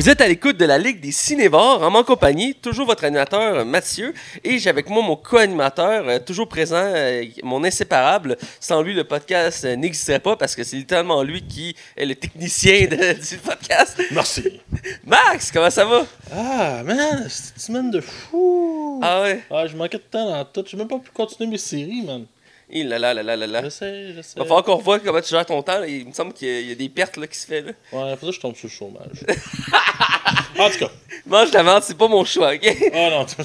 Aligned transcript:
Vous 0.00 0.08
êtes 0.08 0.22
à 0.22 0.28
l'écoute 0.28 0.56
de 0.56 0.64
la 0.64 0.78
Ligue 0.78 0.98
des 1.02 1.12
Cinévores 1.12 1.82
en 1.82 1.90
mon 1.90 2.02
compagnie, 2.04 2.54
toujours 2.54 2.86
votre 2.86 3.04
animateur 3.04 3.66
Mathieu, 3.66 4.14
et 4.42 4.58
j'ai 4.58 4.70
avec 4.70 4.88
moi 4.88 5.02
mon 5.02 5.14
co-animateur, 5.14 6.08
euh, 6.08 6.18
toujours 6.18 6.48
présent, 6.48 6.80
euh, 6.82 7.22
mon 7.42 7.62
inséparable. 7.64 8.38
Sans 8.60 8.80
lui, 8.80 8.94
le 8.94 9.04
podcast 9.04 9.66
euh, 9.66 9.76
n'existerait 9.76 10.18
pas 10.20 10.36
parce 10.36 10.56
que 10.56 10.64
c'est 10.64 10.76
littéralement 10.76 11.22
lui 11.22 11.42
qui 11.42 11.76
est 11.98 12.06
le 12.06 12.14
technicien 12.14 12.86
de- 12.86 13.12
du 13.30 13.36
podcast. 13.44 14.00
Merci. 14.10 14.60
Max, 15.04 15.52
comment 15.52 15.68
ça 15.68 15.84
va? 15.84 16.06
Ah, 16.34 16.82
man, 16.82 17.26
c'est 17.28 17.54
une 17.56 17.60
semaine 17.60 17.90
de 17.90 18.00
fou. 18.00 19.00
Ah 19.02 19.20
ouais? 19.20 19.42
Ah, 19.50 19.66
je 19.66 19.76
manquais 19.76 19.98
de 19.98 20.02
temps 20.10 20.24
dans 20.30 20.46
tout. 20.46 20.64
J'ai 20.66 20.78
même 20.78 20.88
pas 20.88 20.98
pu 20.98 21.10
continuer 21.10 21.50
mes 21.50 21.58
séries, 21.58 22.00
man. 22.06 22.24
Il 22.72 22.88
là 22.88 22.98
là 22.98 23.12
là 23.14 23.22
là 23.22 23.36
là 23.36 23.46
là. 23.46 23.64
Je 23.64 23.68
sais, 23.68 24.12
je 24.16 24.22
sais. 24.22 24.38
Va 24.38 24.44
falloir 24.44 24.62
qu'on 24.62 24.76
revoie 24.76 24.98
comment 25.00 25.20
tu 25.20 25.28
gères 25.30 25.44
ton 25.46 25.60
temps. 25.62 25.82
Il 25.82 26.06
me 26.06 26.12
semble 26.12 26.32
qu'il 26.32 26.48
y 26.48 26.50
a- 26.50 26.60
il 26.60 26.68
y 26.68 26.72
a 26.72 26.74
des 26.76 26.88
pertes 26.88 27.16
là, 27.16 27.26
qui 27.26 27.36
se 27.38 27.46
fait. 27.46 27.62
Là. 27.62 27.72
Ouais, 27.92 28.16
faudrait 28.16 28.30
que 28.30 28.32
je 28.36 28.40
tombe 28.40 28.56
sur 28.56 28.68
le 28.68 28.72
chômage. 28.72 29.24
en 30.58 30.70
tout 30.70 30.78
cas. 30.78 30.90
Mange 31.26 31.52
la 31.52 31.62
menthe, 31.62 31.84
c'est 31.84 31.96
pas 31.96 32.08
mon 32.08 32.24
choix, 32.24 32.52
ok? 32.54 32.76
Oh 32.94 33.08
non, 33.10 33.26
je 33.38 33.42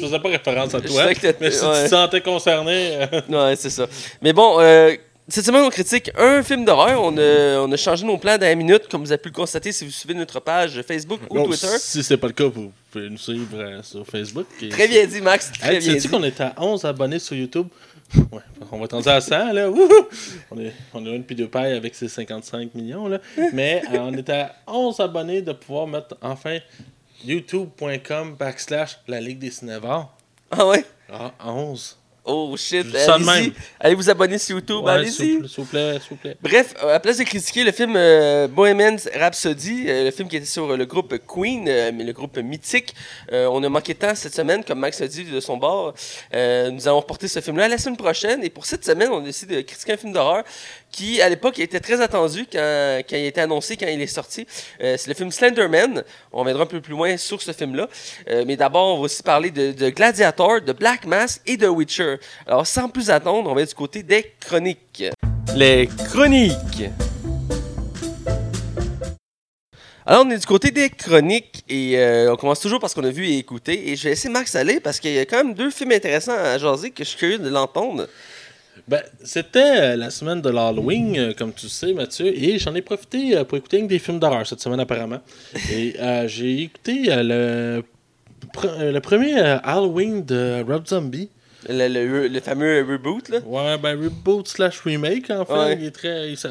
faisais 0.00 0.18
pas 0.18 0.28
référence 0.28 0.74
à 0.74 0.78
Je 0.78 0.86
toi. 0.88 1.08
sais 1.08 1.14
que 1.14 1.20
t'as- 1.20 1.32
Mais 1.40 1.50
si 1.50 1.60
tu 1.60 1.66
ouais. 1.66 1.84
te 1.84 1.88
sentais 1.88 2.20
concerné. 2.20 2.96
euh, 3.12 3.20
Ouais, 3.28 3.56
c'est 3.56 3.70
ça. 3.70 3.86
Mais 4.22 4.32
bon, 4.32 4.56
euh, 4.60 4.94
cette 5.28 5.44
semaine, 5.44 5.62
on 5.62 5.68
critique 5.70 6.10
un 6.16 6.42
film 6.42 6.64
d'horreur. 6.64 7.02
On 7.02 7.16
a, 7.18 7.58
on 7.60 7.70
a 7.70 7.76
changé 7.76 8.06
nos 8.06 8.16
plans 8.16 8.38
d'un 8.38 8.54
minute, 8.54 8.88
comme 8.90 9.02
vous 9.04 9.12
avez 9.12 9.20
pu 9.20 9.28
le 9.28 9.34
constater 9.34 9.72
si 9.72 9.84
vous 9.84 9.90
suivez 9.90 10.14
notre 10.14 10.40
page 10.40 10.80
Facebook 10.82 11.20
ou 11.30 11.34
bon, 11.34 11.44
Twitter. 11.44 11.66
Si 11.78 12.02
c'est 12.02 12.16
pas 12.16 12.28
le 12.28 12.32
cas, 12.32 12.44
vous 12.46 12.72
pouvez 12.90 13.10
nous 13.10 13.18
suivre 13.18 13.46
euh, 13.56 13.82
sur 13.82 14.06
Facebook. 14.06 14.46
et- 14.62 14.70
Très 14.70 14.88
bien 14.88 15.04
dit, 15.06 15.20
Max. 15.20 15.52
Très 15.52 15.74
Hey, 15.74 15.78
bien 15.80 15.92
sais-tu 15.92 16.02
dit. 16.02 16.08
qu'on 16.08 16.22
est 16.24 16.40
à 16.40 16.54
11 16.56 16.84
abonnés 16.86 17.18
sur 17.18 17.36
YouTube? 17.36 17.68
Ouais, 18.32 18.40
on 18.72 18.78
va 18.78 18.86
rendu 18.86 19.08
à 19.08 19.20
100, 19.20 19.52
là. 19.52 19.70
Wouhou! 19.70 20.08
On 20.50 20.58
est, 20.58 20.72
on 20.94 21.04
est 21.04 21.14
une 21.14 21.24
PewDiePie 21.24 21.58
avec 21.58 21.94
ses 21.94 22.08
55 22.08 22.74
millions, 22.74 23.06
là. 23.06 23.18
Mais 23.52 23.82
euh, 23.92 23.98
on 24.00 24.12
est 24.14 24.28
à 24.30 24.54
11 24.66 25.00
abonnés 25.00 25.42
de 25.42 25.52
pouvoir 25.52 25.86
mettre, 25.86 26.16
enfin, 26.22 26.58
youtube.com 27.24 28.36
backslash 28.36 28.98
la 29.08 29.20
Ligue 29.20 29.38
des 29.38 29.50
Cinévores. 29.50 30.16
Ah 30.50 30.66
ouais? 30.66 30.84
Ah, 31.12 31.32
11. 31.44 31.97
Oh 32.30 32.54
shit. 32.58 32.86
Allez-y. 32.94 33.52
Allez 33.80 33.94
vous 33.94 34.10
abonner 34.10 34.36
sur 34.36 34.56
YouTube. 34.56 34.84
Ouais, 34.84 34.92
Allez-y. 34.92 35.12
S'il 35.12 35.40
vous- 35.56 35.64
plaît, 35.64 35.92
s'il 35.98 36.10
vous 36.10 36.16
plaît. 36.16 36.36
Bref, 36.42 36.74
euh, 36.84 36.94
à 36.94 37.00
place 37.00 37.16
de 37.16 37.24
critiquer 37.24 37.64
le 37.64 37.72
film 37.72 37.94
euh, 37.96 38.46
Bohemian 38.48 38.96
Rhapsody, 39.14 39.86
euh, 39.88 40.04
le 40.04 40.10
film 40.10 40.28
qui 40.28 40.36
était 40.36 40.44
sur 40.46 40.76
le 40.76 40.84
groupe 40.84 41.14
Queen, 41.26 41.66
euh, 41.66 41.90
le 41.90 42.12
groupe 42.12 42.36
mythique, 42.38 42.94
on 43.32 43.62
a 43.64 43.68
manqué 43.70 43.94
de 43.94 43.98
temps 43.98 44.14
cette 44.14 44.34
semaine, 44.34 44.62
comme 44.62 44.78
Max 44.80 45.00
a 45.00 45.08
dit 45.08 45.24
de 45.24 45.40
son 45.40 45.56
bord. 45.56 45.94
Nous 46.32 46.86
allons 46.88 47.00
reporter 47.00 47.28
ce 47.28 47.40
film-là 47.40 47.66
la 47.68 47.78
semaine 47.78 47.96
prochaine. 47.96 48.44
Et 48.44 48.50
pour 48.50 48.66
cette 48.66 48.84
semaine, 48.84 49.08
on 49.10 49.20
a 49.20 49.24
décidé 49.24 49.56
de 49.56 49.60
critiquer 49.62 49.94
un 49.94 49.96
film 49.96 50.12
d'horreur 50.12 50.44
qui, 50.90 51.20
à 51.20 51.28
l'époque, 51.28 51.58
était 51.58 51.80
très 51.80 52.00
attendu 52.00 52.46
quand, 52.50 53.00
quand 53.08 53.16
il 53.16 53.24
a 53.24 53.28
été 53.28 53.40
annoncé, 53.40 53.76
quand 53.76 53.86
il 53.86 54.00
est 54.00 54.06
sorti. 54.06 54.46
Euh, 54.80 54.96
c'est 54.98 55.08
le 55.08 55.14
film 55.14 55.30
Slenderman. 55.30 56.02
On 56.32 56.40
reviendra 56.40 56.64
un 56.64 56.66
peu 56.66 56.80
plus 56.80 56.92
loin 56.92 57.16
sur 57.16 57.40
ce 57.42 57.52
film-là. 57.52 57.88
Euh, 58.28 58.44
mais 58.46 58.56
d'abord, 58.56 58.94
on 58.94 58.98
va 58.98 59.02
aussi 59.04 59.22
parler 59.22 59.50
de, 59.50 59.72
de 59.72 59.90
Gladiator, 59.90 60.60
de 60.60 60.72
Black 60.72 61.06
Mass 61.06 61.40
et 61.46 61.56
de 61.56 61.66
Witcher. 61.66 62.16
Alors, 62.46 62.66
sans 62.66 62.88
plus 62.88 63.10
attendre, 63.10 63.50
on 63.50 63.54
va 63.54 63.62
être 63.62 63.68
du 63.70 63.74
côté 63.74 64.02
des 64.02 64.32
chroniques. 64.40 65.04
Les 65.54 65.88
chroniques. 66.10 66.90
Alors, 70.10 70.24
on 70.24 70.30
est 70.30 70.38
du 70.38 70.46
côté 70.46 70.70
des 70.70 70.88
chroniques 70.88 71.64
et 71.68 71.98
euh, 71.98 72.32
on 72.32 72.36
commence 72.36 72.60
toujours 72.60 72.80
par 72.80 72.88
ce 72.88 72.94
qu'on 72.94 73.04
a 73.04 73.10
vu 73.10 73.26
et 73.26 73.36
écouté. 73.36 73.90
Et 73.90 73.96
je 73.96 74.04
vais 74.04 74.10
laisser 74.10 74.30
Max 74.30 74.54
aller 74.54 74.80
parce 74.80 75.00
qu'il 75.00 75.12
y 75.12 75.18
a 75.18 75.26
quand 75.26 75.36
même 75.36 75.52
deux 75.52 75.70
films 75.70 75.92
intéressants 75.92 76.32
à 76.32 76.56
jaser 76.56 76.92
que 76.92 77.04
je 77.04 77.10
suis 77.10 77.18
curieux 77.18 77.38
de 77.38 77.50
l'entendre. 77.50 78.08
Ben, 78.86 79.02
c'était 79.24 79.58
euh, 79.92 79.96
la 79.96 80.10
semaine 80.10 80.40
de 80.40 80.50
l'Halloween, 80.50 81.16
euh, 81.18 81.32
comme 81.36 81.52
tu 81.52 81.68
sais, 81.68 81.92
Mathieu, 81.92 82.26
et 82.26 82.58
j'en 82.58 82.74
ai 82.74 82.82
profité 82.82 83.36
euh, 83.36 83.44
pour 83.44 83.58
écouter 83.58 83.82
des 83.82 83.98
films 83.98 84.18
d'horreur 84.20 84.46
cette 84.46 84.60
semaine, 84.60 84.80
apparemment. 84.80 85.20
Et 85.72 85.94
euh, 85.98 86.28
j'ai 86.28 86.62
écouté 86.62 87.04
le, 87.08 87.82
le 88.80 88.98
premier 89.00 89.38
Halloween 89.40 90.24
de 90.24 90.62
Rob 90.66 90.86
Zombie. 90.86 91.28
Le, 91.68 91.88
le- 91.88 92.28
le 92.28 92.40
fameux 92.40 92.86
reboot, 92.88 93.28
là? 93.30 93.40
Ouais, 93.44 93.76
ben 93.78 94.00
reboot 94.00 94.46
slash 94.46 94.78
remake, 94.80 95.28
en 95.30 95.44
fait. 95.44 95.52
Ouais. 95.52 95.76
Il 95.80 95.86
est 95.86 95.90
très, 95.90 96.30
il 96.30 96.36
s'en- 96.36 96.50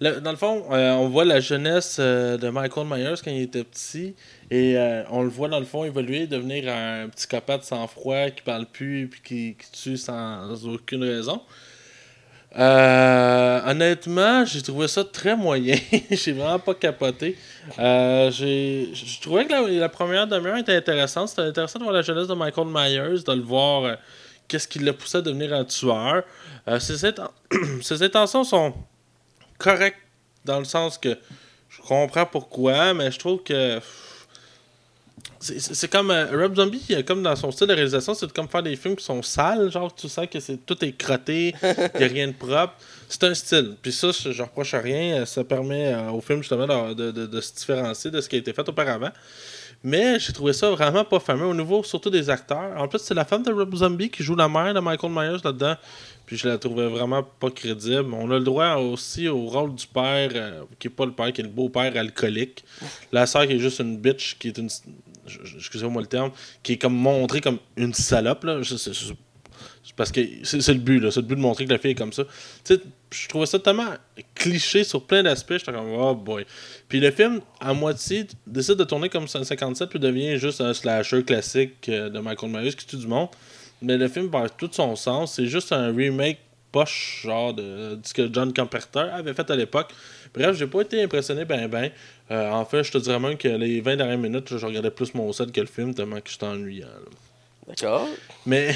le- 0.00 0.20
dans 0.20 0.32
le 0.32 0.36
fond, 0.36 0.64
euh, 0.72 0.92
on 0.94 1.08
voit 1.08 1.24
la 1.24 1.38
jeunesse 1.38 1.98
euh, 2.00 2.36
de 2.36 2.48
Michael 2.50 2.86
Myers 2.88 3.14
quand 3.24 3.30
il 3.30 3.42
était 3.42 3.62
petit. 3.64 4.14
Et 4.50 4.76
euh, 4.76 5.04
on 5.10 5.22
le 5.22 5.28
voit, 5.28 5.48
dans 5.48 5.60
le 5.60 5.64
fond, 5.64 5.84
évoluer, 5.84 6.26
devenir 6.26 6.72
un 6.72 7.08
psychopathe 7.10 7.64
sans 7.64 7.86
froid, 7.86 8.30
qui 8.30 8.42
parle 8.42 8.66
plus, 8.66 9.08
puis 9.08 9.20
qui, 9.22 9.56
tue 9.72 9.96
sans 9.96 10.64
aucune 10.66 11.04
raison. 11.04 11.40
Euh, 12.58 13.60
honnêtement, 13.64 14.44
j'ai 14.44 14.60
trouvé 14.60 14.88
ça 14.88 15.04
très 15.04 15.36
moyen. 15.36 15.76
j'ai 16.10 16.32
vraiment 16.32 16.58
pas 16.58 16.74
capoté. 16.74 17.38
Euh, 17.78 18.30
je 18.32 19.20
trouvais 19.20 19.46
que 19.46 19.52
la, 19.52 19.60
la 19.62 19.88
première 19.88 20.26
demi-heure 20.26 20.56
était 20.56 20.74
intéressante. 20.74 21.28
C'était 21.28 21.42
intéressant 21.42 21.78
de 21.78 21.84
voir 21.84 21.94
la 21.94 22.02
jeunesse 22.02 22.26
de 22.26 22.34
Michael 22.34 22.66
Myers, 22.66 23.22
de 23.24 23.32
le 23.32 23.42
voir, 23.42 23.84
euh, 23.84 23.94
qu'est-ce 24.48 24.66
qui 24.66 24.80
l'a 24.80 24.92
poussé 24.92 25.18
à 25.18 25.22
devenir 25.22 25.52
un 25.54 25.64
tueur. 25.64 26.24
Ses 26.80 28.02
intentions 28.02 28.42
sont 28.42 28.74
correctes 29.58 29.98
dans 30.44 30.58
le 30.58 30.64
sens 30.64 30.98
que 30.98 31.16
je 31.68 31.80
comprends 31.82 32.26
pourquoi, 32.26 32.94
mais 32.94 33.12
je 33.12 33.18
trouve 33.18 33.44
que. 33.44 33.78
C'est 35.42 35.90
comme 35.90 36.10
euh, 36.10 36.26
Rob 36.36 36.54
Zombie, 36.54 37.02
comme 37.06 37.22
dans 37.22 37.34
son 37.34 37.50
style 37.50 37.66
de 37.68 37.72
réalisation, 37.72 38.12
c'est 38.12 38.30
comme 38.30 38.46
faire 38.46 38.62
des 38.62 38.76
films 38.76 38.94
qui 38.94 39.04
sont 39.04 39.22
sales, 39.22 39.70
genre 39.72 39.94
tu 39.94 40.06
sens 40.06 40.26
que 40.30 40.38
c'est 40.38 40.66
tout 40.66 40.84
est 40.84 40.92
crotté, 40.92 41.54
il 41.62 41.98
n'y 41.98 42.04
a 42.04 42.08
rien 42.08 42.28
de 42.28 42.34
propre. 42.34 42.74
C'est 43.08 43.24
un 43.24 43.32
style. 43.32 43.74
Puis 43.80 43.90
ça, 43.90 44.10
je, 44.12 44.32
je 44.32 44.42
reproche 44.42 44.74
à 44.74 44.80
rien. 44.80 45.24
Ça 45.24 45.42
permet 45.42 45.94
euh, 45.94 46.10
au 46.10 46.20
film 46.20 46.40
justement 46.42 46.66
de, 46.66 46.92
de- 46.94 47.10
de- 47.10 47.26
de 47.26 47.40
se 47.40 47.54
différencier 47.54 48.10
de 48.10 48.20
ce 48.20 48.28
qui 48.28 48.36
a 48.36 48.38
été 48.38 48.52
fait 48.52 48.68
auparavant. 48.68 49.10
Mais 49.82 50.18
j'ai 50.18 50.32
trouvé 50.34 50.52
ça 50.52 50.70
vraiment 50.70 51.04
pas 51.04 51.18
fameux 51.20 51.46
au 51.46 51.54
niveau 51.54 51.82
surtout 51.82 52.10
des 52.10 52.28
acteurs. 52.28 52.72
En 52.76 52.86
plus, 52.86 52.98
c'est 52.98 53.14
la 53.14 53.24
femme 53.24 53.42
de 53.42 53.50
Rob 53.52 53.74
Zombie 53.74 54.10
qui 54.10 54.22
joue 54.22 54.36
la 54.36 54.48
mère 54.48 54.74
de 54.74 54.80
Michael 54.80 55.10
Myers 55.10 55.38
là-dedans. 55.42 55.74
Puis 56.26 56.36
je 56.36 56.46
la 56.48 56.58
trouvais 56.58 56.86
vraiment 56.86 57.22
pas 57.22 57.50
crédible. 57.50 58.12
On 58.12 58.30
a 58.30 58.38
le 58.38 58.44
droit 58.44 58.74
aussi 58.74 59.26
au 59.26 59.46
rôle 59.46 59.74
du 59.74 59.86
père, 59.86 60.30
euh, 60.34 60.62
qui 60.78 60.88
est 60.88 60.90
pas 60.90 61.06
le 61.06 61.12
père, 61.12 61.32
qui 61.32 61.40
est 61.40 61.44
le 61.44 61.50
beau-père 61.50 61.96
alcoolique. 61.96 62.62
La 63.10 63.26
sœur 63.26 63.46
qui 63.46 63.54
est 63.54 63.58
juste 63.58 63.78
une 63.80 63.96
bitch, 63.96 64.36
qui 64.38 64.48
est 64.48 64.58
une. 64.58 64.68
Excusez-moi 65.56 66.02
le 66.02 66.08
terme, 66.08 66.30
qui 66.62 66.72
est 66.74 66.78
comme 66.78 66.94
montrée 66.94 67.40
comme 67.40 67.58
une 67.76 67.94
salope. 67.94 68.44
Là. 68.44 68.62
Je- 68.62 68.76
je- 68.76 68.92
je- 68.92 68.92
c'est 68.92 69.14
parce 70.00 70.12
que 70.12 70.22
c'est 70.44 70.66
le 70.72 70.78
but, 70.78 70.98
là. 70.98 71.10
C'est 71.10 71.20
le 71.20 71.26
but 71.26 71.34
de 71.34 71.42
montrer 71.42 71.66
que 71.66 71.70
la 71.70 71.76
fille 71.76 71.90
est 71.90 71.94
comme 71.94 72.14
ça. 72.14 72.24
Tu 72.64 72.74
sais, 72.74 72.80
je 73.12 73.28
trouvais 73.28 73.44
ça 73.44 73.58
tellement 73.58 73.92
cliché 74.34 74.82
sur 74.82 75.04
plein 75.06 75.22
d'aspects. 75.22 75.58
J'étais 75.58 75.72
comme, 75.72 75.92
oh 75.92 76.14
boy. 76.14 76.46
Puis 76.88 77.00
le 77.00 77.10
film, 77.10 77.42
à 77.60 77.74
moitié, 77.74 78.26
décide 78.46 78.76
de 78.76 78.84
tourner 78.84 79.10
comme 79.10 79.28
57 79.28 79.90
puis 79.90 79.98
devient 79.98 80.38
juste 80.38 80.62
un 80.62 80.72
slasher 80.72 81.22
classique 81.22 81.86
euh, 81.90 82.08
de 82.08 82.18
Michael 82.18 82.50
Myers 82.50 82.72
qui 82.72 82.86
tue 82.86 82.96
du 82.96 83.06
monde. 83.06 83.28
Mais 83.82 83.98
le 83.98 84.08
film 84.08 84.30
perd 84.30 84.56
tout 84.56 84.70
son 84.72 84.96
sens. 84.96 85.34
C'est 85.34 85.48
juste 85.48 85.70
un 85.70 85.94
remake 85.94 86.38
poche, 86.72 87.20
genre 87.24 87.52
de, 87.52 87.96
de 87.96 88.00
ce 88.02 88.14
que 88.14 88.32
John 88.32 88.54
Carpenter 88.54 89.00
avait 89.00 89.34
fait 89.34 89.50
à 89.50 89.56
l'époque. 89.56 89.92
Bref, 90.32 90.56
j'ai 90.56 90.66
pas 90.66 90.80
été 90.80 91.02
impressionné 91.02 91.44
ben 91.44 91.68
ben. 91.68 91.90
Euh, 92.30 92.50
en 92.50 92.64
fait, 92.64 92.84
je 92.84 92.92
te 92.92 92.96
dirais 92.96 93.20
même 93.20 93.36
que 93.36 93.48
les 93.48 93.82
20 93.82 93.96
dernières 93.96 94.16
minutes, 94.16 94.56
je 94.56 94.64
regardais 94.64 94.92
plus 94.92 95.12
mon 95.12 95.30
set 95.34 95.52
que 95.52 95.60
le 95.60 95.66
film 95.66 95.92
tellement 95.92 96.22
que 96.22 96.30
j'étais 96.30 96.46
ennuyant. 96.46 96.86
là. 96.86 97.29
D'accord. 97.70 98.06
Mais 98.46 98.74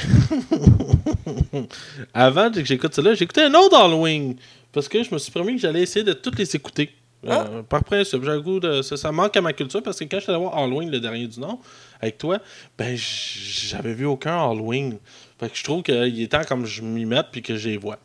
avant 2.14 2.50
que 2.50 2.64
j'écoute 2.64 2.94
cela, 2.94 3.12
écouté 3.12 3.42
un 3.42 3.54
autre 3.54 3.76
Halloween. 3.76 4.36
Parce 4.72 4.88
que 4.88 5.02
je 5.02 5.12
me 5.12 5.18
suis 5.18 5.30
promis 5.30 5.54
que 5.54 5.60
j'allais 5.60 5.82
essayer 5.82 6.04
de 6.04 6.12
toutes 6.12 6.38
les 6.38 6.56
écouter. 6.56 6.90
Euh, 7.26 7.62
par 7.62 7.84
principe, 7.84 8.22
j'ai 8.24 8.42
goût 8.42 8.60
de. 8.60 8.82
Ça, 8.82 8.96
ça 8.96 9.10
manque 9.12 9.36
à 9.36 9.40
ma 9.40 9.52
culture 9.52 9.82
parce 9.82 9.98
que 9.98 10.04
quand 10.04 10.18
je 10.18 10.24
suis 10.24 10.32
allé 10.32 10.40
voir 10.40 10.58
Halloween, 10.58 10.90
le 10.90 11.00
dernier 11.00 11.26
du 11.26 11.40
nom, 11.40 11.58
avec 12.00 12.18
toi, 12.18 12.38
ben 12.76 12.96
j'avais 12.96 13.94
vu 13.94 14.04
aucun 14.04 14.36
Halloween. 14.36 14.98
Fait 15.40 15.48
que 15.48 15.56
je 15.56 15.64
trouve 15.64 15.82
qu'il 15.82 16.20
est 16.20 16.30
temps 16.30 16.44
comme 16.46 16.66
je 16.66 16.82
m'y 16.82 17.06
mette 17.06 17.26
puis 17.32 17.40
que 17.40 17.56
je 17.56 17.70
les 17.70 17.76
vois. 17.76 17.98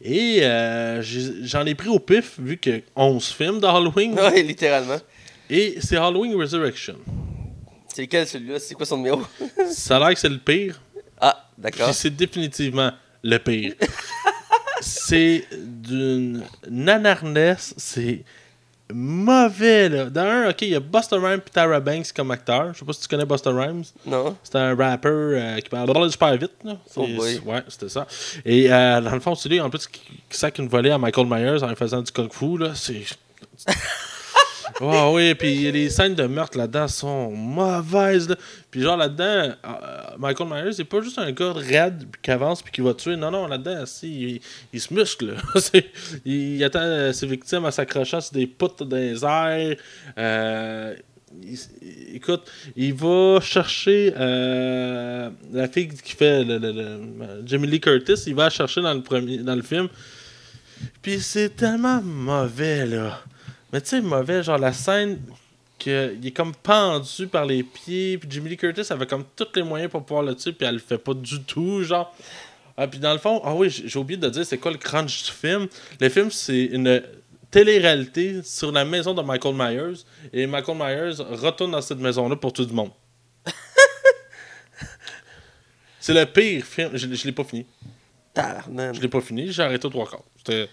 Et 0.00 0.40
euh, 0.42 1.02
j'en 1.42 1.66
ai 1.66 1.74
pris 1.74 1.88
au 1.88 1.98
pif 1.98 2.38
vu 2.38 2.56
que 2.56 2.82
11 2.96 3.26
films 3.26 3.60
d'Halloween. 3.60 4.14
Ouais, 4.14 4.42
littéralement. 4.42 4.98
Et 5.50 5.76
c'est 5.80 5.96
Halloween 5.96 6.34
Resurrection. 6.36 6.96
C'est 7.94 8.02
lequel 8.02 8.26
celui-là? 8.26 8.58
C'est 8.58 8.74
quoi 8.74 8.84
son 8.84 8.96
numéro? 8.96 9.22
Ça 9.70 9.96
a 9.96 10.00
l'air 10.00 10.14
que 10.14 10.18
c'est 10.18 10.28
le 10.28 10.38
pire. 10.38 10.80
Ah, 11.20 11.48
d'accord. 11.56 11.86
Puis 11.86 11.94
c'est 11.94 12.10
définitivement 12.10 12.90
le 13.22 13.38
pire. 13.38 13.74
c'est 14.80 15.46
d'une 15.52 16.42
nanarnesse, 16.68 17.72
c'est 17.76 18.24
mauvais 18.92 19.88
là. 19.88 20.10
Dans 20.10 20.22
un, 20.22 20.50
ok, 20.50 20.62
il 20.62 20.70
y 20.70 20.74
a 20.74 20.80
Buster 20.80 21.18
Rhymes 21.18 21.40
et 21.46 21.50
Tara 21.50 21.78
Banks 21.78 22.10
comme 22.12 22.32
acteur. 22.32 22.74
Je 22.74 22.80
sais 22.80 22.84
pas 22.84 22.92
si 22.94 23.02
tu 23.02 23.06
connais 23.06 23.26
Buster 23.26 23.50
Rhymes. 23.50 23.84
Non? 24.04 24.36
C'est 24.42 24.56
un 24.56 24.74
rapper 24.74 25.08
euh, 25.08 25.60
qui 25.60 25.68
parle 25.68 26.10
super 26.10 26.36
vite. 26.36 26.52
Là. 26.64 26.76
Oh 26.96 27.06
boy. 27.06 27.38
Ouais, 27.46 27.62
c'était 27.68 27.88
ça. 27.88 28.08
Et 28.44 28.72
euh, 28.72 29.00
dans 29.02 29.14
le 29.14 29.20
fond, 29.20 29.36
c'est 29.36 29.48
lui 29.48 29.60
en 29.60 29.70
plus 29.70 29.86
qui, 29.86 30.00
qui 30.28 30.36
sac 30.36 30.58
une 30.58 30.66
volée 30.66 30.90
à 30.90 30.98
Michael 30.98 31.28
Myers 31.28 31.62
en 31.62 31.72
faisant 31.76 32.02
du 32.02 32.10
kung 32.10 32.32
fu. 32.32 32.58
Là. 32.58 32.72
C'est. 32.74 33.04
Ah 34.80 35.10
oui, 35.10 35.34
puis 35.34 35.70
les 35.70 35.90
scènes 35.90 36.14
de 36.14 36.26
meurtre 36.26 36.58
là-dedans 36.58 36.88
sont 36.88 37.30
mauvaises. 37.30 38.28
Là. 38.28 38.36
Puis 38.70 38.80
genre 38.80 38.96
là-dedans, 38.96 39.24
euh, 39.24 39.76
Michael 40.18 40.48
Myers, 40.48 40.72
c'est 40.72 40.84
pas 40.84 41.00
juste 41.00 41.18
un 41.18 41.30
gars 41.32 41.52
raide 41.52 42.04
qui 42.22 42.30
avance 42.30 42.62
puis 42.62 42.72
qui 42.72 42.80
va 42.80 42.94
tuer. 42.94 43.16
Non, 43.16 43.30
non, 43.30 43.46
là-dedans, 43.46 43.84
il, 44.02 44.40
il 44.72 44.80
se 44.80 44.92
muscle. 44.92 45.34
il, 46.24 46.62
attend 46.64 46.80
euh, 46.80 47.12
ses 47.12 47.26
victimes 47.26 47.64
en 47.64 47.70
s'accrochant 47.70 48.20
sur 48.20 48.32
des 48.32 48.46
poutres 48.46 48.84
dans 48.84 48.96
les 48.96 49.24
airs. 49.24 49.76
Euh, 50.18 50.94
écoute, 52.12 52.50
il 52.76 52.94
va 52.94 53.40
chercher 53.40 54.12
la 54.16 55.68
fille 55.68 55.88
qui 55.88 56.12
fait 56.12 56.44
le- 56.44 57.42
Jamie 57.44 57.66
Lee 57.66 57.80
Curtis, 57.80 58.22
il 58.26 58.34
va 58.34 58.44
la 58.44 58.50
chercher 58.50 58.82
dans 58.82 58.94
le 58.94 59.02
premier 59.02 59.38
dans 59.38 59.56
le 59.56 59.62
film. 59.62 59.88
Puis 61.02 61.20
c'est 61.20 61.56
tellement 61.56 62.00
mauvais 62.02 62.86
là. 62.86 63.20
Mais 63.74 63.80
tu 63.80 63.88
sais 63.88 64.00
mauvais 64.00 64.40
genre 64.44 64.56
la 64.56 64.72
scène 64.72 65.20
que 65.80 66.14
il 66.14 66.24
est 66.28 66.30
comme 66.30 66.54
pendu 66.54 67.26
par 67.26 67.44
les 67.44 67.64
pieds 67.64 68.18
puis 68.18 68.28
Jamie 68.30 68.50
Lee 68.50 68.56
Curtis 68.56 68.92
avait 68.92 69.04
comme 69.04 69.24
tous 69.34 69.48
les 69.56 69.64
moyens 69.64 69.90
pour 69.90 70.04
pouvoir 70.04 70.24
le 70.24 70.36
tuer 70.36 70.52
puis 70.52 70.64
elle 70.64 70.74
le 70.74 70.80
fait 70.80 70.96
pas 70.96 71.12
du 71.12 71.42
tout 71.42 71.82
genre. 71.82 72.14
Ah, 72.76 72.86
puis 72.86 73.00
dans 73.00 73.12
le 73.12 73.18
fond, 73.18 73.40
ah 73.42 73.52
oui, 73.52 73.68
j'ai 73.70 73.98
oublié 73.98 74.16
de 74.16 74.28
dire 74.28 74.46
c'est 74.46 74.58
quoi 74.58 74.70
le 74.70 74.78
crunch 74.78 75.24
du 75.24 75.30
film. 75.32 75.66
Le 76.00 76.08
film, 76.08 76.30
c'est 76.30 76.66
une 76.66 77.02
télé-réalité 77.50 78.44
sur 78.44 78.70
la 78.70 78.84
maison 78.84 79.12
de 79.12 79.22
Michael 79.22 79.56
Myers. 79.56 80.04
Et 80.32 80.46
Michael 80.46 80.76
Myers 80.76 81.24
retourne 81.42 81.72
dans 81.72 81.82
cette 81.82 81.98
maison-là 81.98 82.36
pour 82.36 82.52
tout 82.52 82.64
le 82.64 82.72
monde. 82.72 82.92
c'est 85.98 86.14
le 86.14 86.26
pire 86.26 86.64
film. 86.64 86.90
Je, 86.94 87.12
je 87.12 87.24
l'ai 87.26 87.32
pas 87.32 87.42
fini. 87.42 87.66
Je 88.36 89.00
l'ai 89.00 89.08
pas 89.08 89.20
fini, 89.20 89.50
j'ai 89.50 89.64
arrêté 89.64 89.84
aux 89.86 89.90
trois 89.90 90.08
quarts. 90.08 90.22
C'était. 90.36 90.68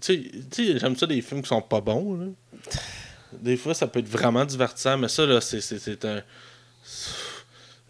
Tu 0.00 0.30
sais- 0.50 0.78
j'aime 0.78 0.96
ça 0.96 1.06
des 1.06 1.20
films 1.22 1.42
qui 1.42 1.48
sont 1.48 1.62
pas 1.62 1.80
bons. 1.80 2.34
Des 3.32 3.56
fois, 3.56 3.74
ça 3.74 3.86
peut 3.86 4.00
être 4.00 4.08
vraiment 4.08 4.44
divertissant, 4.44 4.98
mais 4.98 5.08
ça, 5.08 5.24
là, 5.26 5.40
c'est 5.40 6.04
un. 6.04 6.22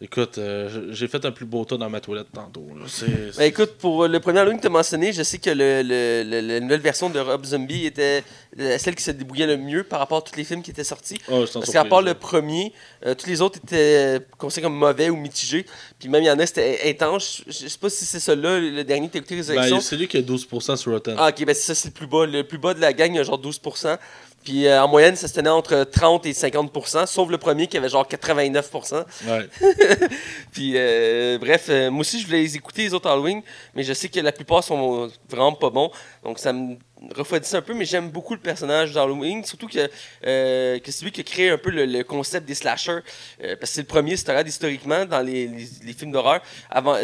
Écoute, 0.05 0.39
euh, 0.39 0.89
j'ai 0.91 1.07
fait 1.07 1.25
un 1.25 1.31
plus 1.31 1.45
beau 1.47 1.65
tas 1.65 1.77
dans 1.77 1.89
ma 1.89 2.01
toilette 2.01 2.27
tantôt. 2.35 2.67
Là. 2.77 2.87
C'est, 2.89 3.37
Ben, 3.39 3.45
écoute, 3.45 3.75
pour 3.79 4.09
le 4.09 4.19
premier 4.19 4.41
Halloween 4.41 4.57
que 4.57 4.63
tu 4.63 4.67
as 4.67 4.71
mentionné, 4.71 5.13
je 5.13 5.23
sais 5.23 5.39
que 5.39 5.49
le, 5.51 5.83
le- 5.83 6.25
le- 6.29 6.41
la 6.55 6.59
nouvelle 6.61 6.81
version 6.81 7.09
de 7.09 7.21
Rob 7.21 7.45
Zombie 7.45 7.87
était 7.87 8.25
euh, 8.59 8.79
celle 8.79 8.97
qui 8.97 9.05
se 9.05 9.13
débrouillait 9.13 9.47
le 9.47 9.57
mieux 9.57 9.85
par 9.85 10.01
rapport 10.01 10.19
à 10.19 10.23
tous 10.23 10.35
les 10.37 10.43
films 10.43 10.61
qui 10.63 10.73
étaient 10.73 10.83
sortis. 10.83 11.19
Oh, 11.29 11.47
je 11.47 11.53
t'en 11.53 11.61
Parce 11.61 11.67
qu'à 11.71 11.83
surprise, 11.83 11.91
part 11.91 12.03
là. 12.03 12.13
le 12.15 12.19
premier, 12.19 12.73
euh, 13.07 13.15
tous 13.15 13.29
les 13.29 13.41
autres 13.41 13.61
étaient 13.65 14.19
considérés 14.39 14.65
comme 14.73 14.77
mauvais 14.77 15.09
ou 15.09 15.15
mitigés. 15.17 15.65
Puis 16.01 16.09
même, 16.09 16.25
il 16.25 16.27
y 16.27 16.31
en 16.33 16.39
a, 16.41 16.47
c'était 16.47 16.81
intense. 16.87 17.43
Je 17.47 17.53
je 17.53 17.69
sais 17.69 17.79
pas 17.79 17.89
si 17.89 18.05
c'est 18.05 18.19
celui-là, 18.19 18.59
le 18.59 18.83
dernier 18.83 19.07
que 19.07 19.13
t'as 19.13 19.19
écouté, 19.21 19.37
Résurrection. 19.37 19.77
Ben, 19.77 19.81
c'est 19.83 19.97
lui 19.97 20.09
qui 20.09 20.17
a 20.17 20.21
12% 20.23 20.75
sur 20.77 20.91
Rotten. 20.91 21.15
Ah, 21.17 21.29
ok, 21.29 21.45
ben 21.47 21.55
c'est 21.55 21.63
ça, 21.63 21.75
c'est 21.77 21.89
le 21.89 21.95
plus 21.95 22.09
bas. 22.09 22.27
Le 22.27 22.43
plus 22.43 22.59
bas 22.59 22.75
de 22.75 22.81
la 22.81 22.93
gang, 22.93 23.13
il 23.13 23.19
y 23.19 23.21
a 23.21 23.23
genre 23.23 23.41
12%. 23.41 23.97
Puis 24.43 24.67
euh, 24.67 24.83
en 24.83 24.89
moyenne, 24.89 25.15
ça 25.15 25.29
se 25.29 25.35
tenait 25.35 25.51
entre 25.51 25.85
30 25.85 26.27
et 26.27 26.33
50%, 26.33 27.07
sauf 27.07 27.31
le 27.31 27.39
premier 27.39 27.67
qui 27.67 27.77
avait 27.77 27.89
genre 27.89 28.07
89%. 28.07 29.05
Ouais. 29.27 29.49
Puis 30.53 30.73
euh, 30.75 31.39
bref, 31.39 31.67
euh, 31.69 31.91
moi 31.91 32.01
aussi, 32.01 32.21
je 32.21 32.27
voulais 32.27 32.43
les 32.43 32.57
écouter, 32.57 32.83
les 32.83 32.95
autres 32.95 33.09
Halloween, 33.09 33.43
mais 33.75 33.83
je 33.83 33.93
sais 33.93 34.09
que 34.09 34.21
la 34.21 34.33
plupart 34.33 34.65
sont 34.65 35.11
vraiment 35.29 35.53
pas 35.53 35.71
bons. 35.71 35.91
Donc 36.25 36.39
ça 36.39 36.53
me 36.53 36.77
refroidit 37.17 37.57
un 37.57 37.63
peu, 37.63 37.75
mais 37.75 37.85
j'aime 37.85 38.11
beaucoup 38.11 38.35
le 38.35 38.39
personnage 38.41 38.93
d'Halloween, 38.93 39.45
surtout 39.45 39.67
que, 39.67 39.91
euh, 40.25 40.79
que 40.79 40.93
c'est 40.93 41.05
lui 41.05 41.11
qui 41.11 41.21
a 41.21 41.25
créé 41.25 41.51
un 41.51 41.59
peu 41.59 41.71
le, 41.71 41.85
le 41.85 42.05
concept 42.05 42.47
des 42.47 42.55
slashers. 42.55 43.01
Euh, 43.43 43.57
parce 43.59 43.71
que 43.71 43.75
c'est 43.75 43.81
le 43.81 43.89
premier, 43.89 44.17
c'est 44.17 44.29
regardes 44.29 44.47
historiquement, 44.47 45.05
dans 45.05 45.21
les, 45.21 45.49
les- 45.49 45.69
les 45.85 45.93
films 45.95 46.13
d'horreur. 46.13 46.41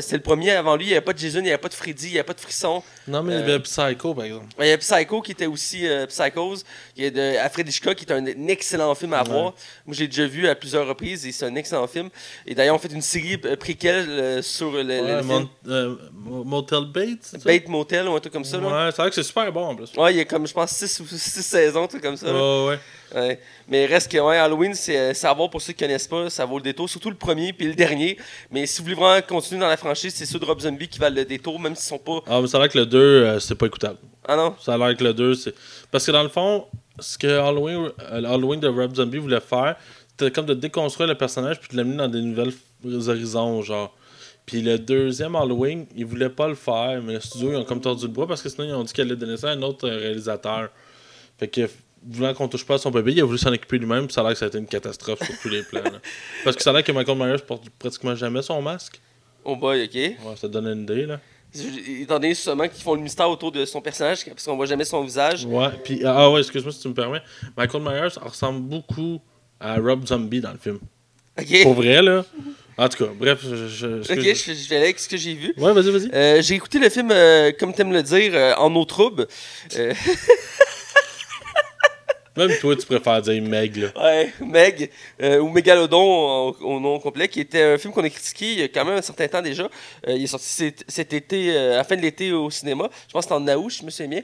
C'est 0.01 0.17
le 0.17 0.23
premier, 0.23 0.53
avant 0.53 0.77
lui, 0.77 0.85
il 0.85 0.89
n'y 0.89 0.93
avait 0.95 1.01
pas 1.05 1.13
de 1.13 1.19
Jason, 1.19 1.41
il 1.41 1.45
n'y 1.45 1.49
avait 1.49 1.59
pas 1.59 1.69
de 1.69 1.75
Freddy, 1.75 2.07
il 2.07 2.13
n'y 2.13 2.19
avait 2.19 2.27
pas 2.27 2.33
de 2.35 2.41
frisson. 2.41 2.81
Non, 3.09 3.25
mais 3.25 3.35
il 3.35 3.41
y 3.41 3.43
avait 3.43 3.59
Psycho, 3.59 4.15
par 4.15 4.25
exemple. 4.25 4.47
Il 4.61 4.67
y 4.67 4.71
a 4.71 4.79
Psycho 4.79 5.21
qui 5.21 5.33
était 5.33 5.47
aussi 5.47 5.85
euh, 5.89 6.07
Psychose, 6.07 6.65
qui 6.95 7.05
est 7.05 7.11
de 7.11 7.37
Alfred 7.39 7.69
Hitchcock, 7.69 7.97
qui 7.97 8.05
est 8.05 8.13
un, 8.13 8.25
un 8.25 8.47
excellent 8.47 8.95
film 8.95 9.15
à 9.15 9.23
Ouais. 9.25 9.29
voir. 9.31 9.55
Moi, 9.85 9.97
j'ai 9.97 10.07
déjà 10.07 10.27
vu 10.29 10.47
à 10.47 10.55
plusieurs 10.55 10.87
reprises 10.87 11.27
et 11.27 11.33
c'est 11.33 11.45
un 11.47 11.55
excellent 11.57 11.89
film. 11.89 12.09
Et 12.47 12.55
d'ailleurs, 12.55 12.77
on 12.77 12.79
fait 12.79 12.93
une 12.93 13.03
série 13.03 13.37
euh, 13.45 13.57
préquelle 13.57 14.07
euh, 14.09 14.43
sur 14.43 14.71
le, 14.71 14.83
le 14.85 15.17
Ouais, 15.17 15.23
film 15.25 15.49
euh, 15.67 15.97
Motel 16.15 16.85
ça? 17.21 17.39
Bait 17.45 17.65
Motel 17.67 18.07
ou 18.09 18.15
un 18.15 18.21
truc 18.21 18.33
comme 18.33 18.45
ça. 18.45 18.59
Là. 18.59 18.67
Ouais, 18.87 18.91
vrai 18.93 19.08
que 19.09 19.15
c'est 19.15 19.23
super 19.23 19.51
bon 19.53 19.67
en 19.67 19.77
plus. 19.77 19.93
Ouais, 19.97 20.15
il 20.15 20.17
y 20.19 20.21
a 20.21 20.25
comme, 20.25 20.47
je 20.47 20.53
pense, 20.53 20.71
6 20.71 21.01
ou 21.01 21.07
six 21.07 21.43
saisons, 21.43 21.85
un 21.85 21.87
truc 21.87 22.03
comme 22.03 22.17
ça. 22.17 22.33
Ouais, 22.33 22.79
ouais. 23.15 23.41
Mais 23.69 23.87
reste 23.87 24.11
que 24.11 24.19
ouais, 24.19 24.37
Halloween, 24.37 24.75
c'est 24.75 24.99
euh, 24.99 25.15
c'est 25.15 25.27
à 25.27 25.33
voir 25.33 25.51
pour 25.51 25.61
ceux 25.61 25.73
qui 25.73 25.85
connaissent 25.85 26.09
pas, 26.09 26.31
ça 26.31 26.45
vaut 26.45 26.59
le 26.59 26.63
détour, 26.63 26.89
surtout 26.89 27.11
le 27.11 27.17
premier 27.17 27.53
puis 27.53 27.67
le 27.67 27.75
dernier. 27.75 28.19
Mais 28.51 28.67
si 28.67 28.79
vous 28.79 28.85
voulez 28.85 28.97
vraiment 28.97 29.27
continuer 29.27 29.61
dans 29.61 29.69
la 29.69 29.77
franchise, 29.77 30.15
c'est 30.15 30.27
ceux 30.27 30.39
de 30.39 30.45
Rob 30.45 30.61
Zombie 30.61 30.89
qui 30.89 30.99
valent 30.99 31.17
le 31.17 31.25
détour, 31.25 31.59
même 31.59 31.75
s'ils 31.75 31.89
sont 31.89 31.99
pas. 31.99 32.21
Ah, 32.27 32.41
mais 32.41 32.47
ça 32.49 32.59
a 32.59 32.61
l'air 32.61 32.71
que 32.71 32.79
le 32.79 32.87
2, 32.87 32.99
euh, 32.99 33.41
c'est 33.41 33.55
pas 33.55 33.67
écoutable. 33.67 33.99
Ah 34.27 34.37
non? 34.37 34.55
Ça 34.61 34.75
a 34.75 34.79
l'air 34.79 34.97
que 34.97 35.05
le 35.05 35.15
2, 35.15 35.35
c'est. 35.35 35.55
Parce 35.91 36.05
que 36.05 36.13
dans 36.13 36.23
le 36.23 36.29
fond, 36.29 36.67
ce 36.99 37.17
que 37.17 37.27
Halloween, 37.27 37.91
euh, 38.13 38.25
Halloween 38.25 38.61
de 38.61 38.69
Rob 38.69 38.95
Zombie 38.95 39.19
voulait 39.19 39.41
faire, 39.41 39.77
c'était 40.11 40.31
comme 40.31 40.47
de 40.47 40.55
déconstruire 40.55 41.09
le 41.09 41.17
personnage 41.17 41.61
puis 41.61 41.69
de 41.73 41.77
l'amener 41.77 41.97
dans 41.97 42.09
des 42.09 42.21
nouvelles 42.21 42.53
horizons, 43.09 43.63
genre. 43.63 43.95
Puis 44.49 44.63
le 44.63 44.79
deuxième 44.79 45.37
Halloween, 45.37 45.85
ils 45.95 46.07
voulaient 46.07 46.31
pas 46.31 46.49
le 46.49 46.55
faire, 46.55 47.03
mais 47.03 47.13
le 47.13 47.21
studio, 47.21 47.53
ils 47.53 47.57
ont 47.57 47.65
comme 47.65 47.83
tordu 47.83 48.07
le 48.07 48.13
bois 48.13 48.27
parce 48.27 48.41
que 48.41 48.49
sinon, 48.49 48.65
ils 48.65 48.73
ont 48.73 48.83
dit 48.83 48.95
qu'elle 48.95 49.09
allait 49.09 49.17
donner 49.17 49.37
ça 49.37 49.51
à 49.51 49.53
un 49.53 49.61
autre 49.61 49.87
euh, 49.87 49.99
réalisateur. 49.99 50.71
Fait 51.37 51.49
que, 51.49 51.69
voulant 52.03 52.33
qu'on 52.33 52.49
touche 52.49 52.65
pas 52.65 52.77
à 52.77 52.79
son 52.79 52.91
bébé, 52.91 53.13
il 53.13 53.21
a 53.21 53.27
voulu 53.27 53.37
s'en 53.37 53.53
occuper 53.53 53.77
lui-même, 53.77 54.07
puis 54.07 54.15
ça 54.15 54.23
a 54.23 54.25
l'air 54.25 54.33
que 54.33 54.39
ça 54.39 54.47
a 54.47 54.49
été 54.49 54.57
une 54.57 54.67
catastrophe 54.67 55.23
sur 55.23 55.39
tous 55.39 55.51
les 55.51 55.63
plans. 55.65 55.83
là. 55.83 56.01
Parce 56.45 56.57
que 56.57 56.63
ça 56.63 56.71
a 56.71 56.73
l'air 56.73 56.83
que 56.83 56.93
Michael 56.93 57.19
Myers 57.19 57.43
porte 57.47 57.69
pratiquement 57.79 58.15
jamais 58.15 58.41
son 58.41 58.63
masque. 58.63 59.03
Oh 59.45 59.55
boy, 59.55 59.85
ok. 59.85 59.95
Ouais, 59.95 60.17
ça 60.37 60.49
donne 60.49 60.67
une 60.67 60.85
idée, 60.85 61.05
là. 61.05 61.21
Étant 61.55 62.19
donné 62.19 62.33
seulement 62.33 62.69
qu'ils 62.69 62.83
font 62.83 62.95
le 62.95 63.03
mystère 63.03 63.29
autour 63.29 63.53
de 63.53 63.67
son 63.67 63.83
personnage, 63.83 64.25
parce 64.25 64.47
qu'on 64.47 64.57
voit 64.57 64.65
jamais 64.65 64.87
son 64.87 65.05
visage. 65.05 65.45
Ouais, 65.45 65.69
puis 65.85 66.01
ah 66.07 66.31
ouais, 66.31 66.41
excuse-moi 66.41 66.73
si 66.73 66.81
tu 66.81 66.89
me 66.89 66.95
permets. 66.95 67.21
Michael 67.55 67.83
Myers 67.83 68.19
ressemble 68.23 68.61
beaucoup 68.61 69.21
à 69.61 69.77
Rob 69.77 70.07
Zombie 70.07 70.41
dans 70.41 70.53
le 70.53 70.59
film. 70.59 70.79
Pour 71.63 71.75
vrai, 71.75 72.03
là. 72.03 72.25
En 72.79 72.89
tout 72.89 73.05
cas, 73.05 73.11
bref, 73.13 73.41
je. 73.43 73.67
je, 73.67 73.87
Ok, 74.13 74.21
je, 74.21 74.53
je 74.55 74.69
vais 74.69 74.77
aller 74.77 74.85
avec 74.85 75.01
ce 75.01 75.09
que 75.09 75.17
j'ai 75.17 75.35
vu. 75.35 75.53
Ouais, 75.57 75.73
vas-y, 75.73 75.91
vas-y. 75.91 76.09
Euh, 76.15 76.41
j'ai 76.41 76.55
écouté 76.55 76.79
le 76.79 76.89
film, 76.89 77.11
euh, 77.11 77.51
comme 77.59 77.75
tu 77.75 77.81
aimes 77.81 77.93
le 77.93 78.05
dire, 78.05 78.31
euh, 78.35 78.55
en 78.55 78.73
eau 78.77 78.85
trouble. 78.85 79.27
Euh, 79.77 79.93
Même 82.37 82.57
toi, 82.61 82.77
tu 82.77 82.87
préfères 82.87 83.21
dire 83.21 83.43
Meg, 83.43 83.77
là. 83.77 83.89
ouais, 84.01 84.33
Meg, 84.41 84.93
ou 85.41 85.49
Mégalodon 85.49 86.55
au, 86.61 86.79
nom 86.79 87.01
complet, 87.01 87.27
qui 87.27 87.41
était 87.41 87.63
un 87.63 87.79
film 87.79 87.93
qu'on 87.93 88.05
a 88.05 88.11
critiqué 88.11 88.53
il 88.53 88.61
y 88.61 88.63
a 88.63 88.69
quand 88.69 88.85
même 88.85 88.99
un 88.99 89.03
certain 89.03 89.27
temps 89.27 89.43
déjà. 89.43 89.69
Il 90.07 90.23
est 90.23 90.29
sorti 90.29 90.47
cet, 90.47 90.85
cet 90.87 91.13
été, 91.15 91.57
à 91.57 91.79
la 91.79 91.83
fin 91.83 91.97
de 91.97 92.01
l'été 92.01 92.31
au 92.31 92.49
cinéma. 92.49 92.89
Je 93.09 93.13
pense 93.13 93.27
que 93.27 93.35
c'était 93.35 93.53
en 93.53 93.59
août, 93.59 93.73
je 93.81 93.85
me 93.85 93.91
souviens 93.91 94.07
bien. 94.07 94.23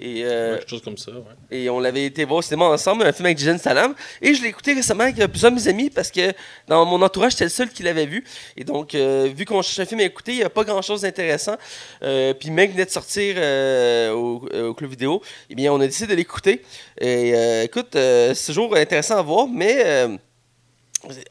Et, 0.00 0.24
euh, 0.24 0.52
Ouais, 0.52 0.58
quelque 0.58 0.70
chose 0.70 0.82
comme 0.82 0.96
ça, 0.96 1.12
ouais. 1.12 1.18
et 1.50 1.70
on 1.70 1.78
l'avait 1.80 2.04
été 2.06 2.24
voir 2.24 2.38
au 2.38 2.42
cinéma 2.42 2.64
ensemble, 2.66 3.04
un 3.04 3.12
film 3.12 3.26
avec 3.26 3.38
Jason 3.38 3.58
Salam. 3.58 3.94
Et 4.20 4.34
je 4.34 4.42
l'ai 4.42 4.48
écouté 4.48 4.72
récemment 4.72 5.04
avec 5.04 5.18
euh, 5.20 5.28
plusieurs 5.28 5.50
de 5.52 5.56
mes 5.56 5.68
amis 5.68 5.90
parce 5.90 6.10
que 6.10 6.32
dans 6.68 6.84
mon 6.84 7.00
entourage, 7.02 7.32
j'étais 7.32 7.44
le 7.44 7.50
seul 7.50 7.68
qui 7.70 7.82
l'avait 7.82 8.06
vu. 8.06 8.24
Et 8.56 8.64
donc, 8.64 8.94
euh, 8.94 9.30
vu 9.34 9.44
qu'on 9.44 9.62
cherche 9.62 9.80
un 9.80 9.86
film 9.86 10.00
à 10.00 10.04
écouter, 10.04 10.32
il 10.32 10.38
n'y 10.38 10.44
a 10.44 10.50
pas 10.50 10.64
grand-chose 10.64 11.02
d'intéressant. 11.02 11.56
Euh, 12.02 12.34
puis 12.34 12.50
Meg 12.50 12.72
venait 12.72 12.84
de 12.86 12.90
sortir 12.90 13.36
au, 14.14 14.48
au 14.68 14.74
club 14.74 14.90
vidéo. 14.90 15.22
Eh 15.50 15.54
bien, 15.54 15.72
on 15.72 15.80
a 15.80 15.86
décidé 15.86 16.08
de 16.12 16.16
l'écouter. 16.16 16.62
Et 17.00 17.32
écoute, 17.64 17.90
c'est 17.92 18.46
toujours 18.46 18.76
intéressant 18.76 19.18
à 19.18 19.22
voir, 19.22 19.46
mais... 19.48 20.18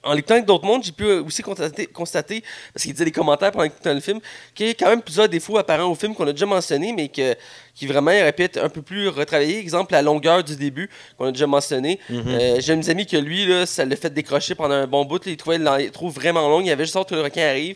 en 0.03 0.13
l'écoutant 0.13 0.35
avec 0.35 0.45
d'autres 0.45 0.65
mondes, 0.65 0.83
j'ai 0.83 0.91
pu 0.91 1.05
aussi 1.05 1.41
constater, 1.41 1.85
constater 1.87 2.43
parce 2.73 2.83
qu'il 2.83 2.91
disait 2.93 3.05
des 3.05 3.11
commentaires 3.11 3.51
pendant 3.51 3.65
écoutant 3.65 3.93
le 3.93 3.99
film, 3.99 4.19
qu'il 4.53 4.67
y 4.67 4.69
a 4.69 4.73
quand 4.73 4.89
même 4.89 5.01
plusieurs 5.01 5.29
défauts 5.29 5.57
apparents 5.57 5.89
au 5.89 5.95
film 5.95 6.15
qu'on 6.15 6.27
a 6.27 6.31
déjà 6.31 6.45
mentionnés, 6.45 6.93
mais 6.93 7.09
que, 7.09 7.35
qui 7.75 7.87
vraiment 7.87 8.11
être 8.11 8.57
un 8.57 8.69
peu 8.69 8.81
plus 8.81 9.07
retravaillés. 9.07 9.59
Exemple, 9.59 9.93
la 9.93 10.01
longueur 10.01 10.43
du 10.43 10.55
début, 10.55 10.89
qu'on 11.17 11.25
a 11.25 11.31
déjà 11.31 11.47
mentionné. 11.47 11.99
Mhm. 12.09 12.23
Euh, 12.27 12.55
J'ai 12.59 12.75
mes 12.75 12.89
amis 12.89 13.05
que 13.05 13.17
lui, 13.17 13.45
là, 13.45 13.65
ça 13.65 13.85
l'a 13.85 13.95
fait 13.95 14.13
décrocher 14.13 14.55
pendant 14.55 14.75
un 14.75 14.87
bon 14.87 15.05
bout. 15.05 15.25
là, 15.25 15.31
il 15.31 15.37
trouvait 15.37 15.59
il 15.83 15.91
trouve 15.91 16.13
vraiment 16.13 16.47
long. 16.49 16.61
Il 16.61 16.67
y 16.67 16.71
avait 16.71 16.85
juste 16.85 16.95
hâte 16.95 17.09
que 17.09 17.15
le 17.15 17.21
requin 17.21 17.47
arrive. 17.47 17.75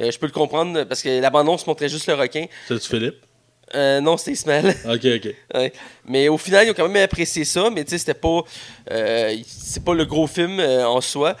Euh, 0.00 0.10
je 0.10 0.18
peux 0.18 0.26
le 0.26 0.32
comprendre 0.32 0.84
parce 0.84 1.02
que 1.02 1.20
l'abandon 1.20 1.58
se 1.58 1.66
montrait 1.66 1.88
juste 1.88 2.06
le 2.06 2.14
requin. 2.14 2.46
C'est-tu 2.68 2.88
Philippe? 2.88 3.27
Euh, 3.74 4.00
non, 4.00 4.16
c'était 4.16 4.32
Ismaël. 4.32 4.74
Ok, 4.86 5.04
ok. 5.04 5.34
Ouais. 5.54 5.72
Mais 6.06 6.28
au 6.28 6.38
final, 6.38 6.66
ils 6.66 6.70
ont 6.70 6.74
quand 6.74 6.88
même 6.88 7.02
apprécié 7.04 7.44
ça, 7.44 7.68
mais 7.70 7.84
tu 7.84 7.90
sais, 7.90 7.98
c'était 7.98 8.14
pas. 8.14 8.42
euh, 8.90 9.36
c'est 9.46 9.84
pas 9.84 9.94
le 9.94 10.04
gros 10.06 10.26
film 10.26 10.58
euh, 10.60 10.86
en 10.86 11.00
soi. 11.00 11.36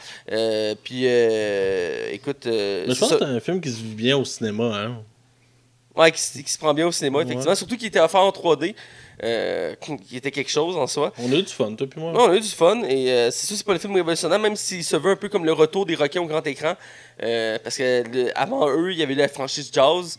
Puis, 0.84 1.06
écoute. 2.12 2.44
Mais 2.46 2.84
je 2.94 2.98
pense 2.98 3.08
ça. 3.08 3.16
que 3.16 3.24
c'est 3.24 3.30
un 3.30 3.40
film 3.40 3.60
qui 3.60 3.70
se 3.70 3.76
vit 3.82 3.94
bien 3.94 4.16
au 4.16 4.24
cinéma, 4.24 4.64
hein. 4.76 5.02
Ouais, 5.96 6.12
qui, 6.12 6.20
se 6.20 6.58
prend 6.58 6.72
bien 6.74 6.86
au 6.86 6.92
cinéma, 6.92 7.18
Ouais. 7.18 7.24
effectivement. 7.24 7.56
Surtout 7.56 7.76
qu'il 7.76 7.88
était 7.88 7.98
offert 7.98 8.20
en 8.20 8.30
3D, 8.30 8.72
euh, 9.24 9.74
qui 10.06 10.16
était 10.16 10.30
quelque 10.30 10.50
chose 10.50 10.76
en 10.76 10.86
soi. 10.86 11.12
On 11.18 11.32
a 11.32 11.34
eu 11.34 11.42
du 11.42 11.52
fun, 11.52 11.72
toi 11.72 11.88
puis 11.90 11.98
moi. 12.00 12.12
On 12.14 12.30
a 12.30 12.36
eu 12.36 12.40
du 12.40 12.46
fun 12.48 12.82
et 12.84 13.30
c'est 13.32 13.46
sûr 13.48 13.56
c'est 13.56 13.66
pas 13.66 13.72
le 13.72 13.80
film 13.80 13.94
révolutionnaire, 13.96 14.38
même 14.38 14.54
s'il 14.54 14.84
se 14.84 14.94
veut 14.94 15.10
un 15.10 15.16
peu 15.16 15.28
comme 15.28 15.44
le 15.44 15.52
retour 15.52 15.86
des 15.86 15.96
requins 15.96 16.20
au 16.20 16.26
grand 16.26 16.46
écran. 16.46 16.74
parce 17.18 17.76
que 17.78 18.04
le- 18.12 18.38
avant 18.38 18.68
eux, 18.70 18.92
il 18.92 18.98
y 18.98 19.02
avait 19.02 19.16
la 19.16 19.26
franchise 19.26 19.70
Jaws 19.72 20.18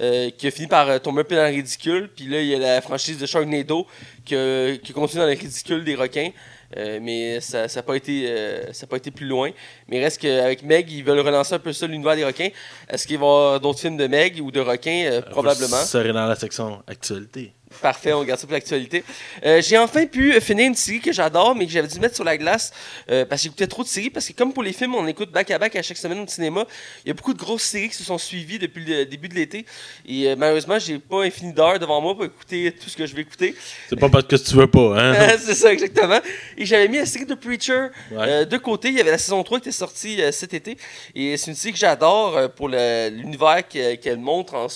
euh, 0.00 0.30
qui 0.30 0.46
a 0.46 0.50
fini 0.50 0.66
par 0.66 0.88
euh, 0.88 0.98
tomber 0.98 1.20
un 1.20 1.24
peu 1.24 1.36
dans 1.36 1.42
le 1.48 1.54
ridicule. 1.54 2.08
Puis 2.14 2.26
là, 2.26 2.40
il 2.40 2.46
y 2.48 2.54
a 2.54 2.58
la 2.58 2.80
franchise 2.80 3.18
de 3.18 3.26
Sharknado 3.26 3.86
qui, 4.24 4.34
a- 4.34 4.76
qui 4.78 4.92
continue 4.92 5.20
dans 5.20 5.26
le 5.28 5.32
ridicule 5.36 5.84
des 5.84 5.94
requins. 5.94 6.30
Euh, 6.76 7.00
mais 7.02 7.40
ça 7.40 7.66
n'a 7.66 7.82
pas, 7.82 7.96
été, 7.96 8.24
euh, 8.28 8.72
ça 8.72 8.84
a 8.84 8.86
pas 8.86 8.96
été 8.98 9.10
plus 9.10 9.26
loin. 9.26 9.50
Mais 9.88 10.00
reste 10.00 10.20
qu'avec 10.20 10.62
Meg, 10.62 10.88
ils 10.90 11.02
veulent 11.02 11.18
relancer 11.18 11.54
un 11.54 11.58
peu 11.58 11.72
ça, 11.72 11.86
l'univers 11.88 12.14
des 12.14 12.24
requins. 12.24 12.48
Est-ce 12.88 13.06
qu'il 13.08 13.18
va 13.18 13.24
y 13.26 13.28
avoir 13.28 13.60
d'autres 13.60 13.80
films 13.80 13.96
de 13.96 14.06
Meg 14.06 14.40
ou 14.40 14.52
de 14.52 14.60
requins? 14.60 15.04
Euh, 15.10 15.20
Probablement. 15.20 15.76
Ça 15.78 15.84
serait 15.86 16.12
dans 16.12 16.26
la 16.26 16.36
section 16.36 16.80
actualité. 16.86 17.52
Parfait, 17.80 18.12
on 18.12 18.24
garde 18.24 18.38
ça 18.38 18.46
pour 18.46 18.52
l'actualité. 18.54 19.04
Euh, 19.46 19.62
j'ai 19.62 19.78
enfin 19.78 20.04
pu 20.04 20.38
finir 20.40 20.66
une 20.66 20.74
série 20.74 21.00
que 21.00 21.12
j'adore, 21.12 21.54
mais 21.54 21.66
que 21.66 21.72
j'avais 21.72 21.86
dû 21.88 21.98
mettre 22.00 22.16
sur 22.16 22.24
la 22.24 22.36
glace 22.36 22.72
euh, 23.10 23.24
parce 23.24 23.40
que 23.40 23.44
j'écoutais 23.44 23.68
trop 23.68 23.82
de 23.84 23.88
séries. 23.88 24.10
Parce 24.10 24.26
que, 24.28 24.32
comme 24.34 24.52
pour 24.52 24.62
les 24.64 24.72
films, 24.72 24.94
on 24.96 25.06
écoute 25.06 25.30
back-à-back 25.30 25.76
à 25.76 25.82
chaque 25.82 25.96
semaine 25.96 26.18
au 26.18 26.26
cinéma. 26.26 26.66
Il 27.04 27.08
y 27.08 27.10
a 27.12 27.14
beaucoup 27.14 27.32
de 27.32 27.38
grosses 27.38 27.62
séries 27.62 27.88
qui 27.88 27.94
se 27.94 28.02
sont 28.04 28.18
suivies 28.18 28.58
depuis 28.58 28.84
le 28.84 29.06
début 29.06 29.28
de 29.28 29.34
l'été. 29.34 29.64
Et 30.04 30.26
euh, 30.28 30.34
malheureusement, 30.36 30.78
j'ai 30.80 30.98
pas 30.98 31.22
infini 31.22 31.52
d'heures 31.54 31.78
devant 31.78 32.00
moi 32.00 32.14
pour 32.16 32.24
écouter 32.24 32.72
tout 32.72 32.90
ce 32.90 32.96
que 32.96 33.06
je 33.06 33.14
vais 33.14 33.22
écouter. 33.22 33.54
C'est 33.88 33.98
pas 33.98 34.08
parce 34.10 34.24
que 34.24 34.36
tu 34.36 34.54
veux 34.56 34.66
pas, 34.66 35.00
hein? 35.00 35.36
c'est 35.38 35.54
ça, 35.54 35.72
exactement. 35.72 36.20
Et 36.58 36.66
j'avais 36.66 36.88
mis 36.88 36.98
la 36.98 37.06
série 37.06 37.24
de 37.26 37.34
Preacher 37.34 37.86
Ouais. 38.10 38.18
euh, 38.18 38.44
de 38.44 38.56
côté. 38.58 38.88
Il 38.88 38.96
y 38.96 39.00
avait 39.00 39.12
la 39.12 39.18
saison 39.18 39.42
3 39.44 39.58
qui 39.60 39.68
était 39.68 39.76
sortie 39.78 40.20
euh, 40.20 40.32
cet 40.32 40.52
été. 40.54 40.76
Et 41.14 41.36
c'est 41.36 41.50
une 41.52 41.56
série 41.56 41.72
que 41.72 41.78
j'adore 41.78 42.36
euh, 42.36 42.48
pour 42.48 42.68
l'univers 42.68 43.66
que- 43.68 43.94
qu'elle 43.94 44.18
montre. 44.18 44.54
en 44.54 44.66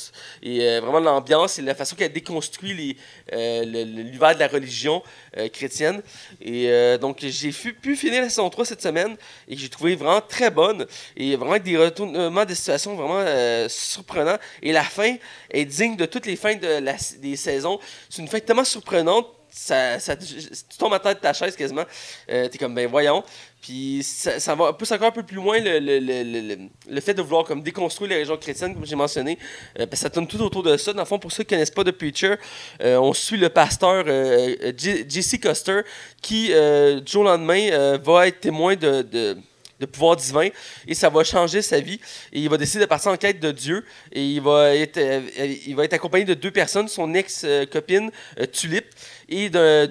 et 0.42 0.60
euh, 0.62 0.80
vraiment 0.80 1.00
l'ambiance 1.00 1.58
et 1.58 1.62
la 1.62 1.74
façon 1.74 1.96
qu'elle 1.96 2.12
déconstruit 2.12 2.72
les, 2.74 2.83
euh, 3.32 3.64
l'univers 3.64 4.34
de 4.34 4.40
la 4.40 4.48
religion 4.48 5.02
euh, 5.36 5.48
chrétienne. 5.48 6.02
Et 6.40 6.68
euh, 6.68 6.98
donc, 6.98 7.18
j'ai 7.20 7.50
pu 7.52 7.96
finir 7.96 8.22
la 8.22 8.28
saison 8.28 8.48
3 8.50 8.64
cette 8.64 8.82
semaine 8.82 9.16
et 9.48 9.56
j'ai 9.56 9.68
trouvé 9.68 9.96
vraiment 9.96 10.20
très 10.20 10.50
bonne. 10.50 10.86
Et 11.16 11.36
vraiment 11.36 11.52
avec 11.52 11.64
des 11.64 11.76
retournements 11.76 12.44
de 12.44 12.54
situation 12.54 12.94
vraiment 12.94 13.20
euh, 13.20 13.68
surprenants. 13.68 14.38
Et 14.62 14.72
la 14.72 14.84
fin 14.84 15.16
est 15.50 15.64
digne 15.64 15.96
de 15.96 16.06
toutes 16.06 16.26
les 16.26 16.36
fins 16.36 16.54
de 16.56 16.78
la- 16.80 16.96
des 17.18 17.36
saisons. 17.36 17.78
C'est 18.10 18.22
une 18.22 18.28
fin 18.28 18.40
tellement 18.40 18.64
surprenante. 18.64 19.26
Ça, 19.56 20.00
ça- 20.00 20.16
tu 20.16 20.76
tombes 20.78 20.94
à 20.94 20.98
tête 20.98 21.18
de 21.18 21.22
ta 21.22 21.32
chaise 21.32 21.54
quasiment. 21.54 21.84
Euh, 22.28 22.48
T'es 22.48 22.58
comme, 22.58 22.74
ben 22.74 22.88
voyons. 22.88 23.22
Puis 23.62 24.02
ça, 24.02 24.54
va 24.56 24.70
encore 24.70 25.02
un 25.06 25.10
peu 25.12 25.22
plus 25.22 25.36
loin 25.36 25.60
le, 25.60 25.78
le, 25.78 26.00
le, 26.00 26.68
le, 26.90 27.00
fait 27.00 27.14
de 27.14 27.22
vouloir 27.22 27.44
comme 27.44 27.62
déconstruire 27.62 28.10
les 28.10 28.16
régions 28.16 28.36
chrétiennes, 28.36 28.74
comme 28.74 28.84
j'ai 28.84 28.96
mentionné. 28.96 29.38
Euh, 29.78 29.86
que 29.86 29.94
ça 29.96 30.10
tourne 30.10 30.26
tout 30.26 30.40
autour 30.42 30.64
de 30.64 30.76
ça. 30.76 30.92
Dans 30.92 31.02
le 31.02 31.06
fond, 31.06 31.20
pour 31.20 31.30
ceux 31.30 31.44
qui 31.44 31.54
ne 31.54 31.58
connaissent 31.58 31.70
pas 31.70 31.84
de 31.84 31.92
Preacher, 31.92 32.34
euh, 32.82 32.96
on 32.98 33.14
suit 33.14 33.36
le 33.36 33.48
pasteur 33.48 34.04
euh, 34.08 34.72
J.C. 34.76 35.38
Custer 35.38 35.82
qui, 36.20 36.48
du 36.48 37.12
jour 37.12 37.22
au 37.22 37.24
lendemain, 37.26 37.96
va 37.98 38.26
être 38.26 38.40
témoin 38.40 38.74
de, 38.74 39.36
de 39.84 39.90
pouvoir 39.90 40.16
divin 40.16 40.48
et 40.86 40.94
ça 40.94 41.08
va 41.08 41.24
changer 41.24 41.62
sa 41.62 41.80
vie. 41.80 42.00
Et 42.32 42.40
il 42.40 42.48
va 42.48 42.56
décider 42.56 42.84
de 42.84 42.88
partir 42.88 43.12
en 43.12 43.16
quête 43.16 43.40
de 43.40 43.52
Dieu 43.52 43.84
et 44.12 44.24
il 44.24 44.40
va 44.40 44.74
être, 44.74 44.98
euh, 44.98 45.20
il 45.66 45.74
va 45.76 45.84
être 45.84 45.92
accompagné 45.92 46.24
de 46.24 46.34
deux 46.34 46.50
personnes, 46.50 46.88
son 46.88 47.12
ex-copine 47.14 48.10
euh, 48.38 48.46
Tulip 48.46 48.86
et 49.28 49.48
d'un 49.48 49.86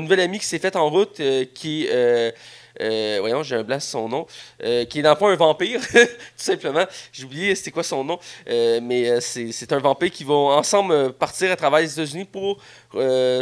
nouvel 0.00 0.20
ami 0.20 0.38
qui 0.38 0.46
s'est 0.46 0.58
fait 0.58 0.76
en 0.76 0.88
route 0.88 1.20
euh, 1.20 1.44
qui 1.54 1.86
est. 1.86 2.34
voyons, 3.20 3.42
j'ai 3.42 3.56
un 3.56 3.62
blanc 3.64 3.80
sur 3.80 3.90
son 3.90 4.08
nom, 4.08 4.26
qui 4.88 5.00
est 5.00 5.02
dans 5.02 5.16
un 5.20 5.34
vampire, 5.34 5.80
tout 5.92 6.06
simplement. 6.36 6.84
J'ai 7.12 7.24
oublié 7.24 7.54
c'était 7.54 7.72
quoi 7.72 7.82
son 7.82 8.04
nom, 8.04 8.18
mais 8.46 9.20
c'est 9.20 9.72
un 9.72 9.78
vampire 9.78 10.10
qui 10.10 10.24
va 10.24 10.34
ensemble 10.34 11.12
partir 11.14 11.50
à 11.50 11.56
travers 11.56 11.80
les 11.80 11.92
États-Unis 11.92 12.24
pour 12.24 12.58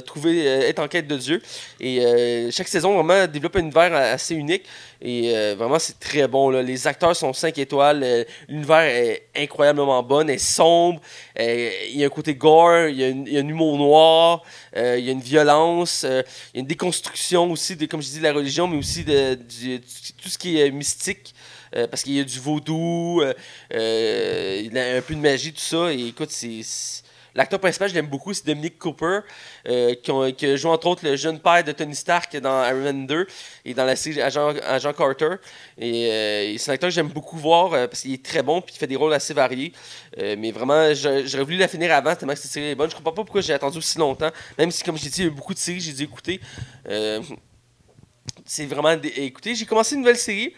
trouver, 0.07 0.47
être 0.47 0.79
en 0.79 0.89
quête 0.89 1.07
de 1.07 1.17
Dieu. 1.17 1.43
Et 1.81 2.49
chaque 2.51 2.69
saison 2.69 2.95
vraiment 2.95 3.27
développe 3.27 3.57
un 3.57 3.61
univers 3.61 3.95
assez 3.95 4.35
unique. 4.35 4.65
Et 5.01 5.37
euh, 5.37 5.55
vraiment, 5.57 5.79
c'est 5.79 5.99
très 6.01 6.27
bon. 6.27 6.51
là. 6.51 6.63
Les 6.63 6.87
acteurs 6.87 7.15
sont 7.15 7.33
5 7.33 7.59
étoiles. 7.59 8.03
euh, 8.03 8.25
L'univers 8.49 8.81
est 8.81 9.29
incroyablement 9.37 10.03
bon, 10.03 10.29
est 10.29 10.39
sombre. 10.39 11.01
euh, 11.39 11.71
il 11.91 11.99
y 11.99 12.03
a 12.05 12.07
un 12.07 12.11
côté 12.11 12.35
gore, 12.35 12.87
il 12.89 12.97
y 12.97 13.05
a, 13.05 13.41
un 13.41 13.49
humour 13.49 13.77
noir, 13.79 14.43
il 14.75 15.01
y 15.05 15.09
a 15.09 15.13
une 15.13 15.21
violence, 15.21 16.03
il 16.05 16.57
y 16.57 16.59
a 16.59 16.61
une 16.61 16.67
déconstruction 16.67 17.51
aussi, 17.51 17.77
de, 17.77 17.87
comme 17.87 18.03
je 18.03 18.09
dis, 18.09 18.19
de 18.19 18.23
la 18.25 18.33
religion, 18.33 18.67
mais 18.69 18.77
aussi 18.79 19.05
de, 19.05 19.35
du- 19.35 19.81
tout 20.23 20.29
ce 20.29 20.39
qui 20.39 20.59
est 20.61 20.71
mystique. 20.71 21.35
parce 21.91 22.03
qu'il 22.03 22.15
y 22.15 22.21
a 22.21 22.25
du 22.25 22.39
vaudou, 22.41 23.23
un 23.23 23.35
peu 23.71 25.15
de 25.15 25.21
magie, 25.21 25.53
tout 25.53 25.61
ça. 25.61 25.93
Et 25.93 26.09
écoute, 26.09 26.31
c'est. 26.31 26.61
L'acteur 27.37 27.61
principal, 27.61 27.89
je 27.91 27.95
l'aime 27.95 28.07
beaucoup, 28.07 28.33
c'est 28.33 28.47
Dominic 28.47 28.79
Cooper, 28.79 29.21
euh, 29.69 29.95
qui, 30.33 30.57
joué 30.57 30.71
entre 30.71 30.87
autres 30.87 31.05
le 31.05 31.17
jeune 31.17 31.39
père 31.39 31.63
de 31.63 31.71
Tony 31.73 31.95
Stark 31.95 32.35
dans 32.39 32.65
Iron 32.67 32.83
Man 32.83 33.07
2 33.07 33.27
et 33.67 33.75
dans 33.75 33.85
la 33.85 33.95
série 33.95 34.23
Agent, 34.23 34.55
Carter. 34.95 35.37
Et, 35.77 36.09
euh, 36.11 36.53
et 36.55 36.59
c'est 36.59 36.71
un 36.71 36.75
acteur 36.75 36.89
que 36.89 36.95
j'aime 36.95 37.09
beaucoup 37.09 37.37
voir 37.37 37.75
euh, 37.75 37.87
parce 37.89 38.01
qu'il 38.03 38.15
est 38.15 38.25
très 38.25 38.43
bon 38.43 38.63
puis 38.63 38.75
il 38.75 38.79
fait 38.79 38.87
des 38.87 38.97
rôles 38.97 39.13
assez 39.13 39.35
variés. 39.35 39.73
Mais 40.17 40.51
vraiment, 40.51 40.95
j'a- 40.95 41.27
j'aurais 41.27 41.45
voulu 41.45 41.59
la 41.59 41.69
finir 41.69 41.93
avant 41.93 42.17
tellement 42.17 42.33
que 42.33 42.39
cette 42.41 42.51
série 42.51 42.71
est 42.71 42.75
bonne. 42.75 42.89
Je 42.91 42.97
comprends 42.97 43.13
pas 43.13 43.23
pourquoi 43.25 43.43
j'ai 43.43 43.53
attendu 43.53 43.79
aussi 43.79 43.99
longtemps. 43.99 44.31
Même 44.59 44.71
si, 44.71 44.83
comme 44.83 44.97
j'ai 44.97 45.11
dit, 45.11 45.21
il 45.21 45.25
y 45.25 45.29
a 45.29 45.31
eu 45.31 45.35
beaucoup 45.35 45.53
de 45.53 45.59
séries 45.59 45.81
j'ai 45.81 45.93
dû 45.93 46.05
écouter. 46.05 46.41
C'est 48.47 48.67
vraiment 48.67 48.93
écouter. 49.03 49.55
J'ai 49.55 49.67
commencé 49.67 49.95
une 49.95 50.01
nouvelle 50.01 50.17
série, 50.17 50.55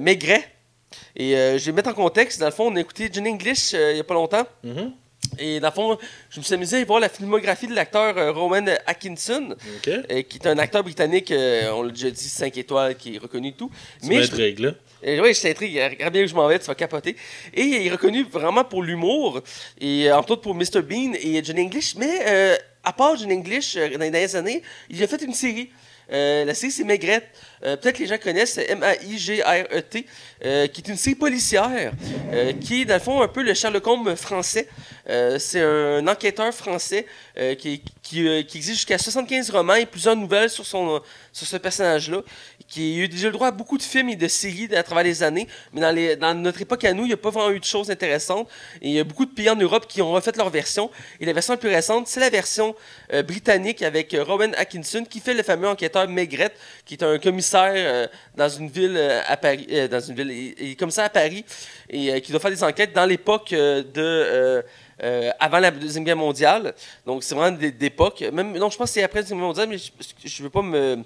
Maigret. 0.00 0.48
Et 1.14 1.32
je 1.58 1.64
vais 1.66 1.72
mettre 1.72 1.90
en 1.90 1.94
contexte. 1.94 2.40
Dans 2.40 2.46
le 2.46 2.52
fond, 2.52 2.72
on 2.72 2.76
a 2.76 2.80
écouté 2.80 3.08
Johnny 3.12 3.30
English 3.30 3.72
il 3.72 3.96
y 3.96 4.00
a 4.00 4.04
pas 4.04 4.14
longtemps. 4.14 4.46
Mhm. 4.64 4.92
Et 5.38 5.60
dans 5.60 5.68
le 5.68 5.72
fond, 5.72 5.98
je 6.30 6.38
me 6.40 6.44
suis 6.44 6.54
amusé 6.54 6.78
à 6.82 6.84
voir 6.84 7.00
la 7.00 7.08
filmographie 7.08 7.66
de 7.66 7.74
l'acteur 7.74 8.16
euh, 8.18 8.32
Rowan 8.32 8.68
Atkinson, 8.86 9.54
euh, 9.88 10.22
qui 10.22 10.38
est 10.38 10.46
un 10.46 10.58
acteur 10.58 10.82
britannique, 10.82 11.30
euh, 11.30 11.70
on 11.72 11.82
l'a 11.82 11.90
déjà 11.90 12.10
dit, 12.10 12.28
5 12.28 12.56
étoiles, 12.58 12.96
qui 12.96 13.14
est 13.14 13.18
reconnu 13.18 13.48
et 13.48 13.52
tout. 13.52 13.70
Tu 14.02 14.08
Mais 14.08 14.16
je, 14.22 14.30
m'intrigues, 14.30 14.58
là. 14.60 14.72
euh, 15.06 15.20
oui, 15.22 15.32
je 15.34 15.40
t'intrigue. 15.40 15.78
Regarde 15.78 16.12
bien 16.12 16.24
où 16.24 16.26
je 16.26 16.34
m'en 16.34 16.46
vais, 16.48 16.58
tu 16.58 16.66
vas 16.66 16.74
capoter. 16.74 17.16
Et 17.54 17.62
il 17.62 17.86
est 17.86 17.90
reconnu 17.90 18.24
vraiment 18.24 18.64
pour 18.64 18.82
l'humour, 18.82 19.40
et 19.80 20.10
euh, 20.10 20.16
entre 20.16 20.32
autres 20.32 20.42
pour 20.42 20.54
Mr. 20.54 20.82
Bean 20.82 21.12
et 21.14 21.42
Johnny 21.42 21.62
English. 21.62 21.94
Mais 21.96 22.58
à 22.84 22.92
part 22.92 23.16
Johnny 23.16 23.34
English, 23.34 23.74
dans 23.76 23.82
les 24.00 24.10
dernières 24.10 24.34
années, 24.36 24.62
il 24.90 25.02
a 25.02 25.06
fait 25.06 25.22
une 25.22 25.34
série. 25.34 25.70
Euh, 26.10 26.44
la 26.44 26.54
série, 26.54 26.72
c'est 26.72 26.84
Maigrette. 26.84 27.28
Euh, 27.64 27.76
Peut-être 27.76 27.98
les 27.98 28.06
gens 28.06 28.18
connaissent 28.18 28.58
M-A-I-G-R-E-T, 28.58 30.06
euh, 30.44 30.66
qui 30.66 30.80
est 30.80 30.88
une 30.88 30.96
série 30.96 31.14
policière, 31.14 31.92
qui 32.60 32.82
est 32.82 32.84
dans 32.84 32.94
le 32.94 33.00
fond 33.00 33.22
un 33.22 33.28
peu 33.28 33.42
le 33.42 33.54
Sherlock 33.54 33.86
Holmes 33.86 34.16
français. 34.16 34.68
C'est 35.38 35.60
un 35.60 36.06
enquêteur 36.06 36.52
français 36.52 37.06
qui, 37.58 37.82
qui, 38.02 38.26
existe 38.28 38.78
jusqu'à 38.78 38.98
75 38.98 39.50
romans 39.50 39.74
et 39.74 39.86
plusieurs 39.86 40.16
nouvelles 40.16 40.50
sur, 40.50 40.64
son, 40.64 41.00
sur 41.32 41.46
ce 41.46 41.56
personnage-là, 41.56 42.22
qui 42.68 43.00
a 43.00 43.04
eu 43.04 43.08
déjà 43.08 43.26
le 43.26 43.32
droit 43.32 43.48
à 43.48 43.50
beaucoup 43.50 43.76
de 43.76 43.82
films 43.82 44.08
et 44.08 44.16
de 44.16 44.28
séries 44.28 44.74
à 44.74 44.82
travers 44.82 45.04
les 45.04 45.22
années, 45.22 45.46
mais 45.72 45.80
dans, 45.80 46.18
dans 46.18 46.34
notre 46.34 46.62
époque 46.62 46.84
à 46.84 46.92
nous, 46.92 47.02
il 47.04 47.08
n'y 47.08 47.12
a 47.12 47.16
pas 47.16 47.30
vraiment 47.30 47.50
eu 47.50 47.60
de 47.60 47.64
choses 47.64 47.90
intéressantes. 47.90 48.48
Et 48.80 48.88
il 48.88 48.94
y 48.94 49.00
a 49.00 49.04
beaucoup 49.04 49.26
de 49.26 49.30
pays 49.30 49.50
en 49.50 49.56
Europe 49.56 49.86
qui 49.86 50.00
ont 50.00 50.12
refait 50.12 50.32
leur 50.36 50.50
version. 50.50 50.90
Et 51.20 51.26
la 51.26 51.32
version 51.32 51.52
la 51.52 51.58
plus 51.58 51.68
récente, 51.68 52.08
c'est 52.08 52.20
la 52.20 52.30
version 52.30 52.74
britannique 53.26 53.82
avec 53.82 54.16
Rowan 54.18 54.54
Atkinson 54.56 55.04
qui 55.08 55.20
fait 55.20 55.34
le 55.34 55.42
fameux 55.42 55.68
enquêteur 55.68 55.91
Maigret, 56.08 56.52
qui 56.84 56.94
est 56.94 57.02
un 57.02 57.18
commissaire 57.18 57.72
euh, 57.74 58.06
dans 58.36 58.48
une 58.48 58.68
ville 58.68 58.96
euh, 58.96 59.20
à 59.26 59.36
Paris, 59.36 59.66
euh, 59.70 59.88
dans 59.88 60.00
une 60.00 60.14
ville, 60.14 60.30
il 60.30 60.70
est 60.72 60.74
commissaire 60.76 61.04
à 61.04 61.10
Paris 61.10 61.44
et 61.88 62.20
qui 62.20 62.30
doit 62.32 62.40
faire 62.40 62.50
des 62.50 62.64
enquêtes 62.64 62.92
dans 62.92 63.06
l'époque 63.06 63.50
de 63.50 64.64
avant 65.40 65.58
la 65.58 65.70
deuxième 65.70 66.04
guerre 66.04 66.16
mondiale. 66.16 66.74
Donc 67.04 67.24
c'est 67.24 67.34
vraiment 67.34 67.56
d'époque. 67.56 68.24
Même 68.32 68.56
non, 68.56 68.70
je 68.70 68.76
pense 68.76 68.90
que 68.90 68.94
c'est 68.94 69.02
après 69.02 69.18
la 69.18 69.22
deuxième 69.22 69.38
guerre 69.38 69.48
mondiale, 69.48 69.68
mais 69.68 69.78
je, 69.78 70.42
ne 70.42 70.44
veux 70.44 70.50
pas 70.50 70.62
me 70.62 71.02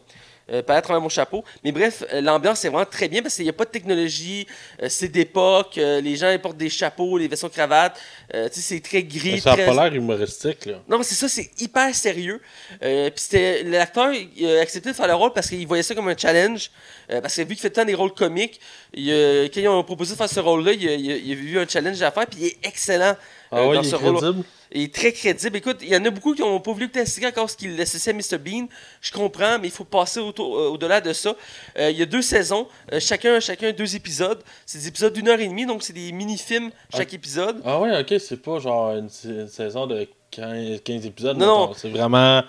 euh, 0.50 0.62
paraître 0.62 0.84
à 0.86 0.88
travers 0.88 1.00
mon 1.00 1.08
chapeau. 1.08 1.44
Mais 1.64 1.72
bref, 1.72 2.04
euh, 2.12 2.20
l'ambiance 2.20 2.64
est 2.64 2.68
vraiment 2.68 2.84
très 2.86 3.08
bien 3.08 3.22
parce 3.22 3.34
qu'il 3.34 3.44
n'y 3.44 3.50
a 3.50 3.52
pas 3.52 3.64
de 3.64 3.70
technologie, 3.70 4.46
euh, 4.82 4.86
c'est 4.88 5.08
d'époque, 5.08 5.78
euh, 5.78 6.00
les 6.00 6.16
gens 6.16 6.30
ils 6.30 6.38
portent 6.40 6.56
des 6.56 6.70
chapeaux, 6.70 7.18
les 7.18 7.28
vaisseaux 7.28 7.48
cravates, 7.48 7.98
euh, 8.34 8.48
tu 8.48 8.60
sais, 8.60 8.74
c'est 8.76 8.80
très 8.80 9.02
gris. 9.02 9.32
Mais 9.32 9.40
ça 9.40 9.52
a 9.52 9.54
très... 9.54 9.66
pas 9.66 9.74
l'air 9.88 9.94
humoristique, 9.94 10.66
là. 10.66 10.82
Non, 10.88 10.98
mais 10.98 11.04
c'est 11.04 11.14
ça, 11.14 11.28
c'est 11.28 11.50
hyper 11.60 11.94
sérieux. 11.94 12.40
Puis 12.80 13.12
c'était 13.16 13.62
l'acteur, 13.64 14.08
a 14.08 14.60
accepté 14.60 14.90
de 14.90 14.94
faire 14.94 15.08
le 15.08 15.14
rôle 15.14 15.32
parce 15.32 15.48
qu'il 15.48 15.66
voyait 15.66 15.82
ça 15.82 15.94
comme 15.94 16.08
un 16.08 16.16
challenge. 16.16 16.70
Parce 17.08 17.36
que 17.36 17.42
vu 17.42 17.48
qu'il 17.48 17.58
fait 17.58 17.70
tant 17.70 17.84
des 17.84 17.94
rôles 17.94 18.12
comiques, 18.14 18.60
il, 18.92 19.50
quand 19.54 19.60
ils 19.60 19.68
ont 19.68 19.82
proposé 19.84 20.12
de 20.14 20.18
faire 20.18 20.28
ce 20.28 20.40
rôle-là, 20.40 20.72
il, 20.72 20.88
a- 20.88 20.94
il 20.94 21.12
a- 21.12 21.16
il 21.16 21.32
a 21.32 21.34
vu 21.34 21.58
un 21.58 21.66
challenge 21.68 22.00
à 22.02 22.10
faire, 22.10 22.26
puis 22.26 22.38
il 22.40 22.46
est 22.46 22.56
excellent 22.64 23.16
Ah 23.52 23.66
ouais, 23.66 23.76
dans 23.76 23.82
il 23.82 23.88
ce 23.88 23.94
rôle. 23.96 24.44
Il 24.72 24.82
est 24.82 24.94
très 24.94 25.12
crédible. 25.12 25.56
Écoute, 25.56 25.78
il 25.82 25.88
y 25.88 25.96
en 25.96 26.04
a 26.04 26.10
beaucoup 26.10 26.34
qui 26.34 26.42
n'ont 26.42 26.60
pas 26.60 26.72
voulu 26.72 26.88
que 26.90 26.98
tu 26.98 27.06
série 27.06 27.26
encore 27.26 27.48
ce 27.48 27.56
qu'il 27.56 27.76
l'associait 27.76 28.12
à 28.12 28.16
Mr. 28.16 28.38
Bean. 28.38 28.66
Je 29.00 29.12
comprends, 29.12 29.58
mais 29.58 29.68
il 29.68 29.70
faut 29.70 29.84
passer 29.84 30.20
euh, 30.20 30.32
au-delà 30.70 31.00
de 31.00 31.12
ça. 31.12 31.34
Euh, 31.78 31.90
il 31.90 31.96
y 31.98 32.02
a 32.02 32.06
deux 32.06 32.22
saisons, 32.22 32.66
euh, 32.92 32.98
chacun, 33.00 33.38
chacun 33.40 33.72
deux 33.72 33.94
épisodes. 33.96 34.42
C'est 34.66 34.78
des 34.78 34.88
épisodes 34.88 35.12
d'une 35.12 35.28
heure 35.28 35.40
et 35.40 35.46
demie, 35.48 35.66
donc 35.66 35.82
c'est 35.82 35.92
des 35.92 36.10
mini-films 36.12 36.70
chaque 36.94 37.14
épisode. 37.14 37.60
Ah 37.64 37.80
ouais, 37.80 38.00
ok, 38.00 38.14
c'est 38.20 38.42
pas 38.42 38.58
genre 38.58 38.92
une, 38.96 39.08
sa- 39.08 39.28
une 39.28 39.48
saison 39.48 39.86
de 39.86 40.08
15, 40.32 40.80
15 40.82 41.06
épisodes. 41.06 41.36
Non, 41.38 41.68
mettons. 41.68 41.74
C'est 41.78 41.90
vraiment 41.90 42.42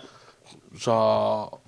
genre. 0.75 1.61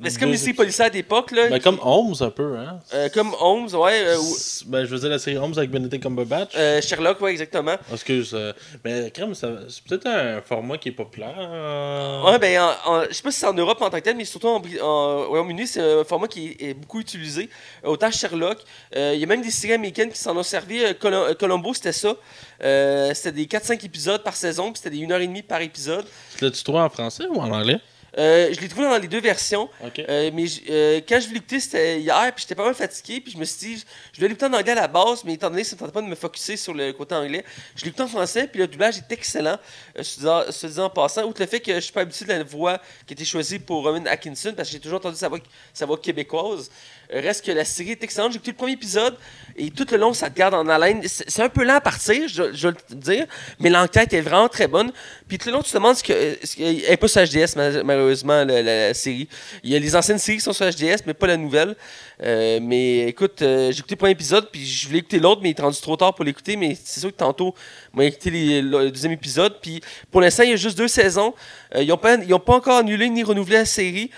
Mais 0.00 0.10
c'est 0.10 0.18
comme 0.18 0.28
deux 0.28 0.32
les 0.32 0.38
séries 0.38 0.50
épisodes. 0.50 0.56
policières 0.64 0.90
d'époque. 0.90 1.30
là. 1.32 1.48
Ben, 1.48 1.60
comme 1.60 1.78
Holmes 1.82 2.14
un 2.20 2.30
peu, 2.30 2.56
hein. 2.56 2.80
Euh, 2.94 3.08
comme 3.10 3.34
Holmes, 3.38 3.68
ouais. 3.74 4.02
euh, 4.06 4.16
ou- 4.18 4.36
Ben, 4.66 4.84
je 4.84 4.90
veux 4.90 4.98
dire 4.98 5.10
la 5.10 5.18
série 5.18 5.36
Holmes 5.36 5.54
avec 5.56 5.70
Benedict 5.70 6.02
Cumberbatch. 6.02 6.52
euh, 6.56 6.80
Sherlock, 6.80 7.20
ouais, 7.20 7.32
exactement. 7.32 7.76
Excuse. 7.92 8.30
euh, 8.34 8.52
mais 8.84 9.10
crème, 9.10 9.34
ça- 9.34 9.48
c'est 9.68 9.84
peut-être 9.84 10.06
un 10.06 10.40
format 10.42 10.78
qui 10.78 10.88
est 10.88 10.92
populaire. 10.92 11.34
euh. 11.38 12.22
Ouais, 12.24 12.38
ben, 12.38 12.60
en- 12.60 12.90
en- 12.92 13.04
je 13.08 13.12
sais 13.14 13.22
pas 13.22 13.30
si 13.30 13.40
c'est 13.40 13.46
en 13.46 13.52
Europe 13.54 13.80
en 13.82 13.90
tant 13.90 13.98
que 13.98 14.02
tel, 14.04 14.16
mais 14.16 14.24
surtout 14.24 14.48
en, 14.48 14.60
Bri- 14.60 14.80
en 14.80 15.26
Royaume-Uni, 15.28 15.66
c'est 15.66 15.80
un 15.82 16.04
format 16.04 16.28
qui 16.28 16.56
est, 16.58 16.70
est 16.70 16.74
beaucoup 16.74 17.00
utilisé. 17.00 17.48
Euh, 17.84 17.88
Autant 17.90 18.10
Sherlock, 18.10 18.58
euh, 18.96 19.12
il 19.14 19.20
y 19.20 19.24
a 19.24 19.26
même 19.26 19.42
des 19.42 19.50
séries 19.50 19.74
américaines 19.74 20.10
qui 20.10 20.18
s'en 20.18 20.36
ont 20.36 20.42
servi. 20.42 20.82
Euh, 20.82 20.92
euh, 21.04 21.34
Columbo, 21.34 21.74
c'était 21.74 21.92
ça. 21.92 22.14
Euh, 22.62 23.12
c'était 23.14 23.32
des 23.32 23.46
4-5 23.46 23.84
épisodes 23.84 24.22
par 24.22 24.36
saison, 24.36 24.72
puis 24.72 24.80
c'était 24.82 24.96
des 24.96 25.02
1h30 25.06 25.42
par 25.46 25.60
épisode. 25.60 26.04
Tu 26.38 26.44
L'as-tu 26.44 26.62
trouvé 26.62 26.78
en 26.80 26.88
français 26.90 27.24
ou 27.30 27.40
en 27.40 27.50
anglais? 27.50 27.80
Euh, 28.18 28.52
je 28.52 28.60
l'ai 28.60 28.68
trouvé 28.68 28.88
dans 28.88 28.98
les 28.98 29.08
deux 29.08 29.20
versions. 29.20 29.68
Euh, 29.82 30.30
mais 30.32 30.44
euh, 30.68 31.00
quand 31.08 31.20
je 31.20 31.26
voulais 31.26 31.34
l'écouter, 31.34 31.60
c'était 31.60 32.00
hier, 32.00 32.32
puis 32.34 32.42
j'étais 32.42 32.54
pas 32.54 32.64
mal 32.64 32.74
fatigué, 32.74 33.20
puis 33.20 33.32
je 33.32 33.38
me 33.38 33.44
suis 33.44 33.74
dit, 33.74 33.84
je 34.12 34.20
vais 34.20 34.28
l'écouter 34.28 34.46
en 34.46 34.52
anglais 34.52 34.72
à 34.72 34.76
la 34.76 34.88
base, 34.88 35.24
mais 35.24 35.34
étant 35.34 35.50
donné 35.50 35.62
que 35.62 35.68
ça 35.68 35.76
ne 35.76 35.80
tentait 35.80 35.92
pas 35.92 36.02
de 36.02 36.06
me 36.06 36.14
focusser 36.14 36.56
sur 36.56 36.74
le 36.74 36.92
côté 36.92 37.14
anglais, 37.14 37.44
je 37.76 37.84
l'ai 37.84 37.88
écouté 37.88 38.02
en 38.02 38.08
français, 38.08 38.48
puis 38.48 38.60
le 38.60 38.66
doublage 38.66 38.98
est 38.98 39.12
excellent. 39.12 39.58
Se 40.00 40.18
disant, 40.18 40.42
se 40.50 40.66
disant 40.66 40.84
en 40.84 40.90
passant, 40.90 41.24
outre 41.24 41.40
le 41.40 41.46
fait 41.46 41.60
que 41.60 41.74
je 41.74 41.80
suis 41.80 41.92
pas 41.92 42.02
habitué 42.02 42.24
de 42.24 42.32
la 42.32 42.42
voix 42.42 42.78
qui 43.06 43.12
a 43.12 43.14
été 43.14 43.24
choisie 43.24 43.58
pour 43.58 43.84
Roman 43.84 44.04
Atkinson, 44.06 44.52
parce 44.56 44.68
que 44.68 44.72
j'ai 44.72 44.80
toujours 44.80 44.98
entendu 44.98 45.16
sa 45.16 45.28
voix, 45.28 45.38
sa 45.72 45.86
voix 45.86 45.98
québécoise. 45.98 46.70
Reste 47.12 47.44
que 47.44 47.52
la 47.52 47.64
série 47.64 47.92
est 47.92 48.04
excellente. 48.04 48.32
J'ai 48.32 48.36
écouté 48.36 48.52
le 48.52 48.56
premier 48.56 48.72
épisode, 48.72 49.16
et 49.56 49.70
tout 49.70 49.86
le 49.90 49.96
long, 49.98 50.12
ça 50.14 50.30
te 50.30 50.36
garde 50.36 50.54
en 50.54 50.66
haleine. 50.68 51.02
C'est 51.04 51.42
un 51.42 51.48
peu 51.48 51.64
lent 51.64 51.74
à 51.74 51.80
partir, 51.80 52.28
je, 52.28 52.52
je 52.52 52.68
vais 52.68 52.74
le 52.90 52.96
dire, 52.96 53.26
mais 53.58 53.68
l'enquête 53.68 54.12
est 54.12 54.20
vraiment 54.20 54.48
très 54.48 54.68
bonne. 54.68 54.92
Puis 55.28 55.38
tout 55.38 55.48
le 55.48 55.54
long, 55.54 55.62
tu 55.62 55.70
te 55.70 55.76
demandes 55.76 55.96
ce 55.96 56.02
que. 56.02 56.38
Ce 56.42 56.56
que 56.56 56.62
n'est 56.62 56.96
pas 56.96 57.08
sur 57.08 57.22
HDS, 57.22 57.56
ma- 57.56 57.82
malheureusement, 57.82 58.44
la, 58.44 58.94
série. 58.94 59.28
Il 59.62 59.70
y 59.70 59.76
a 59.76 59.78
les 59.78 59.94
anciennes 59.96 60.18
séries 60.18 60.38
qui 60.38 60.44
sont 60.44 60.52
sur 60.52 60.66
HDS, 60.66 61.02
mais 61.06 61.14
pas 61.14 61.26
la 61.26 61.36
nouvelle. 61.36 61.76
Euh, 62.22 62.58
mais 62.62 63.08
écoute, 63.08 63.42
euh, 63.42 63.72
j'ai 63.72 63.78
écouté 63.78 63.94
le 63.94 63.98
premier 63.98 64.12
épisode, 64.12 64.48
puis 64.50 64.64
je 64.64 64.86
voulais 64.86 65.00
écouter 65.00 65.18
l'autre, 65.18 65.40
mais 65.42 65.50
il 65.50 65.58
est 65.58 65.62
rendu 65.62 65.80
trop 65.80 65.96
tard 65.96 66.14
pour 66.14 66.24
l'écouter. 66.24 66.56
Mais 66.56 66.76
c'est 66.82 67.00
sûr 67.00 67.10
que 67.10 67.16
tantôt, 67.16 67.54
moi, 67.92 68.04
écouté 68.04 68.30
le 68.62 68.90
deuxième 68.90 69.12
épisode. 69.12 69.56
Puis 69.60 69.80
pour 70.10 70.20
l'instant, 70.20 70.42
il 70.42 70.50
y 70.50 70.52
a 70.52 70.56
juste 70.56 70.78
deux 70.78 70.88
saisons. 70.88 71.34
Euh, 71.74 71.82
ils 71.82 71.88
n'ont 71.88 71.96
pas, 71.96 72.16
pas 72.16 72.54
encore 72.54 72.78
annulé 72.78 73.08
ni 73.08 73.22
renouvelé 73.22 73.58
la 73.58 73.64
série. 73.64 74.10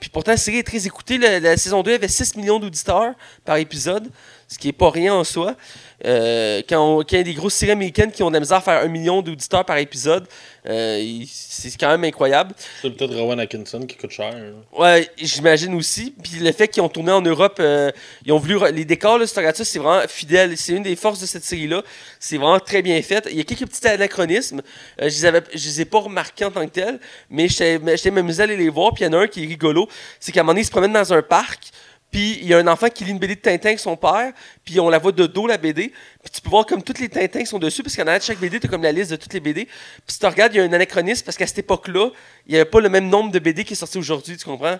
Puis 0.00 0.08
pourtant, 0.10 0.32
la 0.32 0.36
série 0.36 0.58
est 0.58 0.66
très 0.66 0.86
écoutée. 0.86 1.18
La, 1.18 1.40
la 1.40 1.56
saison 1.56 1.82
2 1.82 1.95
avait 1.96 2.08
6 2.08 2.36
millions 2.36 2.58
d'auditeurs 2.58 3.12
par 3.44 3.56
épisode, 3.56 4.08
ce 4.48 4.58
qui 4.58 4.68
est 4.68 4.72
pas 4.72 4.90
rien 4.90 5.14
en 5.14 5.24
soi. 5.24 5.56
Euh, 6.04 6.60
quand, 6.68 6.78
on- 6.78 6.98
quand 6.98 7.12
il 7.12 7.16
y 7.16 7.20
a 7.20 7.22
des 7.24 7.34
grosses 7.34 7.54
séries 7.54 7.72
américaines 7.72 8.12
qui 8.12 8.22
ont 8.22 8.28
de 8.28 8.34
la 8.34 8.40
misère 8.40 8.58
à 8.58 8.60
faire 8.60 8.82
un 8.82 8.88
million 8.88 9.22
d'auditeurs 9.22 9.64
par 9.64 9.78
épisode, 9.78 10.26
euh, 10.68 11.22
c'est 11.26 11.70
quand 11.78 11.88
même 11.88 12.04
incroyable. 12.04 12.54
C'est 12.82 12.90
peut-être 12.90 13.14
Rowan 13.14 13.40
Atkinson 13.40 13.80
qui 13.80 13.96
coûte 13.96 14.10
cher. 14.10 14.34
hein. 14.34 14.52
Ouais, 14.78 15.08
j'imagine 15.16 15.74
aussi. 15.74 16.12
Puis 16.22 16.38
le 16.40 16.52
fait 16.52 16.68
qu'ils 16.68 16.82
ont 16.82 16.88
tourné 16.88 17.12
en 17.12 17.22
Europe, 17.22 17.56
euh, 17.60 17.90
ils 18.24 18.32
ont 18.32 18.38
voulu. 18.38 18.58
Les 18.72 18.84
décors, 18.84 19.18
là, 19.18 19.26
c'est 19.26 19.78
vraiment 19.78 20.06
fidèle. 20.08 20.56
C'est 20.58 20.72
une 20.72 20.82
des 20.82 20.96
forces 20.96 21.20
de 21.20 21.26
cette 21.26 21.44
série-là. 21.44 21.82
C'est 22.20 22.36
vraiment 22.36 22.60
très 22.60 22.82
bien 22.82 23.00
fait. 23.02 23.26
Il 23.30 23.36
y 23.38 23.40
a 23.40 23.44
quelques 23.44 23.66
petits 23.66 23.86
anachronismes. 23.88 24.60
Je, 24.98 25.04
les 25.06 25.24
avais, 25.24 25.42
je 25.54 25.66
les 25.66 25.80
ai 25.80 25.84
pas 25.86 26.00
remarqués 26.00 26.44
en 26.44 26.50
tant 26.50 26.64
que 26.66 26.72
tels, 26.72 27.00
mais 27.30 27.48
j'étais 27.48 28.10
m'amusé 28.10 28.40
à 28.42 28.44
aller 28.44 28.56
les 28.56 28.68
voir. 28.68 28.92
Puis 28.92 29.04
il 29.04 29.06
y 29.06 29.08
en 29.08 29.12
a 29.14 29.22
un 29.22 29.26
qui 29.28 29.44
est 29.44 29.46
rigolo. 29.46 29.88
C'est 30.20 30.30
qu'à 30.32 30.40
un 30.40 30.42
moment 30.42 30.52
donné, 30.52 30.60
il 30.62 30.66
se 30.66 30.70
promène 30.70 30.92
dans 30.92 31.12
un 31.12 31.22
parc. 31.22 31.70
Puis 32.10 32.38
il 32.40 32.46
y 32.46 32.54
a 32.54 32.58
un 32.58 32.66
enfant 32.66 32.88
qui 32.88 33.04
lit 33.04 33.10
une 33.10 33.18
BD 33.18 33.34
de 33.34 33.40
Tintin 33.40 33.68
avec 33.68 33.80
son 33.80 33.96
père. 33.96 34.32
Puis 34.64 34.78
on 34.80 34.88
la 34.88 34.98
voit 34.98 35.12
de 35.12 35.26
dos, 35.26 35.46
la 35.46 35.58
BD. 35.58 35.92
Puis 36.22 36.32
tu 36.32 36.40
peux 36.40 36.48
voir 36.48 36.64
comme 36.64 36.82
tous 36.82 36.98
les 37.00 37.08
Tintins 37.08 37.40
qui 37.40 37.46
sont 37.46 37.58
dessus. 37.58 37.82
Parce 37.82 37.96
qu'en 37.96 38.02
arrière 38.02 38.20
de 38.20 38.24
chaque 38.24 38.38
BD, 38.38 38.60
tu 38.60 38.66
as 38.66 38.70
comme 38.70 38.82
la 38.82 38.92
liste 38.92 39.10
de 39.10 39.16
toutes 39.16 39.32
les 39.34 39.40
BD. 39.40 39.64
Puis 39.64 39.74
si 40.08 40.18
tu 40.18 40.26
regardes, 40.26 40.54
il 40.54 40.58
y 40.58 40.60
a 40.60 40.64
un 40.64 40.72
anachronisme. 40.72 41.24
Parce 41.24 41.36
qu'à 41.36 41.46
cette 41.46 41.58
époque-là, 41.58 42.10
il 42.46 42.52
n'y 42.52 42.56
avait 42.56 42.70
pas 42.70 42.80
le 42.80 42.88
même 42.88 43.08
nombre 43.08 43.32
de 43.32 43.38
BD 43.38 43.64
qui 43.64 43.74
est 43.74 43.76
sorti 43.76 43.98
aujourd'hui. 43.98 44.36
Tu 44.36 44.44
comprends? 44.44 44.78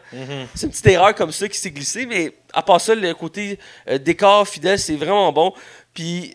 C'est 0.55 0.67
une 0.67 0.71
petite 0.71 0.87
erreur 0.87 1.15
comme 1.15 1.33
ça 1.33 1.49
qui 1.49 1.59
s'est 1.59 1.71
glissée, 1.71 2.07
mais 2.07 2.33
à 2.53 2.63
part 2.63 2.81
ça, 2.81 2.95
le 2.95 3.13
côté 3.15 3.59
euh, 3.89 3.99
décor 3.99 4.49
fidèle, 4.49 4.79
c'est 4.79 4.97
vraiment 4.97 5.33
bon. 5.33 5.53
Puis 5.93 6.33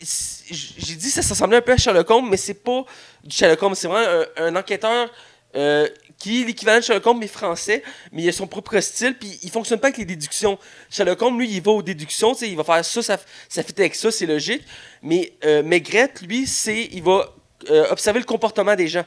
j'ai 0.00 0.94
dit 0.94 1.10
ça, 1.10 1.22
ça 1.22 1.30
ressemblait 1.30 1.56
un 1.58 1.62
peu 1.62 1.72
à 1.72 1.76
Sherlock 1.76 2.08
Holmes, 2.10 2.28
mais 2.30 2.36
c'est 2.36 2.54
pas 2.54 2.84
du 3.24 3.34
Sherlock 3.34 3.62
Holmes, 3.62 3.74
c'est 3.74 3.88
vraiment 3.88 4.24
un, 4.36 4.46
un 4.46 4.56
enquêteur 4.56 5.10
euh, 5.56 5.88
qui 6.18 6.42
est 6.42 6.44
l'équivalent 6.44 6.80
de 6.80 6.84
Sherlock 6.84 7.06
Holmes, 7.06 7.18
mais 7.20 7.28
français, 7.28 7.82
mais 8.12 8.22
il 8.22 8.28
a 8.28 8.32
son 8.32 8.46
propre 8.46 8.78
style, 8.80 9.14
puis 9.16 9.38
il 9.42 9.50
fonctionne 9.50 9.78
pas 9.78 9.88
avec 9.88 9.98
les 9.98 10.04
déductions. 10.04 10.58
Sherlock 10.90 11.22
Holmes, 11.22 11.38
lui, 11.38 11.48
il 11.48 11.62
va 11.62 11.70
aux 11.70 11.82
déductions, 11.82 12.34
il 12.34 12.56
va 12.56 12.64
faire 12.64 12.84
ça, 12.84 13.02
ça, 13.02 13.18
ça 13.48 13.62
fit 13.62 13.74
avec 13.78 13.94
ça, 13.94 14.10
c'est 14.10 14.26
logique. 14.26 14.62
Mais 15.02 15.32
euh, 15.44 15.62
Maigret, 15.62 16.12
lui, 16.22 16.46
c'est, 16.46 16.88
il 16.92 17.02
va 17.02 17.32
euh, 17.70 17.90
observer 17.90 18.18
le 18.18 18.24
comportement 18.24 18.74
des 18.74 18.88
gens. 18.88 19.04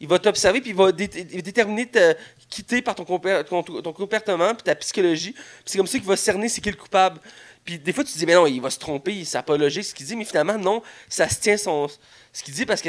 Il 0.00 0.08
va 0.08 0.18
t'observer, 0.18 0.60
puis 0.60 0.70
il 0.70 0.76
va, 0.76 0.92
dé- 0.92 1.08
déterminer 1.08 1.86
te 1.86 2.14
quitter 2.48 2.82
par 2.82 2.94
ton, 2.94 3.04
comportement, 3.04 4.54
puis 4.54 4.62
ta 4.64 4.74
psychologie. 4.74 5.34
C'est 5.64 5.78
comme 5.78 5.86
ça 5.86 5.98
qu'il 5.98 6.06
va 6.06 6.16
cerner 6.16 6.48
c'est 6.48 6.60
qui 6.60 6.70
le 6.70 6.76
coupable. 6.76 7.20
Puis 7.64 7.78
des 7.78 7.92
fois, 7.92 8.04
tu 8.04 8.12
te 8.12 8.18
dis, 8.18 8.26
mais 8.26 8.34
non, 8.34 8.46
il 8.46 8.60
va 8.60 8.70
se 8.70 8.78
tromper, 8.78 9.24
ça 9.24 9.38
n'a 9.38 9.42
pas 9.42 9.56
logique 9.56 9.84
ce 9.84 9.94
qu'il 9.94 10.06
dit, 10.06 10.16
mais 10.16 10.24
finalement, 10.24 10.58
non, 10.58 10.82
ça 11.08 11.28
se 11.28 11.38
tient 11.38 11.56
son, 11.56 11.86
ce 12.32 12.42
qu'il 12.42 12.54
dit 12.54 12.64
parce 12.66 12.80
que 12.80 12.88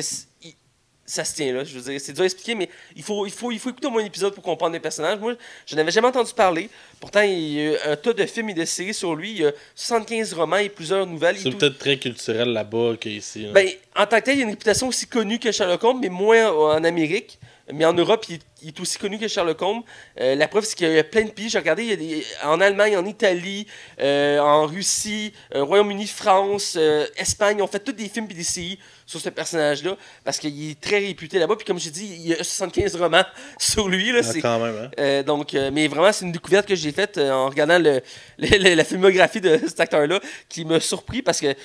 ça 1.11 1.25
se 1.25 1.35
tient 1.35 1.53
là. 1.53 1.63
Je 1.63 1.77
veux 1.77 1.91
dire, 1.91 1.99
c'est 1.99 2.13
dur 2.13 2.21
à 2.21 2.25
expliquer, 2.25 2.55
mais 2.55 2.69
il 2.95 3.03
faut, 3.03 3.25
il 3.25 3.31
faut, 3.31 3.51
il 3.51 3.59
faut 3.59 3.69
écouter 3.69 3.87
au 3.87 3.89
moins 3.91 4.01
un 4.01 4.05
épisode 4.05 4.33
pour 4.33 4.43
comprendre 4.43 4.73
les 4.73 4.79
personnages. 4.79 5.19
Moi, 5.19 5.35
je 5.65 5.75
n'avais 5.75 5.91
jamais 5.91 6.07
entendu 6.07 6.31
parler. 6.33 6.69
Pourtant, 7.01 7.21
il 7.21 7.51
y 7.53 7.75
a 7.75 7.91
un 7.91 7.95
tas 7.97 8.13
de 8.13 8.25
films 8.25 8.49
et 8.49 8.53
de 8.53 8.63
séries 8.63 8.93
sur 8.93 9.13
lui. 9.13 9.31
Il 9.31 9.37
y 9.41 9.45
a 9.45 9.51
75 9.75 10.33
romans 10.33 10.57
et 10.57 10.69
plusieurs 10.69 11.05
nouvelles. 11.05 11.37
C'est 11.37 11.51
peut-être 11.51 11.77
très 11.77 11.97
culturel 11.97 12.49
là-bas 12.49 12.95
qu'ici. 12.99 13.43
là. 13.43 13.51
Ben, 13.51 13.67
en 13.95 14.05
tant 14.05 14.19
que 14.19 14.25
tel, 14.25 14.37
il 14.37 14.41
a 14.41 14.43
une 14.43 14.49
réputation 14.51 14.87
aussi 14.87 15.05
connue 15.05 15.37
que 15.37 15.51
Sherlock 15.51 15.83
Holmes, 15.83 15.99
mais 16.01 16.09
moins 16.09 16.49
en 16.49 16.83
Amérique. 16.83 17.37
Mais 17.73 17.85
en 17.85 17.93
Europe, 17.93 18.25
il, 18.29 18.39
il 18.61 18.69
est 18.69 18.79
aussi 18.79 18.97
connu 18.97 19.17
que 19.17 19.27
Sherlock 19.27 19.61
Holmes. 19.61 19.81
Euh, 20.19 20.35
la 20.35 20.47
preuve, 20.47 20.65
c'est 20.65 20.75
qu'il 20.75 20.91
y 20.91 20.97
a 20.99 21.03
plein 21.03 21.23
de 21.23 21.31
pays. 21.31 21.49
J'ai 21.49 21.57
regardé, 21.59 21.83
il 21.83 21.89
y 21.89 21.93
a 21.93 21.95
des- 21.95 22.25
en 22.43 22.59
Allemagne, 22.61 22.97
en 22.97 23.05
Italie, 23.05 23.65
euh, 23.99 24.39
en 24.39 24.65
Russie, 24.67 25.33
euh, 25.55 25.63
Royaume-Uni, 25.63 26.07
France, 26.07 26.77
Espagne. 27.15 27.61
On 27.61 27.67
fait 27.67 27.79
tous 27.79 27.91
des 27.93 28.09
films 28.09 28.27
et 28.29 28.33
des 28.33 28.43
séries 28.43 28.77
sur 29.05 29.19
ce 29.19 29.29
personnage-là 29.29 29.97
parce 30.23 30.37
qu'il 30.39 30.69
est 30.71 30.79
très 30.79 30.99
réputé 30.99 31.39
là-bas. 31.39 31.55
Puis 31.55 31.65
comme 31.65 31.79
j'ai 31.79 31.91
dit, 31.91 32.05
il 32.05 32.27
y 32.27 32.33
a 32.33 32.43
75 32.43 32.95
romans 32.95 33.23
sur 33.59 33.89
lui. 33.89 34.11
Là, 34.11 34.21
Ah, 34.23 34.33
quand 34.41 34.59
même, 34.59 34.89
hein. 34.97 35.23
donc, 35.23 35.53
mais 35.53 35.87
vraiment, 35.87 36.11
c'est 36.11 36.25
une 36.25 36.31
découverte 36.31 36.67
que 36.67 36.75
j'ai 36.75 36.91
faite 36.91 37.17
en 37.17 37.47
regardant 37.49 37.79
le, 37.79 38.01
le- 38.37 38.57
le- 38.57 38.73
la 38.75 38.83
filmographie 38.83 39.41
de 39.41 39.57
cet 39.67 39.79
acteur-là 39.79 40.19
qui 40.49 40.65
m'a 40.65 40.79
surpris 40.79 41.21
parce 41.21 41.39
qu'il 41.39 41.55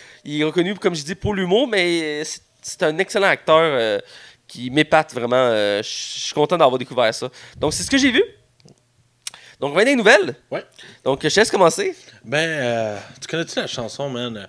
est 0.40 0.44
reconnu, 0.44 0.74
comme 0.74 0.94
je 0.94 1.02
dis, 1.04 1.14
pour 1.14 1.34
l'humour, 1.34 1.68
mais 1.68 2.22
c'est- 2.24 2.42
un 2.82 2.98
excellent 2.98 3.28
acteur 3.28 4.00
qui 4.46 4.70
m'épate 4.70 5.12
vraiment. 5.14 5.36
euh, 5.36 5.82
Je 5.82 5.88
suis 5.88 6.34
content 6.34 6.56
d'avoir 6.56 6.78
découvert 6.78 7.12
ça. 7.14 7.28
Donc, 7.58 7.72
c'est 7.74 7.82
ce 7.82 7.90
que 7.90 7.98
j'ai 7.98 8.10
vu. 8.10 8.22
Donc, 9.60 9.72
on 9.72 9.74
va 9.74 9.84
des 9.84 9.96
nouvelles. 9.96 10.34
Ouais. 10.50 10.64
Donc, 11.04 11.20
je 11.22 11.28
te 11.28 11.40
laisse 11.40 11.50
commencer. 11.50 11.94
Ben, 12.24 12.46
euh, 12.48 12.98
tu 13.20 13.26
connais-tu 13.26 13.58
la 13.58 13.66
chanson, 13.66 14.10
man? 14.10 14.36
euh, 14.36 14.46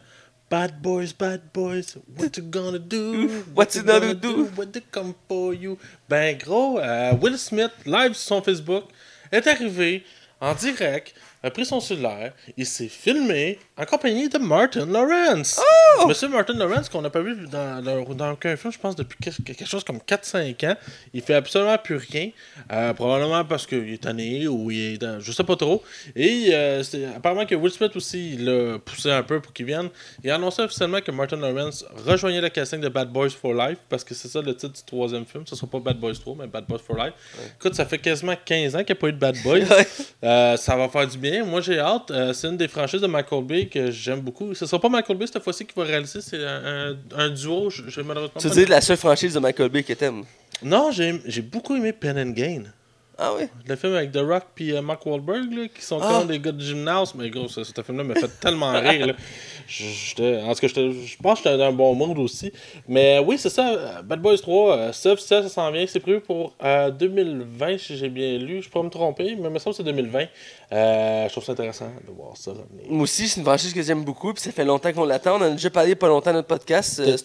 Bad 0.49 0.81
boys, 0.81 1.07
bad 1.17 1.41
boys, 1.53 1.97
what 2.17 2.29
you 2.37 2.43
gonna 2.43 2.77
do? 2.79 3.27
What 3.53 3.67
you 3.75 3.83
gonna 3.83 4.13
do? 4.13 4.47
What 4.55 4.67
they 4.67 4.81
come 4.91 5.13
for 5.27 5.53
you? 5.53 5.77
Ben, 6.07 6.37
gros, 6.37 6.79
euh, 6.79 7.13
Will 7.21 7.37
Smith, 7.37 7.71
live 7.85 8.13
sur 8.13 8.27
son 8.37 8.41
Facebook, 8.41 8.85
est 9.29 9.45
arrivé 9.45 10.05
en 10.39 10.53
direct, 10.53 11.13
a 11.43 11.51
pris 11.51 11.65
son 11.65 11.79
cellulaire, 11.79 12.33
il 12.57 12.65
s'est 12.65 12.87
filmé 12.87 13.59
en 13.77 13.85
compagnie 13.85 14.27
de 14.29 14.37
Martin 14.37 14.85
Lawrence. 14.85 15.59
Oh! 15.99 16.07
Monsieur 16.07 16.27
Martin 16.27 16.53
Lawrence, 16.53 16.89
qu'on 16.89 17.01
n'a 17.01 17.09
pas 17.09 17.21
vu 17.21 17.47
dans, 17.47 17.83
dans, 17.83 18.31
aucun 18.31 18.55
film, 18.55 18.73
je 18.73 18.79
pense, 18.79 18.95
depuis 18.95 19.17
quelque, 19.19 19.65
chose 19.65 19.83
comme 19.83 19.97
4-5 19.97 20.71
ans. 20.71 20.75
Il 21.13 21.21
fait 21.21 21.35
absolument 21.35 21.77
plus 21.77 21.97
rien. 21.97 22.29
Euh, 22.71 22.93
probablement 22.93 23.45
parce 23.45 23.65
qu'il 23.65 23.93
est 23.93 24.01
tanné 24.03 24.47
ou 24.47 24.71
il 24.71 24.93
est 24.93 24.97
dans, 24.97 25.19
je 25.19 25.31
sais 25.31 25.43
pas 25.43 25.55
trop. 25.55 25.83
Et 26.15 26.49
euh, 26.51 26.83
apparemment 27.15 27.45
que 27.45 27.55
Will 27.55 27.71
Smith 27.71 27.95
aussi 27.95 28.33
il 28.33 28.45
l'a 28.45 28.79
poussé 28.79 29.11
un 29.11 29.23
peu 29.23 29.39
pour 29.39 29.53
qu'il 29.53 29.65
vienne. 29.65 29.89
Il 30.23 30.31
a 30.31 30.35
annoncé 30.35 30.61
officiellement 30.61 31.01
que 31.01 31.11
Martin 31.11 31.37
Lawrence 31.37 31.85
rejoignait 32.05 32.41
le 32.41 32.49
casting 32.49 32.81
de 32.81 32.89
Bad 32.89 33.11
Boys 33.11 33.29
for 33.29 33.53
Life 33.53 33.77
parce 33.89 34.03
que 34.03 34.13
c'est 34.13 34.27
ça 34.27 34.41
le 34.41 34.55
titre 34.55 34.73
du 34.73 34.83
troisième 34.83 35.25
film. 35.25 35.45
Ce 35.45 35.55
sera 35.55 35.67
pas 35.67 35.79
Bad 35.79 35.99
Boys 35.99 36.15
3, 36.15 36.35
mais 36.39 36.47
Bad 36.47 36.65
Boys 36.65 36.79
for 36.79 36.97
Life. 36.97 37.13
Écoute, 37.59 37.75
ça 37.75 37.85
fait 37.85 37.99
quasiment 37.99 38.35
15 38.43 38.75
ans 38.75 38.79
qu'il 38.79 38.87
n'y 38.87 38.91
a 38.91 39.01
pas 39.01 39.07
eu 39.07 39.13
de 39.13 39.17
Bad 39.17 39.37
Boys. 39.43 39.65
Euh, 40.23 40.57
ça 40.57 40.75
va 40.75 40.89
faire 40.89 41.07
du 41.07 41.17
bien. 41.17 41.36
Moi, 41.43 41.61
j'ai 41.61 41.79
hâte. 41.79 42.11
Euh, 42.11 42.33
c'est 42.33 42.47
une 42.47 42.57
des 42.57 42.67
franchises 42.67 43.01
de 43.01 43.07
Michael 43.07 43.43
Bay 43.43 43.65
que 43.67 43.91
j'aime 43.91 44.21
beaucoup. 44.21 44.53
Ce 44.53 44.65
sera 44.65 44.79
pas 44.79 44.89
Michael 44.89 45.17
Bay 45.17 45.27
cette 45.27 45.43
fois-ci 45.43 45.65
qui 45.65 45.73
va 45.75 45.83
réaliser. 45.83 46.21
C'est 46.21 46.43
un, 46.45 46.91
un- 46.91 46.97
un 47.15 47.29
duo. 47.29 47.69
Je, 47.69 47.83
je 47.87 48.01
malheureusement 48.01 48.39
Tu 48.41 48.49
dire 48.49 48.69
la 48.69 48.81
seule 48.81 48.97
franchise 48.97 49.33
de 49.33 49.39
Michael 49.39 49.69
Bay 49.69 49.83
que 49.83 49.93
t'aimes. 49.93 50.23
Non, 50.63 50.91
j'ai 50.91 51.21
j'ai 51.25 51.41
beaucoup 51.41 51.75
aimé 51.75 51.93
Pen 51.93 52.17
and 52.17 52.31
Gain. 52.31 52.63
Ah 53.19 53.33
oui? 53.37 53.45
Le 53.67 53.75
film 53.75 53.95
avec 53.95 54.11
The 54.11 54.17
Rock 54.19 54.43
puis 54.53 54.73
euh, 54.73 54.81
Mark 54.81 55.05
Wahlberg, 55.05 55.51
là, 55.51 55.67
qui 55.67 55.81
sont 55.81 55.99
Ah. 56.01 56.19
comme 56.19 56.27
des 56.27 56.39
gars 56.39 56.51
de 56.51 56.61
gymnase. 56.61 57.13
Mais 57.15 57.29
gros, 57.31 57.47
ce, 57.47 57.63
ce 57.63 57.81
film-là 57.81 58.03
m'a 58.03 58.13
fait 58.15 58.27
tellement 58.39 58.71
rire. 58.79 59.07
là. 59.07 59.13
En 60.45 60.53
tout 60.53 60.61
cas, 60.61 60.67
je 60.67 61.17
pense 61.21 61.39
que 61.41 61.49
j'étais 61.49 61.57
dans 61.57 61.65
un 61.65 61.71
bon 61.71 61.95
monde 61.95 62.19
aussi. 62.19 62.51
Mais 62.87 63.19
oui, 63.19 63.37
c'est 63.37 63.49
ça. 63.49 63.69
euh, 63.69 64.01
Bad 64.03 64.21
Boys 64.21 64.37
3, 64.37 64.77
euh, 64.77 64.91
ça, 64.93 65.17
ça, 65.17 65.41
ça 65.43 65.49
s'en 65.49 65.71
vient. 65.71 65.85
C'est 65.87 65.99
prévu 65.99 66.21
pour 66.21 66.53
euh, 66.63 66.91
2020, 66.91 67.77
si 67.79 67.97
j'ai 67.97 68.09
bien 68.09 68.37
lu. 68.37 68.61
Je 68.61 68.69
peux 68.69 68.81
me 68.81 68.89
tromper, 68.89 69.35
mais 69.35 69.47
il 69.47 69.49
me 69.49 69.59
semble 69.59 69.73
que 69.75 69.77
c'est 69.77 69.83
2020. 69.83 70.25
Euh, 70.73 71.25
je 71.27 71.31
trouve 71.31 71.43
ça 71.43 71.53
intéressant 71.53 71.89
de 72.07 72.11
voir 72.13 72.37
ça. 72.37 72.51
Moi 72.89 73.03
aussi, 73.03 73.27
c'est 73.27 73.39
une 73.39 73.45
franchise 73.45 73.73
que 73.73 73.81
j'aime 73.81 74.03
beaucoup, 74.03 74.33
puis 74.33 74.43
ça 74.43 74.51
fait 74.51 74.65
longtemps 74.65 74.93
qu'on 74.93 75.05
l'attend. 75.05 75.37
On 75.37 75.41
en 75.41 75.41
a 75.43 75.49
déjà 75.51 75.69
parlé 75.69 75.95
pas 75.95 76.07
longtemps 76.07 76.29
dans 76.31 76.37
notre 76.37 76.47
podcast. 76.49 76.99
euh, 76.99 77.15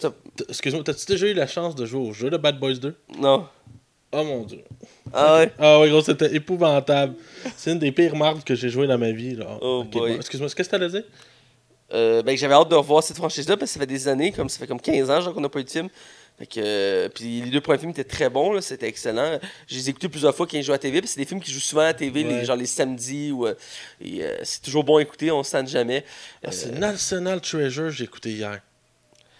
Excuse-moi, 0.49 0.83
t'as-tu 0.83 1.05
déjà 1.05 1.27
eu 1.27 1.33
la 1.33 1.45
chance 1.47 1.75
de 1.75 1.85
jouer 1.85 2.01
au 2.07 2.11
jeu 2.13 2.29
de 2.29 2.37
Bad 2.37 2.59
Boys 2.59 2.75
2 2.75 2.95
Non. 3.19 3.45
Oh 4.13 4.23
mon 4.23 4.43
dieu. 4.43 4.63
Ah 5.11 5.37
ouais? 5.39 5.51
Ah 5.59 5.79
oui, 5.79 5.89
gros, 5.89 6.01
c'était 6.01 6.33
épouvantable. 6.35 7.15
C'est 7.57 7.71
une 7.71 7.79
des 7.79 7.91
pires 7.91 8.15
marques 8.15 8.43
que 8.45 8.55
j'ai 8.55 8.69
joué 8.69 8.87
dans 8.87 8.97
ma 8.97 9.11
vie. 9.11 9.35
Là. 9.35 9.57
Oh 9.61 9.83
boy. 9.83 10.11
bon, 10.11 10.15
Excuse-moi, 10.17 10.49
qu'est-ce 10.55 10.69
que 10.69 10.75
t'allais 10.75 10.89
dire? 10.89 11.03
Euh, 11.93 12.23
ben, 12.23 12.35
j'avais 12.37 12.53
hâte 12.53 12.69
de 12.69 12.75
revoir 12.75 13.03
cette 13.03 13.17
franchise-là 13.17 13.57
parce 13.57 13.71
que 13.71 13.73
ça 13.75 13.79
fait 13.79 13.85
des 13.87 14.07
années, 14.07 14.31
comme 14.31 14.49
ça 14.49 14.57
fait 14.59 14.67
comme 14.67 14.79
15 14.81 15.09
ans 15.11 15.21
genre, 15.21 15.33
qu'on 15.33 15.41
n'a 15.41 15.49
pas 15.49 15.59
eu 15.59 15.63
de 15.63 15.69
film. 15.69 15.89
Fait 16.39 16.47
que, 16.47 16.53
euh, 16.59 17.09
puis 17.09 17.41
les 17.41 17.51
deux 17.51 17.61
premiers 17.61 17.77
films 17.77 17.91
étaient 17.91 18.03
très 18.03 18.27
bons, 18.29 18.53
là, 18.53 18.61
c'était 18.61 18.87
excellent. 18.87 19.37
Je 19.67 19.75
les 19.75 19.87
ai 19.87 19.89
écoutés 19.91 20.09
plusieurs 20.09 20.35
fois 20.35 20.47
quand 20.47 20.57
ils 20.57 20.63
jouent 20.63 20.71
à 20.71 20.75
la 20.75 20.79
TV, 20.79 20.99
puis 21.01 21.07
c'est 21.07 21.19
des 21.19 21.25
films 21.27 21.39
qui 21.41 21.51
jouent 21.51 21.59
souvent 21.59 21.81
à 21.83 21.85
la 21.85 21.93
TV, 21.93 22.23
les, 22.23 22.33
Ouais. 22.37 22.45
genre 22.45 22.55
les 22.55 22.65
samedis. 22.65 23.31
Ou, 23.31 23.45
euh, 23.45 23.53
et, 24.03 24.23
euh, 24.23 24.37
c'est 24.41 24.61
toujours 24.63 24.83
bon 24.83 24.97
à 24.97 25.01
écouter, 25.03 25.29
on 25.31 25.43
se 25.43 25.51
tente 25.51 25.67
jamais. 25.67 26.03
Ah, 26.43 26.51
C'est 26.51 26.71
National 26.71 27.39
Treasure, 27.41 27.91
j'ai 27.91 28.05
écouté 28.05 28.31
hier. 28.31 28.59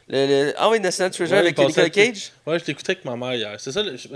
Le, 0.10 0.28
le- 0.48 0.54
Ah 0.58 0.70
oui, 0.70 0.80
National 0.80 1.12
Treasure 1.12 1.34
Ouais, 1.34 1.40
avec 1.40 1.58
Nicolas 1.58 1.90
Cage? 1.90 2.32
Ouais, 2.46 2.60
je 2.60 2.66
l'écoutais 2.66 2.92
avec 2.92 3.06
ma 3.06 3.16
mère 3.16 3.34
hier. 3.36 3.56
C'est 3.60 3.72
ça, 3.72 3.82
le- 3.82 3.96
je, 3.96 4.08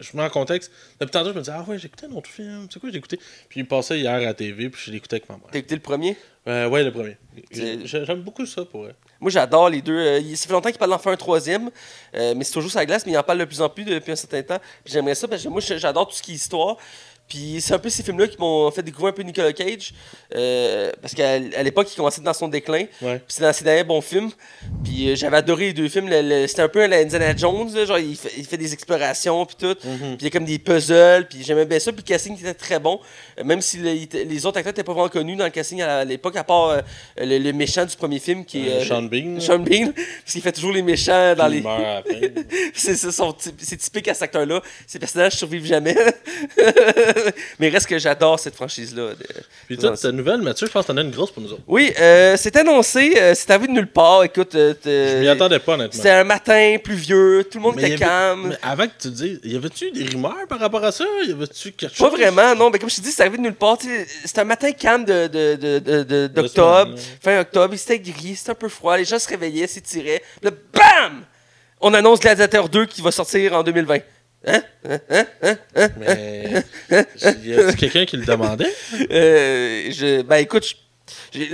je 0.00 0.10
me 0.14 0.18
mets 0.22 0.26
en 0.26 0.30
contexte. 0.30 0.70
Depuis 1.00 1.10
tantôt, 1.10 1.30
je 1.30 1.34
me 1.34 1.40
disais, 1.40 1.52
ah 1.54 1.64
ouais, 1.68 1.76
écouté 1.76 2.06
un 2.06 2.12
autre 2.12 2.30
film. 2.30 2.68
C'est 2.72 2.78
quoi 2.78 2.90
j'ai 2.90 2.98
écouté? 2.98 3.18
Puis 3.48 3.60
il 3.60 3.66
passait 3.66 3.98
hier 3.98 4.12
à 4.12 4.20
la 4.20 4.34
TV, 4.34 4.68
puis 4.70 4.80
je 4.86 4.90
l'écoutais 4.92 5.16
avec 5.16 5.28
ma 5.28 5.36
mère. 5.36 5.46
T'as 5.50 5.58
écouté 5.58 5.74
le 5.74 5.80
premier? 5.80 6.16
Euh, 6.48 6.68
ouais, 6.68 6.82
le 6.84 6.90
premier. 6.92 7.16
J'aime 7.50 8.22
beaucoup 8.22 8.46
ça 8.46 8.64
pour 8.64 8.84
eux. 8.84 8.92
Moi, 9.20 9.30
j'adore 9.30 9.68
les 9.68 9.80
deux. 9.82 9.96
Euh, 9.96 10.20
ça 10.34 10.46
fait 10.48 10.52
longtemps 10.52 10.70
qu'il 10.70 10.78
parle 10.78 10.90
d'en 10.90 10.98
faire 10.98 11.12
un 11.12 11.16
troisième, 11.16 11.70
euh, 12.14 12.34
mais 12.36 12.42
c'est 12.44 12.52
toujours 12.52 12.72
la 12.74 12.84
glace, 12.86 13.06
mais 13.06 13.12
il 13.12 13.18
en 13.18 13.22
parle 13.22 13.38
de 13.38 13.44
plus 13.44 13.60
en 13.60 13.68
plus 13.68 13.84
depuis 13.84 14.10
un 14.12 14.16
certain 14.16 14.42
temps. 14.42 14.58
Puis 14.84 14.92
J'aimerais 14.92 15.14
ça 15.14 15.28
parce 15.28 15.42
que 15.44 15.48
moi, 15.48 15.60
j'adore 15.60 16.08
tout 16.08 16.14
ce 16.16 16.22
qui 16.22 16.32
est 16.32 16.36
histoire. 16.36 16.76
Puis 17.32 17.62
c'est 17.62 17.72
un 17.72 17.78
peu 17.78 17.88
ces 17.88 18.02
films-là 18.02 18.28
qui 18.28 18.36
m'ont 18.38 18.70
fait 18.70 18.82
découvrir 18.82 19.08
un 19.14 19.16
peu 19.16 19.22
Nicolas 19.22 19.54
Cage. 19.54 19.94
euh, 20.34 20.92
parce 21.00 21.14
qu'à 21.14 21.38
l'époque, 21.38 21.88
il 21.90 21.96
commençait 21.96 22.20
dans 22.20 22.34
son 22.34 22.46
déclin. 22.46 22.84
Ouais. 23.00 23.16
Puis 23.16 23.24
c'est 23.28 23.42
dans 23.42 23.52
ses 23.54 23.64
derniers 23.64 23.84
bons 23.84 24.02
films. 24.02 24.30
Puis 24.84 25.08
euh, 25.08 25.16
j'avais 25.16 25.38
adoré 25.38 25.68
les 25.68 25.72
deux 25.72 25.88
films. 25.88 26.10
C'était 26.46 26.60
un 26.60 26.68
peu 26.68 26.84
la 26.86 26.98
Indiana 26.98 27.34
Jones, 27.34 27.72
là, 27.74 27.86
genre 27.86 27.98
il 27.98 28.16
fait, 28.16 28.32
il 28.36 28.44
fait 28.44 28.58
des 28.58 28.74
explorations 28.74 29.46
puis 29.46 29.56
tout. 29.58 29.74
Mhm. 29.82 29.98
Puis 29.98 30.16
il 30.20 30.24
y 30.24 30.26
a 30.26 30.30
comme 30.30 30.44
des 30.44 30.58
puzzles. 30.58 31.26
Puis 31.26 31.42
j'aimais 31.42 31.64
bien 31.64 31.78
ça. 31.78 31.90
Puis 31.90 32.02
le 32.04 32.08
casting 32.08 32.38
était 32.38 32.52
très 32.52 32.78
bon. 32.78 33.00
Euh, 33.38 33.44
même 33.44 33.62
si 33.62 33.78
le- 33.78 33.92
les 34.24 34.44
autres 34.44 34.58
acteurs 34.58 34.72
n'étaient 34.74 34.84
pas 34.84 34.92
vraiment 34.92 35.08
connus 35.08 35.36
dans 35.36 35.44
le 35.44 35.50
casting 35.50 35.80
à, 35.80 36.04
l'époque, 36.04 36.36
à 36.36 36.44
part 36.44 36.82
le, 37.16 37.38
le 37.38 37.52
méchant 37.54 37.86
du 37.86 37.96
premier 37.96 38.18
film 38.18 38.44
qui 38.44 38.68
est 38.68 38.84
Sean 38.84 39.04
Bean. 39.04 39.40
Sean 39.40 39.58
Bean. 39.58 39.92
Parce 39.94 40.32
qu'il 40.32 40.42
fait 40.42 40.52
toujours 40.52 40.72
les 40.72 40.82
méchants 40.82 41.34
dans 41.34 41.48
les. 41.48 41.58
il 41.58 41.62
meurt 41.62 41.80
à 41.80 41.94
la 41.94 42.02
fin. 42.02 42.20
c'est 42.74 42.94
c'est 42.96 43.76
typique 43.78 44.08
à 44.08 44.12
cet 44.14 44.24
acteur-là. 44.24 44.60
Ces 44.86 44.98
personnages 44.98 45.32
survivent 45.36 45.64
jamais. 45.66 45.96
Mais 47.58 47.68
reste 47.68 47.86
que 47.86 47.98
j'adore 47.98 48.38
cette 48.38 48.54
franchise-là. 48.54 49.10
de- 49.10 49.16
Puis 49.66 49.76
toi, 49.78 49.96
ta 49.96 50.12
nouvelle, 50.12 50.42
Mathieu, 50.42 50.66
je 50.66 50.72
pense 50.72 50.86
que 50.86 50.92
t'en 50.92 50.98
as 50.98 51.02
une 51.02 51.10
grosse 51.10 51.30
pour 51.30 51.42
nous 51.42 51.52
autres. 51.52 51.62
Oui, 51.66 51.92
euh, 52.00 52.36
c'est 52.38 52.56
annoncé. 52.56 53.14
euh, 53.16 53.34
c'est 53.34 53.50
arrivé 53.50 53.68
de 53.68 53.72
nulle 53.72 53.86
part. 53.90 54.24
Écoute, 54.24 54.54
euh, 54.54 54.74
Je 54.84 55.20
m'y 55.20 55.28
attendais 55.28 55.58
pas, 55.58 55.74
honnêtement. 55.74 55.92
c'était 55.96 56.10
un 56.10 56.24
matin 56.24 56.76
pluvieux. 56.82 57.44
Tout 57.50 57.58
le 57.58 57.62
monde 57.62 57.76
Mais 57.76 57.82
était 57.82 57.92
avait- 57.94 58.04
calme. 58.04 58.48
Mais 58.50 58.56
avant 58.62 58.86
que 58.86 58.92
tu 59.00 59.08
dises, 59.10 59.40
y 59.44 59.56
avait-tu 59.56 59.90
des 59.90 60.04
rumeurs 60.04 60.46
par 60.48 60.58
rapport 60.60 60.84
à 60.84 60.92
ça? 60.92 61.04
Y 61.26 61.32
avait-tu 61.32 61.72
quelque 61.72 61.90
Pas 61.96 61.96
chose? 62.10 62.12
vraiment, 62.18 62.54
non. 62.54 62.70
Mais 62.70 62.78
comme 62.78 62.90
je 62.90 62.96
te 62.96 63.00
dis, 63.00 63.10
c'est 63.12 63.22
arrivé 63.22 63.36
de 63.38 63.42
nulle 63.42 63.54
part. 63.54 63.78
C'était 64.24 64.40
un 64.40 64.44
matin 64.44 64.70
calme 64.72 65.04
de, 65.04 65.26
de, 65.26 65.54
de, 65.56 65.78
de- 65.78 66.02
de- 66.02 66.02
De 66.04 66.26
d'octobre, 66.28 66.92
semaine, 66.98 67.04
fin 67.22 67.40
octobre. 67.40 67.74
Il 67.74 67.78
s'était 67.78 67.98
gris, 67.98 68.36
c'était 68.36 68.50
un 68.50 68.54
peu 68.54 68.68
froid. 68.68 68.96
Les 68.96 69.04
gens 69.04 69.18
se 69.18 69.28
réveillaient, 69.28 69.66
s'étiraient. 69.66 70.22
Là, 70.42 70.50
BAM! 70.72 71.22
On 71.80 71.92
annonce 71.94 72.20
Gladiator 72.20 72.68
2 72.68 72.86
qui 72.86 73.02
va 73.02 73.10
sortir 73.10 73.54
en 73.54 73.62
2020. 73.62 73.98
Hein? 74.46 74.62
Hein? 74.88 74.98
Hein? 75.42 75.56
Mais 75.98 76.52
y 77.44 77.54
a 77.54 77.72
quelqu'un 77.74 78.04
qui 78.04 78.16
le 78.16 78.24
demandait? 78.24 78.72
Euh, 79.10 79.88
je, 79.90 80.22
ben 80.22 80.36
écoute, 80.36 80.64
je- 80.64 80.74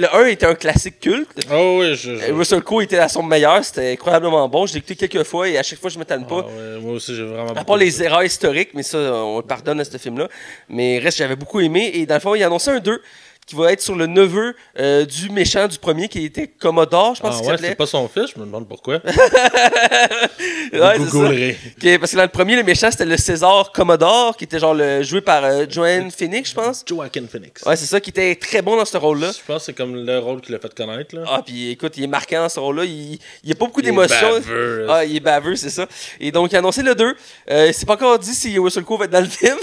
le 0.00 0.14
1 0.14 0.26
était 0.26 0.46
un 0.46 0.54
classique 0.54 1.00
culte. 1.00 1.28
Oh 1.52 1.78
oui, 1.80 1.94
je. 1.96 2.16
je- 2.16 2.32
Russell 2.32 2.62
Crowe 2.62 2.82
était 2.82 2.98
à 2.98 3.08
son 3.08 3.22
meilleur, 3.22 3.62
c'était 3.64 3.92
incroyablement 3.92 4.48
bon. 4.48 4.66
Je 4.66 4.72
l'ai 4.74 4.78
écouté 4.78 5.08
quelques 5.08 5.26
fois 5.26 5.48
et 5.48 5.58
à 5.58 5.62
chaque 5.62 5.78
fois 5.80 5.90
je 5.90 5.98
m'étonne 5.98 6.22
Ah 6.26 6.28
pas. 6.28 6.40
ouais, 6.46 6.78
moi 6.80 6.92
aussi, 6.94 7.14
j'ai 7.14 7.24
vraiment. 7.24 7.52
À 7.52 7.64
part 7.64 7.76
les 7.76 7.90
ça. 7.90 8.04
erreurs 8.04 8.24
historiques, 8.24 8.70
mais 8.74 8.82
ça, 8.82 8.98
on 8.98 9.38
le 9.38 9.42
pardonne 9.44 9.80
à 9.80 9.84
ce 9.84 9.96
film-là. 9.98 10.28
Mais 10.68 10.98
reste, 10.98 11.18
j'avais 11.18 11.36
beaucoup 11.36 11.60
aimé. 11.60 11.90
Et 11.94 12.06
dans 12.06 12.14
le 12.14 12.20
fond, 12.20 12.34
il 12.34 12.42
a 12.42 12.46
annoncé 12.46 12.70
un 12.70 12.78
2 12.80 13.02
qui 13.48 13.56
va 13.56 13.72
être 13.72 13.80
sur 13.80 13.96
le 13.96 14.06
neveu 14.06 14.54
euh, 14.78 15.04
du 15.06 15.30
méchant 15.30 15.66
du 15.66 15.78
premier 15.78 16.06
qui 16.08 16.24
était 16.24 16.46
Commodore, 16.46 17.14
je 17.16 17.20
pense 17.22 17.34
Ah 17.34 17.38
qu'il 17.38 17.46
ouais, 17.46 17.52
s'appelait. 17.54 17.68
c'est 17.70 17.74
pas 17.74 17.86
son 17.86 18.06
fils, 18.08 18.32
je 18.34 18.38
me 18.40 18.44
demande 18.46 18.68
pourquoi. 18.68 19.00
Ouais. 20.72 20.98
Googlerai. 20.98 21.56
Ok, 21.82 21.98
parce 21.98 22.12
que 22.12 22.16
dans 22.16 22.22
le 22.24 22.28
premier, 22.28 22.54
le 22.56 22.62
méchant, 22.62 22.90
c'était 22.90 23.04
le 23.06 23.16
César 23.16 23.72
Commodore, 23.72 24.36
qui 24.36 24.44
était 24.44 24.58
genre 24.58 24.74
le, 24.74 25.02
joué 25.02 25.20
par 25.22 25.42
euh, 25.44 25.64
Joanne 25.68 26.10
Phoenix, 26.10 26.50
je 26.50 26.54
pense. 26.54 26.84
Joaquin 26.86 27.24
Phoenix. 27.30 27.62
Ouais, 27.64 27.74
c'est 27.76 27.86
ça, 27.86 28.00
qui 28.00 28.10
était 28.10 28.34
très 28.34 28.60
bon 28.62 28.76
dans 28.76 28.84
ce 28.84 28.96
rôle-là. 28.96 29.30
Je 29.32 29.38
pense 29.46 29.60
que 29.62 29.66
c'est 29.66 29.72
comme 29.72 29.96
le 30.04 30.18
rôle 30.18 30.40
qu'il 30.42 30.54
a 30.54 30.58
fait 30.58 30.72
connaître. 30.74 31.14
Là. 31.16 31.22
Ah, 31.26 31.42
puis 31.44 31.70
écoute, 31.70 31.94
il 31.96 32.04
est 32.04 32.08
marquant 32.08 32.42
dans 32.42 32.48
ce 32.48 32.60
rôle-là. 32.60 32.84
Il 32.84 33.18
n'y 33.44 33.52
a 33.52 33.54
pas 33.54 33.64
beaucoup 33.66 33.80
Il 33.80 33.86
est 33.86 33.90
d'émotions. 33.90 34.30
baveux. 34.32 34.86
Ah, 34.90 35.04
il 35.04 35.16
est 35.16 35.20
baveux, 35.20 35.56
c'est 35.56 35.70
ça. 35.70 35.86
Et 36.20 36.30
donc, 36.30 36.52
il 36.52 36.56
a 36.56 36.58
annoncé 36.58 36.82
le 36.82 36.94
2. 36.94 37.14
Euh, 37.50 37.70
c'est 37.72 37.86
pas 37.86 37.94
encore 37.94 38.18
dit 38.18 38.34
si 38.34 38.58
Russell 38.58 38.84
Crowe 38.84 38.98
va 38.98 39.04
être 39.06 39.10
dans 39.10 39.20
le 39.20 39.26
film. 39.26 39.56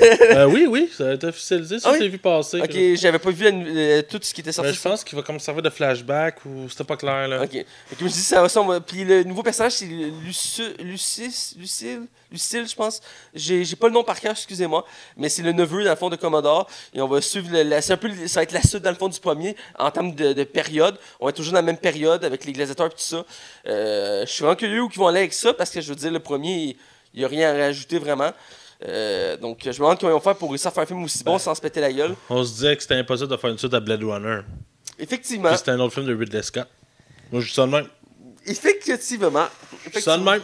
Euh, 0.00 0.46
oui, 0.46 0.66
oui, 0.68 0.88
ça 0.96 1.08
a 1.10 1.14
été 1.14 1.26
officialisé, 1.26 1.78
ça 1.80 1.88
Ah 1.90 1.92
oui? 1.94 1.98
s'est 1.98 2.08
vu 2.08 2.18
passer. 2.18 2.60
ok, 2.60 2.76
j'avais 2.94 3.18
pas 3.18 3.30
vu 3.32 3.46
euh, 3.46 4.02
tout 4.02 4.18
ce 4.22 4.32
qui 4.34 4.40
était 4.40 4.48
Mais 4.48 4.52
sorti. 4.52 4.72
je 4.74 4.80
pense 4.80 5.04
qu'il 5.04 5.16
va 5.16 5.22
comme 5.22 5.38
servir 5.40 5.62
de 5.62 5.70
flashback 5.70 6.44
ou 6.44 6.68
c'était 6.68 6.84
pas 6.84 6.96
clair 6.96 7.28
là. 7.28 7.42
Ok. 7.42 7.50
Fait 7.52 7.64
que 7.96 8.00
je 8.00 8.12
dis, 8.12 8.20
ça 8.20 8.42
ressemble. 8.42 8.80
Puis 8.80 9.04
le 9.04 9.24
nouveau 9.24 9.42
personnage, 9.42 9.72
c'est 9.72 9.86
Luci- 9.86 10.76
Lucis, 10.80 11.54
Lucille, 11.58 12.06
Lucille, 12.30 12.66
je 12.68 12.74
pense. 12.74 13.00
J'ai 13.34 13.64
pas 13.76 13.88
le 13.88 13.94
nom 13.94 14.04
par 14.04 14.20
cœur, 14.20 14.32
excusez-moi. 14.32 14.84
Mais 15.16 15.28
c'est 15.28 15.42
le 15.42 15.52
neveu, 15.52 15.84
dans 15.84 15.90
le 15.90 15.96
fond, 15.96 16.08
de 16.10 16.16
Commodore. 16.16 16.68
Et 16.94 17.00
on 17.00 17.08
va 17.08 17.20
suivre. 17.20 17.48
c'est 17.80 17.92
un 17.92 17.96
peu, 17.96 18.10
ça 18.26 18.40
va 18.40 18.44
être 18.44 18.52
la 18.52 18.62
suite, 18.62 18.82
dans 18.82 18.90
le 18.90 18.96
fond, 18.96 19.08
du 19.08 19.20
premier. 19.20 19.56
En 19.78 19.90
termes 19.90 20.14
de, 20.14 20.32
de 20.32 20.44
période. 20.44 20.98
On 21.20 21.26
va 21.26 21.30
être 21.30 21.36
toujours 21.36 21.52
dans 21.52 21.58
la 21.58 21.62
même 21.62 21.78
période 21.78 22.24
avec 22.24 22.44
les 22.44 22.52
gladiateurs 22.52 22.86
et 22.86 22.90
tout 22.90 22.96
ça. 22.98 23.24
Euh, 23.66 24.24
je 24.26 24.30
suis 24.32 24.42
vraiment 24.42 24.56
curieux 24.56 24.82
où 24.82 24.88
ils 24.92 24.98
vont 24.98 25.06
aller 25.08 25.20
avec 25.20 25.32
ça 25.32 25.52
parce 25.52 25.70
que 25.70 25.80
je 25.80 25.88
veux 25.88 25.94
dire, 25.96 26.10
le 26.10 26.20
premier, 26.20 26.76
il 27.14 27.18
n'y 27.18 27.24
a 27.24 27.28
rien 27.28 27.54
à 27.54 27.58
rajouter 27.66 27.98
vraiment. 27.98 28.32
Euh, 28.86 29.36
donc, 29.36 29.58
je 29.62 29.68
me 29.68 29.74
demande 29.74 29.98
comment 29.98 30.10
ils 30.12 30.14
vont 30.14 30.20
faire 30.20 30.36
pour 30.36 30.50
réussir 30.50 30.68
à 30.68 30.70
faire 30.70 30.82
un 30.82 30.86
film 30.86 31.04
aussi 31.04 31.22
bon 31.22 31.38
sans 31.38 31.54
se 31.54 31.60
péter 31.60 31.80
la 31.80 31.92
gueule. 31.92 32.14
On 32.28 32.42
se 32.42 32.52
disait 32.52 32.76
que 32.76 32.82
c'était 32.82 32.96
impossible 32.96 33.30
de 33.30 33.36
faire 33.36 33.50
une 33.50 33.58
suite 33.58 33.74
à 33.74 33.80
Blade 33.80 34.02
Runner. 34.02 34.40
Effectivement. 34.98 35.48
Puis 35.50 35.58
c'était 35.58 35.70
un 35.72 35.80
autre 35.80 35.94
film 35.94 36.06
de 36.06 36.14
Ridley 36.14 36.42
Scott. 36.42 36.68
Moi, 37.30 37.40
je 37.40 37.48
dis 37.48 37.54
ça 37.54 37.66
de 37.66 37.70
même. 37.70 37.86
Effectivement. 38.46 39.46
Je 39.94 40.00
ça 40.00 40.18
de 40.18 40.22
même. 40.22 40.42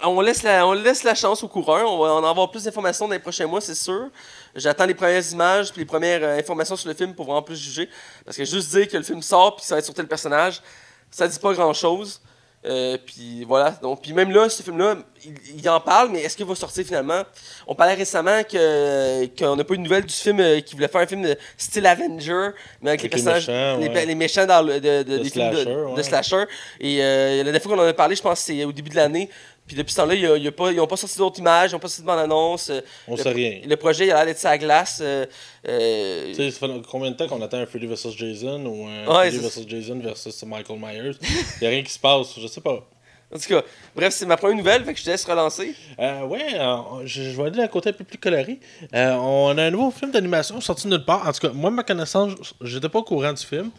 On 0.00 0.20
laisse, 0.20 0.44
la, 0.44 0.64
on 0.64 0.74
laisse 0.74 1.02
la 1.02 1.16
chance 1.16 1.42
au 1.42 1.48
coureur. 1.48 1.90
On 1.90 1.98
va 1.98 2.12
en 2.12 2.24
avoir 2.24 2.50
plus 2.52 2.62
d'informations 2.62 3.08
dans 3.08 3.14
les 3.14 3.18
prochains 3.18 3.48
mois, 3.48 3.60
c'est 3.60 3.74
sûr. 3.74 4.08
J'attends 4.54 4.86
les 4.86 4.94
premières 4.94 5.28
images 5.32 5.72
puis 5.72 5.80
les 5.80 5.86
premières 5.86 6.22
euh, 6.22 6.38
informations 6.38 6.76
sur 6.76 6.88
le 6.88 6.94
film 6.94 7.14
pour 7.14 7.24
vraiment 7.26 7.42
plus 7.42 7.56
juger. 7.56 7.88
Parce 8.24 8.36
que 8.36 8.44
juste 8.44 8.70
dire 8.70 8.88
que 8.88 8.96
le 8.96 9.02
film 9.02 9.20
sort 9.22 9.56
puis 9.56 9.64
ça 9.64 9.74
va 9.74 9.80
être 9.80 9.84
sur 9.84 9.94
tel 9.94 10.06
personnage, 10.06 10.62
ça 11.10 11.26
dit 11.26 11.38
pas 11.38 11.52
grand-chose. 11.52 12.20
Euh, 12.66 12.98
puis 13.06 13.44
voilà. 13.44 13.70
Donc, 13.82 14.02
puis 14.02 14.12
même 14.12 14.32
là, 14.32 14.48
ce 14.48 14.62
film-là, 14.64 14.96
il, 15.24 15.32
il 15.60 15.68
en 15.70 15.78
parle, 15.80 16.10
mais 16.10 16.22
est-ce 16.22 16.36
qu'il 16.36 16.44
va 16.44 16.54
sortir 16.56 16.84
finalement? 16.84 17.22
On 17.68 17.74
parlait 17.76 17.94
récemment 17.94 18.42
que 18.42 19.26
qu'on 19.38 19.54
n'a 19.54 19.62
pas 19.64 19.74
eu 19.74 19.78
de 19.78 19.82
nouvelle 19.84 20.04
du 20.04 20.12
film 20.12 20.40
euh, 20.40 20.60
qui 20.60 20.74
voulait 20.74 20.88
faire 20.88 21.00
un 21.02 21.06
film 21.06 21.22
de 21.22 21.36
style 21.56 21.86
Avenger, 21.86 22.50
mais 22.82 22.90
avec, 22.90 23.00
Avec 23.00 23.02
les 23.02 23.04
les 23.04 23.08
personnages, 23.10 23.48
méchants, 23.48 23.76
les, 23.78 23.88
ouais. 23.88 24.06
les 24.06 24.14
méchants 24.16 24.46
dans 24.46 24.62
le, 24.62 24.80
de, 24.80 25.02
de- 25.04 25.18
De 25.18 25.22
des 25.22 25.30
films 25.30 25.50
de, 25.50 25.56
slasher, 25.56 25.70
de 25.70 25.84
ouais. 25.94 26.02
slasher. 26.02 26.44
Et 26.80 26.98
euh, 27.00 27.36
la 27.38 27.44
dernière 27.44 27.62
fois 27.62 27.76
qu'on 27.76 27.82
en 27.82 27.86
a 27.86 27.92
parlé, 27.92 28.16
je 28.16 28.22
pense 28.22 28.40
c'est 28.40 28.64
au 28.64 28.72
début 28.72 28.90
de 28.90 28.96
l'année. 28.96 29.30
Puis 29.68 29.76
depuis 29.76 29.92
ce 29.92 29.98
temps-là, 29.98 30.14
il 30.14 30.20
y 30.22 30.26
a- 30.26 30.36
il 30.36 30.42
y 30.42 30.48
a 30.48 30.52
pas- 30.52 30.72
ils 30.72 30.76
n'ont 30.76 30.86
pas 30.86 30.96
sorti 30.96 31.18
d'autres 31.18 31.38
images, 31.38 31.70
ils 31.70 31.74
n'ont 31.74 31.78
pas 31.78 31.88
sorti 31.88 32.00
de 32.02 32.06
bande-annonce. 32.06 32.70
euh, 32.70 32.80
On 33.06 33.14
le, 33.16 33.22
sait 33.22 33.28
rien. 33.28 33.60
Le 33.66 33.76
projet, 33.76 34.06
il 34.06 34.10
a 34.10 34.14
l'air 34.16 34.24
d'être 34.24 34.38
sa 34.38 34.56
glace. 34.58 34.98
euh, 35.02 35.26
euh, 35.68 36.28
Tu 36.28 36.34
sais, 36.34 36.50
ça 36.50 36.66
fait 36.66 36.72
combien 36.90 37.10
de 37.10 37.16
temps 37.16 37.28
qu'on 37.28 37.42
attend 37.42 37.58
un 37.58 37.66
Freddy 37.66 37.86
vs 37.86 38.10
Jason 38.16 38.64
ou 38.64 38.86
un 38.86 39.06
Ouais, 39.20 39.30
Freddy 39.30 39.38
vs 39.38 39.68
Jason 39.68 40.00
versus 40.00 40.42
Michael 40.44 40.78
Myers? 40.80 41.12
Il 41.60 41.66
a 41.66 41.70
rien 41.70 41.82
qui 41.82 41.92
se 41.92 41.98
passe, 41.98 42.28
je 42.40 42.46
sais 42.46 42.60
pas. 42.62 42.84
En 43.30 43.38
tout 43.38 43.46
cas, 43.46 43.62
bref, 43.94 44.14
c'est 44.14 44.24
ma 44.24 44.38
première 44.38 44.56
nouvelle, 44.56 44.84
fait 44.84 44.94
que 44.94 44.98
je 44.98 45.04
te 45.04 45.10
laisse 45.10 45.26
relancer. 45.26 45.74
Euh, 45.98 46.22
ouais, 46.24 46.54
euh, 46.54 46.76
je, 47.04 47.24
je 47.24 47.36
vais 47.36 47.48
aller 47.48 47.58
d'un 47.58 47.68
côté 47.68 47.90
un 47.90 47.92
peu 47.92 48.04
plus 48.04 48.16
coloré. 48.16 48.58
Euh, 48.94 49.12
on 49.16 49.58
a 49.58 49.64
un 49.64 49.70
nouveau 49.70 49.90
film 49.90 50.10
d'animation 50.10 50.58
sorti 50.62 50.86
de 50.86 50.96
nulle 50.96 51.04
part. 51.04 51.28
En 51.28 51.32
tout 51.32 51.46
cas, 51.46 51.52
moi, 51.52 51.70
ma 51.70 51.82
connaissance, 51.82 52.54
j'étais 52.62 52.88
pas 52.88 53.00
au 53.00 53.02
courant 53.02 53.34
du 53.34 53.44
film. 53.44 53.70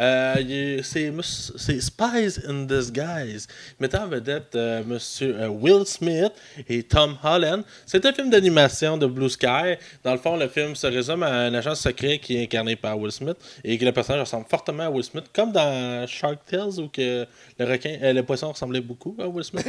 Euh, 0.00 0.80
c'est 0.82 1.80
Spies 1.80 2.40
in 2.48 2.64
Disguise, 2.64 3.46
mettant 3.78 4.04
en 4.04 4.08
vedette 4.08 4.56
monsieur 4.86 5.48
Will 5.48 5.84
Smith 5.84 6.32
et 6.66 6.82
Tom 6.82 7.18
Holland. 7.22 7.62
C'est 7.84 8.04
un 8.06 8.12
film 8.12 8.30
d'animation 8.30 8.96
de 8.96 9.06
Blue 9.06 9.28
Sky. 9.28 9.76
Dans 10.02 10.12
le 10.12 10.18
fond, 10.18 10.36
le 10.36 10.48
film 10.48 10.74
se 10.74 10.86
résume 10.86 11.22
à 11.22 11.30
un 11.30 11.54
agent 11.54 11.74
secret 11.74 12.18
qui 12.18 12.38
est 12.38 12.44
incarné 12.44 12.74
par 12.74 12.98
Will 12.98 13.12
Smith 13.12 13.36
et 13.62 13.76
que 13.76 13.84
le 13.84 13.92
personnage 13.92 14.22
ressemble 14.22 14.46
fortement 14.48 14.84
à 14.84 14.90
Will 14.90 15.04
Smith, 15.04 15.26
comme 15.32 15.52
dans 15.52 16.06
Shark 16.06 16.38
Tales 16.50 16.80
où 16.80 16.88
que 16.88 17.26
le 17.58 17.64
requin, 17.64 17.98
le 18.00 18.22
poisson 18.22 18.50
ressemblait 18.50 18.80
beaucoup 18.80 18.93
à 19.18 19.28
Will 19.28 19.44
Smith. 19.44 19.66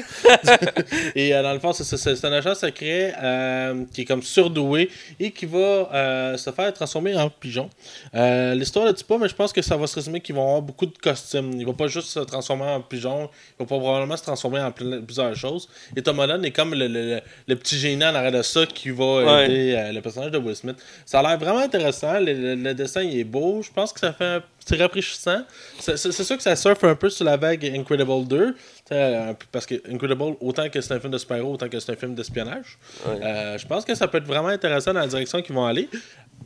et 1.16 1.34
euh, 1.36 1.44
dans 1.44 1.54
le 1.54 1.60
fond, 1.60 1.74
c'est- 1.74 2.26
un 2.26 2.32
agent 2.32 2.56
secret 2.56 3.14
euh, 3.22 3.84
qui 3.94 4.02
est 4.02 4.06
comme 4.06 4.22
surdoué 4.24 4.90
et 5.20 5.32
qui 5.32 5.46
va 5.46 5.58
euh, 5.94 6.38
se 6.38 6.50
faire 6.52 6.72
transformer 6.74 7.16
en 7.16 7.30
pigeon. 7.30 7.70
L'histoire 8.14 8.86
ne 8.86 8.92
dit 8.92 9.04
pas, 9.04 9.18
mais 9.18 9.28
je 9.30 9.36
pense 9.36 9.52
que 9.54 9.62
ça 9.62 9.76
va 9.78 9.88
se 9.88 9.96
résumer 9.96 10.22
qu'ils 10.22 10.36
vont 10.36 10.44
avoir 10.48 10.62
beaucoup 10.62 10.86
de 10.86 10.98
costumes. 10.98 11.52
Il 11.60 11.66
va 11.66 11.74
pas 11.74 11.88
juste 11.88 12.08
se 12.10 12.20
transformer 12.20 12.66
en 12.66 12.82
pigeon, 12.82 13.30
il 13.60 13.64
va 13.64 13.66
probablement 13.66 14.18
se 14.18 14.24
transformer 14.24 14.60
en 14.62 14.72
plein- 14.72 15.02
plusieurs 15.02 15.36
choses. 15.36 15.68
Et 15.96 16.02
Tom 16.02 16.20
Holland 16.20 16.44
est 16.46 16.52
comme 16.52 16.74
le, 16.74 16.88
le- 16.88 17.16
le- 17.16 17.22
le 17.48 17.56
petit 17.56 17.78
génie 17.78 18.04
en 18.06 18.16
arrière 18.16 18.32
de 18.32 18.42
ça 18.42 18.66
qui 18.66 18.90
va 18.90 19.06
Ouais. 19.06 19.46
aider 19.46 19.92
le 19.94 20.02
personnage 20.02 20.32
de 20.32 20.38
Will 20.38 20.56
Smith. 20.56 20.78
Ça 21.06 21.20
a 21.20 21.24
l'air 21.24 21.38
vraiment 21.40 21.60
intéressant. 21.60 22.20
Le, 22.20 22.34
le- 22.34 22.56
le 22.56 22.74
dessin 22.74 23.02
il 23.02 23.20
est 23.20 23.24
beau. 23.24 23.62
Je 23.62 23.72
pense 23.72 23.92
que 23.94 24.00
ça 24.00 24.14
fait 24.14 24.26
un 24.26 24.44
c'est 24.66 24.76
rafraîchissant. 24.82 25.44
C'est 25.80 25.98
sûr 25.98 26.36
que 26.38 26.44
ça 26.44 26.56
surfe 26.56 26.84
un 26.84 26.96
peu 26.96 27.10
sur 27.10 27.24
la 27.26 27.38
vague 27.38 27.66
Incredible 27.66 28.26
2. 28.28 28.54
tu 28.54 28.60
sais, 28.90 29.16
un 29.16 29.34
peu- 29.34 29.46
Parce 29.52 29.66
que 29.66 29.76
Incredible, 29.92 30.36
autant 30.42 30.70
que 30.70 30.82
c'est 30.82 30.94
un 30.94 31.00
film 31.00 31.12
de 31.14 31.18
super 31.18 31.48
autant 31.48 31.70
que 31.70 31.80
c'est 31.80 31.92
un 31.92 31.96
film 31.96 32.16
d'espionnage. 32.16 32.78
Ouais. 33.08 33.20
Euh, 33.24 33.58
je 33.58 33.66
pense 33.68 33.86
que 33.86 33.94
ça 33.96 34.08
peut 34.08 34.18
être 34.18 34.26
vraiment 34.26 34.48
intéressant 34.50 34.94
dans 34.94 35.00
la 35.02 35.08
direction 35.08 35.42
qu'ils 35.42 35.56
vont 35.56 35.66
aller. 35.66 35.88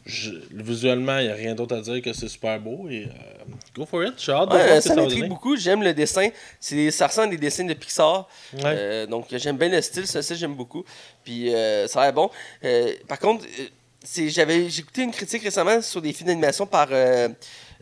Je- 0.06 0.32
visuellement, 0.52 1.18
il 1.20 1.26
n'y 1.26 1.32
a 1.32 1.36
rien 1.36 1.56
d'autre 1.56 1.76
à 1.76 1.82
dire 1.82 2.02
que 2.02 2.14
c'est 2.14 2.28
super 2.28 2.60
beau. 2.60 2.88
Et, 2.90 3.06
euh, 3.06 3.10
go 3.76 3.86
for 3.86 4.04
it. 4.04 4.14
J'ai 4.18 4.32
hâte 4.32 4.50
de 4.50 4.56
Ouais, 4.56 4.68
voir 4.68 4.82
ça 4.82 4.96
m'intrigue 4.96 5.28
beaucoup. 5.28 5.56
J'aime 5.58 5.82
le 5.84 5.94
dessin. 5.94 6.30
Ça 6.60 7.08
ressemble 7.08 7.28
à 7.30 7.32
des 7.32 7.38
dessins 7.38 7.66
de 7.66 7.74
Pixar. 7.74 8.28
Ouais. 8.54 8.62
Euh, 8.66 9.06
donc, 9.08 9.26
j'aime 9.32 9.58
bien 9.58 9.70
le 9.70 9.82
style. 9.82 10.06
Ça, 10.08 10.22
ça 10.22 10.36
j'aime 10.36 10.56
beaucoup. 10.56 10.84
Puis, 11.24 11.54
euh, 11.54 11.88
ça 11.88 12.02
a 12.02 12.04
l'air 12.06 12.14
bon. 12.14 12.30
Euh, 12.64 12.92
par 13.08 13.18
contre, 13.20 13.46
euh, 13.46 14.28
j'avais 14.30 14.70
j'ai 14.70 14.82
écouté 14.82 15.02
une 15.04 15.12
critique 15.12 15.44
récemment 15.44 15.82
sur 15.82 16.02
des 16.02 16.14
films 16.14 16.28
d'animation 16.28 16.66
par 16.68 16.88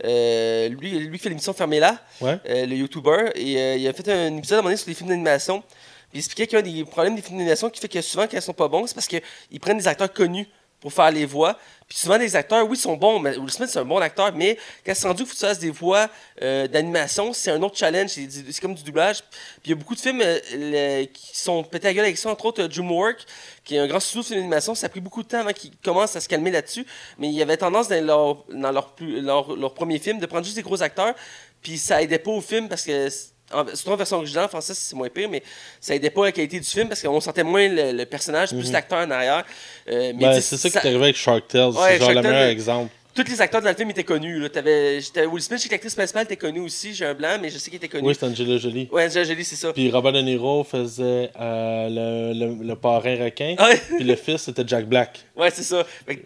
euh, 0.03 0.69
lui 0.69 0.91
lui 0.99 1.17
qui 1.17 1.23
fait 1.23 1.29
l'émission 1.29 1.53
Fermez-la, 1.53 1.97
Ouais. 2.21 2.37
euh, 2.49 2.65
le 2.65 2.75
YouTuber 2.75 3.31
et 3.35 3.57
euh, 3.57 3.75
il 3.77 3.87
a 3.87 3.93
fait 3.93 4.07
un 4.09 4.35
épisode 4.37 4.57
à 4.57 4.59
un 4.59 4.61
moment 4.61 4.69
donné 4.69 4.77
sur 4.77 4.87
des 4.87 4.93
films 4.93 5.09
d'animation. 5.09 5.61
Puis 6.09 6.15
il 6.15 6.19
expliquait 6.19 6.47
qu'un 6.47 6.61
des 6.61 6.85
problèmes 6.85 7.15
des 7.15 7.21
films 7.21 7.37
d'animation 7.37 7.69
qui 7.69 7.79
fait 7.81 7.87
que 7.89 8.01
souvent 8.01 8.23
quand 8.27 8.37
ils 8.37 8.41
sont 8.41 8.53
pas 8.53 8.67
bons, 8.67 8.87
c'est 8.87 8.93
parce 8.93 9.07
qu'ils 9.07 9.59
prennent 9.59 9.77
des 9.77 9.87
acteurs 9.87 10.11
connus 10.11 10.47
pour 10.79 10.93
faire 10.93 11.11
les 11.11 11.25
voix. 11.25 11.57
Puis 11.87 11.97
souvent 11.97 12.17
des 12.17 12.35
acteurs, 12.35 12.67
oui, 12.67 12.75
sont 12.75 12.97
bons, 12.97 13.19
mais 13.19 13.37
Will 13.37 13.49
Smith 13.49 13.69
c'est 13.69 13.79
un 13.79 13.85
bon 13.85 13.99
acteur, 13.99 14.33
mais 14.33 14.57
quand 14.85 14.93
c'est 14.93 15.07
rendu 15.07 15.23
qu'il 15.23 15.27
faut 15.27 15.35
que 15.35 15.39
tu 15.39 15.45
fasses 15.45 15.59
des 15.59 15.69
voix 15.69 16.09
euh, 16.41 16.67
d'animation, 16.67 17.31
c'est 17.31 17.51
un 17.51 17.61
autre 17.61 17.77
challenge, 17.77 18.09
c'est 18.09 18.59
comme 18.59 18.75
du 18.75 18.83
doublage. 18.83 19.21
Puis 19.21 19.67
il 19.67 19.69
y 19.69 19.73
a 19.73 19.75
beaucoup 19.75 19.95
de 19.95 19.99
films 20.01 20.21
euh, 20.21 21.05
qui 21.05 21.37
sont 21.37 21.63
pétés 21.63 21.87
à 21.87 21.93
gueule 21.93 22.05
avec 22.05 22.17
ça, 22.17 22.29
entre 22.29 22.45
autres 22.45 22.63
euh, 22.63 22.67
DreamWorks, 22.67 23.25
qui 23.63 23.75
est 23.75 23.79
un 23.79 23.87
grand 23.87 24.01
studio 24.01 24.21
de 24.21 24.27
film 24.27 24.39
d'animation. 24.39 24.75
Ça 24.75 24.87
a 24.87 24.89
pris 24.89 24.99
beaucoup 24.99 25.23
de 25.23 25.29
temps 25.29 25.39
avant 25.39 25.53
qu'ils 25.53 25.77
commencent 25.77 26.15
à 26.17 26.19
se 26.19 26.27
calmer 26.27 26.51
là-dessus, 26.51 26.85
mais 27.17 27.29
il 27.29 27.33
y 27.33 27.41
avait 27.41 27.57
tendance 27.57 27.87
dans 27.87 28.05
leur, 28.05 28.43
dans 28.49 28.71
leur, 28.71 28.93
plus, 28.93 29.21
leur 29.21 29.73
premier 29.73 29.99
film 29.99 30.19
de 30.19 30.25
prendre 30.25 30.43
juste 30.43 30.57
des 30.57 30.63
gros 30.63 30.83
acteurs, 30.83 31.15
puis 31.61 31.77
ça 31.77 32.01
aidait 32.01 32.19
pas 32.19 32.31
au 32.31 32.41
film 32.41 32.67
parce 32.67 32.83
que. 32.83 33.07
En- 33.53 33.65
Surtout 33.67 33.91
en 33.91 33.95
version 33.95 34.17
originale, 34.17 34.45
en 34.45 34.49
français 34.49 34.73
c'est 34.73 34.95
moins 34.95 35.09
pire, 35.09 35.29
mais 35.29 35.41
ça 35.79 35.95
aidait 35.95 36.09
pas 36.09 36.25
la 36.25 36.31
qualité 36.31 36.59
du 36.59 36.67
film 36.67 36.87
parce 36.87 37.01
qu'on 37.01 37.19
sentait 37.21 37.43
moins 37.43 37.67
le, 37.67 37.91
le 37.91 38.05
personnage, 38.05 38.49
plus 38.49 38.71
l'acteur 38.71 38.99
en 38.99 39.11
arrière. 39.11 39.43
Euh, 39.89 40.13
mais 40.13 40.13
Mhm. 40.13 40.19
Ben, 40.19 40.35
tu 40.35 40.41
c'est 40.41 40.57
ça 40.57 40.69
qui 40.69 40.77
est 40.77 40.89
arrivé 40.89 41.03
avec 41.03 41.15
Shark 41.15 41.47
Tale. 41.47 41.69
Ouais, 41.69 41.73
c'est 41.93 41.97
genre 41.99 42.11
Shark 42.13 42.15
le 42.25 42.29
meilleur 42.31 42.49
exemple. 42.49 42.91
tous 43.15 43.23
les 43.31 43.41
acteurs 43.41 43.61
dans 43.63 43.69
le 43.69 43.75
film 43.75 43.89
étaient 43.89 44.03
connus. 44.03 44.39
Là. 44.39 44.49
T'avais, 44.49 45.01
j'étais- 45.01 45.25
Will 45.25 45.41
Smith, 45.41 45.57
je 45.57 45.63
sais 45.63 45.69
que 45.69 45.73
l'actrice 45.73 45.95
principale 45.95 46.23
était 46.25 46.35
connue 46.37 46.59
aussi. 46.59 46.93
J'ai 46.93 47.05
un 47.05 47.13
blanc, 47.15 47.37
mais 47.41 47.49
je 47.49 47.57
sais 47.57 47.71
qu'il 47.71 47.77
était 47.77 47.87
connu. 47.87 48.07
Oui, 48.07 48.15
c'est 48.19 48.25
Angela 48.27 48.57
Jolie. 48.57 48.87
Ouais, 48.91 49.05
Angela 49.07 49.23
Jolie, 49.23 49.43
c'est 49.43 49.55
ça. 49.55 49.73
Puis 49.73 49.89
Robert 49.89 50.11
De 50.13 50.21
Niro 50.21 50.63
faisait 50.63 51.31
euh, 51.39 51.89
le, 52.33 52.39
le, 52.57 52.63
le 52.63 52.75
parrain 52.75 53.15
requin. 53.23 53.55
Ah 53.57 53.69
ouais, 53.69 53.81
Puis 53.95 54.03
le 54.03 54.15
fils, 54.15 54.43
c'était 54.43 54.63
Jack 54.67 54.85
Black. 54.87 55.19
ouais, 55.35 55.49
c'est 55.51 55.63
ça. 55.63 55.83
Fait 56.05 56.21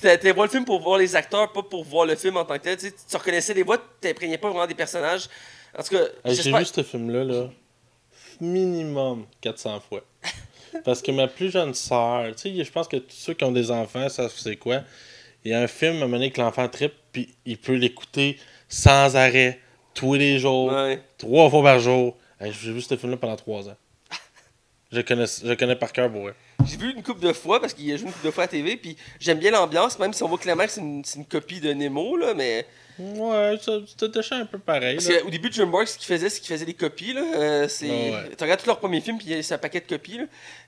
t'allais 0.00 0.32
voir 0.32 0.46
le 0.46 0.50
film 0.50 0.64
pour 0.64 0.80
voir 0.80 0.98
les 0.98 1.14
acteurs, 1.14 1.52
pas 1.52 1.62
pour 1.62 1.84
voir 1.84 2.04
le 2.04 2.16
film 2.16 2.36
en 2.36 2.44
tant 2.44 2.54
que 2.58 2.64
tel. 2.64 2.76
Tu, 2.76 2.86
sais, 2.88 2.94
tu 3.08 3.16
reconnaissais 3.16 3.54
les 3.54 3.62
voix, 3.62 3.78
tu 3.78 3.84
t'imprégnais 4.08 4.38
pas 4.38 4.48
vraiment 4.48 4.66
des 4.66 4.74
personnages. 4.74 5.28
En 5.78 5.82
tout 5.82 5.94
cas, 5.96 6.04
Hey, 6.24 6.34
J'ai 6.36 6.52
vu 6.52 6.64
ce 6.64 6.82
film-là, 6.82 7.24
là, 7.24 7.50
minimum 8.40 9.26
400 9.40 9.80
fois. 9.80 10.02
Parce 10.84 11.02
que 11.02 11.12
ma 11.12 11.28
plus 11.28 11.50
jeune 11.50 11.72
sœur, 11.74 12.34
tu 12.36 12.56
sais, 12.56 12.64
je 12.64 12.70
pense 12.72 12.88
que 12.88 12.96
tous 12.96 13.14
ceux 13.14 13.34
qui 13.34 13.44
ont 13.44 13.52
des 13.52 13.70
enfants 13.70 14.08
savent 14.08 14.32
c'est 14.36 14.56
quoi. 14.56 14.82
Il 15.44 15.50
y 15.50 15.54
a 15.54 15.60
un 15.60 15.66
film, 15.66 16.02
à 16.02 16.06
donné, 16.06 16.30
que 16.30 16.40
l'enfant 16.40 16.68
tripe, 16.68 16.94
puis 17.12 17.34
il 17.44 17.58
peut 17.58 17.74
l'écouter 17.74 18.38
sans 18.68 19.14
arrêt, 19.14 19.60
tous 19.92 20.14
les 20.14 20.38
jours, 20.38 20.72
Ouais. 20.72 21.00
trois 21.18 21.48
fois 21.50 21.62
par 21.62 21.78
jour. 21.78 22.16
Hey, 22.40 22.52
J'ai 22.52 22.72
vu 22.72 22.80
ce 22.80 22.96
film-là 22.96 23.16
pendant 23.18 23.36
trois 23.36 23.68
ans. 23.68 23.76
Je 24.92 25.00
connais, 25.00 25.26
je 25.26 25.52
connais 25.54 25.76
par 25.76 25.92
cœur 25.92 26.10
pour. 26.10 26.30
J'ai 26.66 26.76
vu 26.76 26.92
une 26.92 27.02
couple 27.02 27.20
de 27.20 27.32
fois 27.32 27.60
parce 27.60 27.74
qu'il 27.74 27.92
a 27.92 27.96
joué 27.96 28.06
une 28.06 28.12
couple 28.12 28.26
de 28.26 28.30
fois 28.30 28.44
à 28.44 28.48
TV, 28.48 28.76
puis 28.76 28.96
j'aime 29.20 29.38
bien 29.38 29.50
l'ambiance, 29.50 29.98
même 29.98 30.12
si 30.12 30.22
on 30.22 30.28
voit 30.28 30.38
clairement 30.38 30.64
que 30.64 30.70
c'est 30.70 30.80
une, 30.80 31.04
c'est 31.04 31.18
une 31.18 31.26
copie 31.26 31.60
de 31.60 31.72
Nemo, 31.72 32.16
là, 32.16 32.32
mais. 32.34 32.66
Ouais, 32.96 33.58
ça- 33.60 33.80
c'était 33.86 34.08
déjà 34.08 34.36
un 34.36 34.44
peu 34.46 34.58
pareil. 34.58 34.96
Parce 34.96 35.08
qu'au 35.08 35.28
début 35.30 35.50
DreamWorks, 35.50 35.88
ce 35.88 35.98
qu'ils 35.98 36.06
faisaient, 36.14 36.28
c'est 36.28 36.38
qu'ils 36.40 36.54
faisaient 36.54 36.64
des 36.64 36.74
copies. 36.74 37.12
Là. 37.12 37.24
Euh, 37.36 37.66
c'est... 37.68 37.88
Ouais. 37.90 38.12
Tu 38.38 38.44
regardes 38.44 38.60
tous 38.60 38.66
leurs 38.68 38.78
premiers 38.78 39.00
films, 39.00 39.18
puis 39.18 39.42
c'est 39.42 39.54
un 39.54 39.58
paquet 39.58 39.80
de 39.80 39.86
copies. 39.86 40.20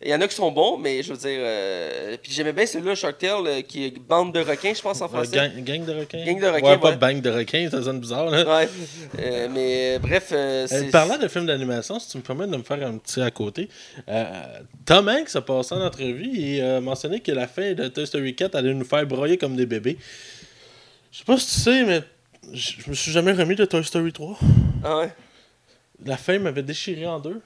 Il 0.03 0.09
y 0.11 0.15
en 0.15 0.21
a 0.21 0.27
qui 0.27 0.35
sont 0.35 0.51
bons, 0.51 0.77
mais 0.77 1.03
je 1.05 1.13
veux 1.13 1.19
dire. 1.19 1.39
euh, 1.41 2.17
Puis 2.21 2.33
j'aimais 2.33 2.53
bien 2.53 2.67
celui-là, 2.67 2.97
Shark 2.97 3.19
Tale, 3.19 3.47
euh, 3.47 3.63
qui 3.63 3.85
est 3.87 3.99
Bande 3.99 4.35
de 4.35 4.41
requins, 4.41 4.73
je 4.75 4.83
pense 4.83 5.01
en 5.03 5.05
Euh, 5.05 5.09
français. 5.09 5.37
gang, 5.37 5.63
gang 5.63 5.85
de 5.85 5.93
requins. 6.01 6.25
Gang 6.25 6.41
de 6.41 6.47
requins, 6.49 6.67
Ouais, 6.73 6.79
pas 6.79 6.91
ouais. 6.91 6.97
bang 6.97 7.21
de 7.21 7.31
requins, 7.31 7.69
ça 7.71 7.83
sonne 7.83 8.01
bizarre. 8.01 8.29
Là. 8.29 8.45
Ouais. 8.59 8.69
Mais 9.51 9.99
bref, 10.01 10.27
c'est. 10.67 10.91
parlant 10.91 11.19
de 11.19 11.29
films 11.29 11.47
d'animation, 11.47 12.01
si 12.01 12.11
tu 12.11 12.17
me 12.19 12.23
permets 12.23 12.47
de 12.49 12.57
me 12.57 12.63
faire 12.65 12.85
un 12.87 12.99
petit 12.99 13.21
à 13.21 13.31
côté, 13.31 13.69
Tom 14.85 15.09
Hanks 15.09 15.37
a 15.37 15.41
passé 15.43 15.75
en 15.75 15.81
entrevue 15.85 16.31
et 16.41 16.61
a 16.61 16.81
mentionné 16.81 17.21
que 17.21 17.31
la 17.33 17.47
fin 17.47 17.73
de 17.73 17.87
Toy 17.89 18.07
Story 18.07 18.35
4 18.35 18.55
allait 18.57 18.75
nous 18.75 18.85
faire 18.85 19.07
broyer 19.07 19.37
comme 19.39 19.55
des 19.57 19.67
bébés. 19.67 19.97
Je 21.13 21.19
sais 21.19 21.25
pas 21.25 21.39
si 21.39 21.47
tu 21.47 21.61
sais, 21.63 21.85
mais 21.85 22.03
je 22.53 22.73
je 22.85 22.91
me 22.91 22.95
suis 22.95 23.13
jamais 23.13 23.33
remis 23.33 23.57
de 23.57 23.65
Toy 23.65 23.85
Story 23.85 24.13
3. 24.13 24.39
Ah 24.85 24.99
ouais? 24.99 25.13
La 26.05 26.17
fin 26.17 26.39
m'avait 26.39 26.63
déchiré 26.63 27.07
en 27.07 27.19
deux. 27.21 27.41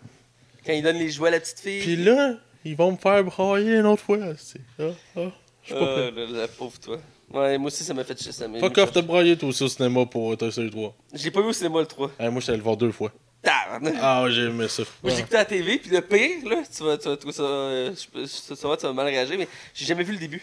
Quand 0.67 0.73
il 0.73 0.83
donne 0.83 0.97
les 0.99 1.11
jouets 1.11 1.29
à 1.29 1.33
la 1.33 1.41
petite 1.41 1.61
fille? 1.61 1.81
Puis 1.81 1.97
là, 1.97 2.35
ils 2.65 2.77
vont 2.77 2.93
me 2.93 2.97
faire 2.97 3.23
broyer 3.25 3.77
une 3.77 3.87
autre 3.87 4.03
fois. 4.03 4.19
c'est- 4.37 4.61
Ah, 4.79 4.85
ah, 5.17 5.21
je 5.63 5.67
suis 5.67 5.75
pas 5.75 5.81
Ah, 5.81 6.11
prêt. 6.11 6.27
la, 6.27 6.41
la 6.41 6.49
pauvre 6.49 6.79
toi. 6.81 6.99
Ouais, 7.33 7.57
moi 7.59 7.69
aussi 7.69 7.85
ça 7.85 7.95
m'a 7.95 8.03
fait 8.05 8.21
chier. 8.21 8.33
Ça 8.33 8.47
Fuck 8.59 8.79
off, 8.79 8.93
t'as 8.93 9.03
broyé 9.03 9.37
toi 9.37 9.49
aussi 9.51 9.63
au 9.63 9.69
cinéma 9.69 10.05
pour 10.07 10.37
Toy 10.37 10.51
Story 10.51 10.71
3. 10.71 10.95
Je 11.15 11.25
l'ai 11.25 11.31
pas 11.31 11.41
vu 11.43 11.49
au 11.49 11.53
cinéma 11.53 11.81
le 11.81 11.87
3. 11.87 12.11
Euh, 12.21 12.31
moi, 12.31 12.41
j'étais 12.41 12.51
allé 12.51 12.59
le 12.59 12.65
voir 12.65 12.77
deux 12.77 12.91
fois. 12.93 13.13
Ah, 13.45 14.23
ouais, 14.25 14.33
j'ai 14.33 14.43
aimé 14.43 14.67
ça. 14.69 14.83
Moi, 15.03 15.13
j'ai 15.15 15.21
écouté 15.21 15.37
à 15.37 15.39
la 15.39 15.45
TV, 15.47 15.79
puis 15.79 15.91
le 15.91 16.03
pire, 16.03 16.47
là, 16.49 16.63
tu 16.77 16.83
vas, 16.83 16.99
tu 16.99 17.09
vas 17.09 17.17
trouver 17.17 17.33
ça. 17.33 17.43
euh, 17.43 17.95
je- 17.95 18.21
je- 18.23 18.55
ça 18.55 18.69
va, 18.69 18.77
tu 18.77 18.83
vas 18.85 18.93
mal 18.93 19.07
réagir, 19.07 19.39
mais 19.39 19.49
j'ai 19.73 19.87
jamais 19.87 20.03
vu 20.03 20.13
le 20.13 20.19
début. 20.19 20.43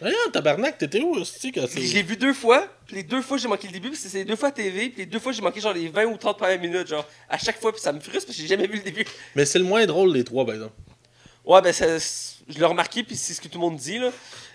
Regarde, 0.00 0.32
tabarnak, 0.32 0.78
t'étais 0.78 1.00
où, 1.02 1.14
aussi 1.14 1.52
quand 1.52 1.66
c'est. 1.68 1.80
l'ai 1.80 2.02
vu 2.02 2.16
deux 2.16 2.32
fois, 2.32 2.66
puis 2.86 2.96
les 2.96 3.02
deux 3.02 3.20
fois 3.22 3.36
j'ai 3.38 3.48
manqué 3.48 3.66
le 3.66 3.72
début, 3.74 3.90
parce 3.90 4.02
que 4.02 4.08
c'est 4.08 4.18
les 4.18 4.24
deux 4.24 4.36
fois 4.36 4.48
à 4.48 4.52
TV, 4.52 4.88
puis 4.88 5.00
les 5.02 5.06
deux 5.06 5.18
fois 5.18 5.32
j'ai 5.32 5.42
manqué 5.42 5.60
genre 5.60 5.72
les 5.74 5.88
20 5.88 6.04
ou 6.06 6.16
30 6.16 6.38
premières 6.38 6.60
minutes, 6.60 6.86
genre 6.86 7.06
à 7.28 7.36
chaque 7.38 7.60
fois, 7.60 7.72
puis 7.72 7.80
ça 7.80 7.92
me 7.92 8.00
frustre 8.00 8.26
parce 8.26 8.36
que 8.36 8.42
j'ai 8.42 8.48
jamais 8.48 8.66
vu 8.66 8.76
le 8.78 8.82
début. 8.82 9.04
Mais 9.34 9.44
c'est 9.44 9.58
le 9.58 9.64
moins 9.64 9.84
drôle 9.86 10.12
des 10.12 10.24
trois, 10.24 10.44
par 10.46 10.54
exemple. 10.54 10.74
Ouais, 11.44 11.60
ben 11.62 11.72
ça, 11.72 11.86
je 12.48 12.58
l'ai 12.58 12.64
remarqué, 12.64 13.02
puis 13.02 13.16
c'est 13.16 13.32
ce 13.34 13.40
que 13.40 13.48
tout 13.48 13.58
le 13.58 13.62
monde 13.66 13.76
dit, 13.76 13.98
là. 13.98 14.10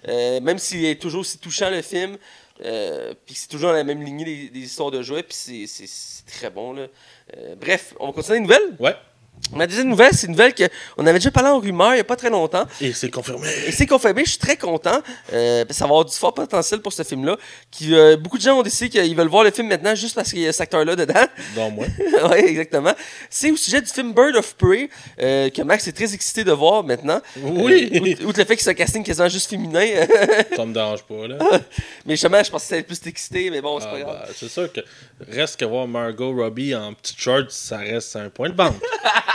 Euh, 0.07 0.39
même 0.39 0.57
s'il 0.59 0.85
est 0.85 1.01
toujours 1.01 1.21
aussi 1.21 1.37
touchant 1.39 1.69
le 1.69 1.81
film, 1.81 2.17
euh, 2.63 3.13
puis 3.25 3.35
c'est 3.35 3.47
toujours 3.47 3.69
dans 3.71 3.75
la 3.75 3.83
même 3.83 4.01
lignée 4.03 4.23
des, 4.25 4.49
des 4.49 4.59
histoires 4.61 4.91
de 4.91 5.01
jouets, 5.01 5.23
puis 5.23 5.35
c'est- 5.35 5.67
c'est 5.67 5.87
c'est 5.87 6.25
très 6.25 6.49
bon, 6.49 6.73
là. 6.73 6.87
Euh, 7.37 7.55
bref, 7.55 7.93
on 7.99 8.07
va 8.07 8.13
continuer 8.13 8.37
les 8.37 8.43
nouvelles? 8.43 8.75
Ouais. 8.79 8.95
Ma 9.53 9.67
deuxième 9.67 9.87
nouvelle, 9.89 10.13
c'est 10.13 10.27
une 10.27 10.31
nouvelle 10.33 10.53
qu'on 10.55 11.05
avait 11.05 11.19
déjà 11.19 11.31
parlé 11.31 11.49
en 11.49 11.59
rumeur 11.59 11.91
il 11.91 11.95
n'y 11.95 11.99
a 12.01 12.03
pas 12.05 12.15
très 12.15 12.29
longtemps. 12.29 12.65
Et 12.81 12.93
c'est 12.93 13.09
confirmé. 13.11 13.47
Et 13.67 13.71
c'est 13.71 13.85
confirmé, 13.85 14.23
je 14.25 14.31
suis 14.31 14.39
très 14.39 14.57
content. 14.57 15.01
Euh, 15.33 15.63
ça 15.69 15.85
va 15.85 15.89
avoir 15.91 16.05
du 16.05 16.15
fort 16.15 16.33
potentiel 16.33 16.81
pour 16.81 16.91
ce 16.93 17.03
film-là. 17.03 17.37
Qui, 17.71 17.93
euh, 17.95 18.17
beaucoup 18.17 18.37
de 18.37 18.41
gens 18.43 18.57
ont 18.59 18.63
décidé 18.63 18.89
qu'ils 18.89 19.15
veulent 19.15 19.27
voir 19.27 19.43
le 19.43 19.51
film 19.51 19.67
maintenant 19.67 19.93
juste 19.95 20.15
parce 20.15 20.29
qu'il 20.31 20.39
y 20.39 20.47
a 20.47 20.51
cet 20.51 20.61
acteur-là 20.61 20.95
dedans. 20.95 21.25
Dans 21.55 21.69
moi. 21.69 21.85
oui, 22.31 22.37
exactement. 22.45 22.93
C'est 23.29 23.51
au 23.51 23.57
sujet 23.57 23.81
du 23.81 23.87
film 23.91 24.13
Bird 24.13 24.35
of 24.35 24.55
Prey, 24.55 24.89
euh, 25.21 25.49
que 25.49 25.61
Max 25.61 25.87
est 25.87 25.91
très 25.93 26.13
excité 26.13 26.43
de 26.43 26.51
voir 26.51 26.83
maintenant. 26.83 27.21
Oui. 27.41 28.17
Outre, 28.25 28.39
le 28.39 28.45
fait 28.45 28.55
que 28.55 28.61
c'est 28.63 28.71
un 28.71 28.73
casting 28.73 29.03
quasiment 29.03 29.29
juste 29.29 29.49
féminin. 29.49 29.85
Ça 30.55 30.65
me 30.65 30.73
dérange 30.73 31.03
pas, 31.03 31.27
là. 31.27 31.37
mais 32.05 32.13
justement, 32.15 32.41
je 32.43 32.49
pensais 32.51 32.81
que 32.83 32.93
c'était 32.93 33.01
plus 33.03 33.09
excité, 33.09 33.49
mais 33.49 33.61
bon, 33.61 33.79
c'est 33.79 33.85
Ah, 33.87 33.91
pas 33.91 33.99
grave. 33.99 34.17
bah, 34.27 34.33
c'est 34.35 34.49
sûr 34.49 34.71
que 34.71 34.81
reste 35.29 35.59
que 35.59 35.65
voir 35.65 35.87
Margot 35.87 36.33
Robbie 36.35 36.73
en 36.75 36.93
petite 36.93 37.19
short, 37.19 37.51
ça 37.51 37.77
reste 37.77 38.15
un 38.15 38.29
point 38.29 38.49
de 38.49 38.55
banque. 38.55 38.75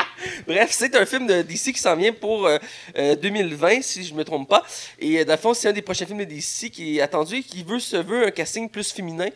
Bref, 0.47 0.69
c'est 0.71 0.95
un 0.95 1.05
film 1.05 1.27
de 1.27 1.41
DC 1.41 1.73
qui 1.73 1.79
s'en 1.79 1.95
vient 1.95 2.13
pour 2.13 2.45
euh, 2.47 2.57
euh, 2.97 3.15
2020, 3.15 3.81
si 3.81 4.03
je 4.03 4.13
me 4.13 4.23
trompe 4.23 4.49
pas. 4.49 4.63
Et 4.99 5.19
euh, 5.19 5.25
dans 5.25 5.33
le 5.33 5.39
fond, 5.39 5.53
c'est 5.53 5.69
un 5.69 5.73
des 5.73 5.81
prochains 5.81 6.05
films 6.05 6.19
de 6.19 6.23
DC 6.25 6.69
qui 6.71 6.97
est 6.97 7.01
attendu 7.01 7.37
et 7.37 7.43
qui 7.43 7.63
veut 7.63 7.79
se 7.79 7.97
veut 7.97 8.25
un 8.27 8.31
casting 8.31 8.69
plus 8.69 8.91
féminin 8.91 9.27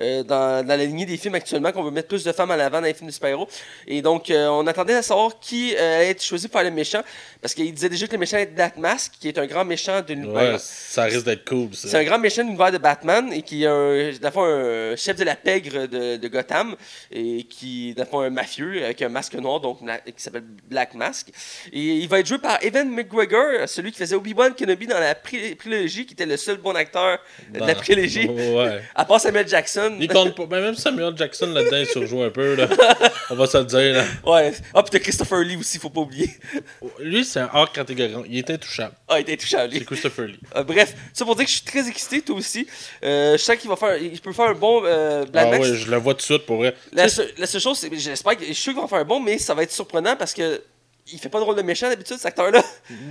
euh, 0.00 0.22
dans, 0.22 0.66
dans 0.66 0.76
la 0.76 0.84
lignée 0.84 1.06
des 1.06 1.16
films 1.16 1.34
actuellement, 1.34 1.72
qu'on 1.72 1.82
veut 1.82 1.90
mettre 1.90 2.08
plus 2.08 2.24
de 2.24 2.32
femmes 2.32 2.50
à 2.50 2.56
l'avant 2.56 2.80
dans 2.80 2.86
les 2.86 2.94
films 2.94 3.08
de 3.08 3.12
super-héros. 3.12 3.48
Et 3.86 4.02
donc, 4.02 4.30
euh, 4.30 4.48
on 4.48 4.66
attendait 4.66 4.94
à 4.94 5.02
savoir 5.02 5.38
qui 5.40 5.74
euh, 5.76 5.96
allait 5.96 6.10
être 6.10 6.22
choisi 6.22 6.48
pour 6.48 6.60
faire 6.60 6.68
le 6.68 6.74
méchant, 6.74 7.02
parce 7.40 7.54
qu'il 7.54 7.72
disait 7.72 7.88
déjà 7.88 8.06
que 8.06 8.12
le 8.12 8.18
méchant 8.18 8.38
est 8.38 8.46
Black 8.46 8.76
Mask, 8.76 9.12
qui 9.20 9.28
est 9.28 9.38
un 9.38 9.46
grand 9.46 9.64
méchant 9.64 10.00
de 10.02 10.14
l'univers. 10.14 10.52
Ouais, 10.54 10.58
ça 10.58 11.04
risque 11.04 11.24
d'être 11.24 11.48
cool, 11.48 11.68
C'est 11.72 11.88
ça. 11.88 11.98
un 11.98 12.04
grand 12.04 12.18
méchant 12.18 12.42
de 12.42 12.48
l'univers 12.48 12.72
de 12.72 12.78
Batman 12.78 13.32
et 13.32 13.42
qui 13.42 13.64
est 13.64 13.66
un, 13.66 14.12
dans 14.20 14.28
le 14.28 14.30
fond, 14.30 14.44
un 14.44 14.96
chef 14.96 15.16
de 15.16 15.24
la 15.24 15.36
pègre 15.36 15.86
de, 15.86 16.16
de 16.16 16.28
Gotham 16.28 16.76
et 17.10 17.44
qui 17.44 17.90
est 17.90 17.94
dans 17.94 18.04
le 18.04 18.08
fond, 18.08 18.20
un 18.20 18.30
mafieux 18.30 18.84
avec 18.84 19.02
un 19.02 19.08
masque 19.08 19.34
noir 19.34 19.60
donc, 19.60 19.78
qui 19.80 20.22
s'appelle 20.22 20.43
Black 20.68 20.94
Mask. 20.94 21.28
Et 21.72 21.78
il 21.80 22.08
va 22.08 22.20
être 22.20 22.26
joué 22.26 22.38
par 22.38 22.58
Evan 22.62 22.88
McGregor, 22.90 23.68
celui 23.68 23.92
qui 23.92 23.98
faisait 23.98 24.14
Obi-Wan 24.16 24.54
Kenobi 24.54 24.86
dans 24.86 24.98
la 24.98 25.14
pré- 25.14 25.54
prélogie, 25.54 26.06
qui 26.06 26.14
était 26.14 26.26
le 26.26 26.36
seul 26.36 26.56
bon 26.56 26.74
acteur 26.74 27.18
de 27.52 27.60
la 27.60 27.74
prélogie. 27.74 28.28
Ouais. 28.54 28.80
À 28.94 29.04
part 29.04 29.20
Samuel 29.20 29.46
Jackson. 29.48 29.96
Il 30.00 30.08
compte 30.08 30.34
pas. 30.34 30.46
Ben, 30.46 30.60
même 30.60 30.74
Samuel 30.74 31.14
Jackson 31.16 31.46
là-dedans, 31.46 31.76
il 31.78 31.86
surjoue 31.86 32.22
un 32.22 32.30
peu, 32.30 32.54
là. 32.54 32.68
On 33.30 33.34
va 33.34 33.46
se 33.46 33.58
le 33.58 33.64
dire, 33.64 33.94
là. 33.94 34.04
Ouais. 34.24 34.52
Ah, 34.72 34.82
puis 34.82 34.90
t'as 34.90 34.98
Christopher 34.98 35.40
Lee 35.40 35.56
aussi, 35.56 35.78
faut 35.78 35.90
pas 35.90 36.00
oublier. 36.00 36.30
Lui, 37.00 37.24
c'est 37.24 37.40
un 37.40 37.50
hors 37.52 37.70
catégorie. 37.72 38.14
Il 38.28 38.38
est 38.38 38.50
intouchable. 38.50 38.94
Ah, 39.08 39.18
il 39.18 39.22
était 39.22 39.36
touchant, 39.36 39.66
lui. 39.66 39.78
C'est 39.78 39.84
Christopher 39.84 40.26
Lee. 40.26 40.38
Euh, 40.56 40.62
bref, 40.62 40.94
ça 41.12 41.24
pour 41.24 41.36
dire 41.36 41.44
que 41.44 41.50
je 41.50 41.56
suis 41.56 41.64
très 41.64 41.88
excité, 41.88 42.20
toi 42.22 42.36
aussi. 42.36 42.66
Euh, 43.02 43.32
je 43.32 43.42
sens 43.42 43.56
qu'il 43.56 43.68
va 43.70 43.76
faire. 43.76 43.96
Il 43.96 44.20
peut 44.20 44.32
faire 44.32 44.46
un 44.50 44.54
bon 44.54 44.82
euh, 44.84 45.24
Black 45.26 45.46
Ah 45.48 45.58
Mask. 45.58 45.62
ouais, 45.72 45.76
je 45.78 45.90
le 45.90 45.96
vois 45.96 46.14
tout 46.14 46.18
de 46.18 46.22
suite 46.22 46.46
pour 46.46 46.56
vrai. 46.56 46.74
La, 46.92 47.08
seule- 47.08 47.32
la 47.38 47.46
seule 47.46 47.60
chose, 47.60 47.78
c'est 47.78 47.90
j'espère 47.98 48.36
que 48.36 48.42
je 48.42 48.52
suis 48.52 48.54
sûr 48.62 48.72
qu'il 48.72 48.82
va 48.82 48.88
faire 48.88 48.98
un 48.98 49.04
bon, 49.04 49.20
mais 49.20 49.38
ça 49.38 49.54
va 49.54 49.62
être 49.62 49.72
surprenant 49.72 50.16
parce 50.16 50.32
que 50.32 50.33
il 50.38 51.18
fait 51.18 51.28
pas 51.28 51.38
de 51.38 51.44
rôle 51.44 51.56
de 51.56 51.62
méchant 51.62 51.88
d'habitude, 51.88 52.16
cet 52.16 52.26
acteur-là. 52.26 52.62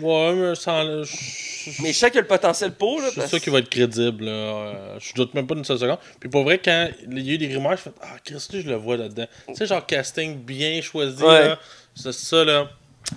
Ouais, 0.02 0.34
mais 0.34 0.56
sans. 0.56 1.04
je- 1.04 1.82
Mais 1.82 1.94
je 1.94 2.06
qu'il 2.08 2.18
a 2.18 2.22
le 2.22 2.28
potentiel 2.28 2.74
pour. 2.74 3.00
Là, 3.00 3.10
suis 3.10 3.20
parce- 3.20 3.30
sûr 3.30 3.40
qu'il 3.42 3.54
va 3.54 3.60
être 3.60 3.70
crédible. 3.70 4.26
Là. 4.26 4.32
Euh, 4.32 5.00
je 5.00 5.14
doute 5.14 5.34
même 5.34 5.48
pas 5.48 5.56
d'une 5.56 5.64
seule 5.64 5.80
seconde. 5.80 6.00
Puis 6.20 6.28
pour 6.30 6.44
vrai, 6.44 6.58
quand 6.60 6.90
il 7.10 7.20
y 7.20 7.32
a 7.32 7.34
eu 7.34 7.38
des 7.38 7.54
rumeurs, 7.56 7.72
je 7.78 7.84
fais 7.84 7.92
Ah, 8.02 8.16
Christy, 8.24 8.62
je 8.62 8.70
le 8.70 8.76
vois 8.76 8.98
là-dedans. 8.98 9.28
Tu 9.48 9.56
sais, 9.56 9.66
genre 9.66 9.86
casting 9.86 10.38
bien 10.38 10.82
choisi. 10.82 11.24
Ouais. 11.24 11.50
là. 11.50 11.60
C'est 11.96 12.12
ça, 12.14 12.44
là. 12.44 12.68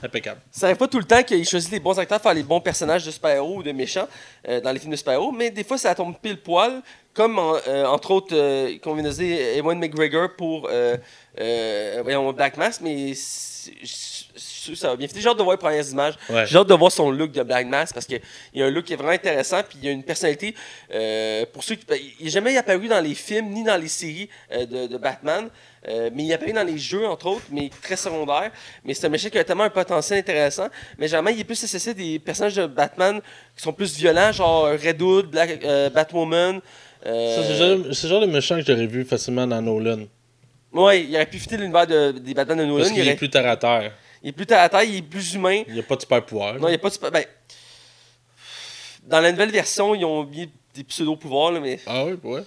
Impeccable. 0.03 0.41
Ça 0.51 0.67
arrive 0.67 0.77
pas 0.79 0.89
tout 0.89 0.99
le 0.99 1.05
temps 1.05 1.23
qu'il 1.23 1.47
choisit 1.49 1.71
les 1.71 1.81
bons 1.81 1.99
acteurs 1.99 2.19
pour 2.21 2.29
faire 2.31 2.35
les 2.37 2.43
bons 2.43 2.61
personnages 2.61 3.05
de 3.07 3.11
super-héros 3.11 3.59
ou 3.59 3.63
de 3.63 3.71
méchants 3.73 4.09
euh, 4.49 4.61
dans 4.61 4.73
les 4.73 4.79
films 4.81 4.91
de 4.93 4.97
super-héros, 4.97 5.31
mais 5.33 5.51
des 5.51 5.63
fois 5.65 5.79
ça 5.79 5.95
tombe 5.95 6.15
pile 6.21 6.37
poil, 6.39 6.83
comme 7.17 7.39
en- 7.39 7.57
euh, 7.67 7.87
entre 7.87 8.11
autres, 8.13 8.35
euh, 8.37 8.77
comme 8.83 8.93
on 8.93 8.97
vient 8.97 9.05
de 9.05 9.11
dire, 9.15 9.57
Ewan 9.57 9.79
McGregor 9.79 10.29
pour 10.37 10.69
euh, 10.71 10.97
euh, 11.41 12.01
voyons, 12.03 12.33
Black 12.33 12.57
Mask, 12.59 12.83
mais 12.83 13.15
ça 13.15 14.89
va 14.91 14.97
bien. 14.97 15.07
J'ai 15.15 15.29
hâte 15.29 15.39
de 15.39 15.43
voir 15.43 15.55
les 15.55 15.59
premières 15.61 15.89
images. 15.89 16.15
Ouais. 16.29 16.47
J'ai 16.47 16.57
hâte 16.59 16.67
de 16.69 16.75
voir 16.75 16.91
son 16.93 17.11
look 17.11 17.33
de 17.33 17.43
Black 17.43 17.67
Mask 17.67 17.95
parce 17.95 18.07
qu'il 18.07 18.21
y 18.55 18.63
a 18.63 18.67
un 18.67 18.71
look 18.71 18.85
qui 18.85 18.93
est 18.93 18.97
vraiment 18.97 19.13
intéressant. 19.13 19.63
Puis 19.69 19.79
il 19.81 19.87
y 19.87 19.89
a 19.89 19.93
une 19.93 20.03
personnalité. 20.03 20.55
pour 21.53 21.65
ceux 21.65 21.77
qui. 21.77 21.87
ben, 21.87 21.99
Il 22.21 22.25
n'est 22.27 22.31
jamais 22.31 22.57
apparu 22.57 22.89
dans 22.89 23.01
les 23.01 23.15
films 23.15 23.49
ni 23.51 23.65
dans 23.65 23.81
les 23.81 23.89
séries 23.89 24.29
de, 24.53 24.87
de 24.87 24.97
Batman. 24.99 25.49
euh, 25.89 26.11
mais 26.13 26.25
il 26.25 26.33
apparu 26.33 26.53
dans 26.53 26.65
les 26.67 26.79
jeux, 26.79 27.07
entre 27.07 27.27
autres, 27.27 27.45
mais 27.51 27.71
très 27.83 27.97
secondaire. 27.97 28.51
Mais 28.85 28.93
c'est 28.95 29.07
un 29.07 29.11
méchant 29.11 29.29
qui 29.31 29.39
a 29.39 29.45
tellement 29.45 29.65
un 29.65 29.71
potentiel 29.71 30.19
intéressant. 30.19 30.67
Mais 30.99 31.07
généralement, 31.07 31.31
il 31.31 31.41
est 31.41 31.45
plus 31.45 31.63
associé 31.63 31.95
des 31.95 32.19
personnages 32.19 32.55
de 32.57 32.67
Batman 32.67 33.21
qui 33.57 33.63
sont 33.63 33.73
plus 33.73 33.97
violents, 33.97 34.33
genre 34.33 34.65
Red 34.67 35.01
Hood, 35.01 35.27
Black, 35.31 35.63
euh, 35.65 35.89
Batwoman. 35.91 36.61
Euh, 37.05 37.37
Ça, 37.37 37.43
c'est 37.43 37.49
le 37.53 37.59
genre- 37.59 37.87
le 37.89 37.93
genre 38.09 38.21
de 38.21 38.27
méchant 38.27 38.57
que 38.57 38.63
j'aurais 38.67 38.87
vu 38.87 39.05
facilement 39.05 39.47
dans 39.47 39.61
Nolan. 39.61 40.05
Ouais, 40.73 41.03
il 41.05 41.15
aurait 41.15 41.27
pu 41.27 41.39
fitter 41.39 41.57
l'univers 41.57 41.87
de- 41.87 42.13
des 42.13 42.35
Batman 42.35 42.59
de 42.59 42.65
Nolan. 42.65 42.79
Parce 42.79 42.91
Il, 42.91 42.95
qu'il 42.95 43.03
aurait- 43.03 43.13
est 43.13 43.17
plus 43.17 43.31
terre 43.31 43.47
à 43.49 43.57
terre. 43.57 43.93
il 44.23 44.29
est 44.31 44.33
plus 44.33 44.47
terre 44.47 44.61
à 44.61 44.69
terre, 44.69 44.83
il 44.85 44.97
est 44.97 45.03
plus 45.03 45.35
humain. 45.35 45.63
Il 45.69 45.75
n'y 45.75 45.81
a 45.81 45.83
pas 45.83 45.97
de 45.97 46.01
super 46.03 46.25
pouvoir. 46.25 46.55
Non, 46.55 46.69
il 46.69 46.71
n'y 46.73 46.77
a 46.77 46.79
pas 46.79 46.89
de. 46.89 46.95
super- 46.95 47.11
Ben, 47.11 47.25
dans 49.05 49.21
la 49.21 49.31
nouvelle 49.33 49.51
version, 49.51 49.95
ils 49.95 50.05
ont 50.05 50.25
mis 50.25 50.51
des 50.75 50.85
pseudo-pouvoirs, 50.85 51.53
là, 51.53 51.61
mais 51.61 51.79
Ah 51.87 52.05
oui, 52.05 52.15
ouais. 52.25 52.43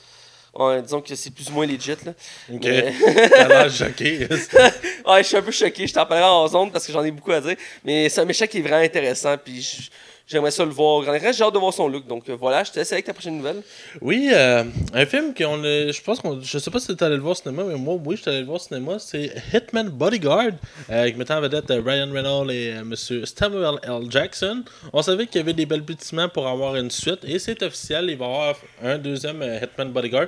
ouais, 0.56 0.82
disons 0.82 1.02
que 1.02 1.16
c'est 1.16 1.32
plus 1.32 1.50
ou 1.50 1.54
moins 1.54 1.66
legit. 1.66 1.92
Là. 2.06 2.12
Ok. 2.54 2.64
Mais- 2.64 2.94
l'air 3.48 3.72
choqué. 3.72 4.28
ouais, 5.08 5.24
je 5.24 5.28
suis 5.28 5.38
un 5.38 5.42
peu 5.42 5.52
choqué. 5.52 5.88
Je 5.88 5.94
t'en 5.94 6.06
parlerai 6.06 6.30
en 6.30 6.48
zone 6.48 6.72
parce 6.72 6.86
que 6.86 6.92
j'en 6.94 7.04
ai 7.04 7.12
beaucoup 7.12 7.32
à 7.32 7.42
dire. 7.42 7.56
Mais 7.84 8.10
c'est 8.10 8.22
un 8.22 8.26
méchant 8.26 8.46
qui 8.46 8.58
est 8.60 8.62
vraiment 8.62 8.84
intéressant. 8.84 9.36
Puis 9.38 9.90
j'aimerais 10.30 10.52
ça 10.52 10.64
le 10.64 10.72
voir 10.72 11.02
grand 11.04 11.14
écran. 11.14 11.32
J'ai 11.32 11.44
hâte 11.44 11.54
de 11.54 11.60
voir 11.60 11.74
son 11.74 11.88
look. 11.88 12.08
Donc 12.08 12.30
euh, 12.30 12.36
voilà, 12.40 12.64
je 12.64 12.72
te 12.72 12.80
laisse 12.80 12.92
avec 12.94 13.06
ta 13.06 13.14
prochaine 13.14 13.38
nouvelle. 13.38 13.62
Oui, 14.02 14.30
euh, 14.32 14.64
un 14.94 15.06
film 15.06 15.34
qu'on 15.34 15.64
a- 15.64 15.92
je 15.92 16.02
pense 16.02 16.20
je 16.44 16.58
sais 16.60 16.72
pas 16.72 16.80
si 16.80 16.96
tu 16.96 17.04
allé 17.04 17.16
le 17.16 17.22
voir 17.22 17.32
au 17.32 17.36
cinéma, 17.36 17.64
mais 17.68 17.76
moi, 17.76 17.98
oui, 18.06 18.16
je 18.16 18.22
suis 18.22 18.30
allé 18.30 18.40
le 18.42 18.46
voir 18.46 18.58
au 18.58 18.60
cinéma, 18.60 18.98
c'est 19.00 19.32
Hitman 19.54 19.90
Bodyguard, 19.90 20.52
euh, 20.90 21.02
avec 21.02 21.18
mettant 21.18 21.38
en 21.38 21.42
vedette 21.42 21.70
Ryan 21.70 22.10
Reynolds 22.12 22.52
et 22.52 22.76
Monsieur 22.84 23.26
Samuel 23.26 23.76
L. 23.84 24.10
Jackson. 24.10 24.64
On 24.94 25.02
savait 25.02 25.26
qu'il 25.28 25.40
y 25.40 25.44
avait 25.44 25.54
des 25.54 25.66
balbutiements 25.66 26.30
pour 26.30 26.48
avoir 26.48 26.76
une 26.76 26.92
suite, 26.92 27.20
et 27.26 27.40
c'est 27.40 27.62
officiel, 27.64 28.06
il 28.10 28.18
va 28.18 28.26
y 28.26 28.30
avoir 28.30 28.56
un 28.84 28.98
deuxième 28.98 29.42
Hitman 29.42 29.92
Bodyguard. 29.92 30.28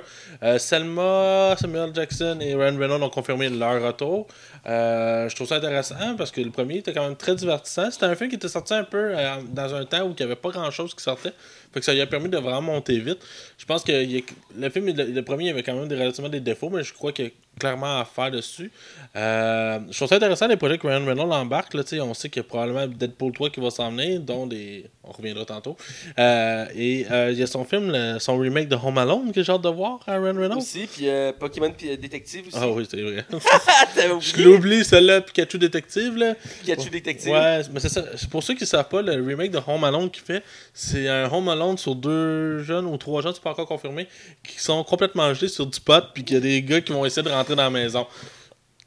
Selma, 0.58 1.54
Samuel 1.60 1.90
Jackson 1.94 2.38
et 2.40 2.54
Ryan 2.54 2.76
Reynolds 2.78 3.02
ont 3.02 3.10
confirmé 3.10 3.48
leur 3.48 3.82
retour. 3.82 4.26
Je 4.64 5.34
trouve 5.34 5.46
ça 5.48 5.56
intéressant 5.56 6.16
parce 6.16 6.30
que 6.30 6.40
le 6.40 6.50
premier 6.50 6.78
était 6.78 6.92
quand 6.92 7.04
même 7.04 7.16
très 7.16 7.34
divertissant. 7.34 7.90
C'était 7.90 8.06
un 8.06 8.14
film 8.14 8.30
qui 8.30 8.36
était 8.36 8.48
sorti 8.48 8.74
un 8.74 8.84
peu 8.84 9.12
dans 9.50 9.74
un 9.74 9.84
où 10.00 10.10
il 10.10 10.16
n'y 10.16 10.22
avait 10.22 10.36
pas 10.36 10.50
grand 10.50 10.70
chose 10.70 10.94
qui 10.94 11.02
sortait. 11.02 11.32
Fait 11.72 11.80
que 11.80 11.86
ça 11.86 11.94
lui 11.94 12.00
a 12.00 12.06
permis 12.06 12.28
de 12.28 12.38
vraiment 12.38 12.62
monter 12.62 12.98
vite. 12.98 13.18
Je 13.58 13.64
pense 13.64 13.82
que 13.84 13.92
il 14.04 14.22
le 14.58 14.68
film, 14.70 14.86
le, 14.86 15.04
le 15.04 15.22
premier, 15.22 15.44
il 15.44 15.48
y 15.48 15.50
avait 15.50 15.62
quand 15.62 15.74
même 15.74 15.88
des, 15.88 15.96
relativement 15.96 16.28
des 16.28 16.40
défauts, 16.40 16.70
mais 16.70 16.82
je 16.84 16.92
crois 16.92 17.12
qu'il 17.12 17.26
y 17.26 17.28
a 17.28 17.30
clairement 17.58 18.00
à 18.00 18.04
faire 18.04 18.30
dessus. 18.30 18.70
Euh, 19.16 19.78
je 19.90 19.96
trouve 19.96 20.08
ça 20.08 20.16
intéressant 20.16 20.46
les 20.48 20.56
projets 20.56 20.78
que 20.78 20.86
Ryan 20.86 21.04
Reynolds 21.04 21.32
embarque. 21.32 21.74
Là, 21.74 21.82
tu 21.84 21.90
sais, 21.96 22.00
on 22.00 22.14
sait 22.14 22.28
qu'il 22.28 22.42
y 22.42 22.44
a 22.44 22.48
probablement 22.48 22.86
Deadpool 22.86 23.32
3 23.32 23.50
qui 23.50 23.60
va 23.60 23.70
s'en 23.70 23.90
venir, 23.90 24.20
dont 24.20 24.46
des. 24.46 24.86
On 25.04 25.10
reviendra 25.12 25.44
tantôt. 25.44 25.76
Euh, 26.18 26.66
et 26.76 27.06
euh, 27.10 27.30
il 27.32 27.38
y 27.38 27.42
a 27.42 27.46
son 27.46 27.64
film, 27.64 27.90
le- 27.90 28.18
son 28.20 28.38
remake 28.38 28.68
de 28.68 28.76
Home 28.76 28.98
Alone 28.98 29.32
que 29.32 29.42
j'ai 29.42 29.52
hâte 29.52 29.62
de 29.62 29.68
voir 29.68 29.98
à 30.06 30.12
Ryan 30.18 30.34
Reynolds. 30.36 30.58
Aussi, 30.58 30.86
puis 30.86 31.08
euh, 31.08 31.32
Pokémon 31.32 31.72
puis, 31.76 31.96
Détective 31.98 32.46
aussi. 32.46 32.56
Ah 32.60 32.68
oui, 32.68 32.86
c'est 32.88 33.00
vrai. 33.02 33.24
Je 34.20 34.42
l'oublie, 34.42 34.84
celle-là, 34.84 35.20
Pikachu 35.20 35.58
Détective. 35.58 36.16
Là. 36.16 36.34
Pikachu 36.64 36.90
Détective. 36.90 37.32
Ouais, 37.32 37.62
mais 37.72 37.80
c'est 37.80 37.88
ça. 37.88 38.04
Pour 38.30 38.42
ceux 38.42 38.54
qui 38.54 38.64
savent 38.66 38.88
pas, 38.88 39.02
le 39.02 39.12
remake 39.24 39.50
de 39.50 39.60
Home 39.66 39.84
Alone 39.84 40.10
qu'il 40.10 40.22
fait, 40.22 40.42
c'est 40.72 41.08
un 41.08 41.30
Home 41.32 41.48
Alone 41.48 41.61
sur 41.76 41.94
deux 41.94 42.62
jeunes 42.62 42.86
ou 42.86 42.96
trois 42.96 43.22
jeunes, 43.22 43.34
c'est 43.34 43.42
pas 43.42 43.50
encore 43.50 43.66
confirmé, 43.66 44.06
qui 44.46 44.58
sont 44.60 44.82
complètement 44.84 45.32
gelés 45.34 45.48
sur 45.48 45.66
du 45.66 45.80
pot, 45.80 46.04
puis 46.14 46.24
qu'il 46.24 46.34
y 46.34 46.38
a 46.38 46.40
des 46.40 46.62
gars 46.62 46.80
qui 46.80 46.92
vont 46.92 47.04
essayer 47.04 47.22
de 47.22 47.30
rentrer 47.30 47.54
dans 47.56 47.62
la 47.64 47.70
maison. 47.70 48.06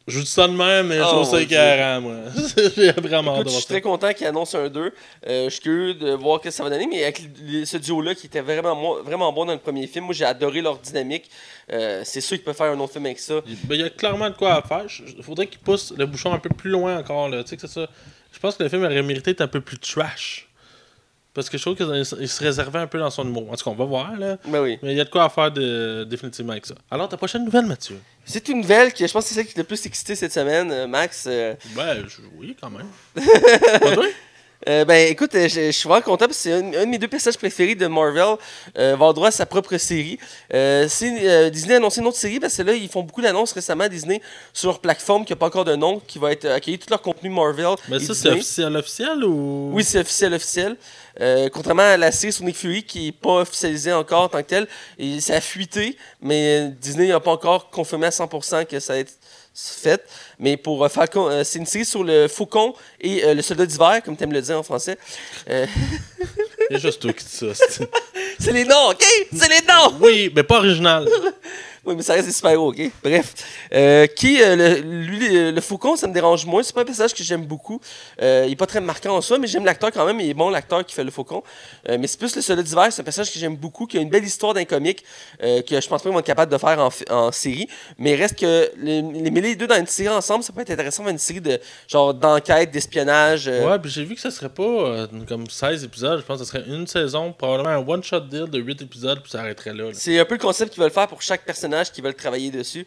Je 0.08 0.18
vous 0.20 0.24
dis 0.24 0.30
ça 0.30 0.48
de 0.48 0.54
même, 0.54 0.86
mais 0.86 0.98
je 0.98 1.02
Oh, 1.02 1.06
trouve 1.08 1.26
ça 1.26 1.32
mon 1.32 1.38
écœurant, 1.40 2.02
moi. 2.02 2.16
J'ai 2.78 2.92
vraiment 2.92 3.36
Écoute, 3.38 3.48
je 3.48 3.54
suis 3.54 3.62
ça. 3.64 3.68
très 3.70 3.82
content 3.82 4.14
qu'il 4.14 4.28
annonce 4.28 4.54
un 4.54 4.70
2. 4.70 4.80
Euh, 5.26 5.46
je 5.46 5.50
suis 5.50 5.62
curieux 5.62 5.94
de 5.96 6.12
voir 6.12 6.38
ce 6.38 6.44
que 6.44 6.52
ça 6.52 6.62
va 6.64 6.70
donner, 6.70 6.86
mais 6.86 7.02
avec 7.02 7.24
ce 7.66 7.78
duo-là 7.78 8.14
qui 8.14 8.28
était 8.28 8.42
vraiment, 8.42 9.02
vraiment 9.02 9.34
bon 9.34 9.46
dans 9.46 9.54
le 9.54 9.58
premier 9.60 9.88
film, 9.88 10.06
moi 10.06 10.14
j'ai 10.14 10.26
adoré 10.26 10.62
leur 10.62 10.78
dynamique. 10.78 11.28
Euh, 11.74 12.04
c'est 12.06 12.22
sûr 12.22 12.38
qu'ils 12.38 12.44
peuvent 12.46 12.56
faire 12.56 12.72
un 12.72 12.80
autre 12.80 12.94
film 12.94 13.08
avec 13.08 13.18
ça. 13.18 13.42
Ben, 13.64 13.74
il 13.74 13.82
y 13.82 13.84
a 13.84 13.90
clairement 13.90 14.30
de 14.30 14.36
quoi 14.36 14.54
à 14.54 14.62
faire. 14.62 14.86
Il 15.18 15.24
faudrait 15.24 15.48
qu'il 15.48 15.58
pousse 15.62 15.92
le 15.98 16.06
bouchon 16.06 16.32
un 16.32 16.40
peu 16.40 16.50
plus 16.50 16.70
loin 16.70 17.00
encore. 17.00 17.28
Là. 17.28 17.42
Tu 17.44 17.50
sais 17.50 17.56
que 17.56 17.66
c'est 17.66 17.74
ça. 17.74 17.88
Je 18.32 18.38
pense 18.38 18.58
que 18.58 18.62
le 18.64 18.70
film 18.70 18.84
aurait 18.84 19.02
mérité 19.02 19.32
d'être 19.32 19.42
un 19.42 19.48
peu 19.48 19.62
plus 19.62 19.80
trash. 19.80 20.45
Parce 21.36 21.50
que 21.50 21.58
je 21.58 21.64
trouve 21.64 21.76
qu'il 21.76 22.06
se 22.30 22.44
réservait 22.44 22.80
un 22.80 22.88
peu 22.88 22.98
dans 22.98 23.10
son 23.12 23.24
humour. 23.28 23.52
En 23.52 23.56
tout 23.56 23.64
cas, 23.66 23.70
on 23.72 23.76
va 23.76 23.86
voir. 23.86 24.18
Là. 24.18 24.38
Ben 24.48 24.62
oui. 24.62 24.80
Mais 24.82 24.94
il 24.94 24.98
y 24.98 25.02
a 25.02 25.04
de 25.04 25.10
quoi 25.10 25.26
à 25.26 25.30
faire 25.30 25.52
de... 25.52 26.04
définitivement 26.06 26.54
avec 26.54 26.66
ça. 26.66 26.76
Alors, 26.90 27.10
ta 27.10 27.18
prochaine 27.18 27.44
nouvelle, 27.46 27.66
Mathieu? 27.66 28.00
C'est 28.24 28.48
une 28.50 28.62
nouvelle 28.62 28.94
que 28.94 29.06
je 29.06 29.12
pense 29.12 29.24
que 29.26 29.30
c'est 29.30 29.36
celle 29.36 29.46
qui 29.46 29.54
t'a 29.54 29.62
le 29.62 29.68
plus 29.68 29.86
excité 29.86 30.16
cette 30.16 30.32
semaine, 30.34 30.72
euh, 30.72 30.88
Max. 30.88 31.26
Euh, 31.28 31.54
je- 31.76 32.22
oui, 32.40 32.56
quand 32.60 32.70
même. 32.72 32.88
Pas 33.82 33.94
toi? 33.94 34.06
Euh, 34.68 34.86
ben 34.86 35.12
écoute, 35.12 35.34
euh, 35.36 35.48
je, 35.48 35.68
je 35.68 35.72
suis 35.72 35.88
vraiment 35.88 36.02
content 36.04 36.26
parce 36.26 36.38
que 36.38 36.44
c'est 36.44 36.54
un, 36.54 36.68
un 36.74 36.86
de 36.86 36.90
mes 36.90 36.98
deux 36.98 37.08
personnages 37.08 37.38
préférés 37.38 37.76
de 37.76 37.88
Marvel. 37.88 38.38
Euh, 38.78 38.90
va 38.90 38.94
avoir 38.94 39.14
droit 39.14 39.28
à 39.28 39.32
sa 39.32 39.46
propre 39.46 39.78
série. 39.78 40.18
Euh, 40.54 40.86
Disney 41.50 41.74
a 41.74 41.78
annoncé 41.78 42.02
une 42.02 42.08
autre 42.08 42.18
série 42.18 42.40
parce 42.40 42.56
que 42.56 42.62
là, 42.64 42.74
ils 42.74 42.90
font 42.90 43.04
beaucoup 43.04 43.22
d'annonces 43.22 43.52
récemment, 43.52 43.88
Disney, 43.88 44.22
sur 44.54 44.70
leur 44.70 44.80
plateforme 44.80 45.26
qui 45.26 45.34
n'a 45.34 45.38
pas 45.38 45.48
encore 45.48 45.66
de 45.66 45.76
nom, 45.76 46.02
qui 46.06 46.20
va 46.20 46.32
être 46.32 46.46
accueillir 46.46 46.80
tout 46.80 46.88
leur 46.90 47.02
contenu 47.02 47.30
Marvel. 47.30 47.76
Mais 47.90 48.00
ça, 48.00 48.14
c'est 48.14 48.30
officiel, 48.30 48.76
officiel 48.76 49.24
ou? 49.24 49.72
Oui, 49.74 49.84
c'est 49.84 50.00
officiel, 50.00 50.34
officiel. 50.34 50.76
Contrairement 51.54 51.84
à 51.84 51.98
la 51.98 52.12
série 52.12 52.34
sur 52.34 52.44
Nick 52.44 52.58
Fury 52.58 52.84
qui 52.84 53.06
n'est 53.06 53.12
pas 53.12 53.42
officialisée 53.42 53.94
encore 53.94 54.24
en 54.24 54.30
tant 54.30 54.42
que 54.42 54.48
telle, 54.48 54.68
et 55.00 55.22
ça 55.22 55.36
a 55.36 55.42
fuité, 55.42 55.98
mais 56.22 56.70
Disney 56.82 57.08
n'a 57.08 57.20
pas 57.20 57.32
encore 57.32 57.70
confirmé 57.70 58.08
à 58.08 58.10
100% 58.10 58.66
que 58.66 58.80
ça 58.80 58.94
va 58.94 59.00
être 59.00 59.14
fait. 59.56 60.04
Mais 60.40 60.58
pour 60.58 60.84
euh, 60.84 60.90
Falcon, 60.90 61.30
euh, 61.30 61.44
c'est 61.44 61.60
une 61.60 61.66
série 61.66 61.86
sur 61.86 62.04
le 62.04 62.28
Faucon 62.28 62.74
et 63.00 63.24
euh, 63.24 63.34
le 63.34 63.42
Soldat 63.42 63.66
d'hiver, 63.66 64.02
comme 64.04 64.18
tu 64.18 64.24
aimes 64.24 64.34
le 64.34 64.42
dire 64.42 64.60
en 64.60 64.64
français. 64.64 64.98
Il 65.48 66.74
y 66.74 66.76
a 66.76 66.80
juste 66.80 67.02
toi 67.02 67.14
qui 67.14 67.24
dis 67.24 67.32
ça. 67.32 67.48
c'est 68.40 68.52
les 68.52 68.66
noms, 68.66 68.90
ok? 68.90 69.04
C'est 69.32 69.50
les 69.50 69.66
noms! 69.68 69.98
oui, 70.02 70.32
mais 70.36 70.44
pas 70.44 70.58
original. 70.58 71.08
Oui, 71.86 71.96
mais 71.96 72.04
ça 72.04 72.14
reste 72.14 72.28
des 72.28 72.34
super-héros, 72.34 72.70
ok? 72.72 72.92
Bref. 73.04 73.34
Euh, 73.74 74.08
qui, 74.08 74.42
euh, 74.42 74.56
le, 74.56 74.80
lui, 74.80 75.30
le, 75.30 75.52
le 75.52 75.62
Faucon, 75.62 75.96
ça 75.96 76.08
me 76.08 76.14
dérange 76.14 76.46
moins. 76.46 76.64
C'est 76.64 76.74
pas 76.74 76.82
un 76.82 76.86
personnage 76.86 77.14
que 77.14 77.24
j'aime 77.24 77.46
beaucoup. 77.46 77.80
Euh, 78.22 78.44
il 78.48 78.54
est 78.54 78.56
pas 78.56 78.66
très 78.66 78.82
marquant 78.82 79.16
en 79.16 79.22
soi, 79.22 79.38
mais 79.38 79.48
j'aime 79.48 79.66
l'acteur 79.66 79.92
quand 79.92 80.06
même. 80.06 80.20
Il 80.20 80.30
est 80.30 80.34
bon, 80.34 80.50
l'acteur 80.50 80.86
qui 80.86 80.96
fait 80.96 81.04
le 81.04 81.12
Faucon. 81.12 81.44
Mais 81.88 82.08
c'est 82.08 82.18
plus 82.20 82.36
le 82.36 82.42
Soldat 82.42 82.64
d'hiver. 82.64 82.88
C'est 82.92 83.02
un 83.02 83.04
personnage 83.04 83.32
que 83.32 83.40
j'aime 83.40 83.56
beaucoup, 83.56 83.86
qui 83.86 83.98
a 83.98 84.02
une 84.02 84.10
belle 84.10 84.24
histoire 84.24 84.54
d'un 84.54 84.66
comique, 84.66 85.04
que 85.40 85.46
je 85.70 85.88
pense 85.88 86.02
pas 86.02 86.10
qu'ils 86.10 86.12
vont 86.12 86.20
être 86.20 86.26
capables 86.26 86.52
de 86.52 86.58
faire 86.58 86.80
en, 86.80 86.90
en 87.10 87.32
série. 87.32 87.68
Mais 87.98 88.14
il 88.14 88.16
reste 88.22 88.40
que 88.40 88.72
les, 88.78 89.02
les 89.02 89.32
mêler 89.32 89.50
les 89.50 89.56
deux 89.56 89.68
dans 89.68 89.80
une 89.80 89.88
série 89.88 90.10
ensemble, 90.10 90.44
ça 90.44 90.54
peut 90.54 90.62
être 90.62 90.72
intéressant 90.72 91.04
faire 91.04 91.12
une 91.12 91.18
série 91.20 91.42
de 91.42 91.60
genre 91.88 92.14
d'enquête, 92.14 92.72
d'espionnage. 92.72 93.48
Ouais, 93.48 93.80
puis 93.80 93.92
j'ai 93.92 94.04
vu 94.04 94.16
que 94.16 94.22
ça 94.22 94.32
serait 94.32 94.50
pas 94.50 95.08
comme 95.28 95.50
16 95.50 95.84
épisodes. 95.84 96.20
Je 96.20 96.26
pense 96.26 96.40
que 96.40 96.46
ça 96.46 96.52
serait 96.52 96.64
une 96.68 96.88
saison, 96.88 97.32
probablement 97.32 97.70
un 97.70 97.88
one-shot 97.88 98.22
deal 98.22 98.46
de 98.50 98.60
8 98.60 98.82
épisodes, 98.82 99.22
puis 99.22 99.32
ça 99.32 99.42
arrêterait 99.42 99.74
là. 99.74 99.86
là. 99.86 99.90
C'est 99.94 100.20
un 100.20 100.26
peu 100.26 100.36
le 100.36 100.40
concept 100.42 100.74
qu'ils 100.74 100.82
veulent 100.82 100.92
faire 100.92 101.08
pour 101.08 101.22
chaque 101.22 101.44
personnage 101.46 101.75
qu'ils 101.84 102.04
veulent 102.04 102.16
travailler 102.16 102.52
dessus. 102.52 102.86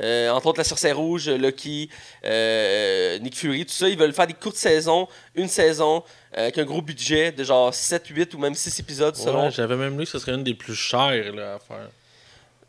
Euh, 0.00 0.30
entre 0.30 0.46
autres, 0.46 0.58
la 0.58 0.64
Sorcière 0.64 0.96
Rouge, 0.96 1.28
Loki, 1.28 1.90
euh, 2.24 3.18
Nick 3.18 3.36
Fury, 3.36 3.66
tout 3.66 3.72
ça. 3.72 3.88
Ils 3.88 3.98
veulent 3.98 4.12
faire 4.12 4.26
des 4.26 4.34
courtes 4.34 4.56
saisons, 4.56 5.08
une 5.34 5.48
saison, 5.48 6.02
euh, 6.36 6.42
avec 6.42 6.58
un 6.58 6.64
gros 6.64 6.82
budget 6.82 7.32
de 7.32 7.44
genre 7.44 7.74
7, 7.74 8.06
8 8.06 8.34
ou 8.34 8.38
même 8.38 8.54
6 8.54 8.78
épisodes 8.80 9.16
selon. 9.16 9.50
J'avais 9.50 9.76
même 9.76 9.98
lu 9.98 10.04
que 10.04 10.10
ce 10.10 10.18
serait 10.18 10.32
une 10.32 10.44
des 10.44 10.54
plus 10.54 10.74
chères 10.74 11.32
là, 11.34 11.54
à 11.54 11.58
faire. 11.58 11.88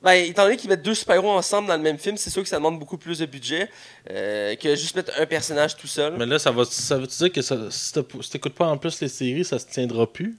Ben, 0.01 0.13
étant 0.13 0.43
donné 0.43 0.57
qu'ils 0.57 0.69
mettent 0.69 0.81
deux 0.81 0.95
super-héros 0.95 1.29
ensemble 1.29 1.67
dans 1.67 1.75
le 1.75 1.84
même 1.84 1.99
film, 1.99 2.17
c'est 2.17 2.31
sûr 2.31 2.41
que 2.41 2.49
ça 2.49 2.55
demande 2.55 2.79
beaucoup 2.79 2.97
plus 2.97 3.19
de 3.19 3.27
budget 3.27 3.69
euh, 4.10 4.55
que 4.55 4.75
juste 4.75 4.95
mettre 4.95 5.13
un 5.19 5.27
personnage 5.27 5.77
tout 5.77 5.86
seul. 5.86 6.15
Mais 6.17 6.25
là, 6.25 6.39
ça 6.39 6.49
va 6.49 6.65
ça 6.65 6.97
veut 6.97 7.05
dire 7.05 7.31
que 7.31 7.43
ça, 7.43 7.55
si 7.69 7.93
t'écoutes 8.31 8.55
pas 8.55 8.65
en 8.65 8.77
plus 8.77 8.99
les 8.99 9.10
séries, 9.10 9.45
ça 9.45 9.60
se 9.60 9.67
tiendra 9.67 10.12
plus? 10.12 10.36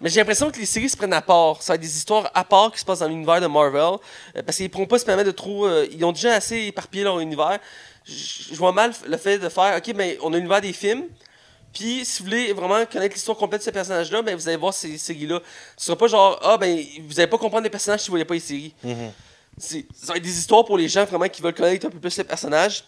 Mais 0.00 0.10
j'ai 0.10 0.20
l'impression 0.20 0.50
que 0.50 0.58
les 0.58 0.66
séries 0.66 0.88
se 0.88 0.96
prennent 0.96 1.12
à 1.12 1.22
part. 1.22 1.62
Ça 1.62 1.72
va 1.72 1.74
être 1.76 1.80
des 1.80 1.96
histoires 1.96 2.30
à 2.34 2.44
part 2.44 2.72
qui 2.72 2.80
se 2.80 2.84
passent 2.84 2.98
dans 2.98 3.08
l'univers 3.08 3.40
de 3.40 3.46
Marvel. 3.46 3.98
euh, 4.36 4.42
parce 4.44 4.56
qu'ils 4.56 4.66
ne 4.66 4.70
pourront 4.70 4.86
pas 4.86 4.98
se 4.98 5.04
permettre 5.04 5.28
de 5.28 5.34
trop. 5.36 5.66
euh, 5.66 5.86
ils 5.92 6.04
ont 6.04 6.12
déjà 6.12 6.34
assez 6.34 6.62
éparpillé 6.66 7.04
leur 7.04 7.20
univers. 7.20 7.58
Je 8.06 8.54
vois 8.54 8.72
mal 8.72 8.92
le 9.06 9.16
fait 9.16 9.38
de 9.38 9.48
faire 9.48 9.76
OK, 9.78 9.92
mais 9.94 10.18
on 10.22 10.32
a 10.32 10.36
l'univers 10.36 10.60
des 10.60 10.72
films. 10.72 11.04
Puis, 11.72 12.04
si 12.04 12.18
vous 12.22 12.26
voulez 12.28 12.52
vraiment 12.52 12.84
connaître 12.86 13.14
l'histoire 13.14 13.36
complète 13.36 13.62
de 13.62 13.64
ce 13.64 13.70
personnage-là, 13.70 14.22
ben, 14.22 14.36
vous 14.36 14.46
allez 14.46 14.56
voir 14.56 14.72
ces 14.74 14.96
séries-là. 14.98 15.40
Ce 15.76 15.86
sera 15.86 15.96
pas 15.98 16.06
genre, 16.06 16.38
ah, 16.42 16.56
ben, 16.58 16.78
vous 17.08 17.18
allez 17.18 17.26
pas 17.28 17.38
comprendre 17.38 17.64
les 17.64 17.70
personnages 17.70 18.00
si 18.00 18.06
vous 18.08 18.12
voyez 18.12 18.24
pas 18.24 18.34
les 18.34 18.40
séries. 18.40 18.74
C'est- 19.58 19.86
Ça 19.94 20.12
va 20.12 20.16
être 20.18 20.22
des 20.22 20.38
histoires 20.38 20.64
pour 20.64 20.76
les 20.78 20.88
gens 20.88 21.04
vraiment 21.04 21.28
qui 21.28 21.40
veulent 21.42 21.54
connaître 21.54 21.86
un 21.86 21.90
peu 21.90 21.98
plus 21.98 22.16
les 22.16 22.24
personnages. 22.24 22.84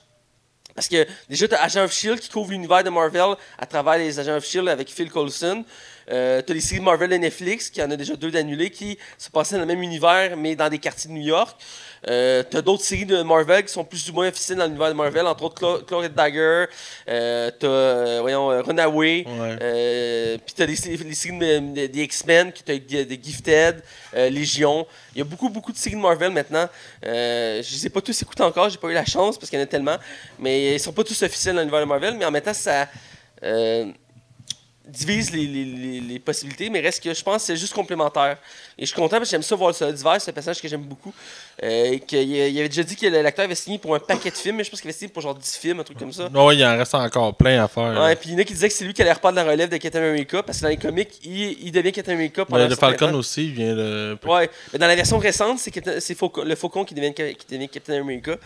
Parce 0.74 0.88
que 0.88 1.06
déjà, 1.28 1.48
tu 1.48 1.54
as 1.54 1.62
Agent 1.62 1.82
of 1.84 1.92
Shield 1.92 2.20
qui 2.20 2.28
couvre 2.28 2.50
l'univers 2.50 2.84
de 2.84 2.90
Marvel 2.90 3.34
à 3.58 3.64
travers 3.66 3.96
les 3.96 4.18
Agents 4.20 4.36
of 4.36 4.44
Shield 4.44 4.68
avec 4.68 4.88
Phil 4.92 5.10
Coulson. 5.10 5.64
Euh, 6.10 6.40
t'as 6.42 6.54
les 6.54 6.60
séries 6.60 6.80
Marvel 6.80 7.12
et 7.12 7.18
Netflix, 7.18 7.68
qui 7.70 7.82
en 7.82 7.90
a 7.90 7.96
déjà 7.96 8.14
deux 8.14 8.30
d'annulés, 8.30 8.70
qui 8.70 8.96
se 9.18 9.28
passaient 9.28 9.56
dans 9.56 9.62
le 9.62 9.66
même 9.66 9.82
univers, 9.82 10.36
mais 10.36 10.54
dans 10.54 10.68
des 10.68 10.78
quartiers 10.78 11.08
de 11.10 11.14
New 11.14 11.22
York. 11.26 11.56
Euh, 12.08 12.44
t'as 12.48 12.62
d'autres 12.62 12.84
séries 12.84 13.06
de 13.06 13.20
Marvel 13.22 13.64
qui 13.64 13.72
sont 13.72 13.82
plus 13.82 14.08
ou 14.10 14.12
moins 14.12 14.28
officielles 14.28 14.58
dans 14.58 14.66
l'univers 14.66 14.88
de 14.90 14.92
Marvel, 14.94 15.26
entre 15.26 15.42
autres 15.44 15.84
Clo- 15.84 16.06
Dagger, 16.08 16.66
euh, 17.08 17.50
t'as, 17.58 17.66
euh, 17.66 18.18
voyons, 18.20 18.50
euh, 18.52 18.62
Runaway, 18.62 19.24
Ouais. 19.26 19.56
euh, 19.60 20.38
puis 20.44 20.54
t'as 20.54 20.66
les, 20.66 20.76
sé- 20.76 20.96
les 20.96 21.14
séries 21.14 21.38
de- 21.38 21.74
de- 21.74 21.86
des 21.88 22.02
X-Men, 22.04 22.52
qui 22.52 22.62
t'as 22.62 22.78
des 22.78 23.20
Gifted, 23.20 23.82
Légion. 24.14 24.86
Il 25.14 25.18
y 25.18 25.20
a 25.22 25.24
beaucoup, 25.24 25.48
beaucoup 25.48 25.72
de 25.72 25.76
séries 25.78 25.96
de 25.96 26.00
Marvel 26.00 26.30
maintenant. 26.30 26.68
Je 27.02 27.58
les 27.72 27.86
ai 27.86 27.90
pas 27.90 28.00
tous 28.00 28.22
écoutés 28.22 28.42
encore, 28.44 28.68
j'ai 28.70 28.78
pas 28.78 28.88
eu 28.88 28.94
la 28.94 29.04
chance 29.04 29.36
parce 29.38 29.50
qu'il 29.50 29.58
y 29.58 29.62
en 29.62 29.64
a 29.64 29.68
tellement. 29.68 29.96
Mais 30.38 30.74
ils 30.74 30.80
sont 30.80 30.92
pas 30.92 31.02
tous 31.04 31.20
officiels 31.22 31.54
dans 31.56 31.60
l'univers 31.62 31.80
de 31.80 31.86
Marvel, 31.86 32.14
mais 32.16 32.24
en 32.24 32.30
même 32.30 32.42
temps, 32.42 32.54
ça 32.54 32.88
euh, 33.42 33.86
divise 34.86 35.30
les, 35.32 35.46
les- 35.46 36.00
les- 36.00 36.18
possibilités, 36.18 36.70
mais 36.70 36.80
reste 36.80 37.02
que 37.02 37.12
je 37.14 37.22
pense 37.22 37.36
que 37.42 37.46
c'est 37.46 37.56
juste 37.56 37.72
complémentaire. 37.74 38.36
Et 38.78 38.82
je 38.82 38.86
suis 38.86 38.94
content 38.96 39.16
parce 39.18 39.28
que 39.28 39.32
j'aime 39.32 39.42
ça 39.42 39.54
voir 39.54 39.72
le 39.80 39.92
divers, 39.92 40.20
c'est 40.20 40.30
un 40.30 40.34
personnage 40.34 40.60
que 40.60 40.68
j'aime 40.68 40.82
beaucoup. 40.82 41.12
Euh, 41.62 41.92
et 41.92 42.00
qu'il 42.00 42.18
il 42.30 42.58
avait 42.58 42.68
déjà 42.68 42.82
dit 42.82 42.96
que 42.96 43.06
l'acteur 43.06 43.44
avait 43.44 43.54
signé 43.54 43.78
pour 43.78 43.94
un 43.94 43.98
paquet 43.98 44.30
de 44.30 44.36
films, 44.36 44.56
mais 44.56 44.64
je 44.64 44.70
pense 44.70 44.80
qu'il 44.80 44.88
avait 44.90 44.96
signé 44.98 45.10
pour 45.12 45.22
genre 45.22 45.34
10 45.34 45.56
films, 45.56 45.80
un 45.80 45.84
truc 45.84 45.98
comme 45.98 46.12
ça. 46.12 46.28
Ouais, 46.28 46.56
il 46.56 46.64
en 46.64 46.76
reste 46.76 46.94
encore 46.94 47.34
plein 47.34 47.62
à 47.64 47.68
faire. 47.68 48.00
Ouais, 48.02 48.16
puis 48.16 48.30
il 48.30 48.32
y 48.32 48.36
en 48.36 48.38
a 48.38 48.44
qui 48.44 48.52
disaient 48.52 48.68
que 48.68 48.74
c'est 48.74 48.84
lui 48.84 48.92
qui 48.94 49.02
allait 49.02 49.12
reprendre 49.12 49.36
la 49.36 49.44
relève 49.44 49.68
de 49.70 49.76
Captain 49.76 50.00
America, 50.02 50.42
parce 50.42 50.58
que 50.58 50.62
dans 50.64 50.68
les 50.68 50.76
comics, 50.76 51.10
il, 51.24 51.64
il 51.66 51.72
devient 51.72 51.92
Captain 51.92 52.12
America 52.14 52.44
pendant 52.44 52.58
le 52.68 52.74
Falcon 52.76 53.14
aussi, 53.18 53.46
il 53.46 53.52
vient 53.52 53.74
de. 53.74 54.18
Ouais, 54.26 54.50
mais 54.72 54.78
dans 54.78 54.86
la 54.88 54.94
version 54.96 55.18
récente, 55.18 55.58
c'est 55.58 55.70
Captain- 55.70 56.00
c'est 56.00 56.14
Faucon- 56.14 56.44
le 56.44 56.54
Faucon 56.54 56.84
qui 56.84 56.94
devient, 56.94 57.14
qui 57.14 57.46
devient 57.54 57.68
Captain 57.68 58.00
America. 58.00 58.36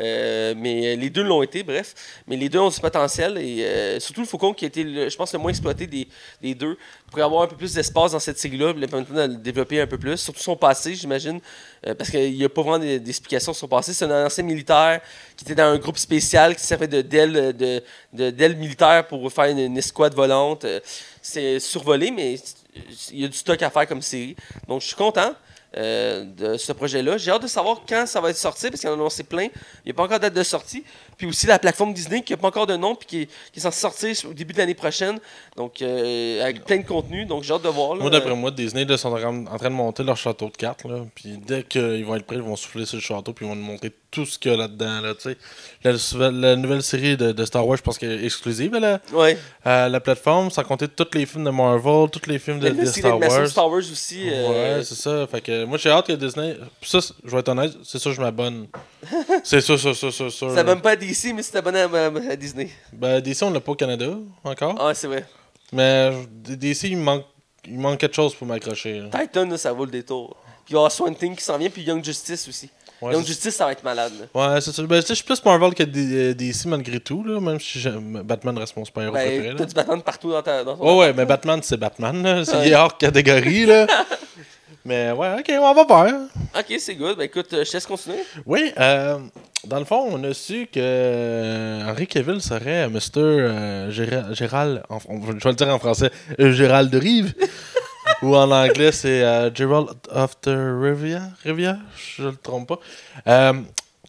Euh, 0.00 0.54
mais 0.56 0.96
les 0.96 1.10
deux 1.10 1.22
l'ont 1.22 1.42
été, 1.42 1.62
bref. 1.62 1.94
Mais 2.26 2.36
les 2.36 2.48
deux 2.48 2.58
ont 2.58 2.68
du 2.70 2.80
potentiel. 2.80 3.38
Et 3.38 3.64
euh, 3.64 4.00
surtout 4.00 4.20
le 4.20 4.26
Faucon 4.26 4.52
qui 4.52 4.64
a 4.64 4.68
été, 4.68 4.84
le- 4.84 5.08
je 5.08 5.16
pense, 5.16 5.32
le 5.32 5.38
moins 5.38 5.50
exploité 5.50 5.86
des, 5.88 6.54
deux. 6.54 6.76
Pour 7.10 7.22
avoir 7.22 7.42
un 7.42 7.46
peu 7.46 7.56
plus 7.56 7.74
d'espace 7.74 8.12
dans 8.12 8.20
cette 8.20 8.38
série-là, 8.38 8.72
puis 8.72 8.80
maintenant 8.80 9.26
de 9.26 9.32
le 9.32 9.38
développer 9.38 9.80
un 9.80 9.86
peu 9.86 9.98
plus. 9.98 10.16
Surtout 10.16 10.42
son 10.42 10.56
passé, 10.56 10.94
j'imagine. 10.94 11.40
Euh, 11.86 11.94
parce 11.94 12.10
qu'il 12.10 12.34
n'y 12.34 12.44
a 12.44 12.48
pas 12.48 12.62
vraiment 12.62 12.78
d'explication 12.78 13.52
sur 13.52 13.60
son 13.60 13.68
passé. 13.68 13.92
C'est 13.92 14.04
un 14.04 14.26
ancien 14.26 14.44
militaire 14.44 15.00
qui 15.36 15.44
était 15.44 15.54
dans 15.54 15.64
un 15.64 15.78
groupe 15.78 15.98
spécial 15.98 16.54
qui 16.54 16.62
servait 16.62 16.88
de 16.88 17.02
d'aile 17.02 17.56
de, 17.56 17.82
de, 18.12 18.54
militaire 18.54 19.06
pour 19.06 19.32
faire 19.32 19.46
une, 19.46 19.58
une 19.58 19.78
escouade 19.78 20.14
volante. 20.14 20.64
Euh, 20.64 20.80
C'est 21.22 21.60
survolé, 21.60 22.10
mais 22.10 22.36
il 23.10 23.20
y 23.20 23.24
a 23.24 23.28
du 23.28 23.36
stock 23.36 23.62
à 23.62 23.70
faire 23.70 23.86
comme 23.86 24.02
série. 24.02 24.36
Donc, 24.66 24.82
je 24.82 24.86
suis 24.86 24.96
content 24.96 25.34
euh, 25.76 26.24
de 26.24 26.56
ce 26.56 26.72
projet-là. 26.72 27.18
J'ai 27.18 27.30
hâte 27.30 27.42
de 27.42 27.46
savoir 27.46 27.82
quand 27.86 28.06
ça 28.06 28.22
va 28.22 28.30
être 28.30 28.38
sorti, 28.38 28.70
parce 28.70 28.80
qu'il 28.80 28.88
y 28.88 28.90
en 28.90 28.94
a 28.94 28.98
annoncé 28.98 29.22
plein. 29.22 29.44
Il 29.44 29.86
n'y 29.86 29.90
a 29.90 29.94
pas 29.94 30.04
encore 30.04 30.18
de 30.18 30.22
date 30.22 30.32
de 30.32 30.42
sortie. 30.42 30.82
Puis 31.18 31.26
aussi 31.26 31.46
la 31.46 31.58
plateforme 31.58 31.92
Disney 31.92 32.22
qui 32.22 32.32
n'a 32.32 32.36
pas 32.38 32.48
encore 32.48 32.66
de 32.66 32.76
nom, 32.76 32.94
puis 32.94 33.06
qui 33.06 33.20
est, 33.22 33.26
qui 33.52 33.58
est 33.58 33.60
censée 33.60 33.80
sortir 33.80 34.30
au 34.30 34.32
début 34.32 34.52
de 34.54 34.58
l'année 34.58 34.74
prochaine. 34.74 35.18
Donc, 35.56 35.82
euh, 35.82 36.42
avec 36.42 36.64
plein 36.64 36.76
de 36.78 36.86
contenu. 36.86 37.26
Donc, 37.26 37.42
j'ai 37.42 37.52
hâte 37.52 37.62
de 37.62 37.68
voir. 37.68 37.94
là. 37.96 38.02
Moi, 38.02 38.10
d'après 38.10 38.34
moi, 38.36 38.50
Disney 38.52 38.84
là, 38.84 38.96
sont 38.96 39.12
en 39.12 39.58
train 39.58 39.68
de 39.70 39.74
monter 39.74 40.04
leur 40.04 40.16
château 40.16 40.46
de 40.48 40.56
cartes. 40.56 40.84
Là. 40.84 41.00
Puis 41.14 41.36
dès 41.44 41.64
qu'ils 41.64 42.04
vont 42.06 42.14
être 42.14 42.24
prêts, 42.24 42.36
ils 42.36 42.42
vont 42.42 42.54
souffler 42.56 42.86
sur 42.86 42.96
le 42.96 43.02
château. 43.02 43.32
Puis 43.32 43.44
ils 43.44 43.48
vont 43.48 43.56
nous 43.56 43.62
montrer 43.64 43.92
tout 44.10 44.24
ce 44.24 44.38
qu'il 44.38 44.52
y 44.52 44.54
a 44.54 44.56
là-dedans. 44.56 45.00
Là, 45.02 45.12
la, 45.84 46.30
la 46.30 46.56
nouvelle 46.56 46.82
série 46.82 47.16
de, 47.16 47.32
de 47.32 47.44
Star 47.44 47.66
Wars, 47.66 47.76
je 47.76 47.82
pense 47.82 47.98
qu'elle 47.98 48.12
est 48.12 48.24
exclusive 48.24 48.74
à 48.74 48.80
la, 48.80 49.00
Ouais. 49.12 49.36
à 49.64 49.88
la 49.88 50.00
plateforme. 50.00 50.50
Sans 50.50 50.62
compter 50.64 50.88
tous 50.88 51.08
les 51.14 51.26
films 51.26 51.44
de 51.44 51.50
Marvel, 51.50 52.08
tous 52.10 52.28
les 52.28 52.38
films 52.38 52.60
de, 52.60 52.68
de 52.70 52.84
Star 52.86 53.18
Wars. 53.18 53.46
Star 53.48 53.68
Wars 53.68 53.78
aussi. 53.78 54.28
euh, 54.30 54.76
Ouais, 54.78 54.84
c'est 54.84 54.94
ça. 54.94 55.26
Fait 55.26 55.40
que 55.40 55.64
moi, 55.64 55.78
j'ai 55.78 55.90
hâte 55.90 56.06
que 56.06 56.12
Disney. 56.12 56.56
Puis 56.80 56.90
ça, 56.90 57.00
je 57.24 57.30
vais 57.30 57.40
être 57.40 57.48
honnête, 57.48 57.72
c'est 57.84 57.98
ça, 57.98 58.12
je 58.12 58.20
m'abonne. 58.20 58.68
c'est 59.44 59.60
ça, 59.60 59.76
ça, 59.76 59.94
ça, 59.94 60.10
ça, 60.10 60.30
ça. 60.30 60.54
ça 60.54 60.64
même 60.64 60.80
pas 60.80 60.92
à 60.92 60.96
DC, 61.08 61.32
mais 61.34 61.42
c'est 61.42 61.56
abonné 61.56 61.80
à, 61.80 61.88
à- 62.30 62.36
Disney. 62.36 62.70
Ben, 62.92 63.20
DC, 63.20 63.42
on 63.42 63.50
l'a 63.50 63.60
pas 63.60 63.72
au 63.72 63.76
Canada 63.76 64.10
encore. 64.44 64.76
Ah, 64.80 64.94
c'est 64.94 65.06
vrai. 65.06 65.24
Mais 65.72 66.12
DC, 66.32 66.84
il 66.84 66.96
manque, 66.96 67.24
il 67.66 67.78
manque 67.78 67.98
quelque 67.98 68.16
chose 68.16 68.34
pour 68.34 68.46
m'accrocher. 68.46 69.00
là. 69.00 69.08
Titan, 69.20 69.46
là, 69.46 69.58
ça 69.58 69.72
vaut 69.72 69.84
le 69.84 69.90
détour. 69.90 70.36
Puis 70.64 70.74
il 70.74 70.76
va 70.76 70.82
y 70.82 70.86
avoir 70.92 71.16
Thing 71.18 71.34
qui 71.36 71.42
s'en 71.44 71.56
vient, 71.58 71.70
puis 71.70 71.82
Young 71.82 72.04
Justice 72.04 72.46
aussi. 72.48 72.68
Ouais, 73.00 73.12
Young 73.12 73.24
Justice, 73.24 73.54
ça 73.54 73.64
va 73.64 73.72
être 73.72 73.84
malade. 73.84 74.12
là. 74.34 74.54
Ouais, 74.54 74.60
c'est 74.60 74.72
ça. 74.72 74.82
Ben, 74.82 75.00
tu 75.00 75.08
je 75.08 75.14
suis 75.14 75.24
plus 75.24 75.42
Marvel 75.44 75.72
que 75.72 75.82
D- 75.84 76.34
DC 76.34 76.66
malgré 76.66 76.98
tout, 77.00 77.22
là, 77.24 77.40
même 77.40 77.60
si 77.60 77.78
Batman 78.24 78.58
reste 78.58 78.76
mon 78.76 78.84
super-héros 78.84 79.14
préféré. 79.14 79.38
Ben, 79.40 79.50
là. 79.50 79.54
t'as 79.58 79.64
du 79.66 79.74
Batman 79.74 80.02
partout 80.02 80.32
dans 80.32 80.42
ta. 80.42 80.64
Dans 80.64 80.76
ton 80.76 80.84
Ouais, 80.84 80.98
ouais, 81.06 81.12
mais 81.14 81.24
Batman, 81.24 81.60
c'est 81.62 81.76
Batman. 81.76 82.22
là. 82.22 82.44
C'est 82.44 82.56
Ouais. 82.56 82.74
hors 82.74 82.98
catégorie, 82.98 83.66
là. 83.66 83.86
mais 84.88 85.12
ouais, 85.12 85.36
ok, 85.38 85.52
on 85.60 85.74
va 85.74 85.84
voir. 85.84 86.06
Ok, 86.58 86.74
c'est 86.78 86.94
good. 86.96 87.16
Ben 87.18 87.24
écoute, 87.24 87.52
euh, 87.52 87.64
je 87.64 87.70
te 87.70 87.76
laisse 87.76 87.86
continuer. 87.86 88.18
Oui, 88.46 88.72
euh, 88.80 89.18
dans 89.66 89.78
le 89.78 89.84
fond, 89.84 90.08
on 90.10 90.24
a 90.24 90.32
su 90.34 90.66
que 90.66 90.80
euh, 90.82 91.82
Henry 91.90 92.06
Cavill 92.06 92.40
serait 92.40 92.88
Mr. 92.88 93.00
euh, 93.16 93.90
Géra- 93.92 94.32
Gérald, 94.34 94.82
en- 94.88 94.98
je 94.98 95.44
vais 95.44 95.50
le 95.50 95.54
dire 95.54 95.68
en 95.68 95.78
français, 95.78 96.10
euh, 96.40 96.52
Gérald 96.52 96.90
de 96.90 96.98
Rive. 96.98 97.34
Ou 98.22 98.34
en 98.34 98.50
anglais, 98.50 98.90
c'est 98.90 99.20
Gerald 99.54 99.88
of 100.10 100.40
the 100.40 100.48
Rivia. 100.50 101.22
Rivia, 101.44 101.76
je 102.16 102.22
ne 102.22 102.30
le 102.30 102.36
trompe 102.36 102.68
pas. 102.68 103.52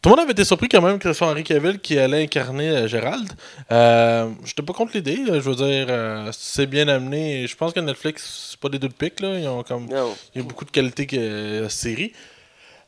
Tout 0.01 0.07
le 0.09 0.15
monde 0.15 0.19
avait 0.23 0.31
été 0.31 0.45
surpris 0.45 0.69
quand 0.69 0.81
même 0.81 0.97
que 0.97 1.11
ce 1.11 1.17
soit 1.17 1.27
Henry 1.27 1.43
Cavill 1.43 1.77
qui 1.79 1.99
allait 1.99 2.23
incarner 2.23 2.69
euh, 2.69 2.87
Gérald. 2.87 3.27
Euh, 3.69 4.29
J'étais 4.45 4.61
pas 4.61 4.71
contre 4.71 4.91
l'idée. 4.95 5.17
Je 5.27 5.31
veux 5.39 5.55
dire, 5.55 5.87
euh, 5.89 6.29
c'est 6.31 6.67
bien 6.67 6.87
amené. 6.87 7.45
Je 7.47 7.55
pense 7.57 7.73
que 7.73 7.81
Netflix, 7.81 8.51
c'est 8.51 8.59
pas 8.61 8.69
des 8.69 8.79
deux 8.79 8.87
de 8.87 8.93
pique. 8.93 9.19
Là. 9.19 9.37
Ils 9.37 9.47
ont 9.47 9.61
comme 9.63 9.87
Non. 9.87 10.15
il 10.33 10.41
y 10.41 10.45
a 10.45 10.47
beaucoup 10.47 10.63
de 10.63 10.71
qualité 10.71 11.05
que 11.05 11.17
euh, 11.17 11.67
série. 11.67 12.13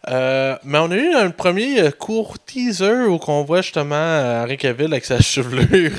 Mais 0.07 0.77
on 0.79 0.89
a 0.89 0.95
eu 0.95 1.13
un 1.13 1.31
premier 1.31 1.91
court 1.91 2.39
teaser 2.39 3.05
où 3.09 3.19
on 3.27 3.43
voit 3.43 3.61
justement 3.61 4.41
Henry 4.43 4.55
Cavill 4.55 4.93
avec 4.93 5.03
sa 5.03 5.19
chevelure 5.21 5.91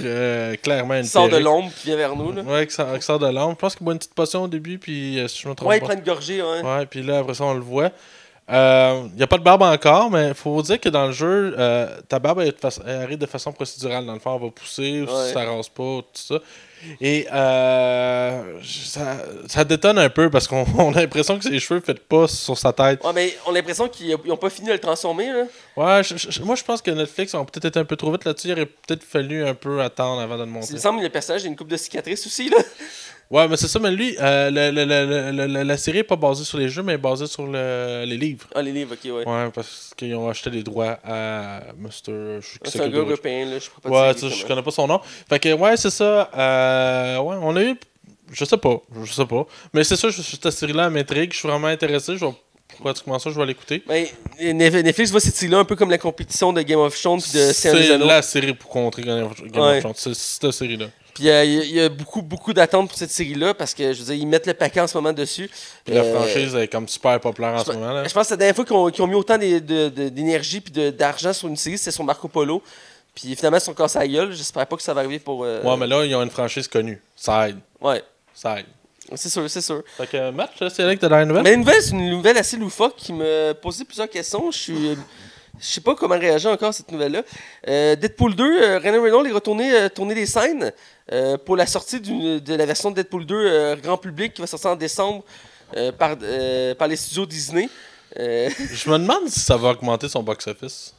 clairement 0.63 0.95
une 0.95 1.05
Il 1.05 1.09
sort 1.09 1.29
de 1.29 1.37
l'ombre, 1.37 1.71
puis 1.75 1.91
vient 1.91 1.97
vers 1.97 2.17
nous. 2.17 2.33
Là. 2.33 2.41
Ouais, 2.43 2.67
qui 2.67 2.75
sort, 2.75 3.19
de 3.19 3.27
l'ombre. 3.27 3.53
Je 3.53 3.59
pense 3.59 3.77
qu'il 3.77 3.85
boit 3.85 3.93
une 3.93 3.99
petite 3.99 4.15
potion 4.15 4.45
au 4.45 4.49
début, 4.49 4.79
puis 4.79 5.23
si 5.29 5.43
je 5.43 5.49
me 5.49 5.55
trompe 5.55 5.69
Ouais, 5.69 5.77
il 5.77 5.81
pas. 5.81 5.89
prend 5.89 5.95
une 5.99 6.05
gorgée. 6.05 6.43
Ouais. 6.43 6.63
Ouais, 6.63 6.87
puis 6.87 7.03
là, 7.03 7.19
après 7.19 7.35
ça, 7.35 7.45
on 7.45 7.53
le 7.55 7.61
voit. 7.61 7.91
Euh, 8.53 9.03
Il 9.13 9.17
n'y 9.17 9.23
a 9.23 9.27
pas 9.27 9.39
de 9.39 9.43
barbe 9.43 9.63
encore, 9.63 10.11
mais 10.11 10.29
il 10.29 10.35
faut 10.35 10.61
dire 10.63 10.79
que 10.81 10.89
dans 10.89 11.07
le 11.07 11.13
jeu, 11.13 11.55
euh, 11.59 11.89
ta 12.09 12.19
barbe 12.19 12.41
elle, 12.41 12.55
arrive 13.03 13.19
de 13.19 13.27
façon 13.27 13.53
procédurale. 13.53 14.05
Dans 14.07 14.13
le 14.15 14.19
fond, 14.21 14.37
elle 14.37 14.43
va 14.47 14.51
pousser, 14.51 15.03
ou 15.03 15.05
Ouais. 15.07 15.27
si 15.29 15.33
ça 15.33 15.45
rase 15.45 15.69
pas, 15.69 16.01
tout 16.03 16.05
ça. 16.15 16.35
Et 17.01 17.29
euh, 17.33 18.61
ça, 18.65 19.17
ça 19.47 19.65
détonne 19.65 19.99
un 19.99 20.11
peu 20.11 20.29
parce 20.31 20.49
qu'on 20.49 20.65
on 20.79 20.93
a 20.95 21.01
l'impression 21.01 21.39
que 21.39 21.45
ses 21.45 21.59
cheveux 21.61 21.79
ne 21.79 21.85
fêtent 21.85 22.07
pas 22.09 22.27
sur 22.27 22.59
sa 22.59 22.73
tête. 22.73 23.03
Ouais, 23.05 23.13
mais 23.15 23.33
on 23.47 23.51
a 23.51 23.55
l'impression 23.55 23.89
qu'ils 23.89 24.17
n'ont 24.27 24.37
pas 24.37 24.51
fini 24.51 24.67
de 24.69 24.73
le 24.73 24.79
transformer. 24.81 25.29
Là. 25.33 25.45
Ouais, 25.77 26.03
je- 26.03 26.17
je- 26.17 26.43
moi 26.43 26.57
je 26.57 26.65
pense 26.65 26.83
que 26.83 26.91
Netflix 26.91 27.35
ont 27.35 27.45
peut-être 27.45 27.67
été 27.67 27.79
un 27.79 27.85
peu 27.85 27.95
trop 27.97 28.11
vite 28.11 28.25
là-dessus. 28.25 28.49
Il 28.49 28.53
aurait 28.55 28.67
peut-être 28.67 29.05
fallu 29.05 29.47
un 29.47 29.55
peu 29.55 29.81
attendre 29.81 30.21
avant 30.21 30.35
de 30.37 30.43
le 30.43 30.49
Il 30.49 30.53
montrer. 30.53 30.75
me 30.75 30.79
semble 30.79 30.99
que 30.99 31.05
le 31.05 31.11
personnage 31.11 31.45
a 31.45 31.47
une 31.47 31.57
coupe 31.57 31.69
de 31.69 31.77
cicatrices 31.77 32.27
aussi. 32.27 32.49
Là. 32.51 32.59
Ouais, 33.33 33.49
mais 33.49 33.57
c'est 33.57 33.67
ça, 33.69 33.79
mais 33.79 33.91
lui, 33.91 34.15
euh, 34.21 34.51
le- 34.51 34.71
le- 34.71 34.85
le- 34.85 35.33
le- 35.33 35.47
le- 35.47 35.63
la 35.63 35.77
série 35.79 35.99
n'est 35.99 36.05
pas 36.05 36.17
basée 36.17 36.45
sur 36.45 36.59
les 36.59 36.69
jeux, 36.69 36.83
mais 36.83 36.99
basée 36.99 37.27
sur 37.27 37.47
le- 37.47 38.05
les 38.07 38.19
livres. 38.19 38.47
Ah, 38.55 38.61
les 38.61 38.73
livres, 38.73 38.93
ok, 38.95 39.11
ouais. 39.11 39.27
Ouais, 39.27 39.51
parce 39.55 39.93
qu'ils 39.97 40.15
ont 40.15 40.29
acheté 40.29 40.51
les 40.51 40.63
droits 40.63 40.99
à 41.03 41.63
Mr. 41.79 42.41
c'est 42.65 42.81
un 42.81 42.89
gars 42.89 42.99
européen. 42.99 43.47
Là. 43.47 43.59
Je 43.59 43.71
peux 43.71 43.81
pas 43.89 44.09
Ouais, 44.13 44.15
je 44.19 44.47
connais 44.47 44.63
pas 44.63 44.71
son 44.71 44.87
nom. 44.87 45.01
Fait 45.31 45.39
que, 45.39 45.51
ouais, 45.55 45.77
c'est 45.79 45.91
ça. 45.91 46.31
Euh, 46.37 47.19
ouais, 47.21 47.37
on 47.41 47.57
a 47.57 47.63
eu. 47.63 47.75
Je 48.33 48.45
sais 48.45 48.57
pas. 48.59 48.81
Je 49.03 49.13
sais 49.13 49.27
pas. 49.27 49.47
Mais 49.73 49.83
c'est 49.85 49.97
ça, 49.97 50.09
je- 50.11 50.21
cette 50.23 50.51
série-là 50.51 50.91
m'intrigue. 50.91 51.33
Je 51.33 51.39
suis 51.39 51.49
vraiment 51.49 51.69
intéressé. 51.69 52.17
Je 52.19 52.25
vais 52.27 52.33
pratiquement 52.81 53.19
ça, 53.19 53.31
je 53.31 53.39
vais 53.39 53.47
l'écouter. 53.47 53.83
Ben, 53.87 54.07
Netflix 54.41 55.11
voit 55.11 55.21
cette 55.21 55.35
série-là 55.37 55.59
un 55.59 55.65
peu 55.65 55.77
comme 55.77 55.91
la 55.91 55.99
compétition 55.99 56.53
de 56.53 56.63
Game 56.63 56.81
of 56.81 56.99
Thrones 57.01 57.19
de 57.21 57.33
des 57.49 57.53
C'est 57.53 57.99
la 57.99 58.23
série 58.23 58.55
pour 58.55 58.71
contrer 58.71 59.03
Game 59.03 59.25
of 59.25 59.43
Game 59.43 59.63
of. 59.63 59.81
Thrones. 59.81 59.95
C'est 59.97 60.15
cette 60.15 60.51
série-là. 60.53 60.87
Puis 61.15 61.29
euh, 61.29 61.45
il 61.45 61.53
y 61.55 61.59
a- 61.61 61.65
il 61.65 61.71
y, 61.75 61.81
a 61.81 61.89
beaucoup, 61.91 62.23
beaucoup 62.23 62.53
d'attentes 62.55 62.89
pour 62.89 62.97
cette 62.97 63.11
série-là 63.11 63.53
parce 63.55 63.75
que, 63.75 63.93
je 63.93 63.99
veux 63.99 64.05
dire, 64.07 64.15
ils 64.15 64.27
mettent 64.27 64.47
le 64.47 64.55
paquet 64.55 64.81
en 64.81 64.87
ce 64.87 64.97
moment 64.97 65.13
dessus. 65.13 65.51
Puis 65.85 65.95
la 65.95 66.01
Euh, 66.03 66.15
franchise 66.15 66.55
est 66.55 66.69
comme 66.69 66.89
super 66.89 67.21
populaire 67.21 67.55
en 67.55 67.65
ce 67.65 67.73
moment. 67.73 67.93
Là. 67.93 68.05
Je 68.05 68.13
pense 68.15 68.29
que 68.29 68.33
la 68.33 68.37
dernière 68.39 68.57
fois 68.57 68.65
qu'ils 68.93 69.03
ont, 69.03 69.07
mis 69.07 69.15
autant 69.15 69.37
d'énergie 69.37 70.61
puis 70.61 70.73
d'argent 70.93 71.33
sur 71.33 71.49
une 71.49 71.57
série, 71.57 71.79
c'était 71.79 71.91
sur 71.91 72.05
Marco 72.05 72.29
Polo. 72.29 72.63
Puis 73.15 73.37
finalement, 73.37 73.59
ils 73.59 73.63
sont 73.63 73.75
cassés 73.75 73.99
la 73.99 74.09
gueule. 74.09 74.33
J'espère 74.33 74.67
pas 74.67 74.77
que 74.77 74.83
ça 74.83 74.95
va 74.95 75.01
arriver 75.01 75.19
pour. 75.19 75.45
euh, 75.45 75.63
Ouais, 75.63 75.77
mais 75.77 75.87
là, 75.87 76.05
ils 76.05 76.15
ont 76.15 76.23
une 76.23 76.31
franchise 76.31 76.67
connue. 76.67 77.01
Ça 77.15 77.49
aide. 77.51 77.59
Ouais, 77.81 78.03
Ça 78.35 78.59
aide. 78.61 78.67
c'est 79.15 79.29
sûr, 79.29 79.49
c'est 79.51 79.61
sûr. 79.61 79.83
Fait 79.99 80.07
que, 80.07 80.31
Matt, 80.31 80.59
là, 80.61 80.71
c'est 80.71 80.83
là 80.85 80.95
que 80.97 81.01
t'as 81.01 81.11
la 81.11 81.27
nouvelle? 81.27 81.43
Mais 81.43 81.51
la 81.51 81.57
nouvelle, 81.59 81.83
c'est 81.83 81.91
une 81.91 82.09
nouvelle 82.09 82.39
assez 82.39 82.57
loufoque 82.57 82.97
qui 82.97 83.13
me 83.13 83.53
posait 83.53 83.85
plusieurs 83.85 84.09
questions. 84.09 84.51
Je 84.51 84.59
suis. 84.59 84.97
Je 85.61 85.67
sais 85.67 85.81
pas 85.81 85.95
comment 85.95 86.19
réagir 86.19 86.51
encore 86.51 86.71
à 86.71 86.73
cette 86.73 86.91
nouvelle-là. 86.91 87.23
Euh, 87.69 87.95
Deadpool 87.95 88.35
2, 88.35 88.45
euh, 88.45 88.79
Ryan 88.79 89.03
Reynolds 89.03 89.27
est 89.27 89.33
retourné 89.33 89.73
euh, 89.73 89.89
tourner 89.89 90.15
des 90.15 90.27
scènes 90.27 90.73
euh, 91.13 91.37
pour 91.37 91.57
la 91.57 91.67
sortie 91.67 92.01
de 92.01 92.55
la 92.55 92.67
version 92.67 92.91
de 92.91 92.97
Deadpool 92.97 93.27
2 93.27 93.35
euh, 93.35 93.77
grand 93.77 93.99
public 93.99 94.35
qui 94.35 94.41
va 94.41 94.47
sortir 94.47 94.71
en 94.71 94.77
décembre 94.77 95.23
par, 95.99 96.17
par 96.79 96.89
les 96.89 96.97
studios 96.97 97.25
Disney. 97.27 97.69
Je 98.17 98.91
me 98.91 98.99
demande 98.99 99.29
si 99.29 99.41
ça 99.41 99.57
va 99.57 99.71
augmenter 99.71 100.07
son 100.09 100.23
box-office. 100.23 100.95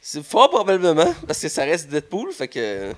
c'est 0.00 0.24
fort 0.24 0.50
probablement, 0.50 1.14
parce 1.26 1.38
que 1.40 1.48
ça 1.48 1.62
reste 1.62 1.88
Deadpool. 1.88 2.32
Fait 2.32 2.48
que... 2.48 2.92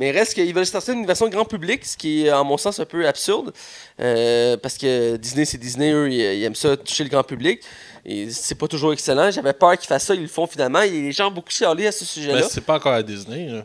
Mais 0.00 0.10
reste 0.12 0.32
qu'ils 0.34 0.52
veulent 0.54 0.64
sortir 0.66 0.94
une 0.94 1.04
version 1.06 1.28
grand 1.28 1.44
public, 1.44 1.84
ce 1.84 1.96
qui 1.96 2.26
est, 2.26 2.32
en 2.32 2.42
mon 2.42 2.56
sens, 2.56 2.80
un 2.80 2.86
peu 2.86 3.06
absurde. 3.06 3.52
euh, 4.00 4.56
parce 4.56 4.78
que 4.78 5.16
Disney, 5.16 5.44
c'est 5.44 5.58
Disney, 5.58 5.92
eux, 5.92 6.10
ils, 6.10 6.20
ils 6.38 6.42
aiment 6.44 6.54
ça 6.54 6.74
toucher 6.76 7.04
le 7.04 7.10
grand 7.10 7.22
public. 7.22 7.60
Et 8.06 8.30
c'est 8.30 8.54
pas 8.54 8.66
toujours 8.66 8.92
excellent. 8.94 9.30
J'avais 9.30 9.52
peur 9.52 9.76
qu'ils 9.76 9.86
fassent 9.88 10.06
ça, 10.06 10.14
ils 10.14 10.22
le 10.22 10.26
font 10.28 10.46
finalement. 10.46 10.80
Et 10.80 10.90
les 10.90 11.12
gens 11.12 11.28
ont 11.28 11.30
beaucoup 11.30 11.50
chialé 11.50 11.86
à 11.86 11.92
ce 11.92 12.00
Mais 12.02 12.06
sujet-là. 12.06 12.42
c'est 12.50 12.62
pas 12.62 12.76
encore 12.76 12.94
à 12.94 13.02
Disney. 13.02 13.46
là. 13.48 13.62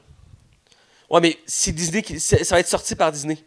Ouais, 1.09 1.21
mais 1.21 1.37
c'est 1.45 1.71
Disney 1.71 2.01
qui. 2.01 2.19
Ça 2.19 2.35
va 2.49 2.59
être 2.59 2.67
sorti 2.67 2.95
par 2.95 3.11
Disney. 3.13 3.37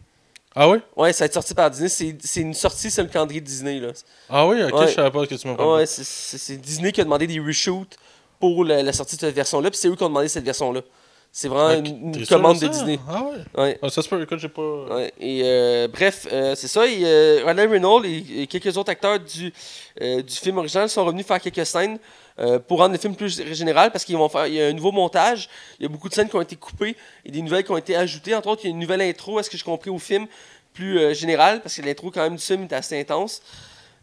Ah 0.55 0.67
oui? 0.69 0.79
Ouais, 0.97 1.13
ça 1.13 1.25
va 1.25 1.27
être 1.27 1.35
sorti 1.35 1.53
par 1.55 1.71
Disney. 1.71 2.17
C'est 2.25 2.41
une 2.41 2.55
sortie 2.55 2.91
sur 2.91 3.03
le 3.03 3.09
calendrier 3.11 3.41
de 3.43 3.47
Disney. 3.47 3.81
Là. 3.81 3.89
Ah 4.31 4.47
oui, 4.47 4.63
ok, 4.63 4.73
Ouais. 4.75 4.89
je 4.89 4.95
savais 4.95 5.11
pas 5.11 5.25
ce 5.25 5.29
que 5.29 5.35
tu 5.35 5.47
m'as 5.47 5.55
parlé. 5.57 5.73
Ouais, 5.83 5.87
c'est- 5.87 6.57
Disney 6.57 6.91
qui 6.91 7.01
a 7.03 7.05
demandé 7.05 7.27
des 7.27 7.39
reshoots 7.39 7.97
pour 8.41 8.65
la, 8.65 8.83
la 8.83 8.93
sortie 8.95 9.17
de 9.17 9.21
cette 9.21 9.35
version-là. 9.35 9.71
Puis 9.71 9.79
c'est 9.79 9.89
eux 9.89 9.95
qui 9.97 10.03
ont 10.05 10.09
demandé 10.09 10.29
cette 10.29 10.45
version-là. 10.45 10.81
C'est 11.31 11.49
vraiment 11.49 11.79
Ok, 11.79 11.87
une, 11.87 12.27
commande 12.27 12.59
de? 12.59 12.69
Disney. 12.69 12.99
Ah 13.09 13.23
ouais? 13.23 13.63
Ouais. 13.63 13.79
Ah, 13.83 13.91
ça 13.91 14.03
se 14.03 14.09
peut, 14.09 14.21
écoute, 14.23 14.39
j'ai 14.39 14.49
pas. 14.49 14.85
Ouais, 14.95 15.13
et 15.21 15.43
euh, 15.45 15.87
bref, 15.87 16.27
euh, 16.33 16.55
c'est 16.55 16.69
ça. 16.69 16.87
Et, 16.87 17.01
euh, 17.05 17.43
Ryan 17.45 17.71
Reynolds 17.71 18.05
et, 18.07 18.43
et 18.43 18.47
quelques 18.47 18.77
autres 18.77 18.91
acteurs 18.91 19.21
du, 19.21 19.53
du 20.01 20.35
film 20.35 20.59
original 20.59 20.89
sont 20.89 21.05
revenus 21.05 21.27
faire 21.27 21.41
quelques 21.41 21.67
scènes 21.67 21.99
pour 22.69 22.79
rendre 22.79 22.93
le 22.93 22.99
film 22.99 23.17
plus 23.17 23.43
général 23.53 23.91
parce 23.91 24.05
qu'ils 24.05 24.17
vont 24.17 24.29
faire 24.29 24.47
il 24.47 24.55
y 24.55 24.63
a 24.63 24.67
un 24.69 24.73
nouveau 24.73 24.93
montage. 24.93 25.49
Il 25.79 25.83
y 25.83 25.87
a 25.87 25.89
beaucoup 25.89 26.09
de 26.09 26.15
scènes 26.15 26.29
qui 26.29 26.37
ont 26.37 26.41
été 26.41 26.55
coupées 26.57 26.97
et 27.25 27.33
des 27.33 27.43
nouvelles 27.43 27.65
qui 27.65 27.73
ont 27.73 27.77
été 27.77 27.97
ajoutées. 27.97 28.35
Entre 28.35 28.49
autres, 28.49 28.63
il 28.65 28.69
y 28.69 28.71
a 28.71 28.71
une 28.71 28.79
nouvelle 28.79 29.03
intro, 29.03 29.41
est-ce 29.41 29.51
que 29.51 29.57
j'ai 29.57 29.65
compris, 29.65 29.91
au 29.91 29.99
film 29.99 30.27
plus 30.73 31.15
général 31.15 31.61
parce 31.61 31.75
que 31.75 31.83
l'intro 31.83 32.11
quand 32.13 32.23
même 32.23 32.37
du 32.37 32.43
film 32.43 32.63
est 32.63 32.73
assez 32.73 32.99
intense. 32.99 33.43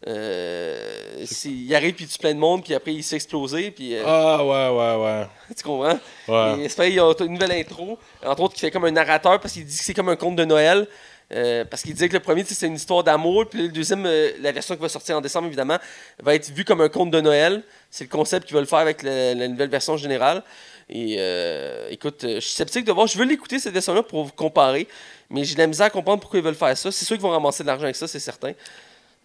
Euh, 0.08 1.26
il 1.46 1.76
arrive 1.76 1.96
puis 1.96 2.06
tue 2.06 2.20
plein 2.20 2.34
de 2.34 2.40
monde 2.40 2.64
puis 2.64 2.76
après 2.76 2.94
il 2.94 3.04
s'est 3.04 3.16
explosé 3.16 3.72
puis 3.72 3.96
euh, 3.96 4.04
Ah 4.06 4.46
ouais, 4.46 4.70
ouais, 4.70 5.04
ouais. 5.04 5.28
tu 5.58 5.64
comprends? 5.64 6.00
Ouais. 6.28 6.66
et 6.66 6.70
c'est 6.70 6.90
il 6.90 6.96
y 6.96 7.00
a 7.00 7.12
une 7.22 7.34
nouvelle 7.34 7.54
intro, 7.54 7.98
entre 8.24 8.44
autres 8.44 8.54
qui 8.54 8.60
fait 8.62 8.70
comme 8.70 8.86
un 8.86 8.92
narrateur 8.92 9.40
parce 9.40 9.54
qu'il 9.54 9.66
dit 9.66 9.76
que 9.76 9.84
c'est 9.84 9.96
comme 9.96 10.10
un 10.10 10.16
conte 10.16 10.36
de 10.36 10.46
Noël. 10.46 10.88
Euh, 11.34 11.66
parce 11.66 11.82
qu'il 11.82 11.92
disait 11.94 12.08
que 12.08 12.14
le 12.14 12.20
premier, 12.20 12.44
tu 12.44 12.54
c'est 12.54 12.68
une 12.68 12.76
histoire 12.76 13.04
d'amour, 13.04 13.48
puis 13.50 13.64
le 13.64 13.70
deuxième, 13.70 14.06
euh, 14.06 14.30
la 14.42 14.52
version 14.52 14.76
qui 14.76 14.82
va 14.84 14.90
sortir 14.90 15.18
en 15.18 15.22
décembre, 15.22 15.48
évidemment, 15.48 15.80
va 16.22 16.36
être 16.36 16.52
vue 16.52 16.64
comme 16.64 16.82
un 16.82 16.88
conte 16.88 17.10
de 17.10 17.20
Noël. 17.20 17.64
C'est 17.90 18.04
le 18.04 18.12
concept 18.12 18.46
qu'ils 18.46 18.56
veulent 18.56 18.68
faire 18.68 18.78
avec 18.78 19.02
la 19.02 19.34
nouvelle 19.48 19.70
version 19.70 19.98
générale. 19.98 20.44
Et 20.90 21.16
euh, 21.18 21.88
écoute, 21.90 22.24
euh, 22.24 22.36
je 22.36 22.40
suis 22.42 22.54
sceptique 22.54 22.86
de 22.86 22.92
voir. 22.92 23.08
Je 23.08 23.18
veux 23.18 23.26
l'écouter, 23.26 23.58
cette 23.58 23.74
version-là, 23.74 24.04
pour 24.04 24.24
vous 24.24 24.32
comparer. 24.32 24.88
Mais 25.30 25.44
j'ai 25.44 25.56
de 25.56 25.60
la 25.60 25.68
misère 25.68 25.88
à 25.88 25.90
comprendre 25.90 26.22
pourquoi 26.22 26.40
ils 26.40 26.46
veulent 26.46 26.54
faire 26.54 26.78
ça. 26.78 26.92
C'est 26.92 27.06
sûr 27.06 27.16
qu'ils 27.16 27.24
vont 27.24 27.32
ramasser 27.32 27.64
de 27.64 27.68
l'argent 27.68 27.86
avec 27.86 27.96
ça, 27.96 28.08
c'est 28.08 28.20
certain. 28.20 28.52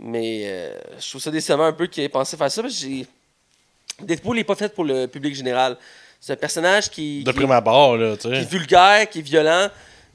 Mais 0.00 0.42
euh, 0.44 0.74
je 0.98 1.08
trouve 1.10 1.20
ça 1.20 1.30
décevant 1.30 1.64
un 1.64 1.72
peu 1.72 1.86
qu'ils 1.86 2.04
aient 2.04 2.08
pensé 2.08 2.36
faire 2.36 2.50
ça. 2.50 2.62
Parce 2.62 2.74
que 2.74 2.80
j'ai... 2.80 3.06
Deadpool 4.00 4.36
n'est 4.36 4.44
pas 4.44 4.54
fait 4.54 4.74
pour 4.74 4.84
le 4.84 5.06
public 5.06 5.34
général. 5.34 5.76
C'est 6.20 6.32
un 6.32 6.36
personnage 6.36 6.90
qui. 6.90 7.22
De 7.22 7.30
qui- 7.32 7.36
prime 7.36 7.50
abord, 7.50 7.96
là, 7.96 8.16
tu 8.16 8.28
qui 8.28 8.34
sais. 8.34 8.40
est 8.42 8.50
vulgaire, 8.50 9.08
qui 9.10 9.18
est 9.18 9.22
violent. 9.22 9.68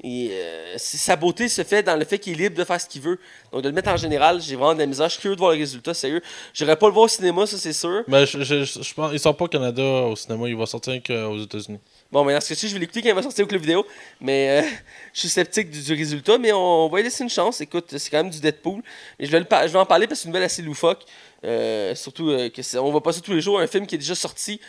Et 0.04 0.30
euh, 0.32 0.74
sa 0.78 1.16
beauté 1.16 1.48
se 1.48 1.64
fait 1.64 1.82
dans 1.82 1.96
le 1.96 2.04
fait 2.06 2.20
qu'il 2.20 2.34
est 2.34 2.44
libre 2.44 2.58
de 2.58 2.64
faire 2.64 2.80
ce 2.80 2.86
qu'il 2.88 3.02
veut. 3.02 3.18
Donc 3.52 3.62
de 3.64 3.70
le 3.70 3.74
mettre 3.74 3.90
en 3.90 3.98
général, 3.98 4.42
j'ai 4.42 4.56
vraiment 4.56 4.74
de 4.74 4.80
la 4.80 4.86
misère. 4.86 5.08
Je 5.08 5.14
suis 5.14 5.22
curieux 5.22 5.36
de 5.36 5.40
voir 5.40 5.54
le 5.54 5.58
résultat, 5.58 5.94
sérieux. 5.94 6.22
J'irai 6.54 6.76
pas 6.76 6.88
le 6.88 6.94
voir 6.94 7.06
au 7.06 7.08
cinéma, 7.08 7.46
ça 7.48 7.58
c'est 7.58 7.74
sûr. 7.74 8.04
Mais 8.08 8.26
je, 8.26 8.44
je, 8.44 8.64
je, 8.66 8.82
je 8.84 8.94
pense, 8.94 9.12
il 9.14 9.20
sort 9.20 9.36
pas 9.38 9.46
au 9.46 9.48
Canada 9.48 9.82
au 9.82 10.16
cinéma, 10.16 10.48
il 10.50 10.56
va 10.56 10.66
sortir 10.66 11.02
qu'aux 11.02 11.40
États-Unis. 11.40 11.80
Bon, 12.12 12.24
mais 12.24 12.34
dans 12.34 12.40
ce 12.42 12.50
cas-ci, 12.50 12.68
je 12.70 12.74
vais 12.74 12.80
l'écouter 12.80 13.02
quand 13.02 13.10
il 13.10 13.16
va 13.16 13.22
sortir 13.24 13.44
au 13.46 13.48
club 13.48 13.62
vidéo. 13.62 13.86
Mais 14.22 14.62
euh, 14.64 14.68
je 15.14 15.20
suis 15.22 15.30
sceptique 15.30 15.70
du, 15.70 15.82
du 15.82 15.94
résultat, 15.94 16.38
mais 16.38 16.54
on, 16.54 16.88
va 16.88 16.98
lui 16.98 17.04
laisser 17.04 17.24
une 17.24 17.30
chance. 17.30 17.62
Écoute, 17.62 17.94
c'est 17.98 18.10
quand 18.10 18.18
même 18.24 18.30
du 18.30 18.40
Deadpool. 18.40 18.82
Mais 19.20 19.26
je 19.26 19.32
vais, 19.32 19.40
le 19.40 19.46
je 19.50 19.74
vais 19.74 19.80
en 19.80 19.86
parler 19.86 20.08
parce 20.08 20.20
que 20.20 20.24
c'est 20.24 20.28
une 20.28 20.32
nouvelle 20.34 20.46
assez 20.46 20.62
loufoque. 20.62 21.04
Euh, 21.44 21.94
surtout 21.96 22.30
euh, 22.30 22.50
que 22.50 22.62
c'est- 22.62 22.78
on 22.78 22.92
va 22.92 23.02
passer 23.02 23.22
tous 23.22 23.34
les 23.34 23.42
jours 23.42 23.60
un 23.60 23.68
film 23.68 23.86
qui 23.86 23.96
est 23.96 24.00
déjà 24.00 24.16
sorti, 24.16 24.60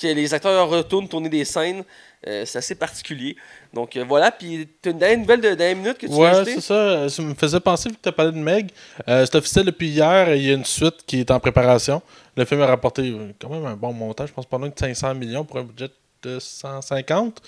que 0.00 0.06
les 0.08 0.34
acteurs 0.34 0.68
retournent 0.68 1.08
tourner 1.08 1.28
des 1.28 1.44
scènes. 1.44 1.84
Euh, 2.26 2.44
c'est 2.46 2.58
assez 2.58 2.74
particulier. 2.74 3.36
Donc 3.74 3.96
euh, 3.96 4.04
voilà, 4.04 4.30
puis 4.32 4.66
tu 4.82 4.88
as 4.88 4.92
une 4.92 4.98
dernière 4.98 5.18
nouvelle 5.18 5.40
de 5.42 5.54
dernière 5.54 5.76
minute 5.76 5.98
que 5.98 6.06
tu 6.06 6.12
veux 6.12 6.18
Ouais, 6.18 6.28
ajouter? 6.28 6.54
c'est 6.54 6.60
ça. 6.62 7.08
Ça 7.10 7.22
me 7.22 7.34
faisait 7.34 7.60
penser, 7.60 7.90
vu 7.90 7.96
que 7.96 8.00
tu 8.02 8.08
as 8.08 8.12
parlé 8.12 8.32
de 8.32 8.38
Meg. 8.38 8.70
c'est 9.06 9.34
officiel 9.34 9.66
depuis 9.66 9.88
hier, 9.88 10.34
il 10.34 10.42
y 10.42 10.50
a 10.50 10.54
une 10.54 10.64
suite 10.64 11.04
qui 11.06 11.20
est 11.20 11.30
en 11.30 11.38
préparation. 11.38 12.00
Le 12.36 12.44
film 12.46 12.62
a 12.62 12.66
rapporté 12.66 13.14
quand 13.38 13.50
même 13.50 13.66
un 13.66 13.76
bon 13.76 13.92
montage, 13.92 14.30
je 14.30 14.34
pense 14.34 14.46
pas 14.46 14.56
loin 14.58 14.68
de 14.68 14.74
500 14.78 15.14
millions 15.14 15.44
pour 15.44 15.58
un 15.58 15.64
budget 15.64 15.88
de 15.88 15.92
150. 16.38 17.40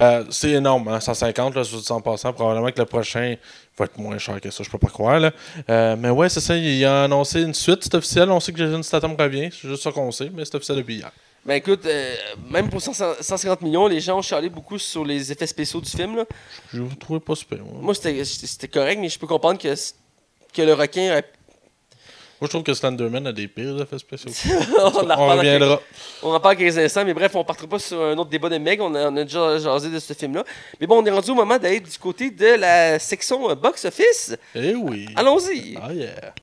Euh, 0.00 0.24
c'est 0.30 0.50
énorme, 0.50 0.88
hein, 0.88 0.98
150, 1.00 1.54
là, 1.54 1.62
sur 1.64 1.78
100%. 1.78 2.32
Probablement 2.32 2.70
que 2.72 2.78
le 2.80 2.86
prochain 2.86 3.36
va 3.78 3.84
être 3.84 3.98
moins 3.98 4.18
cher 4.18 4.40
que 4.40 4.50
ça, 4.50 4.64
je 4.64 4.70
peux 4.70 4.78
pas 4.78 4.88
croire. 4.88 5.20
Là. 5.20 5.30
Euh, 5.70 5.96
mais 5.96 6.10
ouais, 6.10 6.28
c'est 6.28 6.40
ça, 6.40 6.56
il 6.56 6.84
a 6.84 7.04
annoncé 7.04 7.42
une 7.42 7.54
suite, 7.54 7.84
c'est 7.84 7.94
officiel. 7.94 8.30
On 8.30 8.40
sait 8.40 8.52
que 8.52 8.58
Jason 8.58 8.82
Statham 8.82 9.14
revient, 9.18 9.50
c'est 9.52 9.68
juste 9.68 9.82
ça 9.82 9.92
qu'on 9.92 10.10
sait, 10.10 10.30
mais 10.34 10.44
c'est 10.44 10.56
officiel 10.56 10.78
depuis 10.78 10.96
hier. 10.96 11.12
Ben 11.44 11.54
écoute, 11.54 11.84
euh, 11.86 12.14
même 12.50 12.70
pour 12.70 12.80
100 12.80 12.92
150 13.20 13.62
millions, 13.62 13.86
les 13.88 14.00
gens 14.00 14.18
ont 14.18 14.22
chialé 14.22 14.48
beaucoup 14.48 14.78
sur 14.78 15.04
les 15.04 15.30
effets 15.32 15.46
spéciaux 15.46 15.80
du 15.80 15.90
film. 15.90 16.16
Là. 16.16 16.24
Je 16.72 16.80
vous 16.82 16.94
trouvais 16.94 17.18
pas 17.20 17.34
super. 17.34 17.58
Moi, 17.58 17.80
Moi, 17.82 17.94
c'était 17.94 18.68
correct, 18.68 18.98
mais 19.00 19.08
je 19.08 19.18
peux 19.18 19.26
comprendre 19.26 19.58
que, 19.60 19.74
que 20.54 20.62
le 20.62 20.72
requin. 20.74 21.18
a- 21.18 21.22
Moi, 22.42 22.48
je 22.48 22.54
trouve 22.54 22.64
que 22.64 22.74
Slenderman 22.74 23.24
a 23.28 23.32
des 23.32 23.46
pires 23.46 23.80
effets 23.82 23.98
spéciaux. 24.00 24.32
on, 24.76 24.82
en 24.82 25.04
on 25.06 25.10
après. 25.10 25.36
reviendra. 25.38 25.80
On 26.24 26.34
en 26.34 26.40
parle 26.40 26.56
15 26.56 26.76
instants, 26.76 27.04
mais 27.04 27.14
bref, 27.14 27.30
on 27.36 27.38
ne 27.38 27.44
partira 27.44 27.68
pas 27.68 27.78
sur 27.78 28.02
un 28.02 28.18
autre 28.18 28.30
débat 28.30 28.48
de 28.48 28.58
Meg. 28.58 28.80
On 28.80 28.92
a, 28.96 29.10
on 29.10 29.16
a 29.16 29.22
déjà 29.22 29.58
jasé 29.58 29.90
de 29.90 30.00
ce 30.00 30.12
film-là. 30.12 30.42
Mais 30.80 30.88
bon, 30.88 31.00
on 31.00 31.06
est 31.06 31.10
rendu 31.12 31.30
au 31.30 31.36
moment 31.36 31.56
d'aller 31.56 31.78
du 31.78 31.96
côté 32.00 32.32
de 32.32 32.58
la 32.58 32.98
section 32.98 33.54
box-office. 33.54 34.36
Eh 34.56 34.74
oui. 34.74 35.06
Allons-y. 35.14 35.78
Ah 35.80 35.92
yeah. 35.92 36.34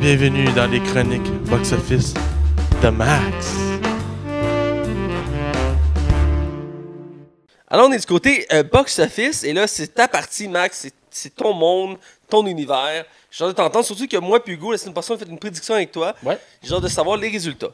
Bienvenue 0.00 0.44
dans 0.52 0.70
les 0.70 0.78
chroniques 0.78 1.28
box-office 1.50 2.14
de 2.80 2.88
Max. 2.90 3.56
Alors, 7.66 7.88
on 7.88 7.92
est 7.92 7.98
du 7.98 8.06
côté 8.06 8.46
euh, 8.52 8.62
box-office. 8.62 9.42
Et 9.42 9.52
là, 9.52 9.66
c'est 9.66 9.88
ta 9.92 10.06
partie, 10.06 10.46
Max. 10.46 10.86
C'est 11.10 11.34
ton 11.34 11.52
monde, 11.52 11.96
ton 12.28 12.46
univers. 12.46 13.04
J'ai 13.30 13.44
hâte 13.44 13.50
de 13.50 13.56
t'entendre. 13.56 13.84
Surtout 13.84 14.06
que 14.06 14.16
moi, 14.16 14.42
puis 14.42 14.54
Hugo, 14.54 14.72
la 14.72 14.78
semaine 14.78 14.94
passée, 14.94 15.12
on 15.12 15.16
a 15.16 15.18
fait 15.18 15.28
une 15.28 15.38
prédiction 15.38 15.74
avec 15.74 15.92
toi. 15.92 16.14
Ouais. 16.22 16.38
J'ai 16.62 16.74
hâte 16.74 16.82
de 16.82 16.88
savoir 16.88 17.16
les 17.16 17.28
résultats. 17.28 17.70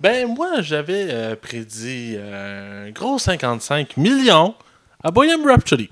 Ben, 0.00 0.26
moi, 0.26 0.60
j'avais 0.62 1.08
euh, 1.10 1.36
prédit 1.36 2.14
euh, 2.16 2.88
un 2.88 2.90
gros 2.90 3.18
55 3.18 3.96
millions 3.96 4.54
à 5.02 5.10
Bohemian 5.10 5.44
Rhapsody. 5.44 5.90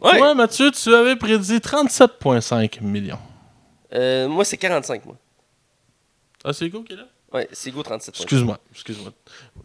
Ouais. 0.00 0.18
Toi, 0.18 0.34
Mathieu, 0.34 0.70
tu 0.70 0.94
avais 0.94 1.16
prédit 1.16 1.56
37,5 1.56 2.82
millions. 2.82 3.18
Euh, 3.94 4.28
moi, 4.28 4.44
c'est 4.44 4.56
45, 4.56 5.06
moi. 5.06 5.16
Ah, 6.44 6.52
c'est 6.52 6.66
Hugo 6.66 6.82
qui 6.82 6.92
est 6.92 6.96
là? 6.96 7.06
Ouais, 7.32 7.46
c'est 7.52 7.68
Hugo 7.68 7.82
37. 7.82 8.14
Excuse-moi, 8.16 8.58
excuse-moi. 8.72 9.12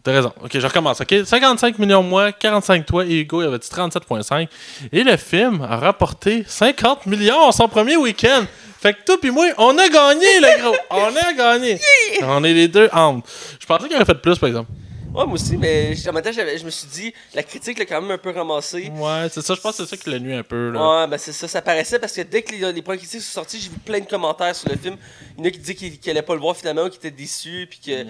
T'as 0.02 0.12
raison. 0.12 0.32
Ok, 0.42 0.50
je 0.58 0.66
recommence. 0.66 1.00
Ok, 1.00 1.14
55 1.24 1.78
millions 1.78 2.02
moi, 2.02 2.30
45 2.32 2.84
toi 2.84 3.06
et 3.06 3.20
Hugo, 3.20 3.40
il 3.40 3.46
avait 3.46 3.58
dit 3.58 3.68
37,5. 3.68 4.48
Et 4.92 5.02
le 5.02 5.16
film 5.16 5.62
a 5.62 5.76
rapporté 5.78 6.44
50 6.46 7.06
millions 7.06 7.50
son 7.52 7.66
premier 7.68 7.96
week-end. 7.96 8.44
Fait 8.80 8.92
que 8.92 9.02
toi 9.06 9.16
puis 9.18 9.30
moi, 9.30 9.46
on 9.56 9.78
a 9.78 9.88
gagné, 9.88 10.40
le 10.40 10.62
gros. 10.62 10.76
On 10.90 11.16
a 11.16 11.32
gagné. 11.32 11.80
On 12.22 12.44
est 12.44 12.52
les 12.52 12.68
deux 12.68 12.88
armes. 12.92 13.22
Je 13.58 13.64
pensais 13.64 13.86
qu'il 13.86 13.96
aurait 13.96 14.04
fait 14.04 14.14
plus, 14.14 14.38
par 14.38 14.48
exemple. 14.48 14.70
Ouais, 15.14 15.24
moi 15.26 15.34
aussi, 15.34 15.56
mais 15.56 15.94
en 16.08 16.12
même 16.12 16.22
temps, 16.24 16.32
je 16.32 16.64
me 16.64 16.70
suis 16.70 16.88
dit, 16.88 17.14
la 17.34 17.42
critique 17.44 17.78
l'a 17.78 17.86
quand 17.86 18.00
même 18.02 18.10
un 18.10 18.18
peu 18.18 18.30
ramassé. 18.30 18.90
Ouais, 18.96 19.28
c'est 19.30 19.42
ça. 19.42 19.54
Je 19.54 19.60
pense 19.60 19.76
que 19.76 19.84
c'est 19.84 19.90
ça 19.90 19.96
qui 19.96 20.10
l'a 20.10 20.18
nuit 20.18 20.34
un 20.34 20.42
peu. 20.42 20.70
Là. 20.70 21.02
Ouais, 21.02 21.06
ben 21.06 21.16
c'est 21.18 21.32
ça, 21.32 21.46
ça 21.46 21.62
paraissait 21.62 22.00
parce 22.00 22.12
que 22.12 22.22
dès 22.22 22.42
que 22.42 22.52
les, 22.52 22.72
les 22.72 22.82
premiers 22.82 22.98
critiques 22.98 23.20
sont 23.20 23.32
sortis, 23.40 23.60
j'ai 23.60 23.68
vu 23.70 23.76
plein 23.78 24.00
de 24.00 24.06
commentaires 24.06 24.56
sur 24.56 24.68
le 24.68 24.76
film. 24.76 24.96
Il 25.38 25.44
y 25.44 25.46
en 25.46 25.48
a 25.48 25.50
qui 25.52 25.58
disaient 25.60 25.74
qu'ils 25.76 25.98
qu'ils 26.00 26.10
allaient 26.10 26.22
pas 26.22 26.34
le 26.34 26.40
voir 26.40 26.56
finalement, 26.56 26.88
qui 26.90 26.96
étaient 26.98 27.10
déçus, 27.12 27.66
puis 27.70 27.78
que. 27.78 27.90
Ouais. 28.02 28.06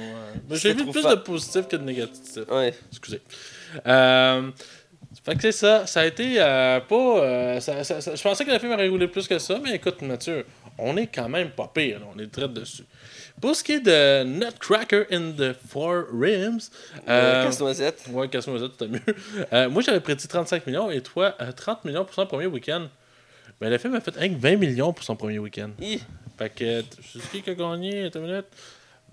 J'ai 0.52 0.72
vu 0.72 0.86
plus 0.90 1.02
de 1.04 1.14
positifs 1.16 1.68
que 1.68 1.76
de 1.76 1.84
négatifs. 1.84 2.38
Ouais. 2.50 2.72
Excusez. 2.90 3.20
Euh, 3.86 4.50
fait 5.24 5.34
que 5.36 5.42
c'est 5.42 5.52
ça. 5.52 5.86
Ça 5.86 6.00
a 6.00 6.06
été 6.06 6.36
euh, 6.38 6.80
pas. 6.80 6.94
euh, 7.20 7.60
ça- 7.60 7.84
ça- 7.84 8.00
ça- 8.00 8.14
je 8.14 8.22
pensais 8.22 8.44
que 8.44 8.50
le 8.50 8.58
film 8.58 8.72
aurait 8.72 8.88
roulé 8.88 9.08
plus 9.08 9.28
que 9.28 9.38
ça, 9.38 9.58
mais 9.62 9.74
écoute, 9.76 10.00
Mathieu, 10.02 10.46
on 10.78 10.96
est 10.96 11.06
quand 11.06 11.28
même 11.28 11.50
pas 11.50 11.70
pire. 11.72 12.00
là. 12.00 12.06
On 12.14 12.18
est 12.18 12.30
très 12.32 12.48
dessus. 12.48 12.84
Pour 13.40 13.54
ce 13.56 13.64
qui 13.64 13.72
est 13.72 13.80
de 13.80 14.22
Nutcracker 14.24 15.04
in 15.10 15.32
the 15.32 15.54
Four 15.68 16.04
Rims. 16.12 16.70
Euh, 17.08 17.42
Euh, 17.42 17.44
Casse-noisette. 17.44 18.04
ouais, 18.10 18.28
casse-moi 18.28 18.58
ça, 18.58 18.66
c'était 18.70 18.88
mieux. 18.90 19.00
Euh, 19.52 19.68
moi, 19.68 19.82
j'avais 19.82 20.00
prédit 20.00 20.26
35 20.28 20.66
millions 20.66 20.90
et 20.90 21.00
toi, 21.02 21.34
euh, 21.40 21.52
30 21.52 21.84
millions 21.84 22.04
pour 22.04 22.14
son 22.14 22.26
premier 22.26 22.46
week-end. 22.46 22.88
Mais 23.60 23.70
le 23.70 23.78
film 23.78 23.94
a 23.94 24.00
fait 24.00 24.14
rien 24.16 24.30
que 24.34 24.40
20 24.40 24.56
millions 24.56 24.92
pour 24.92 25.04
son 25.04 25.16
premier 25.16 25.38
week-end. 25.38 25.70
Hi. 25.80 26.00
Fait 26.38 26.50
que, 26.50 26.64
euh, 26.64 26.82
je 27.02 27.18
sais 27.18 27.28
qui 27.30 27.42
qui 27.42 27.50
a 27.50 27.54
gagné, 27.54 28.10
minute? 28.14 28.46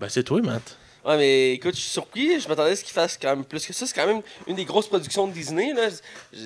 Ben, 0.00 0.08
c'est 0.08 0.22
toi, 0.24 0.40
Matt. 0.40 0.76
Ouais, 1.04 1.16
mais 1.16 1.52
écoute, 1.54 1.74
je 1.74 1.80
suis 1.80 1.90
surpris. 1.90 2.38
Je 2.40 2.46
m'attendais 2.48 2.70
à 2.70 2.76
ce 2.76 2.84
qu'il 2.84 2.92
fasse 2.92 3.18
quand 3.20 3.30
même 3.30 3.44
plus 3.44 3.66
que 3.66 3.72
ça. 3.72 3.86
C'est 3.86 3.94
quand 3.94 4.06
même 4.06 4.22
une 4.46 4.54
des 4.54 4.64
grosses 4.64 4.86
productions 4.86 5.26
de 5.26 5.32
Disney. 5.32 5.72
là. 5.74 5.88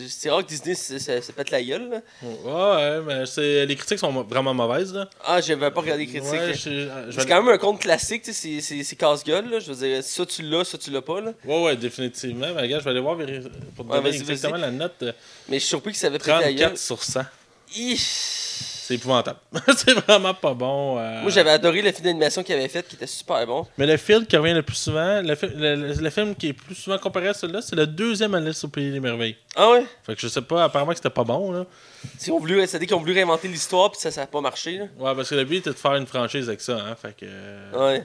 C'est 0.08 0.30
rare 0.30 0.42
que 0.42 0.48
Disney 0.48 0.74
se, 0.74 0.98
se- 0.98 1.20
se 1.20 1.32
pète 1.32 1.50
la 1.50 1.62
gueule. 1.62 1.90
là. 1.90 2.00
Ouais, 2.22 3.00
mais 3.06 3.26
c'est... 3.26 3.66
les 3.66 3.76
critiques 3.76 3.98
sont 3.98 4.10
vraiment 4.22 4.54
mauvaises, 4.54 4.94
là. 4.94 5.10
Ah, 5.22 5.40
j'avais 5.42 5.70
pas 5.70 5.80
regardé 5.82 6.06
les 6.06 6.10
critiques. 6.10 6.30
Ouais, 6.32 6.46
là. 6.48 6.52
je- 6.54 6.70
je- 6.70 7.10
je 7.10 7.20
c'est 7.20 7.26
quand 7.26 7.42
même 7.42 7.52
un 7.52 7.58
conte 7.58 7.80
classique, 7.80 8.22
tu 8.22 8.32
sais, 8.32 8.60
c'est- 8.60 8.60
c'est 8.62 8.82
c'est 8.82 8.96
casse-gueule. 8.96 9.50
là. 9.50 9.58
Je 9.60 9.70
veux 9.72 9.86
dire, 9.88 10.02
ça 10.02 10.24
tu 10.24 10.40
l'as, 10.42 10.64
ça 10.64 10.78
tu 10.78 10.90
l'as 10.90 11.02
pas. 11.02 11.20
Là. 11.20 11.32
ouais, 11.44 11.62
ouais, 11.64 11.76
définitivement. 11.76 12.46
Mais 12.54 12.62
regarde, 12.62 12.80
je 12.80 12.84
vais 12.86 12.90
aller 12.92 13.00
voir 13.00 13.16
pour 13.16 13.26
te 13.26 13.30
Ouais, 13.30 13.96
donner 13.98 14.10
vas-y, 14.10 14.20
exactement 14.20 14.52
vas-y. 14.54 14.60
la 14.62 14.70
note. 14.70 14.94
euh, 15.02 15.12
Mais 15.50 15.56
je 15.56 15.60
suis 15.60 15.68
surpris 15.68 15.92
que 15.92 15.98
ça 15.98 16.06
avait 16.06 16.18
pété 16.18 16.30
la 16.30 16.40
gueule. 16.52 16.72
34 16.74 16.78
sur 16.78 17.02
100. 17.02 17.20
Hi. 17.74 18.00
C'est 18.86 18.94
épouvantable. 18.94 19.38
c'est 19.76 19.94
vraiment 19.94 20.32
pas 20.32 20.54
bon. 20.54 20.96
euh. 20.98 21.22
Moi, 21.22 21.30
j'avais 21.32 21.50
adoré 21.50 21.82
le 21.82 21.90
film 21.90 22.04
d'animation 22.04 22.44
qu'il 22.44 22.54
avait 22.54 22.68
fait, 22.68 22.86
qui 22.86 22.94
était 22.94 23.08
super 23.08 23.44
bon. 23.44 23.66
Mais 23.78 23.84
le 23.86 23.96
film 23.96 24.24
qui 24.24 24.36
revient 24.36 24.54
le 24.54 24.62
plus 24.62 24.76
souvent, 24.76 25.20
le, 25.22 25.34
fi- 25.34 25.48
le- 25.48 25.74
le- 25.74 25.94
le 25.94 26.10
film 26.10 26.36
qui 26.36 26.48
est 26.48 26.52
plus 26.52 26.76
souvent 26.76 26.96
comparé 26.98 27.26
à 27.28 27.34
celui-là, 27.34 27.62
c'est 27.62 27.74
le 27.74 27.86
deuxième 27.88 28.32
Alice 28.36 28.62
au 28.62 28.68
Pays 28.68 28.92
des 28.92 29.00
Merveilles. 29.00 29.36
Ah 29.56 29.70
ouais? 29.70 29.84
Fait 30.04 30.14
que 30.14 30.20
je 30.20 30.28
sais 30.28 30.40
pas, 30.42 30.62
apparemment 30.62 30.92
que 30.92 30.98
c'était 30.98 31.10
pas 31.10 31.24
bon, 31.24 31.50
là. 31.50 31.64
Ont 32.30 32.38
voulu, 32.38 32.60
c'est-à-dire 32.60 32.86
qu'ils 32.86 32.96
ont 32.96 33.00
voulu 33.00 33.12
réinventer 33.14 33.48
l'histoire, 33.48 33.90
puis 33.90 34.00
ça, 34.00 34.12
ça 34.12 34.22
a 34.22 34.26
pas 34.28 34.40
marché. 34.40 34.78
Là. 34.78 34.84
Ouais, 34.98 35.14
parce 35.16 35.30
que 35.30 35.34
le 35.34 35.44
but 35.44 35.56
était 35.56 35.70
de 35.70 35.74
faire 35.74 35.96
une 35.96 36.06
franchise 36.06 36.46
avec 36.48 36.60
ça, 36.60 36.74
hein. 36.78 36.94
Fait 37.00 37.12
que. 37.16 37.26
euh, 37.28 37.72
Ouais. 37.72 38.04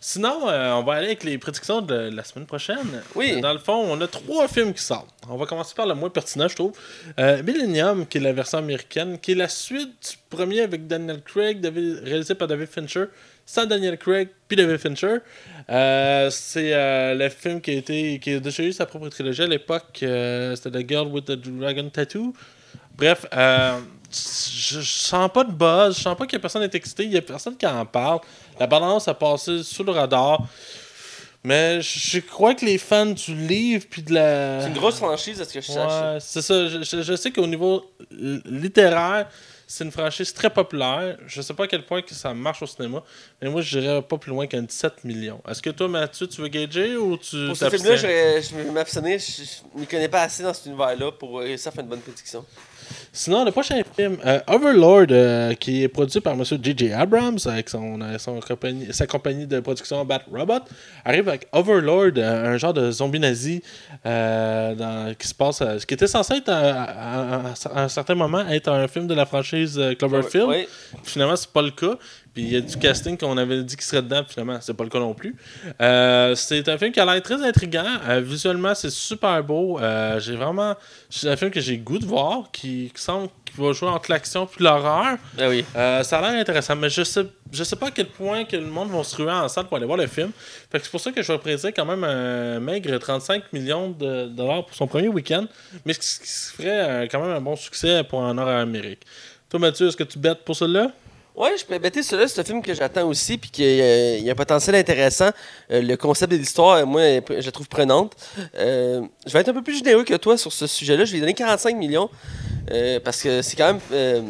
Sinon, 0.00 0.48
euh, 0.48 0.72
on 0.74 0.82
va 0.84 0.94
aller 0.94 1.06
avec 1.06 1.24
les 1.24 1.38
prédictions 1.38 1.80
de 1.80 1.94
la 1.94 2.22
semaine 2.24 2.46
prochaine. 2.46 3.02
Oui. 3.14 3.40
Dans 3.40 3.52
le 3.52 3.58
fond, 3.58 3.74
on 3.90 4.00
a 4.00 4.06
trois 4.06 4.46
films 4.48 4.72
qui 4.72 4.82
sortent. 4.82 5.08
On 5.28 5.36
va 5.36 5.46
commencer 5.46 5.74
par 5.74 5.86
le 5.86 5.94
moins 5.94 6.10
pertinent, 6.10 6.46
je 6.48 6.54
trouve. 6.54 6.72
Euh, 7.18 7.42
Millennium, 7.42 8.06
qui 8.06 8.18
est 8.18 8.20
la 8.20 8.32
version 8.32 8.58
américaine, 8.58 9.18
qui 9.18 9.32
est 9.32 9.34
la 9.34 9.48
suite 9.48 9.88
du 10.10 10.16
premier 10.36 10.60
avec 10.60 10.86
Daniel 10.86 11.20
Craig, 11.22 11.60
David- 11.60 12.00
réalisé 12.04 12.34
par 12.34 12.46
David 12.48 12.68
Fincher, 12.68 13.04
sans 13.44 13.66
Daniel 13.66 13.98
Craig, 13.98 14.28
puis 14.46 14.56
David 14.56 14.78
Fincher. 14.78 15.16
Euh, 15.70 16.30
c'est 16.30 16.72
euh, 16.74 17.14
le 17.14 17.28
film 17.28 17.60
qui 17.60 17.70
a, 17.72 17.74
été, 17.74 18.18
qui 18.20 18.34
a 18.34 18.40
déjà 18.40 18.62
eu 18.62 18.72
sa 18.72 18.86
propre 18.86 19.08
trilogie 19.08 19.42
à 19.42 19.46
l'époque. 19.46 19.98
euh, 20.02 20.54
C'était 20.54 20.82
The 20.84 20.88
Girl 20.88 21.08
with 21.08 21.24
the 21.26 21.32
Dragon 21.32 21.88
Tattoo. 21.90 22.32
Bref, 22.96 23.26
euh, 23.32 23.78
je, 24.10 24.80
je 24.80 24.90
sens 24.90 25.30
pas 25.32 25.44
de 25.44 25.52
buzz, 25.52 25.96
je 25.96 26.02
sens 26.02 26.16
pas 26.16 26.24
qu'il 26.26 26.32
y 26.34 26.36
a 26.36 26.40
personne 26.40 26.62
qui 26.62 26.74
est 26.74 26.78
excité, 26.78 27.04
il 27.04 27.12
y 27.12 27.16
a 27.16 27.22
personne 27.22 27.56
qui 27.56 27.64
en 27.66 27.86
parle. 27.86 28.18
La 28.60 28.66
balance 28.66 29.08
a 29.08 29.14
passé 29.14 29.62
sous 29.62 29.84
le 29.84 29.92
radar. 29.92 30.42
Mais 31.44 31.80
je, 31.80 32.18
crois 32.18 32.54
que 32.54 32.64
les 32.66 32.78
fans 32.78 33.06
du 33.06 33.34
livre 33.34 33.84
puis 33.88 34.02
de 34.02 34.12
la. 34.12 34.60
C'est 34.62 34.66
une 34.68 34.74
grosse 34.74 34.96
franchise, 34.96 35.40
à 35.40 35.44
ce 35.44 35.54
que 35.54 35.60
je 35.60 35.66
sache. 35.70 36.02
Ouais, 36.14 36.18
c'est 36.20 36.42
ça. 36.42 36.68
Je, 36.68 36.82
je- 36.82 37.02
je 37.02 37.16
sais 37.16 37.30
qu'au 37.30 37.46
niveau 37.46 37.84
littéraire, 38.44 39.28
c'est 39.66 39.84
une 39.84 39.92
franchise 39.92 40.32
très 40.32 40.50
populaire. 40.50 41.16
Je 41.26 41.40
sais 41.40 41.54
pas 41.54 41.64
à 41.64 41.66
quel 41.68 41.84
point 41.84 42.02
que 42.02 42.12
ça 42.14 42.34
marche 42.34 42.62
au 42.62 42.66
cinéma, 42.66 43.02
mais 43.40 43.48
moi, 43.50 43.60
je 43.60 43.78
dirais 43.78 44.02
pas 44.02 44.16
plus 44.18 44.30
loin 44.30 44.46
qu'un 44.46 44.62
17 44.62 45.04
millions. 45.04 45.40
Est-ce 45.48 45.62
que 45.62 45.70
toi, 45.70 45.88
Mathieu, 45.88 46.26
tu 46.26 46.40
veux 46.40 46.48
gager 46.48 46.96
ou 46.96 47.16
tu 47.16 47.46
Pour 47.46 47.56
ce 47.56 47.70
film-là, 47.70 47.96
je 47.96 48.06
vais 48.56 48.70
m'abstenir. 48.72 49.18
Je 49.20 49.78
m'y 49.78 49.86
connais 49.86 50.08
pas 50.08 50.22
assez 50.22 50.42
dans 50.42 50.52
cet 50.54 50.66
univers-là 50.66 51.12
pour 51.12 51.38
réussir 51.38 51.68
à 51.68 51.72
faire 51.72 51.84
une 51.84 51.90
bonne 51.90 52.00
prédiction. 52.00 52.44
Sinon, 53.12 53.44
le 53.44 53.50
prochain 53.50 53.80
film, 53.96 54.16
euh, 54.24 54.38
Overlord, 54.46 55.06
euh, 55.10 55.54
qui 55.54 55.82
est 55.82 55.88
produit 55.88 56.20
par 56.20 56.34
M. 56.34 56.42
J.J. 56.44 56.92
Abrams, 56.92 57.38
avec 57.46 57.68
son, 57.68 58.00
euh, 58.00 58.18
son 58.18 58.40
compagnie, 58.40 58.86
sa 58.92 59.06
compagnie 59.06 59.46
de 59.46 59.60
production 59.60 60.04
Bat 60.04 60.22
Robot, 60.32 60.60
arrive 61.04 61.28
avec 61.28 61.46
Overlord, 61.52 62.12
euh, 62.16 62.54
un 62.54 62.56
genre 62.58 62.72
de 62.74 62.90
zombie 62.90 63.20
nazi 63.20 63.62
dans- 64.04 65.14
qui 65.18 65.26
se 65.28 65.34
passe, 65.34 65.62
qui 65.86 65.94
était 65.94 66.06
censé 66.06 66.34
être, 66.34 66.48
à, 66.48 66.82
à- 66.82 67.52
à 67.74 67.82
un 67.84 67.88
certain 67.88 68.14
moment, 68.14 68.46
être 68.48 68.68
un 68.70 68.86
film 68.88 69.06
de 69.06 69.14
la 69.14 69.26
franchise 69.26 69.80
Cloverfield. 69.98 70.46
Oui. 70.48 70.66
Finalement, 71.02 71.36
c'est 71.36 71.50
pas 71.52 71.62
le 71.62 71.70
cas. 71.70 71.96
Puis 72.38 72.46
il 72.46 72.52
y 72.52 72.56
a 72.56 72.60
du 72.60 72.76
casting 72.76 73.18
qu'on 73.18 73.36
avait 73.36 73.64
dit 73.64 73.74
qu'il 73.74 73.84
serait 73.84 74.00
dedans, 74.00 74.22
puis 74.22 74.34
finalement, 74.34 74.60
c'est 74.60 74.72
pas 74.72 74.84
le 74.84 74.90
cas 74.90 75.00
non 75.00 75.12
plus. 75.12 75.34
Euh, 75.82 76.36
c'est 76.36 76.68
un 76.68 76.78
film 76.78 76.92
qui 76.92 77.00
a 77.00 77.04
l'air 77.04 77.20
très 77.20 77.42
intriguant. 77.42 77.96
Euh, 78.08 78.20
visuellement, 78.20 78.76
c'est 78.76 78.92
super 78.92 79.42
beau. 79.42 79.80
Euh, 79.80 80.20
j'ai 80.20 80.36
vraiment. 80.36 80.76
C'est 81.10 81.28
un 81.28 81.34
film 81.34 81.50
que 81.50 81.58
j'ai 81.58 81.78
goût 81.78 81.98
de 81.98 82.06
voir, 82.06 82.48
qui, 82.52 82.92
qui 82.94 83.02
semble 83.02 83.28
qu'il 83.44 83.60
va 83.60 83.72
jouer 83.72 83.88
entre 83.88 84.12
l'action 84.12 84.46
puis 84.46 84.62
l'horreur. 84.62 85.16
Ah 85.36 85.48
oui. 85.48 85.64
Ça 85.74 86.18
a 86.20 86.30
l'air 86.30 86.40
intéressant, 86.40 86.76
mais 86.76 86.88
je 86.88 87.02
sais, 87.02 87.26
je 87.50 87.64
sais 87.64 87.74
pas 87.74 87.88
à 87.88 87.90
quel 87.90 88.06
point 88.06 88.44
que 88.44 88.54
le 88.54 88.66
monde 88.66 88.92
va 88.92 89.02
se 89.02 89.16
ruer 89.16 89.32
en 89.32 89.48
salle 89.48 89.66
pour 89.66 89.76
aller 89.76 89.86
voir 89.86 89.98
le 89.98 90.06
film. 90.06 90.30
Fait 90.70 90.78
que 90.78 90.84
c'est 90.84 90.92
pour 90.92 91.00
ça 91.00 91.10
que 91.10 91.20
je 91.20 91.32
vais 91.32 91.38
présenter 91.38 91.72
quand 91.72 91.86
même 91.86 92.04
un 92.04 92.60
maigre 92.60 92.98
35 92.98 93.52
millions 93.52 93.90
de 93.90 94.26
dollars 94.26 94.64
pour 94.64 94.76
son 94.76 94.86
premier 94.86 95.08
week-end, 95.08 95.46
mais 95.84 95.92
ce 95.92 96.20
qui 96.20 96.56
ferait 96.56 97.08
quand 97.10 97.20
même 97.20 97.32
un 97.32 97.40
bon 97.40 97.56
succès 97.56 98.04
pour 98.04 98.22
un 98.22 98.34
Nord-Amérique. 98.34 99.00
Toi, 99.50 99.58
Mathieu, 99.58 99.88
est-ce 99.88 99.96
que 99.96 100.04
tu 100.04 100.20
bêtes 100.20 100.44
pour 100.44 100.54
celui-là? 100.54 100.92
Ouais, 101.38 101.56
je 101.56 101.64
peux 101.64 101.78
bêter 101.78 102.02
celui-là, 102.02 102.26
c'est 102.26 102.40
un 102.40 102.44
film 102.44 102.60
que 102.60 102.74
j'attends 102.74 103.06
aussi, 103.06 103.38
puis 103.38 103.48
qu'il 103.48 103.64
il 103.64 104.24
y 104.24 104.28
a 104.28 104.32
un 104.32 104.34
potentiel 104.34 104.74
intéressant. 104.74 105.30
Euh, 105.70 105.80
le 105.80 105.96
concept 105.96 106.32
de 106.32 106.36
l'histoire, 106.36 106.78
euh, 106.78 106.84
moi, 106.84 107.00
je 107.28 107.46
la 107.46 107.52
trouve 107.52 107.68
prenante. 107.68 108.16
Euh, 108.56 109.02
je 109.24 109.32
vais 109.32 109.38
être 109.38 109.48
un 109.50 109.52
peu 109.52 109.62
plus 109.62 109.78
généreux 109.78 110.02
que 110.02 110.14
toi 110.14 110.36
sur 110.36 110.52
ce 110.52 110.66
sujet-là. 110.66 111.04
Je 111.04 111.12
vais 111.12 111.20
donner 111.20 111.34
45 111.34 111.76
millions, 111.76 112.10
euh, 112.72 112.98
parce 112.98 113.22
que 113.22 113.40
c'est 113.42 113.54
quand 113.54 113.68
même 113.68 113.80
euh, 113.92 114.20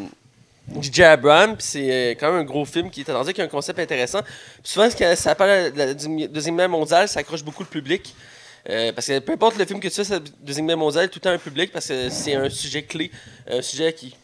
DJ 0.79 0.99
Abrams, 0.99 1.55
c'est 1.57 1.91
euh, 1.91 2.11
quand 2.11 2.31
même 2.31 2.41
un 2.41 2.43
gros 2.43 2.63
film 2.63 2.91
qui 2.91 2.99
est 2.99 3.09
attendu, 3.09 3.33
qui 3.33 3.41
a 3.41 3.45
un 3.45 3.47
concept 3.47 3.79
intéressant. 3.79 4.21
Puis 4.21 4.71
souvent, 4.71 4.87
ce 4.87 4.95
que 4.95 5.15
ça 5.15 5.33
parle 5.33 5.71
de 5.71 5.77
la 5.79 5.93
Deuxième 6.27 6.57
Guerre 6.57 6.69
mondiale, 6.69 7.07
ça 7.07 7.21
accroche 7.21 7.43
beaucoup 7.43 7.63
le 7.63 7.69
public. 7.69 8.13
Euh, 8.69 8.91
parce 8.93 9.07
que 9.07 9.17
peu 9.17 9.31
importe 9.31 9.57
le 9.57 9.65
film 9.65 9.79
que 9.79 9.87
tu 9.87 10.03
fais, 10.03 10.13
la 10.13 10.19
Deuxième 10.41 10.67
Guerre 10.67 10.77
mondiale, 10.77 11.09
tout 11.09 11.21
le 11.23 11.31
un 11.31 11.39
public, 11.39 11.71
parce 11.71 11.87
que 11.87 12.11
c'est 12.11 12.35
un 12.35 12.51
sujet 12.51 12.83
clé, 12.83 13.09
un 13.49 13.63
sujet 13.63 13.93
qui, 13.93 14.15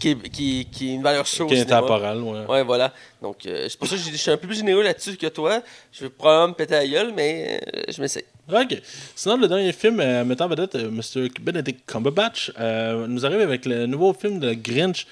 qui, 0.00 0.10
est, 0.10 0.28
qui, 0.28 0.66
qui 0.70 0.90
est 0.90 0.94
une 0.94 1.02
valeur 1.02 1.24
au 1.40 1.46
Qui 1.46 1.54
est 1.54 1.60
intemporel, 1.62 2.18
ouais. 2.18 2.46
Ouais, 2.46 2.62
voilà. 2.64 2.92
Donc, 3.22 3.46
euh, 3.46 3.66
c'est 3.68 3.78
pour 3.78 3.86
ça 3.88 3.96
que 3.96 4.02
je 4.02 4.16
suis 4.16 4.30
un 4.30 4.36
peu 4.36 4.46
plus 4.48 4.56
généreux 4.56 4.82
là-dessus 4.82 5.16
que 5.16 5.26
toi. 5.28 5.62
Je 5.92 6.04
vais 6.04 6.10
probablement 6.10 6.48
me 6.48 6.54
péter 6.54 6.74
la 6.74 6.86
gueule, 6.86 7.12
mais 7.14 7.60
euh, 7.76 7.82
je 7.88 8.00
m'essaie. 8.00 8.24
Ok. 8.52 8.82
Sinon, 9.14 9.36
le 9.38 9.48
dernier 9.48 9.72
film 9.72 10.00
euh, 10.00 10.24
mettant 10.24 10.44
en 10.44 10.48
vedette 10.48 10.74
euh, 10.74 10.90
Mr. 10.90 11.28
Benedict 11.40 11.80
Cumberbatch 11.86 12.52
euh, 12.60 13.06
nous 13.06 13.24
arrive 13.24 13.40
avec 13.40 13.64
le 13.64 13.86
nouveau 13.86 14.12
film 14.12 14.38
de 14.40 14.52
Grinch 14.52 15.06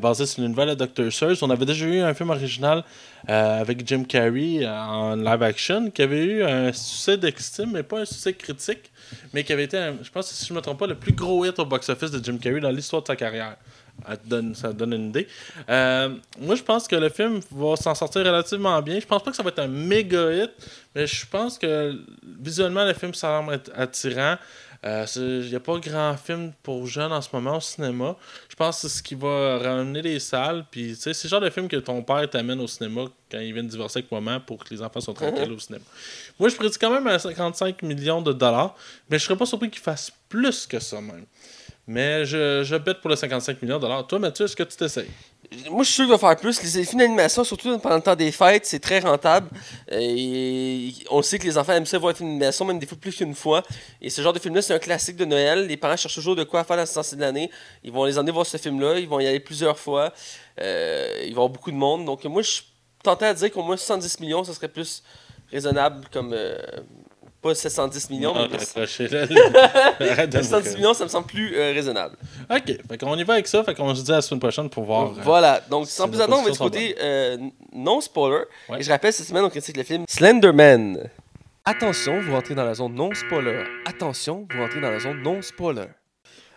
basé 0.00 0.24
sur 0.26 0.42
une 0.42 0.50
nouvelle 0.50 0.74
de 0.76 0.84
Dr. 0.86 1.10
Seuss. 1.12 1.42
On 1.42 1.50
avait 1.50 1.66
déjà 1.66 1.84
eu 1.86 2.00
un 2.00 2.12
film 2.14 2.30
original 2.30 2.84
avec 3.26 3.86
Jim 3.88 4.04
Carrey 4.04 4.66
en 4.66 5.16
live 5.16 5.42
action 5.42 5.90
qui 5.90 6.02
avait 6.02 6.24
eu 6.24 6.42
un 6.44 6.72
succès 6.72 7.16
d'estime, 7.16 7.70
mais 7.72 7.82
pas 7.82 8.00
un 8.00 8.04
succès 8.04 8.34
critique, 8.34 8.90
mais 9.32 9.44
qui 9.44 9.52
avait 9.54 9.64
été, 9.64 9.76
un- 9.78 9.96
je 10.02 10.10
pense, 10.10 10.30
si 10.30 10.46
je 10.46 10.52
ne 10.52 10.58
me 10.58 10.62
trompe 10.62 10.78
pas, 10.78 10.86
le 10.86 10.94
plus 10.94 11.12
gros 11.12 11.44
hit 11.44 11.58
au 11.58 11.64
box-office 11.64 12.10
de 12.10 12.22
Jim 12.22 12.36
Carrey 12.38 12.60
dans 12.60 12.70
l'histoire 12.70 13.00
de 13.02 13.06
sa 13.06 13.16
carrière. 13.16 13.56
Ça 14.54 14.72
donne, 14.72 14.92
une 14.92 15.08
idée. 15.08 15.28
Euh, 15.68 16.14
moi, 16.38 16.54
je 16.54 16.62
pense 16.62 16.88
que 16.88 16.96
le 16.96 17.08
film 17.08 17.40
va 17.50 17.76
s'en 17.76 17.94
sortir 17.94 18.24
relativement 18.24 18.80
bien. 18.80 19.00
Je 19.00 19.06
pense 19.06 19.22
pas 19.22 19.30
que 19.30 19.36
ça 19.36 19.42
va 19.42 19.50
être 19.50 19.58
un 19.58 19.68
méga 19.68 20.32
hit, 20.32 20.50
mais 20.94 21.06
je 21.06 21.26
pense 21.26 21.58
que 21.58 22.00
visuellement, 22.40 22.84
le 22.84 22.94
film 22.94 23.12
semble 23.12 23.54
être 23.54 23.70
attirant. 23.74 24.36
Il 24.84 25.48
n'y 25.48 25.54
a 25.56 25.60
pas 25.60 25.78
grand 25.78 26.16
film 26.16 26.52
pour 26.62 26.86
jeunes 26.86 27.12
en 27.12 27.20
ce 27.20 27.28
moment 27.32 27.56
au 27.56 27.60
cinéma. 27.60 28.16
Je 28.48 28.54
pense 28.54 28.76
que 28.76 28.88
c'est 28.88 28.98
ce 28.98 29.02
qui 29.02 29.16
va 29.16 29.58
ramener 29.58 30.02
les 30.02 30.20
salles. 30.20 30.64
Puis, 30.70 30.96
c'est 30.98 31.10
le 31.10 31.28
genre 31.28 31.40
de 31.40 31.50
film 31.50 31.68
que 31.68 31.76
ton 31.76 32.02
père 32.02 32.28
t'amène 32.30 32.60
au 32.60 32.68
cinéma 32.68 33.06
quand 33.30 33.40
il 33.40 33.52
vient 33.52 33.64
de 33.64 33.68
divorcer 33.68 33.98
avec 33.98 34.12
maman 34.12 34.40
pour 34.40 34.62
que 34.64 34.72
les 34.72 34.80
enfants 34.80 35.00
soient 35.00 35.14
tranquilles 35.14 35.52
au 35.52 35.58
cinéma. 35.58 35.84
Moi, 36.38 36.48
je 36.48 36.54
prédis 36.54 36.78
quand 36.78 36.90
même 36.90 37.06
à 37.08 37.18
55 37.18 37.82
millions 37.82 38.22
de 38.22 38.32
dollars, 38.32 38.76
mais 39.10 39.18
je 39.18 39.24
serais 39.24 39.36
pas 39.36 39.46
surpris 39.46 39.68
qu'il 39.68 39.82
fasse 39.82 40.12
plus 40.28 40.66
que 40.66 40.78
ça 40.78 41.00
même. 41.00 41.26
Mais 41.90 42.26
je, 42.26 42.62
je 42.64 42.76
bête 42.76 43.00
pour 43.00 43.08
le 43.08 43.16
55 43.16 43.62
millions 43.62 43.76
de 43.76 43.80
dollars. 43.80 44.06
Toi, 44.06 44.18
Mathieu, 44.18 44.44
est-ce 44.44 44.54
que 44.54 44.62
tu 44.62 44.76
t'essayes? 44.76 45.08
Moi, 45.70 45.82
je 45.82 45.86
suis 45.88 45.94
sûr 45.94 46.04
qu'il 46.04 46.12
va 46.12 46.18
faire 46.18 46.36
plus. 46.36 46.62
Les 46.62 46.84
films 46.84 47.00
d'animation, 47.00 47.44
surtout 47.44 47.78
pendant 47.78 47.96
le 47.96 48.02
temps 48.02 48.14
des 48.14 48.30
fêtes, 48.30 48.66
c'est 48.66 48.78
très 48.78 48.98
rentable. 48.98 49.48
Euh, 49.90 50.90
on 51.10 51.22
sait 51.22 51.38
que 51.38 51.44
les 51.44 51.56
enfants 51.56 51.72
aiment 51.72 51.86
ça 51.86 51.96
voir 51.96 52.12
des 52.12 52.18
films 52.18 52.28
d'animation, 52.28 52.66
même 52.66 52.78
des 52.78 52.84
fois 52.86 52.98
plus 53.00 53.16
qu'une 53.16 53.34
fois. 53.34 53.62
Et 54.02 54.10
ce 54.10 54.20
genre 54.20 54.34
de 54.34 54.38
film-là, 54.38 54.60
c'est 54.60 54.74
un 54.74 54.78
classique 54.78 55.16
de 55.16 55.24
Noël. 55.24 55.66
Les 55.66 55.78
parents 55.78 55.96
cherchent 55.96 56.14
toujours 56.14 56.36
de 56.36 56.44
quoi 56.44 56.62
faire 56.62 56.76
dans 56.76 56.84
ce 56.84 56.92
sens 56.92 57.14
de 57.14 57.20
l'année. 57.22 57.50
Ils 57.82 57.90
vont 57.90 58.04
les 58.04 58.18
emmener 58.18 58.32
voir 58.32 58.44
ce 58.44 58.58
film-là. 58.58 58.98
Ils 58.98 59.08
vont 59.08 59.20
y 59.20 59.26
aller 59.26 59.40
plusieurs 59.40 59.78
fois. 59.78 60.12
Euh, 60.60 61.08
il 61.20 61.22
va 61.22 61.26
y 61.28 61.30
avoir 61.30 61.48
beaucoup 61.48 61.70
de 61.70 61.76
monde. 61.76 62.04
Donc, 62.04 62.22
moi, 62.24 62.42
je 62.42 62.50
suis 62.50 62.64
tenté 63.02 63.24
à 63.24 63.32
dire 63.32 63.50
qu'au 63.50 63.62
moins 63.62 63.78
70 63.78 64.20
millions, 64.20 64.44
ce 64.44 64.52
serait 64.52 64.68
plus 64.68 65.02
raisonnable 65.50 66.04
comme. 66.12 66.34
euh, 66.34 66.58
pas 67.42 67.54
710 67.54 68.10
millions, 68.10 68.32
Ah, 68.36 68.46
mais. 68.50 68.58
Arrête 70.10 70.30
de 70.30 70.38
me 70.38 70.42
70 70.42 70.68
faire. 70.68 70.76
millions, 70.78 70.94
ça 70.94 71.04
me 71.04 71.08
semble 71.08 71.26
plus 71.26 71.54
euh, 71.56 71.72
raisonnable. 71.72 72.16
Ok, 72.50 72.64
fait 72.88 72.98
qu'on 72.98 73.16
y 73.16 73.24
va 73.24 73.34
avec 73.34 73.46
ça. 73.46 73.62
Fait 73.64 73.74
qu'on 73.74 73.94
se 73.94 74.02
dit 74.02 74.10
à 74.12 74.16
la 74.16 74.22
semaine 74.22 74.40
prochaine 74.40 74.68
pour 74.68 74.84
voir. 74.84 75.10
euh, 75.10 75.20
Voilà, 75.22 75.60
donc 75.70 75.86
sans 75.86 76.08
plus 76.08 76.20
attendre, 76.20 76.38
on 76.40 76.44
va 76.44 76.50
du 76.50 76.58
côté 76.58 76.96
euh, 77.00 77.36
non 77.72 78.00
spoiler. 78.00 78.44
Ouais. 78.68 78.80
Et 78.80 78.82
je 78.82 78.90
rappelle, 78.90 79.12
cette 79.12 79.26
semaine, 79.26 79.44
on 79.44 79.50
critique 79.50 79.76
le 79.76 79.82
film 79.84 80.04
Slenderman. 80.08 81.08
Attention, 81.64 82.20
vous 82.20 82.32
rentrez 82.32 82.54
dans 82.54 82.64
la 82.64 82.74
zone 82.74 82.94
non 82.94 83.12
spoiler. 83.14 83.62
Attention, 83.86 84.46
vous 84.50 84.60
rentrez 84.60 84.80
dans 84.80 84.90
la 84.90 84.98
zone 85.00 85.20
non 85.22 85.42
spoiler. 85.42 85.84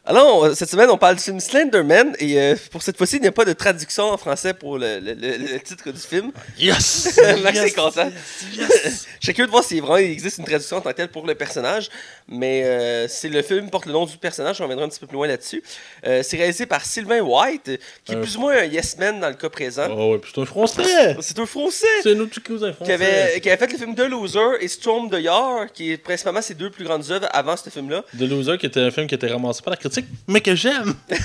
Alors, 0.03 0.41
on- 0.41 0.55
cette 0.55 0.69
semaine, 0.69 0.89
on 0.89 0.97
parle 0.97 1.15
du 1.17 1.21
film 1.21 1.39
Slenderman 1.39 2.15
et 2.17 2.39
euh, 2.41 2.55
pour 2.71 2.81
cette 2.81 2.97
fois-ci, 2.97 3.17
il 3.17 3.21
n'y 3.21 3.27
a 3.27 3.31
pas 3.31 3.45
de 3.45 3.53
traduction 3.53 4.05
en 4.05 4.17
français 4.17 4.51
pour 4.55 4.79
le, 4.79 4.99
le- 4.99 5.13
le- 5.13 5.37
le 5.37 5.59
titre 5.59 5.91
du 5.91 5.99
film. 5.99 6.31
Yes! 6.57 7.19
Max 7.43 7.55
Yes! 7.59 7.67
est 7.71 7.75
content. 7.75 8.11
Yes! 8.57 9.05
Je 9.19 9.25
suis 9.27 9.33
curieux 9.35 9.45
de 9.45 9.51
voir 9.51 9.63
si 9.63 9.79
vraiment 9.79 9.97
il 9.97 10.09
existe 10.09 10.39
une 10.39 10.45
traduction 10.45 10.77
en 10.77 10.81
tant 10.81 10.89
que 10.89 10.95
telle 10.95 11.09
pour 11.09 11.27
le 11.27 11.35
personnage, 11.35 11.89
mais 12.31 12.63
euh, 12.63 13.07
c'est 13.07 13.29
le 13.29 13.41
film 13.43 13.69
porte 13.69 13.85
le 13.85 13.91
nom 13.93 14.05
du 14.05 14.17
personnage, 14.17 14.59
on 14.59 14.63
reviendra 14.63 14.85
un 14.85 14.89
petit 14.89 14.99
peu 14.99 15.05
plus 15.05 15.15
loin 15.15 15.27
là-dessus. 15.27 15.61
Euh, 16.07 16.23
c'est 16.23 16.37
réalisé 16.37 16.65
par 16.65 16.83
Sylvain 16.83 17.19
White, 17.21 17.69
qui 18.03 18.13
est 18.13 18.15
Euh. 18.15 18.21
plus 18.21 18.37
ou 18.37 18.39
moins 18.39 18.57
un 18.57 18.63
yes 18.63 18.97
man 18.97 19.19
dans 19.19 19.27
le 19.29 19.35
cas 19.35 19.49
présent. 19.49 19.87
Oh, 19.91 20.13
ouais, 20.13 20.17
puis 20.17 20.31
c'est 20.33 20.41
un 20.41 20.45
français! 20.45 21.17
C'est 21.21 21.37
un 21.37 21.45
français 21.45 21.85
C'est 22.01 22.15
un 22.15 22.19
autre 22.21 22.39
cousin 22.41 22.69
qui 22.69 22.75
français. 22.77 22.93
avait, 22.93 23.39
qui 23.41 23.49
avait 23.49 23.57
fait 23.67 23.71
le 23.73 23.77
film 23.77 23.93
The 23.95 24.09
Loser 24.09 24.57
et 24.61 24.67
Storm 24.67 25.09
the 25.09 25.19
Yard, 25.21 25.71
qui 25.73 25.91
est 25.91 25.97
principalement 25.97 26.41
ses 26.41 26.53
deux 26.55 26.69
plus 26.71 26.85
grandes 26.85 27.09
œuvres 27.11 27.27
avant 27.31 27.55
ce 27.57 27.69
film-là. 27.69 28.03
The 28.17 28.21
Loser, 28.21 28.57
qui 28.57 28.65
était 28.65 28.79
un 28.79 28.91
film 28.91 29.05
qui 29.07 29.15
était 29.15 29.27
ramassé 29.27 29.61
par 29.61 29.71
la 29.71 29.77
critique, 29.77 30.05
mais 30.27 30.41
que 30.41 30.55
j'aime! 30.55 30.95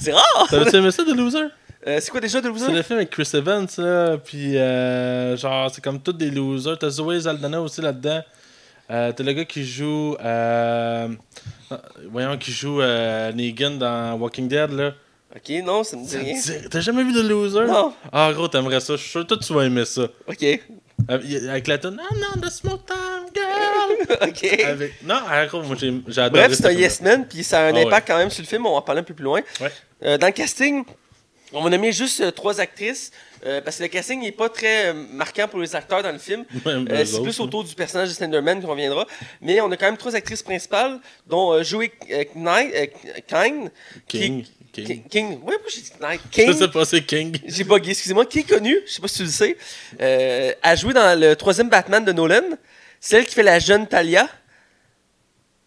C'est 0.00 0.12
rare! 0.12 0.46
T'avais-tu 0.50 0.76
aimé 0.76 0.90
ça, 0.90 1.02
The 1.04 1.08
Loser? 1.14 1.46
Euh, 1.84 1.98
c'est 2.00 2.10
quoi 2.12 2.20
déjà 2.20 2.40
The 2.40 2.44
C'est 2.44 2.48
Loser? 2.50 2.72
le 2.72 2.82
film 2.82 2.98
avec 2.98 3.10
Chris 3.10 3.28
Evans, 3.34 3.66
là, 3.78 4.16
puis 4.18 4.56
euh, 4.56 5.36
genre, 5.36 5.68
c'est 5.74 5.82
comme 5.82 6.00
tous 6.00 6.12
des 6.12 6.30
losers. 6.30 6.78
T'as 6.78 6.90
Zoé 6.90 7.18
Zaldana 7.18 7.60
aussi 7.60 7.80
là-dedans. 7.80 8.22
Euh, 8.92 9.12
T'as 9.12 9.24
le 9.24 9.32
gars 9.32 9.44
qui 9.44 9.64
joue. 9.66 10.16
Euh, 10.22 11.08
voyons, 12.10 12.36
qui 12.36 12.52
joue 12.52 12.80
euh, 12.80 13.32
Negan 13.32 13.72
dans 13.72 14.14
Walking 14.18 14.48
Dead, 14.48 14.70
là. 14.70 14.92
Ok, 15.34 15.48
non, 15.64 15.82
ça 15.82 15.96
me 15.96 16.04
dit 16.06 16.16
rien. 16.16 16.38
T'as 16.70 16.80
jamais 16.80 17.02
vu 17.04 17.12
The 17.14 17.24
Loser? 17.26 17.64
Non. 17.66 17.94
Ah, 18.12 18.30
gros, 18.34 18.48
t'aimerais 18.48 18.80
ça. 18.80 18.96
Je 18.96 19.00
suis 19.00 19.10
sûr 19.10 19.22
que 19.22 19.28
toi, 19.28 19.38
tu 19.38 19.54
vas 19.54 19.64
aimer 19.64 19.86
ça. 19.86 20.02
Ok. 20.26 20.42
Euh, 20.42 21.48
Avec 21.48 21.66
la 21.68 21.78
tune 21.78 21.98
Ah 21.98 22.14
non, 22.14 22.40
the 22.40 22.50
smoke 22.50 22.84
time, 22.86 23.26
girl! 23.34 24.18
ok. 24.28 24.60
Avec... 24.62 25.02
Non, 25.02 25.16
ah, 25.26 25.46
gros, 25.46 25.62
moi, 25.62 25.74
j'ai 25.78 26.20
adoré 26.20 26.42
Bref, 26.44 26.50
ce 26.52 26.62
c'est 26.62 26.68
un 26.68 26.72
yes 26.72 27.00
man, 27.00 27.26
puis 27.26 27.42
ça 27.42 27.60
a 27.60 27.62
un 27.64 27.70
Ah 27.70 27.72
ouais. 27.72 27.86
impact 27.86 28.06
quand 28.08 28.18
même 28.18 28.30
sur 28.30 28.42
le 28.42 28.46
film, 28.46 28.66
on 28.66 28.72
va 28.72 28.76
en 28.76 28.82
parler 28.82 29.00
un 29.00 29.04
peu 29.04 29.14
plus 29.14 29.24
loin. 29.24 29.40
Ouais. 29.60 29.72
Euh, 30.04 30.18
dans 30.18 30.26
le 30.26 30.32
casting, 30.32 30.84
On 31.54 31.62
va 31.64 31.70
nommer 31.70 31.92
juste 31.92 32.20
euh, 32.20 32.30
trois 32.30 32.60
actrices. 32.60 33.10
Euh, 33.44 33.60
parce 33.60 33.78
que 33.78 33.82
le 33.82 33.88
casting 33.88 34.20
n'est 34.20 34.32
pas 34.32 34.48
très 34.48 34.86
euh, 34.86 34.92
marquant 35.12 35.48
pour 35.48 35.60
les 35.60 35.74
acteurs 35.74 36.02
dans 36.02 36.12
le 36.12 36.18
film. 36.18 36.44
Euh, 36.66 37.04
c'est 37.04 37.22
plus 37.22 37.40
autour 37.40 37.64
du 37.64 37.74
personnage 37.74 38.08
de 38.08 38.14
Slenderman 38.14 38.60
qu'on 38.62 38.68
reviendra. 38.68 39.06
Mais 39.40 39.60
on 39.60 39.70
a 39.70 39.76
quand 39.76 39.86
même 39.86 39.96
trois 39.96 40.14
actrices 40.14 40.42
principales, 40.42 40.98
dont 41.26 41.52
euh, 41.52 41.62
Joey 41.62 41.92
euh, 42.10 42.24
euh, 42.36 42.86
King. 43.26 43.70
King. 44.06 44.44
King. 44.72 45.02
King. 45.08 45.28
Ouais, 45.42 45.54
pourquoi 45.54 45.70
j'ai 45.74 45.82
dit 45.82 45.92
Knight? 46.00 46.20
Je 46.30 46.42
King. 46.42 46.52
sais 46.54 46.68
pas, 46.68 46.84
c'est 46.84 47.02
King. 47.02 47.36
J'ai 47.46 47.64
bugué, 47.64 47.90
excusez-moi. 47.90 48.24
Qui 48.26 48.38
est 48.40 48.48
connu, 48.48 48.78
je 48.86 48.92
sais 48.92 49.02
pas 49.02 49.08
si 49.08 49.18
tu 49.18 49.24
le 49.24 49.28
sais, 49.28 49.56
euh, 50.00 50.52
a 50.62 50.76
joué 50.76 50.94
dans 50.94 51.18
le 51.18 51.36
troisième 51.36 51.68
Batman 51.68 52.04
de 52.04 52.12
Nolan. 52.12 52.56
Celle 53.00 53.26
qui 53.26 53.34
fait 53.34 53.42
la 53.42 53.58
jeune 53.58 53.86
Talia. 53.86 54.28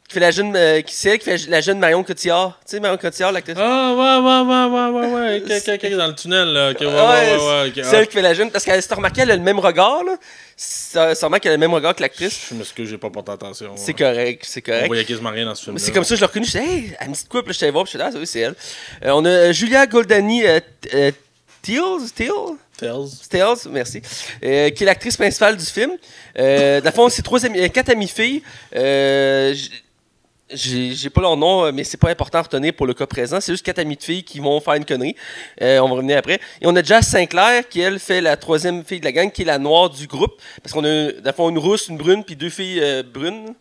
Qui 0.07 0.13
fait 0.13 0.19
la 0.19 0.29
jeune, 0.29 0.55
euh, 0.55 0.81
qui- 0.81 0.93
c'est 0.93 1.09
elle 1.09 1.17
qui 1.17 1.25
fait 1.25 1.47
la 1.49 1.61
jeune 1.61 1.79
Marion 1.79 2.03
Cotillard. 2.03 2.59
Tu 2.63 2.71
sais, 2.71 2.79
Marion 2.79 2.95
Cotillard, 2.97 3.31
l'actrice? 3.31 3.55
Ah, 3.59 3.93
ouais, 3.95 4.25
ouais, 4.27 4.41
ouais, 4.41 4.65
ouais, 4.69 5.07
ouais, 5.09 5.41
ouais. 5.41 5.57
Ok, 5.57 5.83
ok, 5.83 5.91
dans 5.97 6.07
le 6.07 6.13
tunnel, 6.15 6.47
là. 6.49 6.69
Ok, 6.71 6.81
ouais, 6.81 6.85
ouais, 6.85 6.93
Ouais, 6.93 7.37
ouais, 7.37 7.37
ouais. 7.37 7.67
ok, 7.69 7.73
c'est 7.75 7.85
ah. 7.95 7.99
elle 7.99 8.07
qui 8.07 8.13
fait 8.13 8.21
la 8.21 8.33
jeune. 8.35 8.51
Parce 8.51 8.63
qu'elle 8.65 8.83
s'est 8.83 8.93
remarqué, 8.93 9.21
elle 9.21 9.31
a 9.31 9.35
le 9.35 9.41
même 9.41 9.57
regard, 9.57 10.03
là. 10.03 10.15
Ça- 10.55 11.15
Sûrement 11.15 11.37
qu'elle 11.39 11.53
a 11.53 11.55
le 11.55 11.59
même 11.59 11.73
regard 11.73 11.95
que 11.95 12.03
l'actrice. 12.03 12.39
Je 12.51 12.53
m'excuse, 12.55 12.87
j'ai 12.87 12.99
pas 12.99 13.09
porté 13.09 13.31
attention. 13.31 13.73
C'est 13.77 13.87
ouais. 13.87 13.93
correct, 13.93 14.43
c'est 14.47 14.61
On 14.67 14.71
correct. 14.71 14.87
voyait 14.87 15.05
quasiment 15.05 15.31
rien 15.31 15.45
dans 15.45 15.55
ce 15.55 15.63
film. 15.65 15.77
C'est 15.79 15.91
comme 15.91 16.03
ça 16.03 16.09
que 16.11 16.15
je 16.17 16.21
l'ai 16.21 16.27
reconnu. 16.27 16.45
Je 16.45 16.51
disais, 16.51 16.63
hey, 16.63 16.95
elle 16.99 17.09
me 17.09 17.13
dit 17.15 17.25
quoi? 17.27 17.43
Puis 17.43 17.57
je 17.59 17.65
voir, 17.71 17.83
puis 17.85 17.93
je 17.93 17.97
suis 17.97 17.99
là, 17.99 18.11
ah, 18.13 18.17
oui, 18.17 18.27
c'est 18.27 18.39
elle. 18.41 18.55
Euh, 19.03 19.09
on 19.11 19.25
a 19.25 19.29
euh, 19.29 19.53
Julia 19.53 19.87
Goldani 19.87 20.45
euh, 20.45 20.59
euh, 20.93 21.11
Teals, 21.63 22.11
Teals? 22.15 22.57
Stills, 22.77 23.69
merci, 23.71 24.01
euh, 24.43 24.69
qui 24.69 24.83
est 24.83 24.85
l'actrice 24.85 25.15
principale 25.17 25.55
du 25.57 25.65
film. 25.65 25.91
Euh, 26.37 26.79
dans 26.81 26.89
le 26.89 26.93
fond, 26.95 27.07
c'est 27.09 27.21
trois 27.21 27.43
amis, 27.45 27.59
euh, 27.59 27.69
quatre 27.69 27.89
amies 27.89 28.07
filles. 28.09 28.43
Euh, 28.75 29.55
j'ai 30.53 30.93
j'ai 30.93 31.09
pas 31.09 31.21
leur 31.21 31.35
nom, 31.37 31.65
euh, 31.65 31.71
mais 31.73 31.83
c'est 31.83 31.97
pas 31.97 32.09
important 32.09 32.37
à 32.39 32.41
retenir 32.43 32.73
pour 32.73 32.85
le 32.85 32.93
cas 32.93 33.07
présent. 33.07 33.41
C'est 33.41 33.51
juste 33.53 33.65
quatre 33.65 33.79
amies 33.79 33.97
de 33.97 34.03
filles 34.03 34.23
qui 34.23 34.39
vont 34.39 34.59
faire 34.59 34.75
une 34.75 34.85
connerie. 34.85 35.15
Euh, 35.61 35.79
on 35.79 35.87
va 35.89 35.95
revenir 35.95 36.17
après. 36.17 36.35
Et 36.61 36.67
on 36.67 36.75
a 36.75 36.83
Jazz 36.83 37.05
Sinclair, 37.07 37.67
qui 37.67 37.81
elle 37.81 37.99
fait 37.99 38.21
la 38.21 38.37
troisième 38.37 38.83
fille 38.85 38.99
de 38.99 39.05
la 39.05 39.11
gang, 39.11 39.31
qui 39.31 39.41
est 39.41 39.45
la 39.45 39.57
noire 39.57 39.89
du 39.89 40.05
groupe. 40.07 40.39
Parce 40.61 40.71
qu'on 40.73 40.85
a, 40.85 41.33
fond, 41.33 41.49
une 41.49 41.57
rousse, 41.57 41.87
une 41.87 41.97
brune, 41.97 42.23
puis 42.23 42.35
deux 42.35 42.49
filles 42.49 42.79
euh, 42.81 43.01
brunes. 43.03 43.53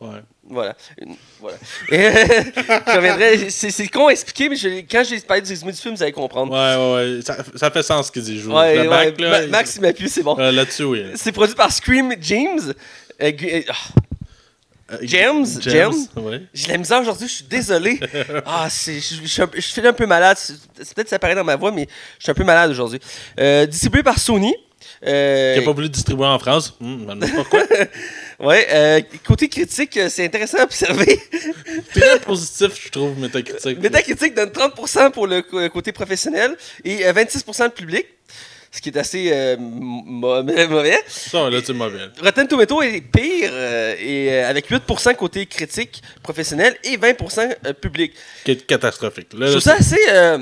Ouais. 0.00 0.20
Voilà. 0.48 0.74
Une- 1.00 1.14
voilà. 1.40 1.56
Je 1.90 2.96
reviendrai. 2.96 3.50
C'est 3.50 3.70
c'est 3.70 3.86
con 3.88 4.08
à 4.08 4.10
expliquer, 4.12 4.48
mais 4.48 4.56
je- 4.56 4.80
quand 4.90 5.04
j'ai 5.08 5.20
parlé 5.20 5.42
du 5.42 5.48
résumé 5.50 5.72
du 5.72 5.78
film, 5.78 5.94
vous 5.94 6.02
allez 6.02 6.12
comprendre. 6.12 6.52
Ouais, 6.52 6.76
ouais, 7.04 7.16
ouais. 7.16 7.22
Ça, 7.22 7.36
ça 7.56 7.70
fait 7.70 7.82
sens 7.82 8.08
ce 8.08 8.12
qu'il 8.12 8.22
dit. 8.22 8.36
Je 8.38 8.42
joue. 8.44 8.52
Ouais, 8.52 8.82
le 8.82 8.88
bac, 8.90 9.14
ouais. 9.18 9.24
là. 9.24 9.40
Ma- 9.42 9.46
Max, 9.48 9.76
il 9.76 9.82
m'appuie, 9.82 10.08
c'est 10.08 10.22
bon. 10.22 10.36
Euh, 10.38 10.50
Là-dessus, 10.52 10.84
oui. 10.84 11.04
C'est 11.14 11.32
produit 11.32 11.54
par 11.54 11.70
Scream 11.72 12.14
James. 12.20 12.74
Euh, 13.22 13.30
euh, 14.92 14.96
Euh, 14.96 14.98
James, 15.02 15.46
James? 15.60 15.94
Ouais. 16.16 16.42
J'ai 16.52 16.66
de 16.66 16.72
la 16.72 16.78
misère 16.78 17.00
aujourd'hui, 17.00 17.28
je 17.28 17.32
suis 17.34 17.44
désolé. 17.44 17.98
Ah, 18.46 18.68
c'est, 18.70 18.94
je, 19.00 19.14
je, 19.22 19.26
suis 19.26 19.42
un 19.42 19.46
peu- 19.46 19.60
je 19.60 19.66
suis 19.66 19.86
un 19.86 19.92
peu 19.92 20.06
malade. 20.06 20.36
C'est, 20.38 20.54
peut-être 20.94 21.04
que 21.04 21.08
ça 21.10 21.18
paraît 21.18 21.34
dans 21.34 21.44
ma 21.44 21.56
voix, 21.56 21.70
mais 21.72 21.86
je 22.18 22.24
suis 22.24 22.30
un 22.30 22.34
peu 22.34 22.44
malade 22.44 22.70
aujourd'hui. 22.70 23.00
Euh, 23.40 23.66
distribué 23.66 24.02
par 24.02 24.18
Sony. 24.18 24.54
Euh, 25.06 25.54
Qui 25.54 25.60
a 25.60 25.62
pas 25.64 25.72
voulu 25.72 25.88
distribuer 25.88 26.26
en 26.26 26.38
France. 26.38 26.74
Demande 26.80 27.24
pourquoi. 27.34 27.60
ouais, 28.40 28.66
euh, 28.70 29.00
côté 29.26 29.48
critique, 29.48 29.96
euh, 29.96 30.08
c'est 30.08 30.24
intéressant 30.24 30.58
à 30.58 30.64
observer. 30.64 31.20
Très 31.94 32.20
positif, 32.20 32.84
je 32.84 32.88
trouve, 32.90 33.18
Metacritic. 33.18 33.80
Metacritic 33.80 34.34
donne 34.34 34.50
30% 34.50 35.10
pour 35.10 35.26
le 35.26 35.40
côté 35.68 35.92
professionnel 35.92 36.56
et 36.84 37.04
euh, 37.06 37.12
26% 37.12 37.64
le 37.64 37.70
public, 37.70 38.06
ce 38.72 38.80
qui 38.80 38.88
est 38.88 38.96
assez 38.96 39.30
euh, 39.32 39.56
mauvais. 39.60 40.98
Ça, 41.06 41.50
là, 41.50 41.58
c'est 41.64 41.74
mauvais. 41.74 42.08
Rotten 42.20 42.48
Tomato 42.48 42.80
est 42.80 43.02
pire, 43.02 43.50
euh, 43.52 43.94
et, 44.00 44.32
euh, 44.32 44.48
avec 44.48 44.70
8% 44.70 45.14
côté 45.14 45.44
critique 45.46 46.02
professionnel 46.22 46.74
et 46.82 46.96
20% 46.96 47.54
euh, 47.66 47.72
public. 47.74 48.14
Qui 48.44 48.52
est 48.52 48.66
catastrophique. 48.66 49.28
Là, 49.34 49.46
Je 49.46 49.50
trouve 49.52 49.62
ça 49.62 49.74
assez, 49.74 50.00
euh, 50.08 50.38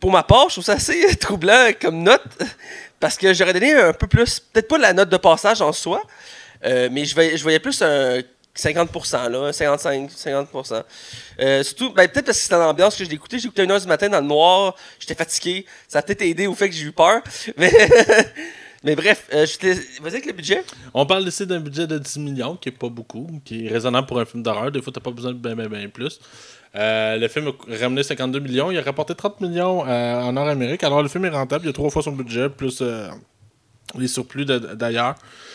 pour 0.00 0.10
ma 0.10 0.24
part, 0.24 0.48
je 0.48 0.54
trouve 0.54 0.64
ça 0.64 0.72
assez 0.72 1.16
troublant 1.16 1.70
comme 1.80 2.02
note, 2.02 2.22
parce 2.98 3.16
que 3.16 3.32
j'aurais 3.32 3.52
donné 3.52 3.72
un 3.74 3.92
peu 3.92 4.08
plus, 4.08 4.40
peut-être 4.40 4.68
pas 4.68 4.78
la 4.78 4.92
note 4.92 5.08
de 5.08 5.16
passage 5.16 5.62
en 5.62 5.72
soi, 5.72 6.02
mais 6.64 7.04
je 7.04 7.14
voyais, 7.14 7.36
je 7.36 7.42
voyais 7.42 7.58
plus 7.58 7.80
un 7.82 8.20
50%, 8.56 9.30
là, 9.30 9.38
un 9.48 9.52
55, 9.52 10.10
50%. 10.10 10.82
Euh, 11.40 11.62
surtout, 11.62 11.92
ben, 11.92 12.06
peut-être 12.08 12.26
parce 12.26 12.38
que 12.38 12.44
c'était 12.44 12.58
l'ambiance 12.58 12.96
que 12.96 13.04
j'ai 13.04 13.12
écouté. 13.12 13.38
J'ai 13.38 13.46
écouté 13.46 13.64
une 13.64 13.70
heure 13.70 13.80
du 13.80 13.86
matin 13.86 14.08
dans 14.08 14.20
le 14.20 14.26
noir, 14.26 14.74
j'étais 14.98 15.14
fatigué. 15.14 15.64
Ça 15.88 16.00
a 16.00 16.02
peut-être 16.02 16.22
aidé 16.22 16.46
au 16.46 16.54
fait 16.54 16.68
que 16.68 16.74
j'ai 16.74 16.84
eu 16.84 16.92
peur. 16.92 17.22
Mais, 17.56 17.72
mais 18.84 18.96
bref, 18.96 19.28
euh, 19.32 19.46
je 19.46 20.02
vas-y 20.02 20.14
avec 20.14 20.26
le 20.26 20.32
budget. 20.32 20.64
On 20.92 21.06
parle 21.06 21.26
ici 21.28 21.46
d'un 21.46 21.60
budget 21.60 21.86
de 21.86 21.98
10 21.98 22.18
millions, 22.18 22.56
qui 22.56 22.68
est 22.68 22.72
pas 22.72 22.88
beaucoup, 22.88 23.28
qui 23.44 23.66
est 23.66 23.68
raisonnable 23.70 24.08
pour 24.08 24.18
un 24.18 24.24
film 24.24 24.42
d'horreur. 24.42 24.72
Des 24.72 24.82
fois, 24.82 24.92
t'as 24.92 25.00
pas 25.00 25.12
besoin 25.12 25.32
de 25.32 25.38
bien, 25.38 25.54
bien, 25.54 25.88
plus. 25.88 26.18
Euh, 26.74 27.16
le 27.16 27.28
film 27.28 27.48
a 27.48 27.78
ramené 27.80 28.02
52 28.02 28.40
millions. 28.40 28.70
Il 28.72 28.78
a 28.78 28.82
rapporté 28.82 29.14
30 29.14 29.40
millions 29.40 29.86
euh, 29.86 30.20
en 30.20 30.32
Nord-Amérique. 30.32 30.82
Alors, 30.82 31.00
le 31.00 31.08
film 31.08 31.24
est 31.26 31.30
rentable. 31.30 31.66
Il 31.66 31.68
a 31.68 31.72
trois 31.72 31.90
fois 31.90 32.02
son 32.02 32.12
budget, 32.12 32.48
plus 32.48 32.80
euh, 32.82 33.08
les 33.96 34.08
surplus 34.08 34.46
d'ailleurs. 34.46 35.14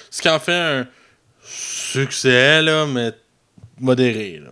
Ce 0.10 0.22
qui 0.22 0.30
en 0.30 0.40
fait 0.40 0.54
un 0.54 0.88
succès, 1.48 2.62
là, 2.62 2.86
mais 2.86 3.12
modéré. 3.80 4.40
Là. 4.40 4.52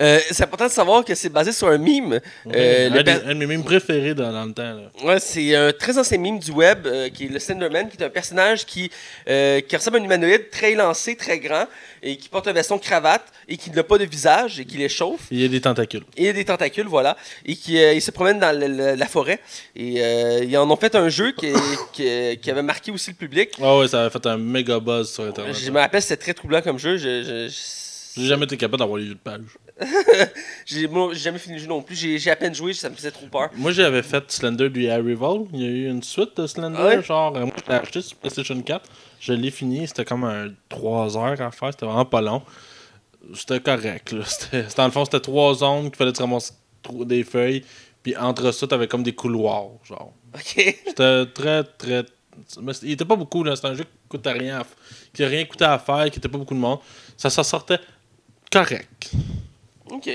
Euh, 0.00 0.18
c'est 0.30 0.42
important 0.42 0.66
de 0.66 0.70
savoir 0.72 1.04
que 1.04 1.14
c'est 1.14 1.28
basé 1.28 1.52
sur 1.52 1.68
un 1.68 1.78
mime. 1.78 2.20
Euh, 2.52 2.90
un, 2.90 3.02
des- 3.02 3.14
de 3.20 3.32
mes 3.34 3.46
mimes 3.46 3.62
préférés 3.62 4.14
dans, 4.14 4.32
dans 4.32 4.44
le 4.44 4.52
temps. 4.52 4.76
Ouais, 5.04 5.20
c'est 5.20 5.54
un 5.54 5.72
très 5.72 5.96
ancien 5.98 6.18
mime 6.18 6.38
du 6.40 6.50
web 6.50 6.86
euh, 6.86 7.08
qui 7.10 7.26
est 7.26 7.28
le 7.28 7.38
Slenderman, 7.38 7.88
qui 7.88 7.96
est 7.96 8.04
un 8.04 8.10
personnage 8.10 8.66
qui, 8.66 8.90
euh, 9.28 9.60
qui 9.60 9.76
ressemble 9.76 9.98
à 9.98 10.00
un 10.00 10.04
humanoïde 10.04 10.50
très 10.50 10.72
élancé, 10.72 11.14
très 11.16 11.38
grand, 11.38 11.66
et 12.02 12.16
qui 12.16 12.28
porte 12.28 12.48
un 12.48 12.52
veston 12.52 12.78
cravate 12.78 13.24
et 13.46 13.56
qui 13.56 13.70
n'a 13.70 13.84
pas 13.84 13.98
de 13.98 14.04
visage 14.04 14.58
et 14.58 14.64
qui 14.64 14.78
les 14.78 14.88
chauffe. 14.88 15.22
Il 15.30 15.40
y 15.40 15.44
a 15.44 15.48
des 15.48 15.60
tentacules. 15.60 16.04
Et 16.16 16.32
des 16.32 16.44
tentacules, 16.44 16.86
voilà. 16.88 17.16
Et 17.46 17.54
qui 17.54 17.74
il 17.76 18.02
se 18.02 18.10
promène 18.10 18.40
dans 18.40 18.58
le- 18.58 18.66
le- 18.66 18.94
la 18.96 19.06
forêt. 19.06 19.38
Et 19.76 20.00
ils 20.42 20.56
en 20.58 20.68
ont 20.70 20.76
fait 20.76 20.94
un 20.96 21.08
jeu 21.08 21.32
qui, 21.32 21.52
qui, 21.92 22.38
qui 22.42 22.50
avait 22.50 22.62
marqué 22.62 22.90
aussi 22.90 23.10
le 23.10 23.16
public. 23.16 23.50
Ah 23.62 23.78
ouais, 23.78 23.86
ça 23.88 24.06
a 24.06 24.10
fait 24.10 24.26
un 24.26 24.38
méga 24.38 24.80
buzz 24.80 25.12
sur 25.12 25.24
Internet. 25.24 25.54
Je 25.54 25.70
me 25.70 25.78
rappelle, 25.78 26.02
c'était 26.02 26.16
très 26.16 26.34
troublant 26.34 26.62
comme 26.62 26.78
jeu. 26.78 26.96
Je, 26.96 27.22
je- 27.22 27.48
je- 27.48 28.20
J'ai 28.20 28.26
jamais 28.28 28.44
été 28.44 28.56
capable 28.56 28.78
d'avoir 28.78 28.98
les 28.98 29.04
vues 29.06 29.14
de 29.14 29.18
page. 29.18 29.40
j'ai 30.66 30.86
moi, 30.86 31.10
j'ai 31.12 31.18
jamais 31.20 31.38
fini 31.38 31.54
le 31.56 31.60
jeu 31.60 31.66
non 31.66 31.82
plus. 31.82 31.96
J'ai 31.96 32.18
j'ai 32.18 32.30
à 32.30 32.36
peine 32.36 32.54
joué, 32.54 32.72
ça 32.72 32.88
me 32.88 32.94
faisait 32.94 33.10
trop 33.10 33.26
peur. 33.26 33.50
Moi, 33.56 33.72
j'avais 33.72 34.02
fait 34.02 34.30
Slender 34.30 34.68
du 34.70 34.88
Arrival. 34.88 35.40
Il 35.52 35.60
y 35.60 35.64
a 35.66 35.68
eu 35.68 35.88
une 35.90 36.02
suite 36.02 36.36
de 36.40 36.46
Slender. 36.46 36.78
Ah 36.80 36.86
ouais? 36.86 37.02
Genre, 37.02 37.36
euh, 37.36 37.40
moi, 37.46 37.54
je 37.64 37.70
l'ai 37.72 37.78
acheté 37.78 38.00
sur 38.02 38.16
PlayStation 38.18 38.60
4. 38.60 38.88
Je 39.20 39.32
l'ai 39.32 39.50
fini. 39.50 39.86
C'était 39.88 40.04
comme 40.04 40.24
un 40.24 40.48
3 40.68 41.16
heures 41.16 41.40
à 41.40 41.50
faire. 41.50 41.70
C'était 41.72 41.86
vraiment 41.86 42.04
pas 42.04 42.20
long. 42.20 42.42
C'était 43.34 43.60
correct. 43.60 44.12
là. 44.12 44.24
C'était, 44.26 44.62
c'était- 44.62 44.76
dans 44.76 44.84
le 44.86 44.90
fond, 44.92 45.04
c'était 45.04 45.20
trois 45.20 45.54
zones 45.54 45.86
qu'il 45.86 45.96
fallait 45.96 46.12
te 46.12 46.20
ramasser 46.22 46.52
des 47.06 47.24
feuilles. 47.24 47.64
Puis 48.02 48.14
entre 48.16 48.52
ça, 48.52 48.66
t'avais 48.66 48.86
comme 48.86 49.02
des 49.02 49.14
couloirs. 49.14 49.68
Genre. 49.84 50.12
Ok. 50.34 50.42
C'était 50.86 51.26
très, 51.26 51.64
très. 51.64 52.04
mais 52.60 52.72
il 52.82 52.92
était 52.92 53.04
pas 53.06 53.16
beaucoup. 53.16 53.42
là. 53.42 53.56
C'était 53.56 53.68
un 53.68 53.74
jeu 53.74 53.84
qui 53.84 53.90
coûtait 54.08 54.32
rien. 54.32 54.60
à 54.60 54.66
Qui 55.12 55.24
a 55.24 55.28
rien 55.28 55.44
coûté 55.46 55.64
à 55.64 55.78
faire. 55.78 56.10
Qui 56.10 56.18
était 56.18 56.28
pas 56.28 56.38
beaucoup 56.38 56.54
de 56.54 56.60
monde. 56.60 56.78
Ça 57.16 57.30
s'en 57.30 57.42
sortait 57.42 57.78
correct. 58.52 59.10
Ok. 59.94 60.10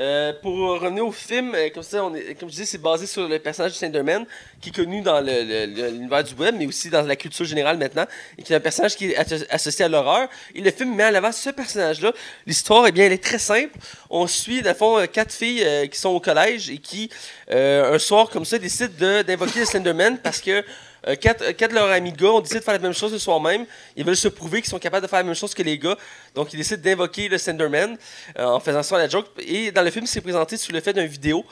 Euh, 0.00 0.32
pour 0.42 0.52
revenir 0.80 1.04
au 1.04 1.10
film, 1.10 1.54
euh, 1.56 1.70
comme, 1.74 1.82
ça, 1.82 2.04
on 2.04 2.14
est, 2.14 2.38
comme 2.38 2.48
je 2.48 2.54
disais, 2.54 2.66
c'est 2.66 2.78
basé 2.78 3.04
sur 3.06 3.26
le 3.26 3.36
personnage 3.40 3.72
de 3.72 3.76
Slenderman, 3.78 4.24
qui 4.60 4.68
est 4.68 4.72
connu 4.72 5.00
dans 5.00 5.18
l'univers 5.20 6.22
du 6.22 6.34
web, 6.34 6.54
mais 6.56 6.66
aussi 6.66 6.88
dans 6.88 7.02
la 7.02 7.16
culture 7.16 7.44
générale 7.44 7.78
maintenant, 7.78 8.04
et 8.36 8.42
qui 8.44 8.52
est 8.52 8.56
un 8.56 8.60
personnage 8.60 8.94
qui 8.94 9.10
est 9.10 9.16
asso- 9.16 9.44
associé 9.50 9.86
à 9.86 9.88
l'horreur. 9.88 10.28
Et 10.54 10.60
le 10.60 10.70
film 10.70 10.94
met 10.94 11.04
en 11.04 11.14
avant 11.14 11.32
ce 11.32 11.50
personnage-là. 11.50 12.12
L'histoire, 12.46 12.86
eh 12.86 12.92
bien, 12.92 13.06
elle 13.06 13.12
est 13.12 13.24
très 13.24 13.40
simple. 13.40 13.76
On 14.08 14.28
suit, 14.28 14.62
dans 14.62 14.70
le 14.70 14.76
fond, 14.76 14.98
euh, 15.00 15.06
quatre 15.06 15.32
filles 15.32 15.66
qui 15.90 15.98
sont 15.98 16.10
au 16.10 16.20
collège 16.20 16.70
et 16.70 16.78
qui, 16.78 17.10
un 17.50 17.98
soir 17.98 18.30
comme 18.30 18.44
ça, 18.44 18.58
décident 18.58 18.92
de- 19.00 19.22
d'invoquer 19.22 19.60
le 19.60 19.66
Slenderman 19.66 20.18
parce 20.18 20.40
que 20.40 20.62
euh, 21.06 21.14
quatre, 21.16 21.42
euh, 21.42 21.52
quatre 21.52 21.70
de 21.70 21.76
leurs 21.76 21.90
amis 21.90 22.12
gars 22.12 22.30
ont 22.32 22.40
décidé 22.40 22.60
de 22.60 22.64
faire 22.64 22.74
la 22.74 22.80
même 22.80 22.92
chose 22.92 23.12
le 23.12 23.18
soir 23.18 23.40
même. 23.40 23.66
Ils 23.96 24.04
veulent 24.04 24.16
se 24.16 24.28
prouver 24.28 24.60
qu'ils 24.60 24.70
sont 24.70 24.78
capables 24.78 25.04
de 25.04 25.08
faire 25.08 25.20
la 25.20 25.24
même 25.24 25.34
chose 25.34 25.54
que 25.54 25.62
les 25.62 25.78
gars. 25.78 25.96
Donc, 26.34 26.52
ils 26.52 26.56
décident 26.56 26.82
d'invoquer 26.82 27.28
le 27.28 27.38
Slenderman 27.38 27.96
euh, 28.38 28.44
en 28.44 28.60
faisant 28.60 28.82
ça 28.82 28.96
à 28.96 28.98
la 28.98 29.08
joke. 29.08 29.26
Et 29.38 29.70
dans 29.70 29.82
le 29.82 29.90
film, 29.90 30.06
c'est 30.06 30.20
présenté 30.20 30.56
sous 30.56 30.72
le 30.72 30.80
fait 30.80 30.92
d'une 30.92 31.06
vidéo. 31.06 31.44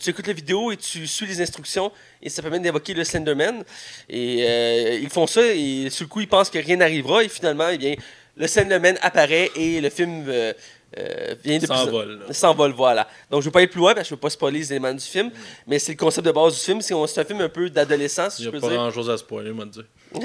Tu 0.00 0.10
écoutes 0.10 0.26
la 0.26 0.32
vidéo 0.32 0.72
et 0.72 0.76
tu 0.76 1.06
suis 1.06 1.26
les 1.26 1.40
instructions 1.40 1.90
et 2.22 2.28
ça 2.28 2.42
permet 2.42 2.58
d'invoquer 2.58 2.92
le 2.94 3.04
Slenderman. 3.04 3.64
Et 4.08 4.98
ils 5.00 5.08
font 5.08 5.26
ça 5.26 5.40
et 5.42 5.88
sur 5.90 6.04
le 6.04 6.08
coup, 6.08 6.20
ils 6.20 6.28
pensent 6.28 6.50
que 6.50 6.58
rien 6.58 6.76
n'arrivera. 6.76 7.24
Et 7.24 7.28
finalement, 7.28 7.68
eh 7.70 7.78
bien, 7.78 7.94
le 8.36 8.46
Slenderman 8.46 8.98
apparaît 9.00 9.50
et 9.56 9.80
le 9.80 9.88
film 9.88 10.30
euh, 10.98 11.34
vient 11.44 11.58
de 11.58 11.66
S'envole. 11.66 12.20
S'envole, 12.30 12.72
voilà. 12.72 13.06
Donc, 13.30 13.42
je 13.42 13.46
ne 13.46 13.48
veux 13.48 13.50
pas 13.52 13.60
aller 13.60 13.68
plus 13.68 13.78
loin 13.78 13.94
parce 13.94 14.04
que 14.06 14.08
je 14.10 14.14
ne 14.14 14.16
veux 14.16 14.20
pas 14.20 14.30
spoiler 14.30 14.58
les 14.58 14.72
éléments 14.72 14.92
du 14.94 15.04
film. 15.04 15.30
Mais 15.66 15.78
c'est 15.78 15.92
le 15.92 15.98
concept 15.98 16.26
de 16.26 16.32
base 16.32 16.54
du 16.54 16.60
film. 16.60 16.80
C'est 16.80 16.94
un 16.94 17.24
film 17.24 17.40
un 17.40 17.48
peu 17.48 17.70
d'adolescence, 17.70 18.36
si 18.36 18.42
Il 18.42 18.44
je 18.46 18.50
n'y 18.50 18.56
a 18.56 18.60
peux 18.60 18.66
pas 18.66 18.72
dire. 18.72 18.80
grand 18.80 18.90
chose 18.92 19.08
à 19.10 19.16
spoiler, 19.16 19.52
moi, 19.52 19.66
dire. 19.66 19.84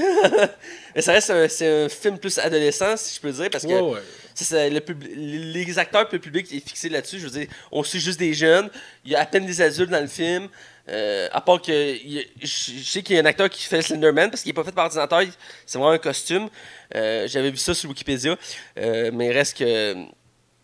Mais 0.96 1.02
ça 1.02 1.12
reste 1.14 1.30
un, 1.30 1.48
c'est 1.48 1.86
un 1.86 1.90
film 1.90 2.18
plus 2.18 2.38
adolescent, 2.38 2.96
si 2.98 3.16
je 3.16 3.20
peux 3.22 3.32
dire, 3.32 3.50
parce 3.52 3.64
que 3.66 3.70
Ouais, 3.70 3.82
ouais. 3.82 4.00
c'est 4.34 4.46
ça, 4.46 4.70
le 4.70 4.80
pub- 4.80 5.04
les 5.16 5.78
acteurs 5.80 6.02
et 6.10 6.14
le 6.14 6.20
public 6.20 6.48
est 6.54 6.66
fixé 6.68 6.88
là-dessus. 6.90 7.20
Je 7.20 7.26
veux 7.28 7.40
dire, 7.40 7.48
on 7.72 7.84
suit 7.84 8.00
juste 8.00 8.20
des 8.20 8.34
jeunes. 8.34 8.70
Il 9.06 9.12
y 9.12 9.16
a 9.16 9.22
à 9.22 9.26
peine 9.26 9.46
des 9.46 9.62
adultes 9.62 9.90
dans 9.90 10.00
le 10.02 10.08
film. 10.08 10.48
Euh, 10.90 11.30
à 11.32 11.40
part 11.40 11.62
que 11.62 11.72
il 11.72 12.20
a- 12.20 12.24
je 12.42 12.84
sais 12.84 13.02
qu'il 13.04 13.16
y 13.16 13.20
a 13.20 13.22
un 13.22 13.26
acteur 13.26 13.50
qui 13.50 13.64
fait 13.64 13.82
Slenderman 13.82 14.30
parce 14.30 14.42
qu'il 14.44 14.50
n'est 14.50 14.54
pas 14.54 14.66
fait 14.66 14.74
par 14.74 14.86
ordinateur, 14.86 15.22
il- 15.22 15.32
c'est 15.66 15.78
vraiment 15.78 15.92
un 15.94 15.98
costume. 15.98 16.50
Euh, 16.96 17.26
J'avais 17.28 17.52
vu 17.52 17.58
ça 17.58 17.74
sur 17.74 17.90
Wikipédia. 17.90 18.36
Euh, 18.78 19.10
mais 19.14 19.28
il 19.28 19.32
reste 19.32 19.58
que 19.58 19.96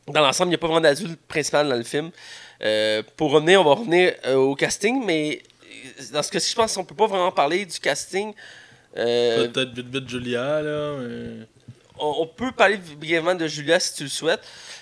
dans 0.09 0.21
l'ensemble, 0.21 0.47
il 0.47 0.51
n'y 0.51 0.55
a 0.55 0.57
pas 0.59 0.67
vraiment 0.67 0.81
d'adulte 0.81 1.19
principal 1.27 1.69
dans 1.69 1.75
le 1.75 1.83
film. 1.83 2.11
Euh, 2.61 3.03
pour 3.15 3.31
revenir, 3.31 3.61
on 3.61 3.63
va 3.63 3.73
revenir 3.73 4.13
euh, 4.25 4.35
au 4.35 4.55
casting, 4.55 5.03
mais 5.05 5.41
dans 6.11 6.23
ce 6.23 6.31
cas-ci, 6.31 6.51
je 6.51 6.55
pense 6.55 6.75
qu'on 6.75 6.83
peut 6.83 6.95
pas 6.95 7.07
vraiment 7.07 7.31
parler 7.31 7.65
du 7.65 7.79
casting. 7.79 8.33
Euh, 8.97 9.47
Peut-être 9.47 9.71
vite 9.73 9.87
vite 9.87 10.09
Julia, 10.09 10.61
là. 10.61 10.95
Mais... 10.99 11.45
on, 11.99 12.15
on 12.21 12.27
peut 12.27 12.51
parler 12.51 12.79
brièvement 12.97 13.35
de 13.35 13.47
Julia 13.47 13.79
si 13.79 13.95
tu 13.95 14.03
le 14.03 14.09
souhaites. 14.09 14.41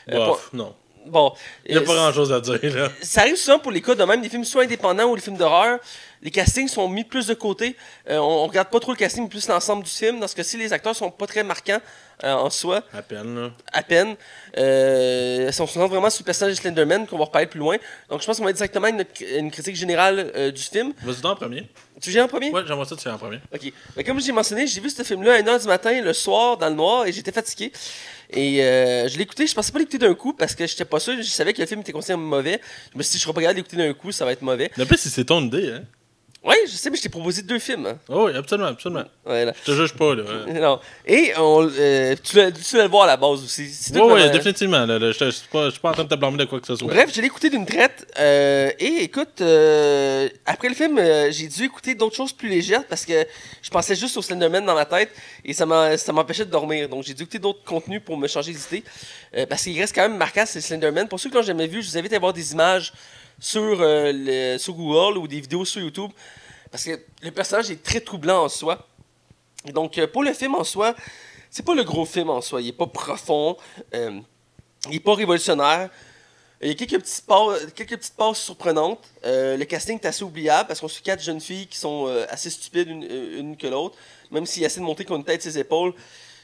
Euh, 0.10 0.26
Bof, 0.26 0.50
non. 0.54 0.74
Bon, 1.06 1.34
Il 1.66 1.72
n'y 1.72 1.78
a 1.78 1.82
euh, 1.82 1.86
pas 1.86 1.96
grand 1.96 2.12
chose 2.12 2.34
à 2.34 2.42
dire, 2.42 2.60
là. 2.76 2.90
ça 3.02 3.22
arrive 3.22 3.38
souvent 3.38 3.60
pour 3.60 3.72
les 3.72 3.82
cas 3.82 3.96
de 3.96 4.04
même 4.04 4.22
des 4.22 4.30
films 4.30 4.44
soit 4.44 4.64
indépendants 4.64 5.06
ou 5.06 5.16
les 5.16 5.22
films 5.22 5.38
d'horreur. 5.38 5.80
Les 6.22 6.32
castings 6.32 6.68
sont 6.68 6.88
mis 6.90 7.04
plus 7.04 7.28
de 7.28 7.34
côté. 7.34 7.76
Euh, 8.10 8.18
on, 8.18 8.44
on 8.44 8.48
regarde 8.48 8.70
pas 8.70 8.80
trop 8.80 8.92
le 8.92 8.98
casting, 8.98 9.24
mais 9.24 9.30
plus 9.30 9.48
l'ensemble 9.48 9.84
du 9.84 9.90
film. 9.90 10.20
Dans 10.20 10.28
ce 10.28 10.36
cas-ci, 10.36 10.58
les 10.58 10.74
acteurs 10.74 10.96
sont 10.96 11.12
pas 11.12 11.28
très 11.28 11.44
marquants 11.44 11.80
euh, 12.24 12.34
en 12.34 12.50
soi, 12.50 12.82
À 12.94 13.02
peine, 13.04 13.36
là. 13.40 13.52
à 13.72 13.84
peine. 13.84 14.16
Euh, 14.58 15.52
on 15.60 15.68
se 15.68 15.78
vraiment 15.78 16.10
sur 16.10 16.22
le 16.24 16.26
personnage 16.26 16.56
de 16.56 16.60
Slenderman, 16.62 17.06
qu'on 17.06 17.18
va 17.18 17.26
reparler 17.26 17.46
plus 17.48 17.60
loin. 17.60 17.78
Donc 18.10 18.22
je 18.22 18.26
pense 18.26 18.38
qu'on 18.38 18.44
va 18.44 18.50
être 18.50 18.56
directement 18.58 18.88
une, 18.88 19.06
une 19.38 19.52
critique 19.52 19.76
générale 19.76 20.32
euh, 20.36 20.52
du 20.52 20.62
film. 20.62 20.94
Vas-y 21.04 21.26
en 21.26 21.36
premier. 21.36 21.68
Tu 22.02 22.10
viens 22.12 22.26
en 22.26 22.28
premier? 22.28 22.50
Ouais, 22.52 22.62
j'aimerais 22.68 22.86
ça 22.86 22.92
que 22.92 22.96
tu 22.96 23.04
sois 23.04 23.14
en 23.14 23.18
premier. 23.18 23.40
Ok. 23.54 23.72
Ben, 23.96 24.04
comme 24.06 24.20
j'ai 24.20 24.32
mentionné, 24.32 24.66
j'ai 24.68 24.82
vu 24.82 24.90
ce 24.90 25.04
film-là 25.04 25.34
à 25.36 25.42
1h 25.42 25.62
du 25.62 25.68
matin, 25.68 26.02
le 26.02 26.14
soir, 26.14 26.58
dans 26.58 26.70
le 26.70 26.76
noir, 26.76 27.06
et 27.06 27.12
j'étais 27.12 27.32
fatigué. 27.32 27.72
Et 28.32 28.64
euh, 28.64 29.08
je 29.08 29.16
l'ai 29.18 29.24
écouté, 29.24 29.48
je 29.48 29.54
pensais 29.54 29.72
pas 29.72 29.80
l'écouter 29.80 30.00
d'un 30.00 30.14
coup 30.14 30.34
parce 30.34 30.54
que 30.56 30.66
j'étais 30.68 30.86
pas 30.86 31.00
sûr, 31.00 31.16
je 31.18 31.24
savais 31.24 31.54
que 31.54 31.62
le 31.62 31.68
film 31.68 31.82
était 31.82 31.92
considéré 31.94 32.20
mauvais. 32.20 32.60
Je 32.94 32.98
me 32.98 33.04
suis 33.04 33.14
dit, 33.14 33.18
je 33.20 33.24
serais 33.24 33.34
pas 33.34 33.42
capable 33.42 33.58
d'écouter 33.58 33.78
d'un 33.78 33.94
coup, 33.94 34.12
ça 34.12 34.26
va 34.26 34.32
être 34.32 34.42
mauvais. 34.42 34.72
En 34.80 34.86
plus, 34.86 34.98
si 34.98 35.10
c'est 35.10 35.26
ton 35.26 35.42
idée, 35.44 35.72
hein. 35.72 35.84
Ouais, 36.48 36.56
je 36.66 36.72
sais, 36.72 36.90
mais 36.90 36.96
je 36.96 37.02
t'ai 37.02 37.10
proposé 37.10 37.42
deux 37.42 37.60
films. 37.60 37.86
hein. 37.88 37.98
Oh, 38.08 38.26
oui, 38.28 38.36
absolument, 38.36 38.70
absolument. 38.70 39.04
Ouais, 39.26 39.44
là. 39.44 39.54
Je 39.66 39.72
te 39.72 39.76
juge 39.76 39.94
pas, 39.94 40.16
là. 40.16 40.24
Ouais, 40.24 40.54
Non. 40.62 40.80
Et 41.06 41.34
on, 41.38 41.70
euh, 41.78 42.16
tu 42.24 42.38
l'as 42.38 42.52
tu 42.52 42.78
l'as 42.78 42.84
le 42.84 42.90
voir 42.90 43.04
à 43.04 43.08
la 43.08 43.18
base 43.18 43.44
aussi. 43.44 43.70
C'est 43.70 43.92
tout 43.92 44.00
ouais, 44.00 44.06
comme, 44.08 44.14
ouais, 44.14 44.24
euh, 44.28 44.30
définitivement. 44.30 44.86
Là, 44.86 44.98
là, 44.98 45.12
je 45.12 45.24
ne 45.26 45.32
suis 45.32 45.48
pas, 45.52 45.66
je 45.66 45.72
suis 45.72 45.80
pas 45.82 45.90
en 45.90 45.94
train 45.94 46.04
de 46.06 46.10
te 46.10 46.16
blâmer 46.16 46.38
de 46.38 46.46
quoi 46.46 46.60
que 46.62 46.68
ce 46.68 46.76
soit. 46.78 46.88
Bref, 46.88 47.12
je 47.14 47.20
l'ai 47.20 47.28
écouté 47.28 47.50
d'une 47.50 47.66
traite. 47.66 48.08
euh, 48.18 48.72
et 48.80 49.04
écoute, 49.04 49.42
euh, 49.42 50.30
après 50.46 50.70
le 50.70 50.76
film, 50.76 50.98
euh, 50.98 51.30
j'ai 51.32 51.48
dû 51.48 51.66
écouter 51.66 51.96
d'autres 51.96 52.16
choses 52.16 52.32
plus 52.32 52.48
légères 52.50 52.86
parce 52.86 53.04
que 53.06 53.26
je 53.62 53.70
pensais 53.70 53.96
juste 53.96 54.16
au 54.16 54.22
Slenderman 54.22 54.66
dans 54.66 54.76
ma 54.76 54.86
tête 54.86 55.12
et 55.44 55.54
ça 55.54 55.66
m'a- 55.66 55.98
ça 55.98 56.14
m'empêchait 56.14 56.46
de 56.46 56.52
dormir. 56.52 56.88
Donc 56.88 57.04
j'ai 57.04 57.14
dû 57.14 57.24
écouter 57.24 57.40
d'autres 57.40 57.64
contenus 57.66 58.02
pour 58.06 58.16
me 58.18 58.28
changer 58.28 58.54
d'idée. 58.54 58.84
Euh, 59.36 59.46
parce 59.46 59.64
qu'il 59.64 59.78
reste 59.80 59.94
quand 59.94 60.04
même 60.08 60.16
marquant, 60.18 60.44
c'est 60.46 60.62
Slenderman. 60.62 61.08
Pour 61.10 61.20
ceux 61.20 61.30
qui 61.30 61.36
l'ont 61.36 61.42
jamais 61.42 61.68
vu, 61.68 61.82
je 61.82 61.90
vous 61.90 61.98
invite 61.98 62.14
à 62.14 62.20
voir 62.20 62.32
des 62.32 62.54
images 62.54 62.94
sur, 63.40 63.82
euh, 63.82 64.12
le- 64.14 64.58
sur 64.58 64.74
Google 64.74 65.18
ou 65.18 65.28
des 65.28 65.40
vidéos 65.40 65.66
sur 65.66 65.82
YouTube. 65.82 66.12
Parce 66.72 66.84
que 66.84 67.00
le 67.22 67.32
personnage 67.32 67.72
est 67.72 67.82
très 67.82 68.00
troublant 68.02 68.44
en 68.46 68.50
soi. 68.50 68.88
Et 69.66 69.72
donc, 69.72 69.98
euh, 69.98 70.08
pour 70.08 70.24
le 70.24 70.34
film 70.34 70.56
en 70.56 70.64
soi, 70.64 70.96
c'est 71.50 71.66
pas 71.66 71.76
le 71.76 71.84
gros 71.84 72.06
film 72.06 72.30
en 72.30 72.42
soi. 72.42 72.62
Il 72.62 72.70
est 72.70 72.74
pas 72.74 72.88
profond. 72.88 73.58
euh, 73.94 74.20
il 74.90 74.96
est 74.96 75.00
pas 75.00 75.16
révolutionnaire. 75.16 75.90
Il 76.62 76.70
y 76.70 76.72
a 76.72 76.76
quelques 76.76 77.00
petites 77.02 78.16
passes, 78.16 78.40
surprenantes. 78.40 79.04
Le 79.24 79.64
casting 79.66 80.00
est 80.00 80.06
assez 80.08 80.24
oubliable 80.24 80.68
parce 80.68 80.80
qu'on 80.80 80.88
suit 80.88 81.04
quatre 81.04 81.22
jeunes 81.22 81.40
filles 81.42 81.68
qui 81.68 81.78
sont 81.78 82.08
assez 82.30 82.50
stupides 82.50 82.88
une, 82.90 83.04
une 83.04 83.58
que 83.58 83.68
l'autre. 83.68 83.96
Même 84.32 84.46
s'ils 84.48 84.64
essaient 84.64 84.80
de 84.80 84.86
monter 84.86 85.06
qu'on 85.06 85.18
une 85.18 85.24
tête 85.24 85.44
ses 85.44 85.60
épaules, 85.60 85.94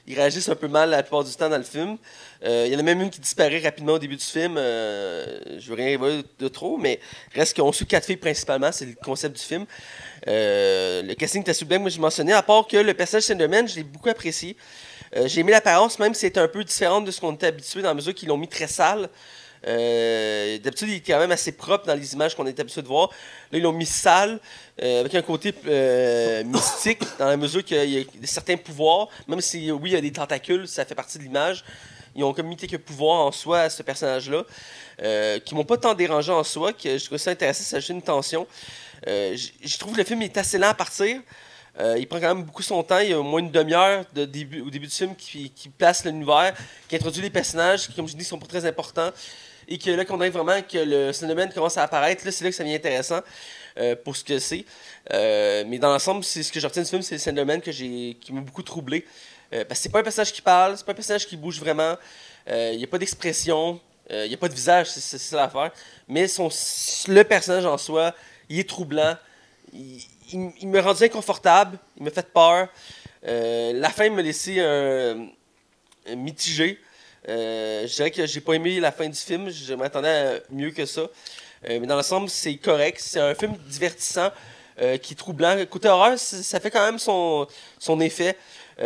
ils 0.07 0.15
réagissent 0.15 0.49
un 0.49 0.55
peu 0.55 0.67
mal 0.67 0.89
la 0.89 1.01
plupart 1.01 1.23
du 1.23 1.33
temps 1.33 1.49
dans 1.49 1.57
le 1.57 1.63
film. 1.63 1.97
Euh, 2.43 2.65
il 2.67 2.73
y 2.73 2.75
en 2.75 2.79
a 2.79 2.83
même 2.83 3.01
une 3.01 3.09
qui 3.09 3.21
disparaît 3.21 3.59
rapidement 3.59 3.93
au 3.93 3.99
début 3.99 4.17
du 4.17 4.23
film. 4.23 4.55
Euh, 4.57 5.39
je 5.59 5.69
veux 5.69 5.75
rien 5.75 5.87
évoquer 5.87 6.23
de 6.39 6.47
trop, 6.49 6.77
mais 6.77 6.99
reste 7.33 7.55
qu'on 7.55 7.71
suit 7.71 7.85
quatre 7.85 8.05
filles 8.05 8.17
principalement, 8.17 8.71
c'est 8.71 8.85
le 8.85 8.95
concept 9.01 9.37
du 9.37 9.43
film. 9.43 9.65
Euh, 10.27 11.01
le 11.03 11.13
casting 11.13 11.49
assez 11.49 11.65
bien, 11.65 11.79
moi 11.79 11.89
je 11.89 11.99
mentionnais, 11.99 12.33
à 12.33 12.43
part 12.43 12.67
que 12.67 12.77
le 12.77 12.93
personnage 12.93 13.23
Slenderman, 13.23 13.67
je 13.67 13.75
l'ai 13.75 13.83
beaucoup 13.83 14.09
apprécié. 14.09 14.57
Euh, 15.15 15.27
j'ai 15.27 15.41
aimé 15.41 15.51
l'apparence, 15.51 15.99
même 15.99 16.13
si 16.13 16.21
c'était 16.21 16.39
un 16.39 16.47
peu 16.47 16.63
différente 16.63 17.05
de 17.05 17.11
ce 17.11 17.21
qu'on 17.21 17.33
était 17.33 17.47
habitué 17.47 17.81
dans 17.81 17.89
la 17.89 17.93
mesure 17.93 18.13
qu'ils 18.13 18.29
l'ont 18.29 18.37
mis 18.37 18.47
très 18.47 18.67
sale. 18.67 19.09
Euh, 19.67 20.57
D'habitude, 20.59 20.89
il 20.89 20.95
est 20.95 20.99
quand 21.01 21.19
même 21.19 21.31
assez 21.31 21.51
propre 21.53 21.85
dans 21.85 21.95
les 21.95 22.13
images 22.13 22.35
qu'on 22.35 22.45
est 22.45 22.59
habitué 22.59 22.81
de 22.81 22.87
voir. 22.87 23.09
Là, 23.51 23.57
ils 23.57 23.61
l'ont 23.61 23.71
mis 23.71 23.85
sale, 23.85 24.39
euh, 24.81 25.01
avec 25.01 25.15
un 25.15 25.21
côté 25.21 25.53
euh, 25.67 26.43
mystique, 26.43 27.03
dans 27.17 27.27
la 27.27 27.37
mesure 27.37 27.63
qu'il 27.63 27.89
y 27.89 27.99
a 27.99 28.05
certains 28.25 28.57
pouvoirs, 28.57 29.07
même 29.27 29.41
si, 29.41 29.71
oui, 29.71 29.91
il 29.91 29.93
y 29.93 29.97
a 29.97 30.01
des 30.01 30.11
tentacules, 30.11 30.67
ça 30.67 30.85
fait 30.85 30.95
partie 30.95 31.17
de 31.17 31.23
l'image. 31.23 31.63
Ils 32.15 32.23
ont 32.23 32.33
comme 32.33 32.47
mis 32.47 32.57
quelques 32.57 32.77
pouvoirs 32.77 33.25
en 33.25 33.31
soi 33.31 33.61
à 33.61 33.69
ce 33.69 33.81
personnage-là, 33.81 34.43
qui 35.39 35.55
m'ont 35.55 35.63
pas 35.63 35.77
tant 35.77 35.93
dérangé 35.93 36.31
en 36.31 36.43
soi, 36.43 36.73
que 36.73 36.97
je 36.97 37.05
trouve 37.05 37.17
ça 37.17 37.31
intéressant, 37.31 37.63
ça 37.63 37.77
ajoute 37.77 37.89
une 37.89 38.01
tension. 38.03 38.45
Je 39.05 39.77
trouve 39.77 39.93
que 39.93 39.97
le 39.97 40.03
film 40.03 40.21
est 40.21 40.37
assez 40.37 40.59
lent 40.59 40.69
à 40.69 40.73
partir. 40.75 41.19
Il 41.97 42.07
prend 42.07 42.19
quand 42.19 42.35
même 42.35 42.43
beaucoup 42.43 42.61
son 42.61 42.83
temps. 42.83 42.99
Il 42.99 43.09
y 43.09 43.13
a 43.13 43.19
au 43.19 43.23
moins 43.23 43.39
une 43.39 43.49
demi-heure 43.49 44.05
au 44.15 44.25
début 44.25 44.61
du 44.61 44.89
film 44.89 45.15
qui, 45.15 45.49
qui 45.49 45.69
place 45.69 46.05
l'univers, 46.05 46.53
qui 46.87 46.95
introduit 46.95 47.23
les 47.23 47.31
personnages 47.31 47.87
qui, 47.87 47.95
comme 47.95 48.07
je 48.07 48.15
dis, 48.15 48.23
sont 48.23 48.37
pas 48.37 48.45
très 48.45 48.63
importants. 48.67 49.09
Et 49.67 49.77
que 49.77 49.89
là, 49.91 50.05
qu'on 50.05 50.19
arrive 50.19 50.33
vraiment 50.33 50.61
que 50.61 50.77
le 50.77 51.13
Slenderman 51.13 51.51
commence 51.53 51.77
à 51.77 51.83
apparaître, 51.83 52.23
c'est 52.29 52.43
là 52.43 52.49
que 52.49 52.55
ça 52.55 52.63
devient 52.63 52.75
intéressant 52.75 53.21
euh, 53.77 53.95
pour 53.95 54.15
ce 54.15 54.23
que 54.23 54.39
c'est. 54.39 54.65
Euh, 55.13 55.63
mais 55.67 55.79
dans 55.79 55.89
l'ensemble, 55.91 56.23
c'est 56.23 56.43
ce 56.43 56.51
que 56.51 56.59
je 56.59 56.67
retiens 56.67 56.83
du 56.83 56.89
film, 56.89 57.01
c'est 57.01 57.31
le 57.31 57.61
j'ai, 57.71 58.17
qui 58.19 58.33
m'a 58.33 58.41
beaucoup 58.41 58.63
troublé. 58.63 59.05
Euh, 59.53 59.63
parce 59.65 59.79
que 59.79 59.83
c'est 59.83 59.89
pas 59.89 59.99
un 59.99 60.03
personnage 60.03 60.33
qui 60.33 60.41
parle, 60.41 60.77
c'est 60.77 60.85
pas 60.85 60.91
un 60.91 60.95
personnage 60.95 61.27
qui 61.27 61.37
bouge 61.37 61.59
vraiment. 61.59 61.95
Euh, 62.49 62.71
Il 62.73 62.77
n'y 62.77 62.83
a 62.83 62.87
pas 62.87 62.97
d'expression, 62.97 63.79
euh, 64.11 64.25
il 64.25 64.29
n'y 64.29 64.35
a 64.35 64.37
pas 64.37 64.49
de 64.49 64.53
visage, 64.53 64.89
c'est 64.89 65.17
ça 65.17 65.37
l'affaire. 65.37 65.71
Mais 66.07 66.27
son, 66.27 66.49
le 67.07 67.23
personnage 67.23 67.65
en 67.65 67.77
soi, 67.77 68.13
il 68.49 68.59
est 68.59 68.67
troublant. 68.69 69.15
Il, 69.73 69.97
il- 70.31 70.51
il 70.61 70.67
me 70.67 70.79
rendait 70.79 71.05
inconfortable, 71.05 71.77
il 71.97 72.03
m'a 72.03 72.09
fait 72.11 72.27
peur. 72.33 72.67
Euh, 73.25 73.71
la 73.73 73.89
fin 73.89 74.09
me 74.09 74.21
laissait 74.21 74.59
mitigé. 76.15 76.79
Euh, 77.29 77.87
je 77.87 77.93
dirais 77.95 78.11
que 78.11 78.25
j'ai 78.25 78.41
pas 78.41 78.53
aimé 78.53 78.79
la 78.79 78.91
fin 78.91 79.07
du 79.07 79.17
film, 79.17 79.49
je 79.49 79.73
m'attendais 79.73 80.09
à 80.09 80.33
mieux 80.49 80.71
que 80.71 80.85
ça. 80.85 81.01
Euh, 81.01 81.79
mais 81.79 81.87
dans 81.87 81.95
l'ensemble, 81.95 82.29
c'est 82.29 82.55
correct. 82.57 82.99
C'est 83.01 83.19
un 83.19 83.33
film 83.35 83.55
divertissant, 83.67 84.29
euh, 84.81 84.97
qui 84.97 85.13
est 85.13 85.15
troublant. 85.15 85.55
Côté 85.69 85.87
horreur, 85.87 86.17
ça 86.17 86.59
fait 86.59 86.71
quand 86.71 86.85
même 86.85 86.99
son, 86.99 87.47
son 87.79 87.99
effet. 88.01 88.37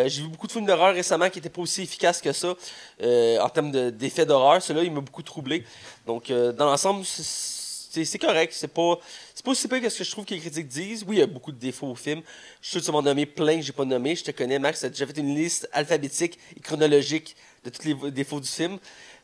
J'ai 0.05 0.21
vu 0.21 0.27
beaucoup 0.27 0.47
de 0.47 0.51
films 0.51 0.65
d'horreur 0.65 0.93
récemment 0.93 1.29
qui 1.29 1.37
n'étaient 1.37 1.49
pas 1.49 1.61
aussi 1.61 1.81
efficaces 1.81 2.21
que 2.21 2.33
ça 2.33 2.53
en 2.99 3.49
termes 3.49 3.71
de- 3.71 3.89
d'effets 3.89 4.25
d'horreur. 4.25 4.61
Celui-là, 4.61 4.83
il 4.85 4.91
m'a 4.91 4.99
beaucoup 4.99 5.23
troublé. 5.23 5.63
Donc, 6.05 6.29
dans 6.29 6.65
l'ensemble, 6.65 7.05
c'est- 7.05 7.56
c'est 8.05 8.19
correct. 8.19 8.53
C'est 8.55 8.67
pas, 8.67 8.99
c'est 9.33 9.43
pas 9.43 9.51
aussi 9.51 9.67
pire 9.67 9.81
que 9.81 9.89
ce 9.89 9.99
que 9.99 10.03
je 10.03 10.11
trouve 10.11 10.25
que 10.25 10.33
les 10.33 10.39
critiques 10.39 10.67
disent. 10.67 11.03
Oui, 11.07 11.17
il 11.17 11.19
y 11.19 11.23
a 11.23 11.27
beaucoup 11.27 11.51
de 11.51 11.59
défauts 11.59 11.87
au 11.87 11.95
film. 11.95 12.21
Je 12.61 12.67
suis 12.67 12.71
sûr 12.73 12.81
que 12.81 12.85
tu 12.85 12.91
m'en 12.91 13.01
nommer 13.01 13.25
plein 13.25 13.57
que 13.57 13.61
j'ai 13.61 13.73
pas 13.73 13.85
nommé. 13.85 14.15
Je 14.15 14.23
te 14.23 14.31
connais, 14.31 14.59
Max. 14.59 14.79
Tu 14.79 14.85
as 14.85 14.89
déjà 14.89 15.07
fait 15.07 15.17
une 15.17 15.35
liste 15.35 15.69
alphabétique 15.71 16.37
et 16.55 16.59
chronologique 16.59 17.35
de 17.63 17.69
tous 17.69 17.83
les 17.83 18.11
défauts 18.11 18.39
du 18.39 18.47
film. 18.47 18.77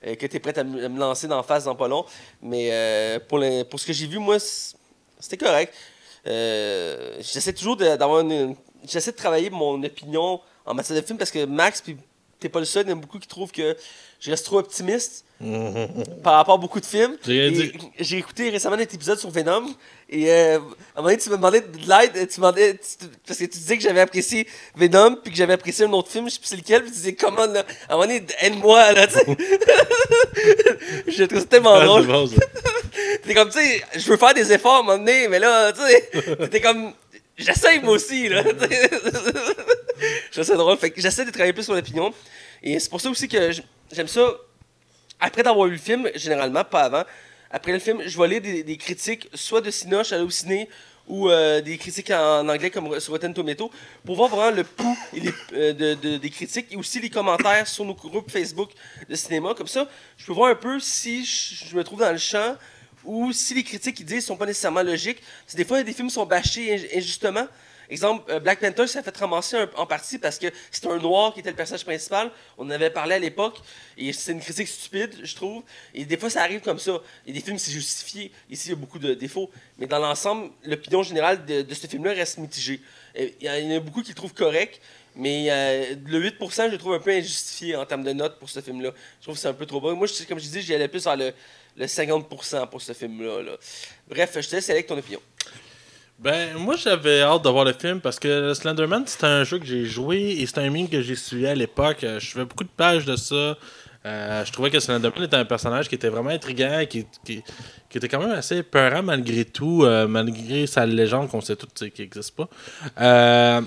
euh, 0.06 0.16
que 0.16 0.26
tu 0.26 0.36
es 0.36 0.40
prêt 0.40 0.58
à, 0.58 0.64
me 0.64 1.00
lancer 1.00 1.28
d'en 1.28 1.44
face 1.44 1.66
dans 1.66 1.76
pas 1.76 1.88
long. 1.88 2.06
Mais 2.42 2.70
euh, 2.72 3.20
pour, 3.20 3.40
pour 3.70 3.80
ce 3.80 3.86
que 3.86 3.94
j'ai 3.94 4.08
vu, 4.08 4.20
moi, 4.20 4.38
c'était 5.20 5.38
correct. 5.38 5.74
Euh, 6.26 7.18
j'essaie 7.22 7.54
toujours 7.54 7.76
d'avoir 7.76 8.22
une, 8.22 8.56
J'essaie 8.86 9.12
de 9.12 9.18
travailler 9.18 9.50
mon 9.50 9.82
opinion 9.82 10.42
en 10.66 10.74
matière 10.74 11.00
de 11.00 11.06
film 11.06 11.18
parce 11.18 11.32
que 11.32 11.46
Max, 11.46 11.82
puis 11.82 11.98
t'es 12.40 12.50
pas 12.50 12.60
le 12.60 12.66
seul, 12.66 12.86
il 12.86 12.90
y 12.90 12.94
en 12.94 12.98
a 12.98 13.00
beaucoup 13.00 13.20
qui 13.20 13.28
trouvent 13.28 13.52
que 13.52 13.78
je 14.20 14.30
reste 14.30 14.46
trop 14.46 14.60
optimiste 14.60 15.26
par 16.24 16.34
rapport 16.36 16.56
à 16.56 16.58
beaucoup 16.58 16.80
de 16.80 16.86
films. 16.86 17.18
J'ai 17.26 18.18
écouté 18.18 18.50
récemment 18.50 18.76
un 18.76 18.80
épisode 18.80 19.20
sur 19.20 19.30
Venom 19.30 19.64
et 20.10 20.30
euh, 20.32 20.56
à 20.56 20.60
un 20.60 20.60
moment 20.98 21.10
donné, 21.10 21.18
tu 21.18 21.30
me 21.30 21.36
demandais 21.38 21.62
de 21.62 21.78
l'aide, 21.88 22.28
tu 22.30 22.36
demandais, 22.38 22.74
tu- 22.76 23.08
parce 23.26 23.40
que 23.40 23.46
tu 23.46 23.58
disais 23.58 23.78
que 23.78 23.84
j'avais 23.84 24.02
apprécié 24.02 24.48
Venom 24.76 25.16
puis 25.24 25.32
que 25.32 25.38
j'avais 25.38 25.54
apprécié 25.54 25.86
un 25.86 25.92
autre 25.94 26.10
film, 26.12 26.28
je 26.30 26.34
sais 26.36 26.40
plus 26.40 26.48
c'est 26.50 26.56
lequel, 26.58 26.82
puis 26.84 26.92
tu 26.92 26.98
disais 26.98 27.14
comment 27.16 27.46
là, 27.46 27.64
à 27.90 27.94
un 27.94 27.98
moment 27.98 28.08
donné, 28.08 28.24
aide-moi 28.42 28.94
là, 28.94 29.08
tu 29.08 29.14
sais. 29.14 29.26
je 31.08 31.24
trouve 31.24 31.40
ça 31.40 31.46
tellement 31.46 31.74
Ah, 31.76 31.86
drôle. 31.86 32.04
c'est 32.04 32.08
bon. 32.12 32.30
T'es 33.26 33.34
comme, 33.34 33.50
tu 33.50 33.60
sais, 33.60 33.82
je 33.96 34.08
veux 34.10 34.18
faire 34.18 34.34
des 34.34 34.52
efforts 34.52 34.76
à 34.76 34.80
un 34.80 34.84
moment 34.84 34.98
donné, 34.98 35.28
mais 35.28 35.40
là, 35.40 35.72
tu 35.74 35.80
sais, 35.82 36.10
t'es 36.50 36.62
comme, 36.62 36.92
j'essaie 37.38 37.80
moi 37.80 37.94
aussi, 37.94 38.30
là. 38.30 38.44
je 40.30 40.32
trouve 40.32 40.44
ça 40.44 40.56
drôle. 40.56 40.78
Fait 40.78 40.92
que 40.92 41.02
j'essaie 41.02 41.26
de 41.26 41.32
travailler 41.32 41.54
plus 41.54 41.64
sur 41.64 41.74
l'opinion. 41.74 42.14
Et 42.62 42.78
c'est 42.80 42.90
pour 42.90 43.02
ça 43.02 43.10
aussi 43.10 43.28
que 43.28 43.52
j'aime 43.92 44.08
ça. 44.08 44.28
Après 45.20 45.44
d'avoir 45.44 45.68
vu 45.68 45.74
le 45.74 45.80
film, 45.80 46.10
généralement, 46.16 46.64
pas 46.64 46.84
avant, 46.84 47.04
après 47.52 47.72
le 47.72 47.80
film, 47.80 48.02
je 48.06 48.18
vais 48.20 48.28
lire 48.28 48.64
des, 48.64 48.78
critiques, 48.78 49.30
soit 49.34 49.62
de 49.62 49.72
Cinoche, 49.72 50.12
aller 50.12 50.24
au 50.24 50.30
ciné, 50.30 50.68
ou 51.08 51.30
euh, 51.30 51.60
des 51.62 51.78
critiques 51.78 52.12
en 52.12 52.48
anglais 52.48 52.70
comme 52.70 53.00
sur 53.00 53.12
Rotten 53.14 53.34
Tomato, 53.34 53.70
pour 54.06 54.16
voir 54.16 54.30
vraiment 54.30 54.56
le 54.56 54.64
pouls 54.64 54.98
euh, 55.54 55.74
de- 55.74 55.94
de- 55.96 56.18
des 56.18 56.30
critiques 56.30 56.68
et 56.72 56.78
aussi 56.78 57.00
les 57.00 57.10
commentaires 57.10 57.68
sur 57.68 57.84
nos 57.86 57.94
groupes 57.94 58.32
Facebook 58.32 58.72
de 59.10 59.16
cinéma. 59.16 59.54
Comme 59.54 59.68
ça, 59.68 59.88
je 60.18 60.26
peux 60.26 60.34
voir 60.34 60.52
un 60.52 60.56
peu 60.56 60.80
si 60.80 61.26
je 61.26 61.76
me 61.76 61.84
trouve 61.84 62.00
dans 62.00 62.12
le 62.12 62.18
champ 62.18 62.56
ou 63.06 63.32
si 63.32 63.54
les 63.54 63.64
critiques 63.64 63.96
qu'ils 63.98 64.06
disent 64.06 64.26
sont 64.26 64.38
pas 64.38 64.46
nécessairement 64.46 64.84
logiques. 64.84 65.22
Parce 65.22 65.54
que 65.54 65.58
des 65.58 65.66
fois, 65.66 65.84
des 65.84 65.94
films 65.94 66.10
sont 66.10 66.26
bâchés 66.26 66.76
inj- 66.76 66.98
injustement. 66.98 67.48
Exemple, 67.90 68.32
euh, 68.32 68.40
Black 68.40 68.60
Panther, 68.60 68.88
ça 68.88 69.04
fait 69.04 69.16
ramasser 69.18 69.58
en 69.76 69.86
partie 69.86 70.18
parce 70.18 70.40
que 70.40 70.48
c'était 70.72 70.88
un 70.88 70.98
noir 70.98 71.34
qui 71.34 71.42
était 71.42 71.50
le 71.50 71.56
personnage 71.56 71.84
principal. 71.84 72.32
On 72.58 72.66
en 72.66 72.70
avait 72.70 72.90
parlé 72.90 73.16
à 73.16 73.20
l'époque. 73.20 73.60
Et 73.98 74.14
c'est 74.14 74.32
une 74.32 74.40
critique 74.40 74.68
stupide, 74.68 75.14
je 75.22 75.36
trouve. 75.36 75.64
Et 75.94 76.06
des 76.06 76.18
fois, 76.18 76.30
ça 76.30 76.42
arrive 76.42 76.62
comme 76.62 76.80
ça. 76.80 76.94
A 76.94 77.32
des 77.32 77.40
films, 77.42 77.60
c'est 77.60 77.72
justifié. 77.72 78.32
Ici, 78.50 78.70
il 78.70 78.72
y 78.72 78.74
a 78.74 78.78
beaucoup 78.78 79.00
de 79.00 79.14
défauts. 79.14 79.52
Mais 79.78 79.86
dans 79.86 80.00
l'ensemble, 80.00 80.50
l'opinion 80.64 81.04
générale 81.04 81.46
de, 81.46 81.74
ce 81.74 81.88
film-là 81.88 82.14
reste 82.14 82.38
mitigée. 82.38 82.82
Et 83.16 83.36
Il 83.42 83.48
y 83.48 83.74
en 83.74 83.78
a 83.78 83.80
beaucoup 83.80 84.02
qui 84.02 84.10
le 84.10 84.16
trouvent 84.16 84.34
correct. 84.34 84.82
Mais 85.16 85.48
euh, 85.52 85.96
le 86.08 86.32
8%, 86.32 86.66
je 86.68 86.72
le 86.72 86.78
trouve 86.80 86.94
un 86.94 87.00
peu 87.00 87.12
injustifié 87.12 87.76
en 87.76 87.86
termes 87.86 88.04
de 88.04 88.14
notes 88.14 88.40
pour 88.40 88.50
ce 88.50 88.62
film-là. 88.62 88.92
Je 89.20 89.26
trouve 89.26 89.36
que 89.36 89.42
c'est 89.42 89.48
un 89.48 89.54
peu 89.54 89.68
trop 89.68 89.80
bas. 89.80 89.94
Moi, 89.94 90.08
comme 90.28 90.40
je 90.40 90.46
disais, 90.46 90.62
j'y 90.62 90.74
allais 90.74 90.88
plus 90.88 91.04
vers 91.04 91.16
le, 91.16 91.34
le 91.76 91.86
50% 91.86 92.70
pour 92.70 92.82
ce 92.82 92.94
film-là. 92.94 93.42
là. 93.42 93.52
Bref, 94.10 94.38
je 94.40 94.50
te 94.50 94.56
laisse 94.56 94.70
avec 94.70 94.88
ton 94.88 94.98
opinion. 94.98 95.20
Ben, 96.20 96.58
moi, 96.58 96.76
j'avais 96.78 97.22
hâte 97.22 97.44
de 97.44 97.50
voir 97.50 97.66
le 97.66 97.74
film 97.74 98.00
parce 98.00 98.20
que 98.20 98.54
Slenderman, 98.54 99.06
c'était 99.06 99.26
un 99.26 99.44
jeu 99.44 99.60
que 99.60 99.66
j'ai 99.66 99.86
joué 99.86 100.38
et 100.40 100.46
c'est 100.46 100.60
un 100.60 100.70
meme 100.70 100.88
que 100.88 101.02
j'ai 101.02 101.16
suivi 101.16 101.48
à 101.48 101.56
l'époque. 101.56 102.04
Euh, 102.04 102.20
Je 102.20 102.30
faisais 102.30 102.46
beaucoup 102.46 102.64
de 102.64 102.70
pages 102.70 103.06
de 103.06 103.16
ça. 103.16 103.58
Euh, 104.06 104.44
je 104.44 104.52
trouvais 104.52 104.70
que 104.70 104.80
Slenderman 104.80 105.24
était 105.24 105.38
un 105.38 105.46
personnage 105.46 105.88
qui 105.88 105.96
était 105.96 106.10
vraiment 106.10 106.30
intriguant, 106.30 106.84
qui, 106.90 107.06
qui, 107.24 107.42
était 107.96 108.10
quand 108.10 108.20
même 108.20 108.32
assez 108.32 108.62
peurant 108.62 109.02
malgré 109.02 109.46
tout, 109.46 109.84
euh, 109.84 110.08
malgré 110.08 110.68
sa 110.68 110.86
légende 110.86 111.30
qu'on 111.30 111.42
sait 111.42 111.56
toutes 111.56 111.90
qui 111.90 112.02
n'existe 112.02 112.36
pas. 112.36 112.50
Euh, 113.00 113.62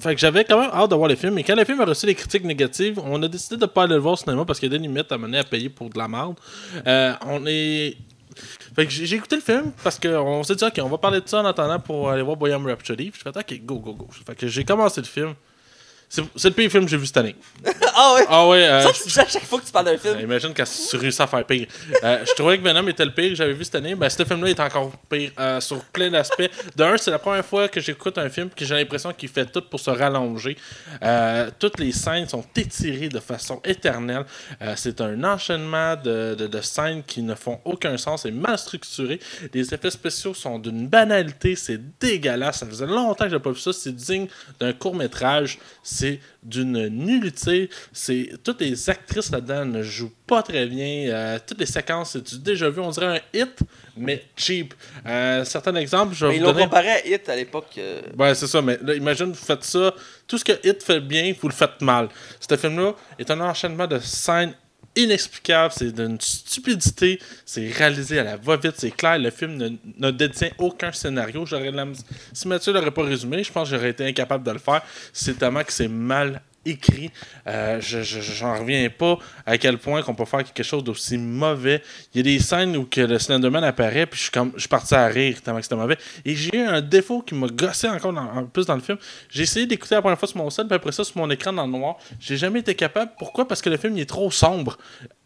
fait 0.00 0.14
que 0.14 0.20
j'avais 0.20 0.44
quand 0.44 0.60
même 0.60 0.70
hâte 0.72 0.90
de 0.90 0.94
voir 0.94 1.08
le 1.08 1.16
film. 1.16 1.38
Et 1.38 1.44
quand 1.44 1.56
le 1.56 1.64
film 1.64 1.80
a 1.80 1.84
reçu 1.84 2.06
des 2.06 2.14
critiques 2.14 2.44
négatives, 2.44 3.00
on 3.02 3.22
a 3.22 3.28
décidé 3.28 3.56
de 3.56 3.62
ne 3.62 3.66
pas 3.66 3.84
aller 3.84 3.94
le 3.94 4.00
voir 4.00 4.14
au 4.14 4.16
cinéma 4.16 4.44
parce 4.44 4.58
qu'il 4.58 4.70
y 4.70 4.74
a 4.74 4.78
des 4.78 4.82
limites 4.82 5.10
à 5.10 5.18
mener 5.18 5.38
à 5.38 5.44
payer 5.44 5.68
pour 5.68 5.90
de 5.90 5.98
la 5.98 6.08
merde. 6.08 6.36
Euh, 6.86 7.12
on 7.26 7.46
est. 7.46 7.96
Fait 8.74 8.84
que 8.84 8.92
j'ai 8.92 9.06
j'ai 9.06 9.16
écouté 9.16 9.36
le 9.36 9.42
film 9.42 9.72
parce 9.82 9.98
qu'on 9.98 10.42
s'est 10.42 10.54
dit, 10.54 10.64
ok, 10.64 10.80
on 10.82 10.88
va 10.88 10.98
parler 10.98 11.20
de 11.20 11.28
ça 11.28 11.40
en 11.40 11.46
attendant 11.46 11.78
pour 11.80 12.10
aller 12.10 12.22
voir 12.22 12.36
Boyam 12.36 12.66
Rhapsody. 12.66 13.10
Puis 13.10 13.22
je 13.24 13.30
fais, 13.30 13.38
ok, 13.38 13.64
go, 13.64 13.78
go, 13.78 13.94
go. 13.94 14.08
Fait 14.26 14.34
que 14.34 14.46
j'ai 14.46 14.64
commencé 14.64 15.00
le 15.00 15.06
film. 15.06 15.34
C'est 16.08 16.22
le 16.44 16.50
pire 16.54 16.70
film 16.70 16.84
que 16.84 16.90
j'ai 16.90 16.96
vu 16.96 17.06
cette 17.06 17.16
année. 17.16 17.34
ah 17.94 18.14
ouais? 18.14 18.24
Ah 18.28 18.48
ouais, 18.48 18.62
euh, 18.68 18.82
Ça, 18.82 18.92
tu 18.92 19.08
dis 19.08 19.20
à 19.20 19.26
chaque 19.26 19.42
fois 19.44 19.60
que 19.60 19.66
tu 19.66 19.72
parles 19.72 19.86
d'un 19.86 19.98
film. 19.98 20.20
Imagine 20.20 20.54
qu'elle 20.54 20.66
a 20.66 20.98
réussi 20.98 21.20
à 21.22 21.26
faire 21.26 21.44
pire. 21.44 21.66
Euh, 22.04 22.24
je 22.24 22.32
trouvais 22.34 22.58
que 22.58 22.62
Venom 22.62 22.86
était 22.88 23.04
le 23.04 23.10
pire 23.12 23.30
que 23.30 23.34
j'avais 23.34 23.52
vu 23.54 23.64
cette 23.64 23.74
année. 23.74 23.94
Ben, 23.96 24.08
ce 24.08 24.24
film-là 24.24 24.50
est 24.50 24.60
encore 24.60 24.92
pire 25.10 25.32
euh, 25.38 25.60
sur 25.60 25.82
plein 25.86 26.08
d'aspects. 26.10 26.48
D'un, 26.76 26.96
c'est 26.96 27.10
la 27.10 27.18
première 27.18 27.44
fois 27.44 27.68
que 27.68 27.80
j'écoute 27.80 28.18
un 28.18 28.28
film 28.30 28.50
que 28.50 28.64
j'ai 28.64 28.74
l'impression 28.76 29.12
qu'il 29.12 29.28
fait 29.28 29.46
tout 29.46 29.62
pour 29.62 29.80
se 29.80 29.90
rallonger. 29.90 30.56
Euh, 31.02 31.50
toutes 31.58 31.80
les 31.80 31.90
scènes 31.92 32.28
sont 32.28 32.44
étirées 32.54 33.08
de 33.08 33.20
façon 33.20 33.60
éternelle. 33.64 34.24
C'est 34.76 35.00
un 35.00 35.22
enchaînement 35.24 35.96
de, 35.96 36.34
de- 36.38 36.46
de 36.46 36.60
scènes 36.60 37.02
qui 37.02 37.20
ne 37.22 37.34
font 37.34 37.60
aucun 37.64 37.96
sens 37.98 38.24
et 38.26 38.30
mal 38.30 38.56
structurées. 38.58 39.18
Les 39.52 39.74
effets 39.74 39.90
spéciaux 39.90 40.34
sont 40.34 40.58
d'une 40.60 40.86
banalité. 40.86 41.56
C'est 41.56 41.80
dégueulasse. 41.98 42.58
Ça 42.60 42.66
faisait 42.66 42.86
longtemps 42.86 43.24
que 43.24 43.30
j'ai 43.30 43.38
pas 43.40 43.50
vu 43.50 43.58
ça. 43.58 43.72
C'est 43.72 43.94
digne 43.94 44.28
d'un 44.60 44.72
court-métrage. 44.72 45.58
C'est 45.96 46.20
d'une 46.42 46.88
nullité. 46.88 47.70
C'est 47.92 48.30
toutes 48.44 48.60
les 48.60 48.90
actrices 48.90 49.30
là-dedans 49.30 49.64
ne 49.64 49.82
jouent 49.82 50.12
pas 50.26 50.42
très 50.42 50.66
bien. 50.66 51.08
Euh, 51.08 51.38
toutes 51.46 51.58
les 51.60 51.66
séquences, 51.66 52.10
c'est 52.12 52.22
du 52.34 52.38
déjà 52.38 52.68
vu? 52.68 52.80
On 52.80 52.90
dirait 52.90 53.18
un 53.18 53.20
hit, 53.38 53.58
mais 53.96 54.24
cheap. 54.36 54.74
Euh, 55.06 55.44
certains 55.44 55.74
exemples, 55.76 56.14
je 56.14 56.26
Mais 56.26 56.36
ils 56.36 56.42
l'ont 56.42 56.52
donner. 56.52 56.64
comparé 56.64 56.88
à 56.90 57.06
Hit 57.06 57.28
à 57.28 57.36
l'époque. 57.36 57.68
euh, 57.78 58.02
Ouais, 58.18 58.34
c'est 58.34 58.46
ça, 58.46 58.60
mais 58.60 58.78
là, 58.82 58.94
imagine, 58.94 59.26
vous 59.26 59.34
faites 59.34 59.64
ça. 59.64 59.94
Tout 60.26 60.36
ce 60.38 60.44
que 60.44 60.52
Hit 60.66 60.82
fait 60.82 61.00
bien, 61.00 61.32
vous 61.40 61.48
le 61.48 61.54
faites 61.54 61.80
mal. 61.80 62.08
Ce 62.40 62.56
film-là 62.56 62.92
est 63.18 63.30
un 63.30 63.40
enchaînement 63.40 63.86
de 63.86 63.98
scènes 63.98 64.54
inexplicables, 64.96 65.72
c'est 65.76 65.92
d'une 65.92 66.20
stupidité, 66.20 67.20
c'est 67.44 67.70
réalisé 67.70 68.18
à 68.18 68.24
la 68.24 68.36
va-vite, 68.36 68.74
c'est 68.78 68.90
clair, 68.90 69.18
le 69.18 69.30
film 69.30 69.56
ne, 69.56 69.70
ne 69.98 70.10
détient 70.10 70.50
aucun 70.58 70.92
scénario. 70.92 71.46
J'aurais 71.46 71.70
la 71.70 71.86
Si 72.32 72.48
Mathieu 72.48 72.72
l'aurait 72.72 72.90
pas 72.90 73.04
résumé, 73.04 73.42
je 73.44 73.52
pense 73.52 73.70
que 73.70 73.76
j'aurais 73.76 73.90
été 73.90 74.06
incapable 74.06 74.44
de 74.44 74.52
le 74.52 74.58
faire. 74.58 74.82
C'est 75.12 75.38
tellement 75.38 75.62
que 75.62 75.72
c'est 75.72 75.88
mal 75.88 76.40
écrit. 76.66 77.10
Euh, 77.46 77.80
je, 77.80 78.02
je- 78.02 78.20
j'en 78.20 78.58
reviens 78.58 78.88
pas 78.90 79.18
à 79.46 79.56
quel 79.58 79.78
point 79.78 80.02
qu'on 80.02 80.14
peut 80.14 80.24
faire 80.24 80.44
quelque 80.44 80.62
chose 80.62 80.84
d'aussi 80.84 81.16
mauvais. 81.18 81.82
Il 82.14 82.18
y 82.18 82.20
a 82.20 82.22
des 82.24 82.38
scènes 82.42 82.76
où 82.76 82.84
que 82.84 83.00
le 83.00 83.18
Slenderman 83.18 83.64
apparaît, 83.64 84.06
puis 84.06 84.18
je 84.18 84.22
suis 84.24 84.32
comme, 84.32 84.52
je 84.56 84.68
parti 84.68 84.94
à 84.94 85.06
rire 85.06 85.40
tellement 85.42 85.60
que 85.60 85.64
c'était 85.64 85.76
mauvais. 85.76 85.96
Et 86.24 86.34
j'ai 86.34 86.56
eu 86.56 86.60
un 86.62 86.80
défaut 86.80 87.22
qui 87.22 87.34
m'a 87.34 87.46
gossé 87.46 87.88
encore 87.88 88.12
dans- 88.12 88.22
en 88.32 88.44
plus 88.44 88.66
dans 88.66 88.74
le 88.74 88.80
film. 88.82 88.98
J'ai 89.30 89.44
essayé 89.44 89.66
d'écouter 89.66 89.94
la 89.94 90.02
première 90.02 90.18
fois 90.18 90.28
sur 90.28 90.38
mon 90.38 90.50
sel, 90.50 90.66
puis 90.66 90.74
après 90.76 90.92
ça 90.92 91.04
sur 91.04 91.16
mon 91.18 91.30
écran 91.30 91.52
dans 91.52 91.66
le 91.66 91.72
noir. 91.72 91.96
J'ai 92.20 92.36
jamais 92.36 92.60
été 92.60 92.74
capable. 92.74 93.12
Pourquoi? 93.18 93.46
Parce 93.48 93.62
que 93.62 93.70
le 93.70 93.76
film 93.76 93.96
il 93.96 94.00
est 94.02 94.06
trop 94.06 94.30
sombre. 94.30 94.78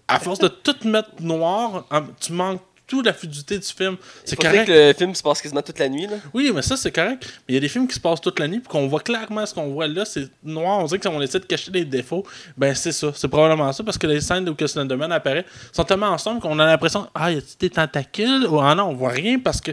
À 0.08 0.18
force 0.18 0.40
de 0.40 0.48
tout 0.48 0.74
mettre 0.88 1.10
noir, 1.20 1.84
tu 2.20 2.32
manques 2.32 2.60
toute 2.90 3.06
la 3.06 3.12
fluidité 3.12 3.56
du 3.56 3.66
film. 3.66 3.96
C'est 4.24 4.36
correct. 4.36 4.66
que 4.66 4.88
le 4.88 4.92
film 4.92 5.14
se 5.14 5.22
passe 5.22 5.40
quasiment 5.40 5.62
toute 5.62 5.78
la 5.78 5.88
nuit. 5.88 6.08
Là. 6.08 6.16
Oui, 6.34 6.50
mais 6.52 6.60
ça, 6.60 6.76
c'est 6.76 6.90
correct. 6.90 7.22
Mais 7.22 7.52
il 7.52 7.54
y 7.54 7.56
a 7.56 7.60
des 7.60 7.68
films 7.68 7.86
qui 7.86 7.94
se 7.94 8.00
passent 8.00 8.20
toute 8.20 8.40
la 8.40 8.48
nuit, 8.48 8.58
puis 8.58 8.68
qu'on 8.68 8.88
voit 8.88 9.00
clairement 9.00 9.46
ce 9.46 9.54
qu'on 9.54 9.68
voit 9.68 9.86
là, 9.86 10.04
c'est 10.04 10.28
noir. 10.42 10.80
On 10.80 10.84
dirait 10.86 10.98
qu'on 10.98 11.22
essaie 11.22 11.38
de 11.38 11.44
cacher 11.44 11.70
les 11.70 11.84
défauts. 11.84 12.26
Ben, 12.58 12.74
c'est 12.74 12.90
ça. 12.90 13.12
C'est 13.14 13.28
probablement 13.28 13.72
ça, 13.72 13.84
parce 13.84 13.96
que 13.96 14.08
les 14.08 14.20
scènes 14.20 14.48
où 14.48 14.54
que 14.56 14.66
Slenderman 14.66 15.12
apparaît 15.12 15.46
sont 15.72 15.84
tellement 15.84 16.08
ensemble 16.08 16.40
qu'on 16.40 16.58
a 16.58 16.66
l'impression, 16.66 17.08
ah, 17.14 17.30
y 17.30 17.36
a-t-il 17.36 17.58
des 17.58 17.70
tentacules 17.70 18.46
Ou 18.50 18.58
ah 18.60 18.74
non, 18.74 18.88
on 18.88 18.94
voit 18.94 19.10
rien 19.10 19.38
parce 19.38 19.60
que 19.60 19.70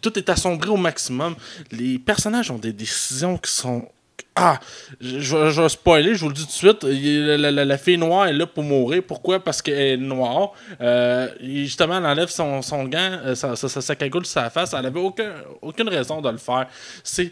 tout 0.00 0.16
est 0.16 0.28
assombri 0.28 0.70
au 0.70 0.76
maximum. 0.76 1.34
Les 1.72 1.98
personnages 1.98 2.50
ont 2.52 2.58
des 2.58 2.72
décisions 2.72 3.36
qui 3.38 3.50
sont. 3.50 3.88
Ah, 4.34 4.58
je, 5.00 5.18
je 5.50 5.60
vais- 5.60 5.68
spoiler, 5.68 6.14
je 6.14 6.20
vous 6.20 6.28
le 6.28 6.34
dis 6.34 6.40
tout 6.42 6.46
de 6.46 6.52
suite. 6.52 6.84
La, 6.84 7.50
la- 7.50 7.64
la 7.66 7.78
fille 7.78 7.98
noire 7.98 8.26
est 8.28 8.32
là 8.32 8.46
pour 8.46 8.62
mourir. 8.64 9.02
Pourquoi? 9.06 9.40
Parce 9.44 9.60
qu'elle 9.60 9.74
est 9.78 9.96
noire. 9.98 10.52
Euh, 10.80 11.28
justement, 11.42 11.98
elle 11.98 12.06
enlève 12.06 12.28
son, 12.30 12.62
son 12.62 12.84
gant, 12.84 13.18
euh, 13.26 13.34
sa, 13.34 13.94
cagoule 13.94 14.24
sur 14.24 14.40
sa 14.40 14.48
face. 14.48 14.72
Elle 14.72 14.86
avait 14.86 15.00
aucun, 15.00 15.34
aucune 15.60 15.88
raison 15.90 16.22
de 16.22 16.30
le 16.30 16.38
faire. 16.38 16.66
C'est 17.04 17.30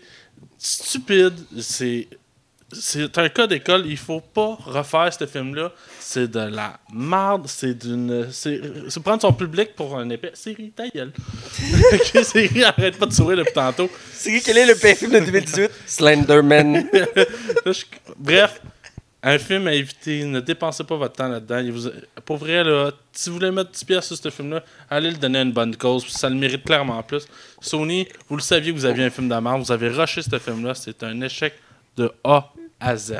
stupide. 0.59 1.35
C'est. 1.59 2.07
C'est 2.73 3.19
un 3.19 3.29
cas 3.29 3.47
d'école, 3.47 3.85
il 3.87 3.97
faut 3.97 4.21
pas 4.21 4.57
refaire 4.65 5.13
ce 5.13 5.27
film-là. 5.27 5.73
C'est 5.99 6.31
de 6.31 6.41
la 6.41 6.79
merde, 6.93 7.47
c'est 7.49 7.75
d'une. 7.75 8.29
C'est 8.31 8.61
prendre 9.03 9.21
son 9.23 9.33
public 9.33 9.75
pour 9.75 9.99
un 9.99 10.09
épais. 10.11 10.31
Série, 10.35 10.71
ta 10.71 10.89
gueule. 10.89 11.13
ok, 11.93 12.25
série, 12.25 12.63
arrête 12.65 12.97
pas 12.99 13.07
de 13.07 13.13
sourire 13.13 13.39
depuis 13.39 13.53
tantôt. 13.55 13.91
C'est 14.13 14.41
quel 14.41 14.59
est 14.59 14.67
le 14.67 14.75
pire 14.75 14.97
film 14.97 15.13
de 15.13 15.19
2018 15.21 15.71
Slenderman. 15.87 16.87
Bref, 18.19 18.61
un 19.23 19.39
film 19.39 19.67
à 19.67 19.75
éviter. 19.75 20.25
Ne 20.25 20.41
dépensez 20.41 20.85
pas 20.85 20.97
votre 20.97 21.15
temps 21.15 21.29
là-dedans. 21.29 21.63
Vous- 21.73 21.91
Pour 22.25 22.37
vrai, 22.39 22.63
là, 22.65 22.91
si 23.13 23.29
vous 23.31 23.37
voulez 23.37 23.51
mettre 23.51 23.71
10 23.73 23.85
pièces 23.85 24.07
sur 24.07 24.17
ce 24.17 24.31
film-là, 24.31 24.63
allez 24.89 25.11
le 25.11 25.17
donner 25.17 25.41
à 25.41 25.43
une 25.43 25.53
bonne 25.53 25.77
cause. 25.77 26.07
Ça 26.09 26.29
le 26.29 26.37
mérite 26.37 26.65
clairement 26.65 27.03
plus. 27.03 27.27
Sony, 27.61 28.07
vous 28.29 28.37
le 28.37 28.43
saviez 28.43 28.73
que 28.73 28.77
vous 28.79 28.85
aviez 28.85 29.05
un 29.05 29.11
film 29.11 29.29
de 29.29 29.35
merde. 29.35 29.61
Vous 29.63 29.73
avez 29.73 29.89
rushé 29.89 30.23
ce 30.23 30.39
film-là. 30.39 30.75
C'est 30.75 31.03
un 31.03 31.21
échec 31.21 31.55
de 31.97 32.11
A 32.25 32.51
à 32.81 32.97
Z. 32.97 33.15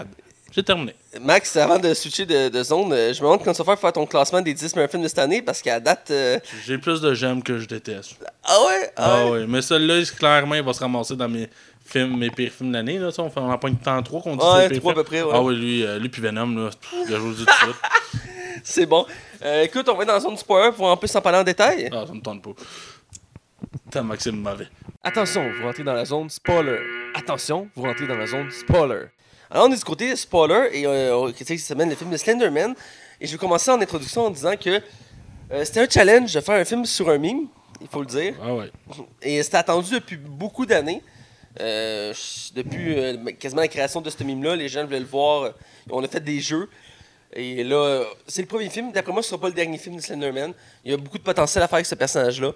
J'ai 0.53 0.65
terminé. 0.65 0.95
Max, 1.21 1.55
avant 1.57 1.79
de 1.79 1.95
switcher 1.95 2.27
de, 2.27 2.49
de 2.49 2.63
zone, 2.65 2.93
euh, 2.93 3.13
je 3.13 3.21
me 3.21 3.25
demande 3.27 3.39
comment 3.41 3.53
tu 3.53 3.59
vas 3.59 3.65
faire 3.65 3.75
pour 3.75 3.81
faire 3.83 3.93
ton 3.93 4.07
classement 4.07 4.41
des 4.41 4.53
10 4.53 4.75
meilleurs 4.75 4.91
films 4.91 5.03
de 5.05 5.09
cette 5.09 5.19
année 5.21 5.43
parce 5.43 5.63
qu'à 5.63 5.79
date. 5.79 6.09
euh, 6.11 6.39
J'ai 6.67 6.77
plus 6.79 7.01
de 7.01 7.15
j'aime 7.15 7.41
que 7.43 7.59
je 7.59 7.67
déteste. 7.69 8.17
Ah 8.43 8.57
ouais? 8.67 8.93
Ah 8.97 9.05
Ah 9.05 9.25
ouais 9.27 9.31
ouais, 9.31 9.47
mais 9.47 9.63
celui-là, 9.63 10.03
clairement, 10.19 10.57
il 10.57 10.63
va 10.65 10.73
se 10.73 10.81
ramasser 10.81 11.15
dans 11.15 11.29
mes 11.29 11.49
films, 11.85 12.17
mes 12.19 12.31
pires 12.31 12.51
films 12.53 12.71
de 12.71 12.77
l'année. 12.77 12.99
Là, 12.99 13.11
on, 13.19 13.31
fait, 13.31 13.39
en 13.39 13.57
pointe 13.59 13.81
tant 13.81 14.03
trois 14.03 14.21
qu'on 14.23 14.35
dit 14.37 14.45
Ouais, 14.45 14.69
les 14.69 14.81
pires 14.81 14.81
trois 14.81 14.93
à 14.93 14.95
films. 14.95 15.05
peu 15.05 15.05
près, 15.05 15.23
ouais. 15.23 15.31
Ah 15.33 15.41
oui, 15.41 15.55
lui, 15.57 15.85
euh, 15.85 15.99
lui 16.01 16.09
puis 16.09 16.21
Venom, 16.21 16.47
là, 16.57 16.71
je 17.09 17.15
vous 17.15 17.29
le 17.29 17.35
dis 17.37 17.45
tout 17.47 17.53
de 17.53 17.73
suite. 17.73 18.23
C'est 18.65 18.87
bon. 18.87 19.07
Euh, 19.45 19.63
écoute, 19.63 19.89
on 19.89 19.95
va 19.95 20.03
être 20.03 20.09
dans 20.09 20.15
la 20.15 20.21
zone 20.21 20.37
spoiler 20.37 20.73
pour 20.73 20.87
en 20.87 20.97
plus 20.97 21.15
en 21.15 21.21
parler 21.21 21.39
en 21.39 21.45
détail. 21.45 21.89
Ah, 21.93 22.05
ça 22.07 22.13
me 22.13 22.21
tente 22.21 22.43
pas. 22.43 22.51
T'as 23.91 24.03
Maxime 24.03 24.37
mauvais. 24.41 24.69
Attention, 25.03 25.49
vous 25.53 25.65
rentrez 25.65 25.83
dans 25.85 25.95
la 25.95 26.05
zone 26.05 26.29
spoiler. 26.29 26.79
Attention, 27.15 27.69
vous 27.75 27.83
rentrez 27.85 28.07
dans 28.09 28.17
la 28.17 28.27
zone 28.27 28.51
spoiler. 28.51 29.07
Alors, 29.51 29.67
on 29.67 29.73
est 29.73 29.77
du 29.77 29.85
côté 29.85 30.15
spoiler 30.15 30.69
et 30.73 30.87
euh, 30.87 31.17
on 31.17 31.33
critique 31.33 31.59
cette 31.59 31.69
semaine 31.69 31.89
le 31.89 31.97
film 31.97 32.11
de 32.11 32.17
Slenderman. 32.17 32.75
Et 33.21 33.27
je 33.27 33.33
vais 33.33 33.39
commencer 33.39 33.71
en 33.71 33.81
introduction 33.81 34.27
en 34.27 34.31
disant 34.31 34.57
que 34.57 34.81
euh, 35.51 35.65
c'était 35.65 35.81
un 35.81 35.89
challenge 35.89 36.33
de 36.33 36.41
faire 36.41 36.55
un 36.55 36.65
film 36.65 36.87
sur 36.87 37.09
un 37.11 37.19
meme, 37.19 37.49
il 37.81 37.89
faut 37.89 38.01
le 38.01 38.07
dire. 38.07 38.35
Ah 38.41 38.55
ouais. 38.55 38.71
Et 39.23 39.43
c'était 39.43 39.57
attendu 39.57 39.95
depuis 39.95 40.17
beaucoup 40.17 40.67
d'années. 40.67 41.03
Euh, 41.59 42.15
depuis 42.55 42.97
quasiment 43.41 43.63
la 43.63 43.69
création 43.69 44.01
de 44.01 44.09
ce 44.09 44.23
meme-là, 44.23 44.55
les 44.55 44.69
gens 44.69 44.85
voulaient 44.85 45.01
le 45.01 45.07
voir. 45.07 45.53
On 45.91 46.05
a 46.05 46.07
fait 46.07 46.23
des 46.23 46.39
jeux. 46.39 46.69
Et 47.33 47.65
là, 47.65 48.05
c'est 48.29 48.43
le 48.43 48.49
premier 48.49 48.71
film. 48.71 48.93
D'après 48.93 49.13
moi, 49.13 49.23
ce 49.23 49.31
sera 49.31 49.41
pas 49.41 49.49
le 49.49 49.55
dernier 49.55 49.79
film 49.79 49.97
de 49.97 50.01
Slenderman. 50.01 50.53
Il 50.85 50.93
y 50.93 50.95
a 50.95 50.97
beaucoup 50.97 51.19
de 51.19 51.25
potentiel 51.25 51.65
à 51.65 51.67
faire 51.67 51.75
avec 51.75 51.87
ce 51.87 51.97
personnage-là. 51.97 52.53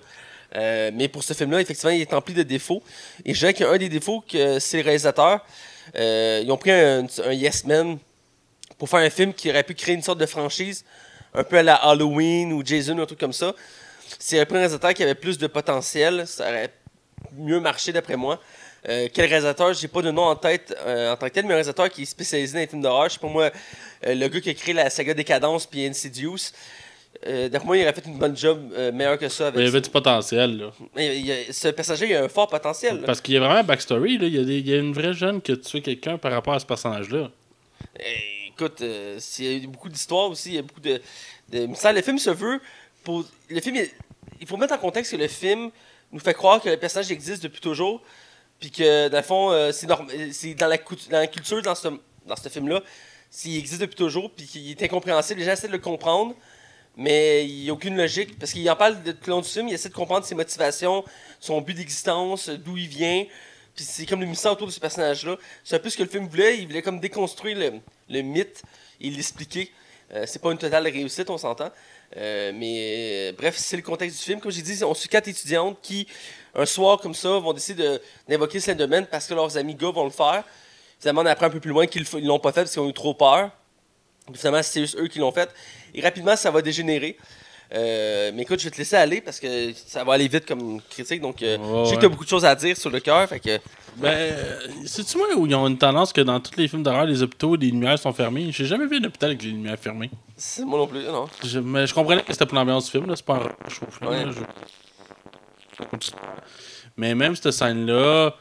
Euh, 0.54 0.90
mais 0.94 1.08
pour 1.08 1.24
ce 1.24 1.34
film-là, 1.34 1.60
effectivement, 1.60 1.92
il 1.92 2.00
est 2.00 2.12
empli 2.14 2.34
de 2.34 2.44
défauts. 2.44 2.82
Et 3.24 3.34
je 3.34 3.40
dirais 3.40 3.54
qu'un 3.54 3.76
des 3.76 3.88
défauts, 3.88 4.22
que 4.28 4.60
c'est 4.60 4.78
le 4.78 4.84
réalisateur. 4.84 5.44
Euh, 5.96 6.40
ils 6.42 6.50
ont 6.50 6.56
pris 6.56 6.70
un, 6.70 7.06
Yes 7.30 7.64
Man 7.64 7.98
pour 8.78 8.88
faire 8.88 9.00
un 9.00 9.10
film 9.10 9.32
qui 9.32 9.50
aurait 9.50 9.62
pu 9.62 9.74
créer 9.74 9.94
une 9.94 10.02
sorte 10.02 10.18
de 10.18 10.26
franchise, 10.26 10.84
un 11.32 11.44
peu 11.44 11.58
à 11.58 11.62
la 11.62 11.74
Halloween 11.74 12.52
ou 12.52 12.64
Jason 12.64 12.98
ou 12.98 13.02
un 13.02 13.06
truc 13.06 13.20
comme 13.20 13.32
ça. 13.32 13.54
C'est 14.18 14.40
un 14.40 14.44
réalisateur 14.44 14.94
qui 14.94 15.02
avait 15.02 15.14
plus 15.14 15.38
de 15.38 15.46
potentiel, 15.46 16.26
ça 16.26 16.48
aurait 16.48 16.70
mieux 17.36 17.60
marché 17.60 17.92
d'après 17.92 18.16
moi. 18.16 18.40
Euh, 18.86 19.08
quel 19.12 19.26
réalisateur? 19.26 19.72
J'ai 19.72 19.88
pas 19.88 20.02
de 20.02 20.10
nom 20.10 20.24
en 20.24 20.36
tête 20.36 20.76
euh, 20.86 21.12
en 21.12 21.16
tant 21.16 21.26
que 21.26 21.32
tel, 21.32 21.44
mais 21.44 21.52
un 21.52 21.56
réalisateur 21.56 21.88
qui 21.88 22.02
est 22.02 22.06
spécialisé 22.06 22.52
dans 22.52 22.60
les 22.60 22.66
films 22.66 22.82
d'horreur. 22.82 23.08
Je 23.08 23.26
moi, 23.26 23.50
le 24.02 24.28
gars 24.28 24.40
qui 24.40 24.50
a 24.50 24.54
créé 24.54 24.74
la 24.74 24.90
saga 24.90 25.14
Décadence 25.14 25.66
puis 25.66 25.86
Insidious. 25.86 26.52
Euh, 27.26 27.48
D'après 27.48 27.66
moi, 27.66 27.76
il 27.78 27.82
aurait 27.84 27.92
fait 27.94 28.04
une 28.06 28.18
bonne 28.18 28.36
job 28.36 28.70
euh, 28.76 28.92
meilleur 28.92 29.18
que 29.18 29.28
ça. 29.28 29.46
Avec 29.48 29.58
il 29.60 29.62
y 29.62 29.66
ça. 29.66 29.70
avait 29.72 29.80
du 29.80 29.90
potentiel, 29.90 30.58
là. 30.58 30.70
Mais 30.94 31.18
il 31.18 31.26
y 31.26 31.32
a- 31.32 31.52
ce 31.52 31.68
personnage 31.68 32.02
il 32.02 32.14
a 32.14 32.24
un 32.24 32.28
fort 32.28 32.48
potentiel. 32.48 33.00
là. 33.00 33.06
Parce 33.06 33.20
qu'il 33.20 33.34
y 33.34 33.36
a 33.36 33.40
vraiment 33.40 33.56
un 33.56 33.62
backstory, 33.62 34.18
là. 34.18 34.26
Il 34.26 34.34
y, 34.34 34.38
a 34.38 34.44
des- 34.44 34.58
il 34.58 34.68
y 34.68 34.74
a 34.74 34.76
une 34.76 34.92
vraie 34.92 35.14
jeune 35.14 35.40
qui 35.40 35.52
a 35.52 35.56
tué 35.56 35.80
quelqu'un 35.80 36.18
par 36.18 36.32
rapport 36.32 36.52
à 36.54 36.58
ce 36.60 36.66
personnage-là. 36.66 37.30
Eh, 37.98 38.48
écoute, 38.48 38.80
euh, 38.82 39.16
s'il 39.18 39.44
y 39.44 39.48
a 39.48 39.52
eu 39.56 39.66
beaucoup 39.66 39.88
d'histoires 39.88 40.28
aussi, 40.30 40.50
il 40.50 40.54
y 40.56 40.58
a 40.58 40.62
beaucoup 40.62 40.80
de, 40.80 41.00
de 41.50 41.66
mystères. 41.66 41.92
Le 41.94 42.02
film 42.02 42.18
se 42.18 42.30
veut 42.30 42.60
pour. 43.02 43.24
Le 43.48 43.60
film, 43.60 43.76
il- 43.76 43.90
il 44.40 44.46
faut 44.46 44.56
mettre 44.58 44.74
en 44.74 44.78
contexte 44.78 45.12
que 45.12 45.16
le 45.16 45.28
film 45.28 45.70
nous 46.12 46.20
fait 46.20 46.34
croire 46.34 46.60
que 46.60 46.68
le 46.68 46.76
personnage 46.76 47.10
existe 47.10 47.42
depuis 47.42 47.60
toujours, 47.60 48.02
puis 48.60 48.70
que 48.70 49.08
dans 49.08 49.16
le 49.16 49.22
fond, 49.22 49.50
euh, 49.50 49.72
c'est 49.72 49.86
norm- 49.86 50.08
c'est 50.32 50.54
dans 50.54 50.66
la, 50.68 50.78
cou- 50.78 50.94
dans 51.10 51.18
la 51.18 51.26
culture 51.26 51.62
dans 51.62 51.74
ce, 51.74 51.88
dans 52.26 52.36
ce 52.36 52.48
film-là, 52.50 52.82
s'il 53.30 53.56
existe 53.58 53.80
depuis 53.80 53.96
toujours, 53.96 54.30
puis 54.30 54.46
qu'il 54.46 54.70
est 54.70 54.82
incompréhensible, 54.82 55.40
les 55.40 55.46
gens 55.46 55.52
essaient 55.52 55.66
de 55.68 55.72
le 55.72 55.78
comprendre, 55.78 56.34
mais 56.96 57.46
il 57.46 57.62
n'y 57.64 57.70
a 57.70 57.72
aucune 57.72 57.96
logique. 57.96 58.38
Parce 58.38 58.52
qu'il 58.52 58.68
en 58.70 58.76
parle 58.76 59.02
de 59.02 59.12
tout 59.12 59.18
le 59.26 59.30
long 59.32 59.40
du 59.40 59.48
film, 59.48 59.68
il 59.68 59.74
essaie 59.74 59.88
de 59.88 59.94
comprendre 59.94 60.24
ses 60.24 60.34
motivations, 60.34 61.04
son 61.40 61.60
but 61.60 61.74
d'existence, 61.74 62.48
d'où 62.48 62.76
il 62.76 62.88
vient. 62.88 63.24
Puis 63.74 63.84
c'est 63.84 64.06
comme 64.06 64.20
le 64.20 64.26
mystère 64.26 64.52
autour 64.52 64.68
de 64.68 64.72
ce 64.72 64.80
personnage-là. 64.80 65.36
C'est 65.64 65.76
un 65.76 65.80
peu 65.80 65.90
ce 65.90 65.96
que 65.96 66.02
le 66.04 66.08
film 66.08 66.26
voulait. 66.28 66.58
Il 66.58 66.66
voulait 66.66 66.82
comme 66.82 67.00
déconstruire 67.00 67.58
le, 67.58 67.72
le 68.08 68.22
mythe 68.22 68.62
et 69.00 69.10
l'expliquer. 69.10 69.70
Euh, 70.12 70.24
c'est 70.26 70.40
pas 70.40 70.52
une 70.52 70.58
totale 70.58 70.84
réussite, 70.84 71.28
on 71.30 71.38
s'entend. 71.38 71.70
Euh, 72.16 72.52
mais 72.54 73.30
euh, 73.30 73.32
bref, 73.36 73.56
c'est 73.56 73.76
le 73.76 73.82
contexte 73.82 74.18
du 74.18 74.22
film. 74.22 74.40
Comme 74.40 74.52
j'ai 74.52 74.62
dit, 74.62 74.84
on 74.84 74.94
suit 74.94 75.08
quatre 75.08 75.26
étudiantes 75.26 75.78
qui, 75.82 76.06
un 76.54 76.66
soir 76.66 76.98
comme 77.00 77.14
ça, 77.14 77.30
vont 77.38 77.52
décider 77.52 77.82
de- 77.82 78.00
d'invoquer 78.28 78.60
Slenderman 78.60 79.06
parce 79.06 79.26
que 79.26 79.34
leurs 79.34 79.56
amis 79.56 79.74
gars 79.74 79.90
vont 79.90 80.04
le 80.04 80.10
faire. 80.10 80.44
Finalement, 81.00 81.22
on 81.22 81.26
apprend 81.26 81.46
un 81.46 81.50
peu 81.50 81.58
plus 81.58 81.70
loin 81.70 81.86
qu'ils 81.86 82.06
l'ont 82.22 82.38
pas 82.38 82.52
fait 82.52 82.60
parce 82.60 82.72
qu'ils 82.72 82.82
ont 82.82 82.88
eu 82.88 82.94
trop 82.94 83.14
peur. 83.14 83.50
Puis 84.26 84.38
finalement, 84.38 84.62
c'est 84.62 84.80
juste 84.80 84.96
eux 84.98 85.06
qui 85.08 85.18
l'ont 85.18 85.32
fait. 85.32 85.50
Et 85.94 86.00
rapidement, 86.00 86.36
ça 86.36 86.50
va 86.50 86.62
dégénérer. 86.62 87.16
Euh, 87.74 88.30
mais 88.34 88.42
écoute, 88.42 88.60
je 88.60 88.64
vais 88.64 88.70
te 88.70 88.76
laisser 88.78 88.94
aller 88.96 89.20
parce 89.20 89.40
que 89.40 89.72
ça 89.86 90.04
va 90.04 90.12
aller 90.14 90.28
vite 90.28 90.46
comme 90.46 90.80
critique. 90.90 91.20
Donc, 91.20 91.42
euh, 91.42 91.56
je 91.84 91.90
sais 91.90 91.94
que 91.96 92.00
tu 92.00 92.06
as 92.06 92.08
beaucoup 92.08 92.24
de 92.24 92.28
choses 92.28 92.44
à 92.44 92.54
dire 92.54 92.76
sur 92.76 92.90
le 92.90 93.00
cœur. 93.00 93.26
Fait 93.28 93.40
que, 93.40 93.58
Ben, 93.96 94.08
euh, 94.10 94.60
c'est-tu 94.86 95.16
moi 95.18 95.26
où 95.36 95.46
ils 95.46 95.54
ont 95.54 95.66
une 95.66 95.78
tendance 95.78 96.12
que 96.12 96.20
dans 96.20 96.38
tous 96.40 96.56
les 96.56 96.68
films 96.68 96.82
d'horreur, 96.82 97.06
les 97.06 97.22
hôpitaux, 97.22 97.56
les 97.56 97.68
lumières 97.70 97.98
sont 97.98 98.12
fermées? 98.12 98.48
J'ai 98.52 98.66
jamais 98.66 98.86
vu 98.86 98.98
un 98.98 99.04
hôpital 99.04 99.30
avec 99.30 99.42
les 99.42 99.50
lumières 99.50 99.78
fermées. 99.78 100.10
c'est 100.36 100.64
moi 100.64 100.78
non 100.78 100.86
plus, 100.86 101.02
non. 101.04 101.26
Je, 101.42 101.58
mais 101.58 101.86
je 101.86 101.94
comprenais 101.94 102.22
que 102.22 102.32
c'était 102.32 102.46
pour 102.46 102.56
l'ambiance 102.56 102.84
du 102.86 102.90
film, 102.92 103.06
là. 103.06 103.16
C'est 103.16 103.24
pas 103.26 103.34
un 104.02 104.08
Ouais. 104.08 104.24
je- 104.30 106.10
Mais 106.96 107.14
même 107.14 107.34
cette 107.34 107.50
scène-là, 107.52 108.34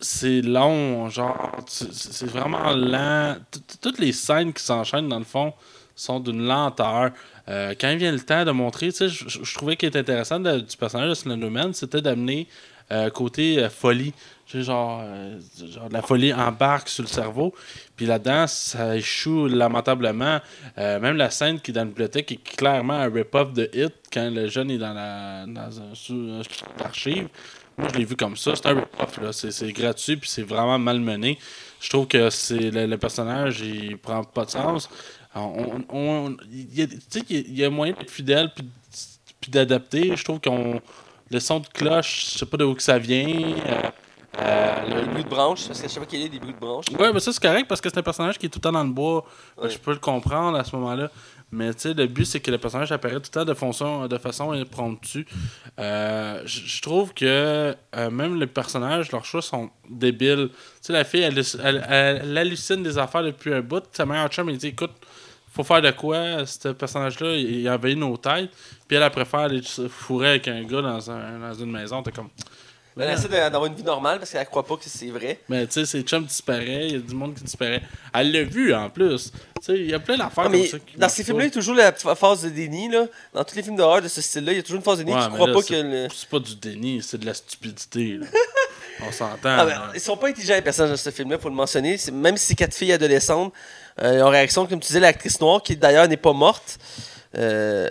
c'est 0.00 0.42
long, 0.42 1.08
genre, 1.08 1.56
c'est 1.66 2.26
vraiment 2.26 2.70
lent. 2.72 3.36
Tout- 3.50 3.60
tout- 3.60 3.78
Toutes 3.82 3.98
les 3.98 4.12
scènes 4.12 4.52
qui 4.52 4.62
s'enchaînent, 4.62 5.08
dans 5.08 5.18
le 5.18 5.24
fond, 5.24 5.52
sont 5.94 6.20
d'une 6.20 6.46
lenteur. 6.46 7.10
Euh, 7.48 7.74
quand 7.80 7.88
il 7.90 7.96
vient 7.98 8.12
le 8.12 8.20
temps 8.20 8.44
de 8.44 8.50
montrer, 8.50 8.88
tu 8.92 8.96
sais, 8.96 9.08
je, 9.08 9.54
trouvais 9.54 9.76
qu'il 9.76 9.88
était 9.88 10.00
intéressant 10.00 10.38
du 10.40 10.76
personnage 10.78 11.08
de 11.10 11.14
Slenderman, 11.14 11.72
c'était 11.72 12.02
d'amener 12.02 12.46
euh, 12.92 13.08
côté 13.10 13.58
euh, 13.62 13.70
folie. 13.70 14.12
Tu 14.46 14.58
sais, 14.58 14.62
genre, 14.64 15.02
la 15.90 16.02
folie 16.02 16.32
embarque 16.32 16.88
sur 16.88 17.02
le 17.02 17.08
cerveau. 17.08 17.52
Puis 17.96 18.06
là-dedans, 18.06 18.46
ça 18.46 18.94
échoue 18.96 19.46
lamentablement. 19.48 20.38
Même 20.76 21.16
la 21.16 21.30
scène 21.30 21.58
qui 21.58 21.72
est 21.72 21.74
dans 21.74 21.80
la 21.80 21.86
bibliothèque 21.86 22.30
est 22.30 22.44
clairement 22.56 22.94
un 22.94 23.10
rip-off 23.10 23.52
de 23.52 23.68
Hit 23.74 23.92
quand 24.12 24.30
le 24.32 24.46
jeune 24.46 24.70
est 24.70 24.78
dans 24.78 24.92
la 24.94 25.46
dans 25.46 25.80
un. 25.80 26.42
Moi, 27.78 27.88
je 27.92 27.98
l'ai 27.98 28.04
vu 28.04 28.16
comme 28.16 28.36
ça. 28.36 28.52
C'est 28.56 28.66
un 28.66 28.74
rip-off. 28.74 29.18
là. 29.20 29.32
C'est, 29.32 29.72
gratuit 29.72 30.16
puis 30.16 30.28
c'est 30.28 30.42
vraiment 30.42 30.78
mal 30.78 31.00
mené. 31.00 31.38
Je 31.80 31.88
trouve 31.90 32.06
que 32.06 32.30
c'est 32.30 32.70
le, 32.70 32.86
le 32.86 32.98
personnage, 32.98 33.60
il 33.60 33.98
prend 33.98 34.24
pas 34.24 34.44
de 34.46 34.50
sens. 34.50 34.88
On, 35.34 35.82
on- 35.90 36.36
il 36.50 36.74
y 36.78 36.82
a, 36.82 36.86
il 37.28 37.58
y 37.60 37.68
moyen 37.68 37.92
d'être 37.92 38.10
fidèle 38.10 38.50
puis, 38.54 38.66
puis 39.40 39.50
d'adapter. 39.50 40.16
Je 40.16 40.24
trouve 40.24 40.40
qu'on 40.40 40.80
le 41.30 41.40
son 41.40 41.60
de 41.60 41.66
cloche, 41.66 42.30
je 42.32 42.38
sais 42.38 42.46
pas 42.46 42.56
de 42.56 42.64
où 42.64 42.74
que 42.74 42.82
ça 42.82 42.98
vient. 42.98 43.28
Euh, 43.28 43.82
euh, 44.38 44.74
Le 45.02 45.06
bruit 45.06 45.24
de 45.24 45.28
branche, 45.28 45.66
parce 45.66 45.80
que 45.82 45.88
je 45.88 45.92
sais 45.92 46.00
pas 46.00 46.06
qu'il 46.06 46.22
y 46.22 46.24
a 46.24 46.28
des 46.28 46.38
bruits 46.38 46.54
de 46.54 46.58
branche. 46.58 46.86
Ouais, 46.98 47.12
mais 47.12 47.20
ça 47.20 47.32
c'est 47.32 47.42
correct 47.42 47.66
parce 47.68 47.80
que 47.80 47.88
c'est 47.90 47.98
un 47.98 48.02
personnage 48.02 48.38
qui 48.38 48.46
est 48.46 48.48
tout 48.48 48.58
le 48.58 48.62
temps 48.62 48.72
dans 48.72 48.84
le 48.84 48.90
bois. 48.90 49.24
Ouais. 49.58 49.68
Je 49.70 49.78
peux 49.78 49.92
le 49.92 49.98
comprendre 49.98 50.56
à 50.58 50.64
ce 50.64 50.74
moment-là. 50.76 51.10
Mais 51.56 51.72
tu 51.74 51.80
sais, 51.80 51.94
le 51.94 52.06
but 52.06 52.24
c'est 52.26 52.40
que 52.40 52.50
le 52.50 52.58
personnage 52.58 52.92
apparaît 52.92 53.14
tout 53.14 53.30
le 53.34 53.40
temps 53.40 53.44
de 53.46 53.54
façon, 53.54 54.06
de 54.06 54.18
façon 54.18 54.52
impromptue. 54.52 55.26
Euh, 55.78 56.42
je 56.44 56.82
trouve 56.82 57.14
que 57.14 57.74
euh, 57.96 58.10
même 58.10 58.38
les 58.38 58.46
personnages, 58.46 59.10
leurs 59.10 59.24
choix 59.24 59.42
sont 59.42 59.70
débiles. 59.88 60.48
Tu 60.50 60.56
sais, 60.82 60.92
la 60.92 61.04
fille, 61.04 61.22
elle, 61.22 61.42
elle, 61.64 61.86
elle- 61.88 62.38
hallucine 62.38 62.82
des 62.82 62.98
affaires 62.98 63.22
depuis 63.22 63.52
un 63.54 63.62
bout. 63.62 63.82
Sa 63.92 64.04
meilleure 64.04 64.28
chum, 64.28 64.52
dit 64.56 64.68
écoute, 64.68 64.92
faut 65.52 65.64
faire 65.64 65.80
de 65.80 65.90
quoi? 65.92 66.44
Ce 66.44 66.68
personnage-là, 66.68 67.34
il 67.34 67.60
il 67.60 67.68
a 67.68 67.74
envahi 67.76 67.96
nos 67.96 68.16
têtes. 68.18 68.50
Puis 68.86 68.96
elle, 68.96 69.02
elle 69.02 69.10
préfère 69.10 69.40
aller 69.40 69.62
fourrer 69.88 70.28
avec 70.30 70.48
un 70.48 70.62
gars 70.64 70.82
dans, 70.82 71.10
un, 71.10 71.38
dans 71.38 71.54
une 71.54 71.70
maison. 71.72 72.02
T'es 72.02 72.12
comme. 72.12 72.28
Elle 72.98 73.10
essaie 73.10 73.28
d'avoir 73.28 73.66
une 73.66 73.74
vie 73.74 73.82
normale 73.82 74.18
parce 74.18 74.30
qu'elle 74.30 74.46
croit 74.46 74.64
pas 74.64 74.76
que 74.76 74.84
c'est 74.86 75.08
vrai. 75.08 75.40
Mais 75.48 75.66
tu 75.66 75.72
sais, 75.74 75.86
ses 75.86 76.02
chums 76.02 76.24
disparaissent, 76.24 76.90
il 76.90 76.92
y 76.92 76.96
a 76.96 77.00
du 77.00 77.14
monde 77.14 77.34
qui 77.34 77.44
disparaît. 77.44 77.82
Elle 78.14 78.32
l'a 78.32 78.42
vu 78.44 78.74
en 78.74 78.88
plus. 78.88 79.32
Tu 79.32 79.40
sais, 79.60 79.74
il 79.74 79.90
y 79.90 79.94
a 79.94 79.98
plein 79.98 80.16
d'affaires 80.16 80.44
comme 80.44 80.64
ça. 80.64 80.78
dans 80.96 81.08
ces 81.08 81.22
films-là, 81.22 81.44
il 81.44 81.48
y 81.48 81.50
a 81.50 81.54
toujours 81.54 81.74
la 81.74 81.92
petite 81.92 82.14
phase 82.14 82.42
de 82.42 82.48
déni. 82.48 82.88
Là. 82.88 83.06
Dans 83.34 83.44
tous 83.44 83.54
les 83.54 83.62
films 83.62 83.76
d'horreur 83.76 84.00
de 84.00 84.08
ce 84.08 84.22
style-là, 84.22 84.52
il 84.52 84.56
y 84.56 84.58
a 84.60 84.62
toujours 84.62 84.78
une 84.78 84.82
phase 84.82 84.98
de 84.98 85.04
déni 85.04 85.16
qui 85.18 85.28
croit 85.28 85.52
pas 85.52 85.62
que. 85.62 86.08
C'est 86.14 86.28
pas 86.28 86.38
du 86.38 86.56
déni, 86.56 87.02
c'est 87.02 87.18
de 87.18 87.26
la 87.26 87.34
stupidité. 87.34 88.18
On 89.06 89.12
s'entend. 89.12 89.36
Ah, 89.44 89.66
ben, 89.66 89.82
ils 89.94 90.00
sont 90.00 90.16
pas 90.16 90.28
intelligents, 90.28 90.54
les 90.54 90.62
personnages 90.62 90.92
de 90.92 90.96
ce 90.96 91.10
film-là, 91.10 91.38
faut 91.38 91.50
le 91.50 91.54
mentionner. 91.54 91.98
Même 92.12 92.38
si 92.38 92.46
c'est 92.46 92.54
quatre 92.54 92.74
filles 92.74 92.92
adolescentes, 92.92 93.52
euh, 94.02 94.22
en 94.22 94.30
réaction, 94.30 94.66
comme 94.66 94.80
tu 94.80 94.86
disais, 94.86 95.00
l'actrice 95.00 95.38
noire, 95.38 95.62
qui 95.62 95.76
d'ailleurs 95.76 96.08
n'est 96.08 96.16
pas 96.16 96.32
morte, 96.32 96.78
euh, 97.36 97.88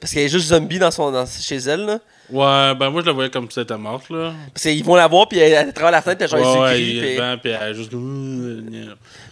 parce 0.00 0.12
qu'elle 0.12 0.24
est 0.24 0.28
juste 0.28 0.48
zombie 0.48 0.78
dans 0.78 0.90
son, 0.90 1.10
dans- 1.12 1.26
chez 1.26 1.56
elle. 1.56 1.84
Là. 1.86 1.98
Ouais, 2.30 2.74
ben 2.76 2.90
moi 2.90 3.00
je 3.02 3.06
la 3.06 3.12
voyais 3.12 3.30
comme 3.30 3.50
si 3.50 3.58
elle 3.58 3.64
était 3.64 3.76
morte. 3.76 4.08
Là. 4.10 4.32
Parce 4.54 4.62
qu'ils 4.62 4.84
vont 4.84 4.94
la 4.96 5.06
voir, 5.06 5.28
puis 5.28 5.38
elle, 5.38 5.52
elle 5.52 5.72
travers 5.72 5.90
la 5.92 6.02
fenêtre, 6.02 6.24
puis 6.26 6.32
elle 6.38 6.44
genre, 6.44 6.60
ouais, 6.62 6.82
il 6.82 7.00
puis- 7.00 7.16
vent, 7.16 7.36
puis 7.42 7.52
elle 7.52 7.70
est 7.70 7.74
juste. 7.74 7.92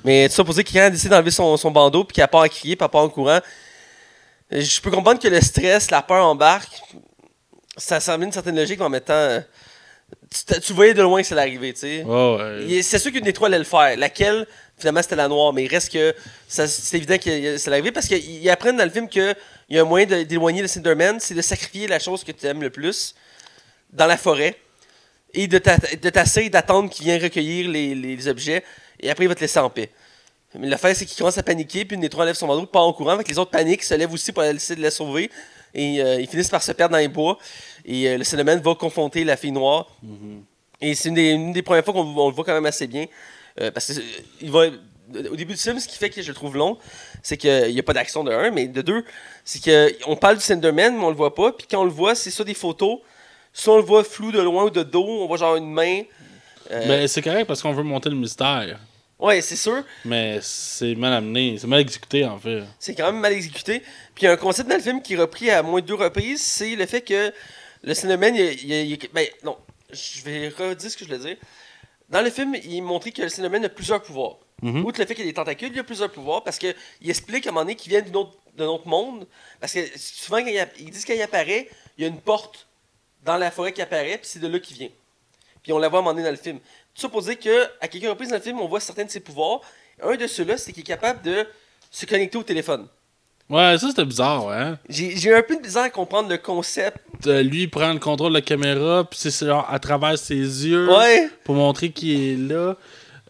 Mais 0.05 0.29
tout 0.29 0.35
ça 0.35 0.45
pour 0.45 0.55
dire 0.55 0.65
que 0.65 0.73
quand 0.73 0.79
elle 0.81 0.93
décide 0.93 1.11
d'enlever 1.11 1.31
son, 1.31 1.57
son 1.57 1.71
bandeau, 1.71 2.05
puis 2.05 2.15
qu'elle 2.15 2.29
part 2.29 2.43
à 2.43 2.49
crier, 2.49 2.77
puis 2.77 2.85
elle 2.85 2.91
part 2.91 3.03
en 3.03 3.09
courant, 3.09 3.41
euh, 4.53 4.61
je 4.61 4.81
peux 4.81 4.91
comprendre 4.91 5.21
que 5.21 5.29
le 5.29 5.41
stress, 5.41 5.91
la 5.91 6.03
peur 6.03 6.25
embarque. 6.25 6.71
Ça 7.77 8.01
semble 8.01 8.25
une 8.25 8.33
certaine 8.33 8.57
logique, 8.57 8.79
mais 8.81 8.87
en 8.87 8.91
même 8.91 9.01
temps, 9.01 9.13
euh, 9.15 9.41
tu, 10.49 10.61
tu 10.61 10.73
voyais 10.73 10.95
de 10.95 11.03
loin 11.03 11.21
que 11.21 11.27
ça 11.29 11.35
allait 11.35 11.43
arriver, 11.43 11.73
tu 11.75 11.81
sais. 11.81 12.03
Ouais, 12.03 12.37
ouais. 12.67 12.83
C'est 12.83 12.99
sûr 12.99 13.13
qu'une 13.13 13.25
des 13.25 13.33
trois 13.33 13.49
allait 13.49 13.59
le 13.59 13.65
faire. 13.65 13.97
Laquelle, 13.97 14.47
finalement, 14.79 15.03
c'était 15.03 15.17
la 15.17 15.29
noire. 15.29 15.53
Mais 15.53 15.65
il 15.65 15.69
reste 15.69 15.93
que 15.93 16.15
c'est 16.49 16.97
évident 16.97 17.19
que 17.19 17.57
ça 17.59 17.69
allait 17.71 17.77
arriver 17.77 17.93
parce 17.93 18.07
qu'ils 18.07 18.49
apprennent 18.51 18.77
dans 18.77 18.85
le 18.85 18.91
film 18.91 19.09
qu'il 19.09 19.37
y 19.71 19.79
a 19.79 19.83
un 19.83 19.85
moyen 19.85 20.07
d'éloigner 20.07 20.63
le 20.63 20.69
Cinderman, 20.69 21.19
c'est 21.21 21.35
de 21.35 21.43
sacrifier 21.43 21.87
la 21.89 21.99
chose 21.99 22.25
que 22.25 22.33
tu 22.33 22.47
aimes 22.47 22.63
le 22.63 22.71
plus 22.71 23.15
dans 23.93 24.07
la 24.07 24.17
forêt 24.17 24.57
et 25.35 25.47
de 25.47 25.59
t'a- 25.59 25.77
de 25.77 26.11
t'asseoir 26.11 26.49
d'attendre 26.51 26.89
qu'il 26.91 27.05
vienne 27.05 27.23
recueillir 27.23 27.69
les, 27.71 27.95
les 27.95 28.29
objets 28.29 28.65
et 29.01 29.11
après 29.11 29.25
il 29.25 29.29
va 29.29 29.35
te 29.35 29.41
laisser 29.41 29.59
en 29.59 29.71
paix. 29.71 29.91
Mais 30.55 30.67
l'affaire, 30.67 30.97
c'est 30.97 31.05
qu'il 31.05 31.17
commence 31.19 31.37
à 31.37 31.43
paniquer, 31.43 31.85
puis 31.85 31.95
une 31.95 32.01
des 32.01 32.09
trois 32.09 32.25
enlève 32.25 32.35
son 32.35 32.47
bandeau, 32.47 32.65
part 32.65 32.83
en 32.87 32.93
courant, 32.95 33.11
avec 33.11 33.29
les 33.29 33.39
autres 33.39 33.51
paniquent, 33.51 33.83
se 33.85 33.93
lèvent 33.93 34.13
aussi 34.15 34.33
pour 34.33 34.43
essayer 34.43 34.77
de 34.77 34.83
la 34.83 34.91
sauver, 34.91 35.31
et 35.75 36.01
euh, 36.03 36.19
ils 36.19 36.27
finissent 36.27 36.49
par 36.49 36.63
se 36.63 36.73
perdre 36.73 36.93
dans 36.93 36.99
les 36.99 37.07
bois, 37.09 37.39
et 37.85 38.09
euh, 38.09 38.17
le 38.17 38.25
Cinnamon 38.25 38.57
va 38.59 38.75
confronter 38.75 39.25
la 39.25 39.37
fille 39.37 39.53
noire. 39.53 39.95
Et 40.81 40.95
c'est 40.95 41.11
une 41.11 41.17
des, 41.17 41.33
une 41.33 41.53
des 41.53 41.61
premières 41.61 41.85
fois 41.85 41.93
qu'on 41.93 42.01
on 42.17 42.29
le 42.29 42.35
voit 42.35 42.45
quand 42.47 42.55
même 42.55 42.65
assez 42.65 42.87
bien, 42.87 43.05
euh, 43.61 43.71
parce 43.71 43.87
que 43.93 43.99
euh, 43.99 44.03
il 44.41 44.51
va, 44.51 44.67
au 45.31 45.37
début 45.37 45.55
du 45.55 45.61
film, 45.61 45.79
ce 45.81 45.89
qui 45.89 45.97
fait 45.99 46.11
que 46.11 46.21
je 46.23 46.29
le 46.29 46.35
trouve 46.35 46.57
long, 46.57 46.79
c'est 47.23 47.37
qu'il 47.37 47.73
n'y 47.73 47.79
a 47.81 47.83
pas 47.83 47.93
d'action 47.95 48.25
de 48.25 48.31
un, 48.33 48.51
mais 48.51 48.69
de 48.69 48.83
deux, 48.83 49.05
c'est 49.45 49.61
qu'on 50.03 50.17
parle 50.17 50.37
du 50.37 50.43
Cinderman, 50.43 50.97
mais 50.97 51.05
on 51.05 51.11
le 51.11 51.17
voit 51.17 51.35
pas, 51.35 51.53
puis 51.53 51.67
quand 51.71 51.81
on 51.81 51.85
le 51.85 51.91
voit, 51.91 52.15
c'est 52.15 52.31
soit 52.31 52.45
des 52.45 52.55
photos, 52.55 52.99
soit 53.53 53.75
on 53.75 53.79
le 53.79 53.83
voit 53.85 54.05
flou 54.05 54.33
de 54.33 54.41
loin 54.41 54.65
ou 54.65 54.71
de 54.71 54.83
dos, 54.83 55.05
on 55.23 55.27
voit 55.27 55.37
genre 55.39 55.57
une 55.57 55.71
main. 55.73 56.03
euh, 56.71 56.85
Mais 56.87 57.09
c'est 57.09 57.23
correct 57.23 57.47
parce 57.47 57.63
qu'on 57.63 57.73
veut 57.73 57.83
monter 57.83 58.11
le 58.11 58.17
mystère. 58.17 58.79
Ouais, 59.19 59.41
c'est 59.41 59.57
sûr. 59.57 59.83
Mais 60.05 60.39
c'est 60.43 60.95
mal 60.95 61.13
amené, 61.13 61.57
c'est 61.59 61.67
mal 61.67 61.81
exécuté 61.81 62.25
en 62.25 62.39
fait. 62.39 62.63
C'est 62.79 62.95
quand 62.95 63.07
même 63.11 63.21
mal 63.21 63.33
exécuté. 63.33 63.81
Puis 64.15 64.23
il 64.23 64.25
y 64.27 64.29
a 64.29 64.33
un 64.33 64.37
concept 64.37 64.69
dans 64.69 64.77
le 64.77 64.83
film 64.83 65.03
qui 65.03 65.15
est 65.15 65.17
repris 65.17 65.51
à 65.51 65.61
moins 65.63 65.81
de 65.81 65.87
deux 65.87 65.95
reprises, 65.95 66.41
c'est 66.41 66.77
le 66.77 66.87
fait 66.87 67.01
que 67.01 67.33
le 67.83 67.95
Cinnamon, 67.95 68.33
il, 68.35 68.41
il- 68.63 68.93
il- 68.93 68.99
ben 69.13 69.27
non, 69.43 69.57
je 69.91 70.23
vais 70.23 70.49
redire 70.51 70.89
ce 70.91 70.97
que 70.97 71.05
je 71.05 71.11
voulais 71.11 71.19
dire. 71.31 71.37
Dans 72.09 72.23
le 72.23 72.31
film, 72.31 72.55
il 72.55 72.81
montré 72.83 73.13
que 73.13 73.23
le 73.23 73.29
Cinnamon 73.29 73.63
a 73.65 73.69
plusieurs 73.69 74.03
pouvoirs. 74.03 74.39
Mhm. 74.63 74.85
Outre 74.85 75.01
le 75.01 75.07
fait 75.07 75.15
qu'il 75.15 75.25
y 75.25 75.29
a 75.29 75.31
des 75.31 75.35
tentacules, 75.35 75.71
il 75.73 75.79
a 75.79 75.85
plusieurs 75.85 76.11
pouvoirs 76.11 76.43
parce 76.43 76.59
qu'il 76.59 76.75
explique 77.05 77.47
à 77.47 77.51
un 77.51 77.53
moment 77.53 77.65
donné 77.65 77.77
qu'il 77.77 77.91
vient 77.91 78.03
autre- 78.15 78.37
d'un 78.57 78.67
autre 78.67 78.89
monde. 78.89 79.27
Parce 79.61 79.73
que 79.73 79.81
souvent, 79.97 80.39
quand 80.39 80.47
il, 80.49 80.69
ils 80.79 80.91
disent 80.91 81.05
qu'il 81.05 81.21
apparaît, 81.23 81.69
il 81.97 82.03
y 82.03 82.05
a 82.05 82.09
une 82.09 82.21
porte 82.21 82.67
dans 83.25 83.37
la 83.37 83.51
forêt 83.51 83.73
qui 83.73 83.83
apparaît, 83.83 84.19
puis 84.19 84.27
c'est 84.29 84.39
de 84.41 84.49
là 84.49 84.59
qu'il 84.59 84.77
vient. 84.77 84.91
Puis 85.63 85.73
on 85.73 85.79
la 85.79 85.89
voit 85.89 85.99
à 85.99 86.03
un 86.03 86.05
moment 86.05 86.15
donné 86.15 86.25
dans 86.25 86.31
le 86.33 86.37
film. 86.43 86.59
Tout 86.95 87.03
ça 87.03 87.09
pour 87.09 87.23
dire 87.23 87.39
qu'à 87.39 87.89
quelques 87.89 88.09
reprises 88.09 88.31
dans 88.31 88.37
le 88.37 88.43
film, 88.43 88.61
on 88.61 88.67
voit 88.69 88.81
certains 88.81 89.05
de 89.05 89.11
ses 89.11 89.21
pouvoirs. 89.21 89.61
Un 90.03 90.17
de 90.17 90.27
ceux-là, 90.27 90.57
c'est 90.57 90.73
qu'il 90.73 90.81
est 90.81 90.87
capable 90.87 91.23
de 91.23 91.47
se 91.91 92.07
connecter 92.07 92.39
au 92.39 92.43
téléphone. 92.43 92.89
Ouais, 93.51 93.79
ça 93.79 93.89
c'était 93.89 94.05
bizarre, 94.05 94.45
ouais. 94.47 94.55
hein. 94.57 94.79
J'ai 94.91 95.29
eu 95.31 95.35
un 95.35 95.43
peu 95.43 95.57
de 95.57 95.63
bizarre 95.63 95.85
à 95.85 95.91
comprendre 95.91 96.29
le 96.29 96.37
concept. 96.37 96.99
Euh, 97.27 97.43
lui 97.43 97.63
il 97.63 97.71
prend 97.71 97.93
le 97.93 97.99
contrôle 97.99 98.31
de 98.31 98.35
la 98.35 98.43
caméra, 98.43 99.05
puis 99.09 99.19
c'est 99.21 99.47
genre 99.47 99.67
à 99.71 99.79
travers 99.79 100.19
ses 100.19 100.35
yeux 100.37 100.89
Ouais. 100.91 101.31
pour 101.45 101.55
montrer 101.55 101.91
qu'il 101.91 102.21
est 102.21 102.37
là. 102.55 102.77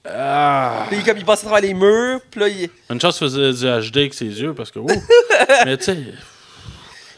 Ah. 0.05 0.87
Puis 0.91 1.03
comme 1.05 1.19
il 1.19 1.25
passe 1.25 1.41
à 1.45 1.49
travers 1.49 1.62
les 1.62 1.75
murs, 1.75 2.21
puis 2.31 2.41
là, 2.41 2.49
il, 2.49 2.69
Une 2.91 3.01
chance 3.01 3.19
faisait 3.19 3.53
du 3.53 3.91
HD 3.91 3.97
avec 3.99 4.14
ses 4.14 4.25
yeux 4.27 4.55
parce 4.55 4.71
que. 4.71 4.79
Mais 5.64 5.77
tu 5.77 5.85
sais. 5.85 5.97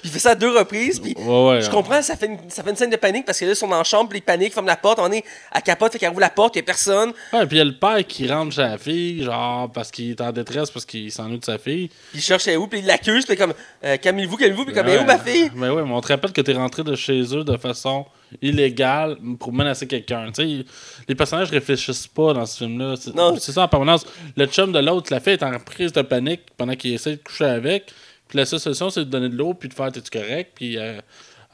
Il 0.05 0.11
fait 0.11 0.19
ça 0.19 0.31
à 0.31 0.35
deux 0.35 0.57
reprises. 0.57 0.99
Puis 1.01 1.15
Ouais, 1.19 1.49
ouais. 1.49 1.63
je 1.63 1.71
comprends, 1.71 2.01
ça 2.03 2.17
fait, 2.17 2.27
une, 2.27 2.39
ça 2.49 2.63
fait 2.63 2.71
une 2.71 2.77
scène 2.77 2.91
de 2.91 2.97
panique 2.97 3.25
parce 3.27 3.39
que 3.39 3.45
là, 3.45 3.53
ils 3.53 3.57
sont 3.57 3.69
dans 3.69 3.79
la 3.79 3.85
chambre, 3.85 4.09
puis 4.11 4.19
ils 4.19 4.23
paniquent, 4.23 4.53
ferment 4.55 4.69
la 4.69 4.77
porte. 4.77 4.99
On 5.01 5.11
est 5.13 5.25
à 5.53 5.61
capote, 5.61 5.93
fait 5.93 5.99
qu'elle 5.99 6.11
ouvre 6.11 6.21
la 6.21 6.31
porte, 6.31 6.57
il 6.57 6.59
n'y 6.59 6.63
a 6.63 6.67
personne. 6.67 7.13
Ouais, 7.33 7.47
puis 7.47 7.57
il 7.57 7.59
y 7.59 7.61
a 7.61 7.65
le 7.65 7.77
père 7.77 8.07
qui 8.07 8.27
rentre 8.29 8.55
chez 8.55 8.63
la 8.63 8.79
fille, 8.79 9.23
genre, 9.25 9.71
parce 9.71 9.91
qu'il 9.91 10.11
est 10.11 10.21
en 10.21 10.33
détresse, 10.33 10.71
parce 10.71 10.85
qu'il 10.85 11.11
s'ennuie 11.13 11.39
de 11.39 11.45
sa 11.45 11.59
fille. 11.59 11.89
Puis 11.89 12.19
il 12.19 12.23
cherche 12.23 12.47
elle 12.49 12.55
est 12.55 12.57
où, 12.57 12.67
puis 12.67 12.81
il 12.81 12.87
l'accuse, 12.87 13.25
puis 13.27 13.37
comme, 13.37 13.55
euh, 13.85 13.97
calmez-vous, 13.97 14.37
calmez-vous, 14.37 14.65
puis 14.65 14.75
comme, 14.75 14.87
elle 14.89 14.95
est 14.95 15.03
où 15.03 15.05
ma 15.07 15.19
fille? 15.19 15.51
Mais 15.55 15.69
ouais, 15.69 15.83
mais 15.83 15.93
on 15.93 16.01
te 16.01 16.09
rappelle 16.09 16.33
que 16.33 16.41
t'es 16.41 16.53
rentré 16.55 16.83
de 16.83 16.95
chez 16.97 17.21
eux 17.37 17.45
de 17.45 17.57
façon 17.57 18.07
illégale 18.41 19.17
pour 19.39 19.53
menacer 19.53 19.87
quelqu'un. 19.87 20.31
Tu 20.33 20.61
sais, 20.61 20.65
les 21.09 21.15
personnages 21.15 21.51
réfléchissent 21.51 22.07
pas 22.07 22.33
dans 22.33 22.47
ce 22.47 22.59
film-là. 22.59 22.95
Non. 23.15 23.37
c'est 23.39 23.53
ça 23.53 23.63
en 23.63 23.69
permanence. 23.69 24.07
Le 24.37 24.47
chum 24.47 24.73
de 24.73 24.79
l'autre, 24.79 25.13
la 25.13 25.21
fille 25.21 25.33
est 25.35 25.43
en 25.43 25.59
prise 25.59 25.93
de 25.93 26.03
panique 26.03 26.43
pendant 26.57 26.75
qu'il 26.75 26.93
essaie 26.95 27.13
de 27.13 27.23
coucher 27.23 27.45
avec. 27.47 27.93
Puis 28.31 28.39
la 28.39 28.47
seule 28.47 28.61
solution, 28.61 28.89
c'est 28.89 29.01
de 29.01 29.05
donner 29.11 29.29
de 29.29 29.37
l'eau, 29.37 29.53
puis 29.53 29.69
de 29.69 29.75
faire 29.75 29.93
T'es-tu 29.93 30.11
correct, 30.11 30.53
puis 30.55 30.79
euh, 30.79 30.99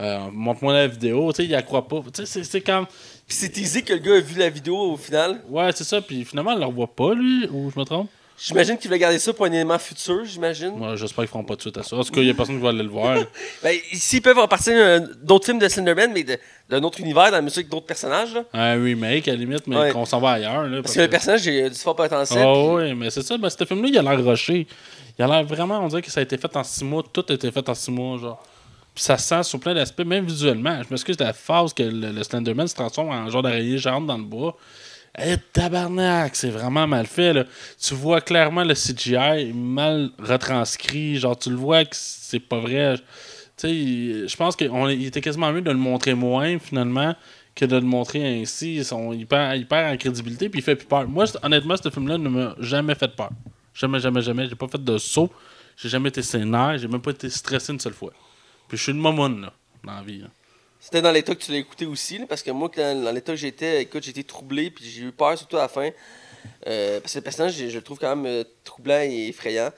euh, 0.00 0.18
montre-moi 0.32 0.74
la 0.74 0.86
vidéo. 0.86 1.32
Tu 1.32 1.38
sais, 1.38 1.44
il 1.44 1.58
y 1.58 1.64
croit 1.64 1.88
pas. 1.88 2.02
Tu 2.14 2.20
sais, 2.20 2.26
c'est- 2.26 2.44
c'est 2.44 2.60
comme. 2.60 2.86
Puis 2.86 3.36
c'est 3.36 3.48
teasé 3.48 3.82
que 3.82 3.94
le 3.94 3.98
gars 3.98 4.14
a 4.16 4.20
vu 4.20 4.38
la 4.38 4.48
vidéo 4.50 4.76
au 4.92 4.96
final. 4.96 5.40
Ouais, 5.48 5.70
c'est 5.74 5.84
ça, 5.84 6.00
puis 6.00 6.24
finalement, 6.24 6.52
elle 6.52 6.60
le 6.60 6.66
revoit 6.66 6.94
pas, 6.94 7.12
lui, 7.14 7.48
ou 7.50 7.72
je 7.74 7.80
me 7.80 7.84
trompe? 7.84 8.08
J'imagine 8.38 8.76
qu'il 8.76 8.90
va 8.90 8.98
garder 8.98 9.18
ça 9.18 9.32
pour 9.32 9.46
un 9.46 9.50
élément 9.52 9.78
futur, 9.78 10.22
j'imagine. 10.26 10.72
Moi, 10.76 10.94
j'espère 10.96 11.24
qu'ils 11.24 11.30
feront 11.30 11.42
pas 11.42 11.56
de 11.56 11.62
suite 11.62 11.78
à 11.78 11.82
ça. 11.82 11.96
En 11.96 12.04
tout 12.04 12.12
cas, 12.12 12.20
il 12.20 12.26
y 12.26 12.30
a 12.30 12.34
personne 12.34 12.56
qui 12.56 12.62
va 12.62 12.68
aller 12.68 12.82
le 12.82 12.90
voir. 12.90 13.16
Ben, 13.62 13.74
ici, 13.92 14.18
ils 14.18 14.20
peuvent 14.20 14.38
repartir 14.38 15.00
d'autres 15.22 15.46
films 15.46 15.58
de 15.58 15.66
Slenderman, 15.66 16.12
mais 16.12 16.22
d'un 16.68 16.82
autre 16.82 17.00
univers, 17.00 17.30
dans 17.30 17.38
la 17.38 17.40
musique 17.40 17.70
d'autres 17.70 17.86
personnages. 17.86 18.34
Là. 18.34 18.44
un 18.52 18.74
remake, 18.74 19.26
à 19.28 19.30
la 19.30 19.38
limite, 19.38 19.66
mais 19.66 19.76
Ouais. 19.78 19.90
qu'on 19.90 20.04
s'en 20.04 20.20
va 20.20 20.32
ailleurs. 20.32 20.64
Là, 20.66 20.82
Parce 20.82 20.94
que 20.94 21.00
le 21.00 21.08
personnage 21.08 21.48
a 21.48 21.68
du 21.70 21.74
fort 21.76 21.96
potentiel. 21.96 22.44
Oh, 22.46 22.76
puis- 22.76 22.88
oui, 22.90 22.94
mais 22.94 23.08
c'est 23.08 23.22
ça. 23.22 23.38
Ben, 23.38 23.48
ce 23.48 23.64
film-là, 23.64 23.88
il 23.88 23.98
a 23.98 24.02
l'air. 24.02 24.36
Il 25.18 25.22
a 25.22 25.26
l'air 25.26 25.44
vraiment, 25.44 25.80
on 25.80 25.88
dirait 25.88 26.02
que 26.02 26.10
ça 26.10 26.20
a 26.20 26.22
été 26.22 26.36
fait 26.36 26.54
en 26.56 26.64
six 26.64 26.84
mois. 26.84 27.02
Tout 27.12 27.24
a 27.28 27.32
été 27.32 27.50
fait 27.50 27.68
en 27.68 27.74
six 27.74 27.90
mois, 27.90 28.18
genre. 28.18 28.42
Puis 28.94 29.04
ça 29.04 29.18
se 29.18 29.28
sent 29.28 29.42
sur 29.42 29.60
plein 29.60 29.74
d'aspects, 29.74 30.04
même 30.04 30.24
visuellement. 30.24 30.82
Je 30.82 30.88
m'excuse 30.90 31.16
de 31.16 31.24
la 31.24 31.32
phase 31.32 31.74
que 31.74 31.82
le, 31.82 32.12
le 32.12 32.22
Slenderman 32.22 32.66
se 32.66 32.74
transforme 32.74 33.10
en 33.10 33.28
genre 33.28 33.42
d'araignée 33.42 33.78
géante 33.78 34.06
dans 34.06 34.16
le 34.16 34.24
bois. 34.24 34.56
Eh, 35.18 35.36
tabarnak, 35.52 36.36
c'est 36.36 36.50
vraiment 36.50 36.86
mal 36.86 37.06
fait, 37.06 37.32
là. 37.32 37.44
Tu 37.80 37.94
vois 37.94 38.20
clairement 38.20 38.64
le 38.64 38.74
CGI 38.74 39.52
mal 39.54 40.10
retranscrit. 40.18 41.16
Genre, 41.16 41.38
tu 41.38 41.50
le 41.50 41.56
vois 41.56 41.84
que 41.84 41.96
c'est 41.96 42.40
pas 42.40 42.58
vrai. 42.58 42.96
Tu 43.56 43.68
sais, 43.68 44.28
je 44.28 44.36
pense 44.36 44.54
qu'il 44.56 45.06
était 45.06 45.22
quasiment 45.22 45.50
mieux 45.52 45.62
de 45.62 45.70
le 45.70 45.78
montrer 45.78 46.12
moins, 46.12 46.58
finalement, 46.58 47.14
que 47.54 47.64
de 47.64 47.76
le 47.76 47.82
montrer 47.82 48.40
ainsi. 48.42 48.76
Il, 48.76 49.26
perd, 49.26 49.64
en 49.72 49.96
crédibilité, 49.96 50.50
puis 50.50 50.60
il 50.60 50.62
fait 50.62 50.76
plus 50.76 50.86
peur. 50.86 51.08
Moi, 51.08 51.24
honnêtement, 51.42 51.76
ce 51.82 51.88
film-là 51.88 52.18
ne 52.18 52.28
m'a 52.28 52.54
jamais 52.60 52.94
fait 52.94 53.08
peur. 53.08 53.30
Jamais, 53.76 54.00
jamais, 54.00 54.22
jamais. 54.22 54.48
J'ai 54.48 54.54
pas 54.54 54.68
fait 54.68 54.82
de 54.82 54.98
saut. 54.98 55.30
J'ai 55.76 55.88
jamais 55.88 56.08
été 56.08 56.22
sénère. 56.22 56.78
J'ai 56.78 56.88
même 56.88 57.02
pas 57.02 57.10
été 57.10 57.28
stressé 57.30 57.72
une 57.72 57.80
seule 57.80 57.92
fois. 57.94 58.12
Puis 58.68 58.76
je 58.78 58.82
suis 58.84 58.92
une 58.92 58.98
momoune, 58.98 59.42
là, 59.42 59.52
dans 59.84 59.92
la 59.94 60.02
vie. 60.02 60.18
là. 60.20 60.28
C'était 60.80 61.02
dans 61.02 61.10
l'état 61.12 61.34
que 61.34 61.42
tu 61.42 61.50
l'as 61.52 61.58
écouté 61.58 61.84
aussi, 61.86 62.18
là, 62.18 62.26
parce 62.28 62.42
que 62.42 62.50
moi, 62.50 62.70
quand- 62.72 63.02
dans 63.02 63.10
l'état 63.12 63.32
que 63.32 63.38
j'étais, 63.38 63.82
écoute, 63.82 64.06
été 64.06 64.22
troublé, 64.24 64.70
puis 64.70 64.84
j'ai 64.84 65.02
eu 65.02 65.12
peur, 65.12 65.36
surtout 65.36 65.56
à 65.56 65.62
la 65.62 65.68
fin. 65.68 65.90
Euh, 66.66 67.00
parce 67.00 67.12
que 67.14 67.18
le 67.18 67.22
personnage, 67.24 67.54
je, 67.56 67.68
je 67.68 67.76
le 67.76 67.82
trouve 67.82 67.98
quand 67.98 68.14
même 68.14 68.26
euh, 68.26 68.44
troublant 68.62 69.00
et 69.00 69.28
effrayant. 69.28 69.70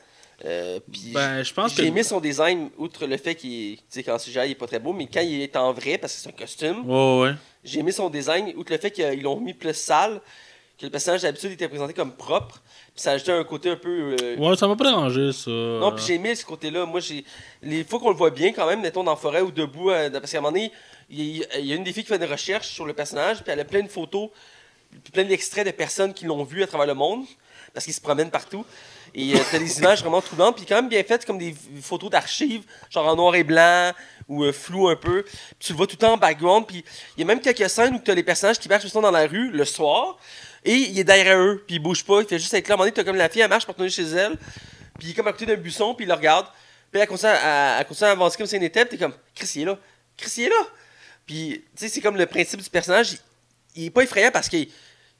Euh, 0.44 0.78
puis 0.92 1.12
Ben, 1.14 1.42
je 1.42 1.52
pense 1.52 1.72
que. 1.74 1.82
j'ai 1.82 1.88
aimé 1.88 2.02
son 2.02 2.20
design, 2.20 2.68
outre 2.76 3.06
le 3.06 3.16
fait 3.16 3.34
qu'il 3.34 3.76
tu 3.76 3.82
sais, 3.88 4.02
qu'en 4.04 4.18
CGI, 4.18 4.40
il 4.46 4.50
est 4.52 4.54
pas 4.54 4.66
très 4.66 4.78
beau, 4.78 4.92
mais 4.92 5.06
quand 5.12 5.20
il 5.22 5.40
est 5.40 5.56
en 5.56 5.72
vrai, 5.72 5.98
parce 5.98 6.14
que 6.14 6.20
c'est 6.20 6.28
un 6.28 6.32
costume, 6.32 6.88
Ouais, 6.88 7.20
ouais. 7.22 7.34
j'ai 7.64 7.80
aimé 7.80 7.90
son 7.90 8.08
design, 8.10 8.52
outre 8.56 8.70
le 8.72 8.78
fait 8.78 8.90
qu'ils 8.90 9.22
l'ont 9.22 9.40
mis 9.40 9.54
plus 9.54 9.74
sale, 9.74 10.20
que 10.78 10.86
le 10.86 10.90
personnage 10.90 11.22
d'habitude 11.22 11.52
était 11.52 11.68
présenté 11.68 11.92
comme 11.94 12.12
propre, 12.12 12.62
ça 13.00 13.12
ajoutait 13.12 13.32
un 13.32 13.44
côté 13.44 13.70
un 13.70 13.76
peu. 13.76 14.16
euh, 14.22 14.36
Ouais, 14.36 14.56
ça 14.56 14.66
m'a 14.68 14.76
pas 14.76 14.84
dérangé, 14.84 15.32
ça. 15.32 15.50
non, 15.50 15.92
puis 15.92 16.04
j'ai 16.06 16.14
aimé 16.14 16.34
ce 16.34 16.44
côté-là. 16.44 16.84
Moi, 16.86 17.00
j'ai 17.00 17.24
les 17.62 17.84
fois 17.84 17.98
qu'on 17.98 18.10
le 18.10 18.16
voit 18.16 18.30
bien 18.30 18.52
quand 18.52 18.66
même, 18.66 18.80
mettons 18.80 19.04
dans 19.04 19.12
la 19.12 19.16
forêt 19.16 19.40
ou 19.40 19.50
debout, 19.50 19.90
euh, 19.90 20.10
parce 20.10 20.30
qu'à 20.32 20.38
un 20.38 20.40
moment 20.40 20.52
donné, 20.52 20.72
il 21.10 21.38
y, 21.38 21.44
a- 21.44 21.58
il 21.58 21.72
une 21.72 21.84
des 21.84 21.92
filles 21.92 22.02
qui 22.04 22.08
fait 22.10 22.16
une 22.22 22.30
recherche 22.30 22.68
sur 22.68 22.84
le 22.86 22.92
personnage, 22.92 23.42
puis 23.42 23.50
elle 23.52 23.60
a 23.60 23.64
plein 23.64 23.82
de 23.82 23.88
photos, 23.88 24.30
plein 25.12 25.24
d'extraits 25.24 25.66
de 25.66 25.70
personnes 25.72 26.12
qui 26.14 26.24
l'ont 26.26 26.44
vu 26.44 26.62
à 26.62 26.66
travers 26.66 26.86
le 26.86 26.94
monde, 26.94 27.24
parce 27.72 27.84
qu'ils 27.84 27.94
se 27.94 28.00
promènent 28.00 28.30
partout. 28.30 28.64
Et 29.14 29.34
euh, 29.34 29.38
t'as 29.50 29.58
des 29.58 29.78
images 29.78 30.00
vraiment 30.02 30.20
troublantes, 30.20 30.56
puis 30.56 30.66
quand 30.66 30.74
même 30.76 30.88
bien 30.90 31.02
faites, 31.02 31.24
comme 31.24 31.38
des 31.38 31.54
photos 31.80 32.10
d'archives, 32.10 32.62
genre 32.90 33.06
en 33.06 33.16
noir 33.16 33.34
et 33.36 33.42
blanc, 33.44 33.92
ou 34.28 34.44
euh, 34.44 34.52
flou 34.52 34.88
un 34.88 34.96
peu. 34.96 35.22
Puis 35.22 35.34
tu 35.60 35.72
le 35.72 35.78
vois 35.78 35.86
tout 35.86 35.94
le 35.94 36.06
temps 36.06 36.12
en 36.12 36.16
background, 36.18 36.66
puis 36.66 36.84
il 37.16 37.20
y 37.20 37.22
a 37.22 37.26
même 37.26 37.40
quelques 37.40 37.70
scènes 37.70 37.94
où 37.94 37.98
t'as 37.98 38.14
les 38.14 38.22
personnages 38.22 38.58
qui 38.58 38.68
marchent 38.68 38.82
justement 38.82 39.04
dans 39.10 39.10
la 39.18 39.26
rue 39.26 39.50
le 39.50 39.64
soir, 39.64 40.18
et 40.68 40.74
il 40.90 40.98
est 40.98 41.04
derrière 41.04 41.38
eux, 41.38 41.64
puis 41.66 41.76
il 41.76 41.78
bouge 41.78 42.04
pas, 42.04 42.20
il 42.20 42.26
fait 42.26 42.38
juste 42.38 42.52
être 42.52 42.68
là. 42.68 42.74
À 42.74 42.74
un 42.74 42.76
moment 42.76 42.84
donné, 42.84 42.92
t'as 42.92 43.04
comme 43.04 43.16
la 43.16 43.30
fille, 43.30 43.40
elle 43.40 43.48
marche 43.48 43.64
pour 43.64 43.72
retourner 43.72 43.90
chez 43.90 44.02
elle, 44.02 44.36
puis 44.98 45.08
il 45.08 45.10
est 45.10 45.14
comme 45.14 45.26
à 45.26 45.32
côté 45.32 45.46
d'un 45.46 45.56
buisson, 45.56 45.94
puis 45.94 46.04
il 46.04 46.08
le 46.08 46.14
regarde. 46.14 46.46
Puis 46.92 47.00
elle 47.00 47.08
continue 47.08 47.30
à, 47.30 47.78
avancer 48.02 48.36
comme 48.36 48.46
si 48.46 48.56
elle 48.56 48.62
était, 48.62 48.84
t'es 48.84 48.98
comme, 48.98 49.14
Chris, 49.34 49.50
il 49.56 49.62
est 49.62 49.64
là. 49.64 49.78
Chris, 50.16 50.32
il 50.36 50.44
est 50.44 50.48
là. 50.50 50.66
Puis, 51.26 51.64
tu 51.76 51.84
sais, 51.84 51.88
c'est 51.88 52.00
comme 52.02 52.16
le 52.16 52.26
principe 52.26 52.60
du 52.60 52.68
personnage. 52.68 53.12
Il, 53.12 53.18
il 53.76 53.84
est 53.86 53.90
pas 53.90 54.02
effrayant 54.02 54.30
parce 54.30 54.48
qu'il 54.48 54.68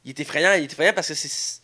il 0.05 0.11
est 0.11 0.21
effrayant. 0.21 0.53
Il 0.53 0.65
est 0.65 0.73
effrayant 0.73 0.93
parce 0.93 1.09
que 1.09 1.15
c'est. 1.15 1.61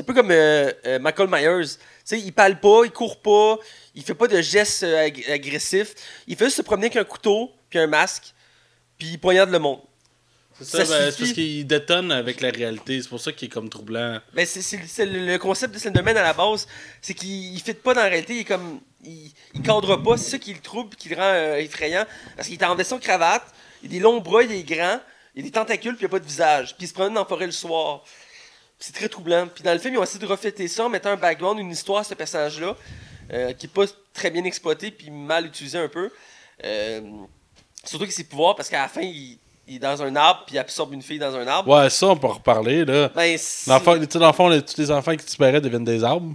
Un 0.00 0.04
peu 0.04 0.14
comme 0.14 0.30
euh, 0.30 0.72
euh, 0.86 0.98
Michael 1.00 1.28
Myers. 1.28 1.66
Tu 1.68 1.76
sais, 2.04 2.20
il 2.20 2.32
parle 2.32 2.58
pas, 2.58 2.82
il 2.84 2.92
court 2.92 3.20
pas, 3.20 3.58
il 3.94 4.04
fait 4.04 4.14
pas 4.14 4.28
de 4.28 4.40
gestes 4.40 4.84
euh, 4.84 5.06
ag- 5.06 5.28
agressifs. 5.28 5.94
Il 6.28 6.36
fait 6.36 6.44
juste 6.46 6.58
se 6.58 6.62
promener 6.62 6.86
avec 6.86 6.96
un 6.96 7.04
couteau, 7.04 7.50
puis 7.68 7.78
un 7.78 7.88
masque, 7.88 8.32
puis 8.98 9.08
il 9.08 9.18
poignarde 9.18 9.50
le 9.50 9.58
monde. 9.58 9.80
C'est 10.62 10.88
ben, 10.88 11.12
parce 11.16 11.32
qu'il 11.32 11.66
détonne 11.66 12.12
avec 12.12 12.40
la 12.40 12.50
réalité. 12.50 13.00
C'est 13.00 13.08
pour 13.08 13.20
ça 13.20 13.32
qu'il 13.32 13.46
est 13.46 13.50
comme 13.50 13.68
troublant. 13.68 14.20
Ben, 14.34 14.46
c'est, 14.46 15.06
le 15.06 15.36
concept 15.38 15.74
de 15.74 15.78
Slenderman 15.78 16.16
à 16.16 16.22
la 16.22 16.32
base, 16.32 16.66
c'est 17.00 17.14
qu'il 17.14 17.54
ne 17.54 17.58
fit 17.58 17.74
pas 17.74 17.94
dans 17.94 18.02
la 18.02 18.08
réalité, 18.08 18.34
il 18.34 18.40
est 18.40 18.44
comme. 18.44 18.80
Il, 19.02 19.32
il 19.54 19.62
cadre 19.62 19.96
pas, 19.96 20.18
c'est 20.18 20.30
ça 20.30 20.38
qui 20.38 20.52
le 20.52 20.60
trouble, 20.60 20.94
qui 20.94 21.08
le 21.08 21.16
rend 21.16 21.22
euh, 21.22 21.56
effrayant. 21.56 22.04
Parce 22.36 22.48
qu'il 22.48 22.60
est 22.60 22.64
en 22.64 22.74
veston 22.74 22.98
cravate, 22.98 23.44
il 23.82 23.88
a 23.88 23.90
des 23.92 23.98
longs 23.98 24.20
bras, 24.20 24.42
il 24.42 24.52
est 24.52 24.62
grand, 24.62 25.00
il 25.34 25.40
a 25.40 25.42
des 25.44 25.50
tentacules, 25.50 25.94
puis 25.96 26.04
il 26.04 26.06
a 26.06 26.10
pas 26.10 26.18
de 26.18 26.26
visage. 26.26 26.76
Puis 26.76 26.84
il 26.84 26.88
se 26.88 26.92
promène 26.92 27.14
dans 27.14 27.20
la 27.20 27.26
forêt 27.26 27.46
le 27.46 27.52
soir. 27.52 28.04
C'est 28.78 28.94
très 28.94 29.08
troublant. 29.08 29.46
Puis 29.46 29.64
dans 29.64 29.72
le 29.72 29.78
film, 29.78 29.94
ils 29.94 29.98
ont 29.98 30.02
essayé 30.02 30.20
de 30.20 30.26
refléter 30.26 30.68
ça 30.68 30.84
en 30.84 30.88
mettant 30.90 31.10
un 31.10 31.16
background, 31.16 31.58
une 31.58 31.70
histoire 31.70 32.00
à 32.00 32.04
ce 32.04 32.14
personnage-là, 32.14 32.76
euh, 33.32 33.52
qui 33.54 33.66
est 33.66 33.70
pas 33.70 33.84
très 34.12 34.30
bien 34.30 34.44
exploité, 34.44 34.90
puis 34.90 35.10
mal 35.10 35.46
utilisé 35.46 35.78
un 35.78 35.88
peu. 35.88 36.10
Euh, 36.64 37.00
surtout 37.84 38.06
que 38.06 38.12
ses 38.12 38.24
pouvoirs, 38.24 38.54
parce 38.54 38.68
qu'à 38.68 38.82
la 38.82 38.88
fin, 38.88 39.02
il, 39.02 39.38
il 39.70 39.76
est 39.76 39.78
dans 39.78 40.02
un 40.02 40.14
arbre, 40.16 40.42
puis 40.46 40.56
il 40.56 40.58
absorbe 40.58 40.92
une 40.92 41.02
fille 41.02 41.18
dans 41.18 41.34
un 41.34 41.46
arbre. 41.46 41.70
Ouais, 41.72 41.88
ça, 41.88 42.08
on 42.08 42.16
peut 42.16 42.26
en 42.26 42.32
reparler, 42.34 42.84
là. 42.84 43.08
Ben, 43.14 43.38
c'est- 43.38 43.68
Dans 43.70 43.78
le 43.78 43.82
fond, 43.84 43.98
tu 43.98 44.06
sais, 44.10 44.18
dans 44.18 44.26
le 44.26 44.32
fond, 44.32 44.48
les- 44.48 44.62
tous 44.62 44.76
les 44.78 44.90
enfants 44.90 45.14
qui 45.16 45.24
disparaissent 45.24 45.62
deviennent 45.62 45.84
des 45.84 46.02
arbres. 46.02 46.34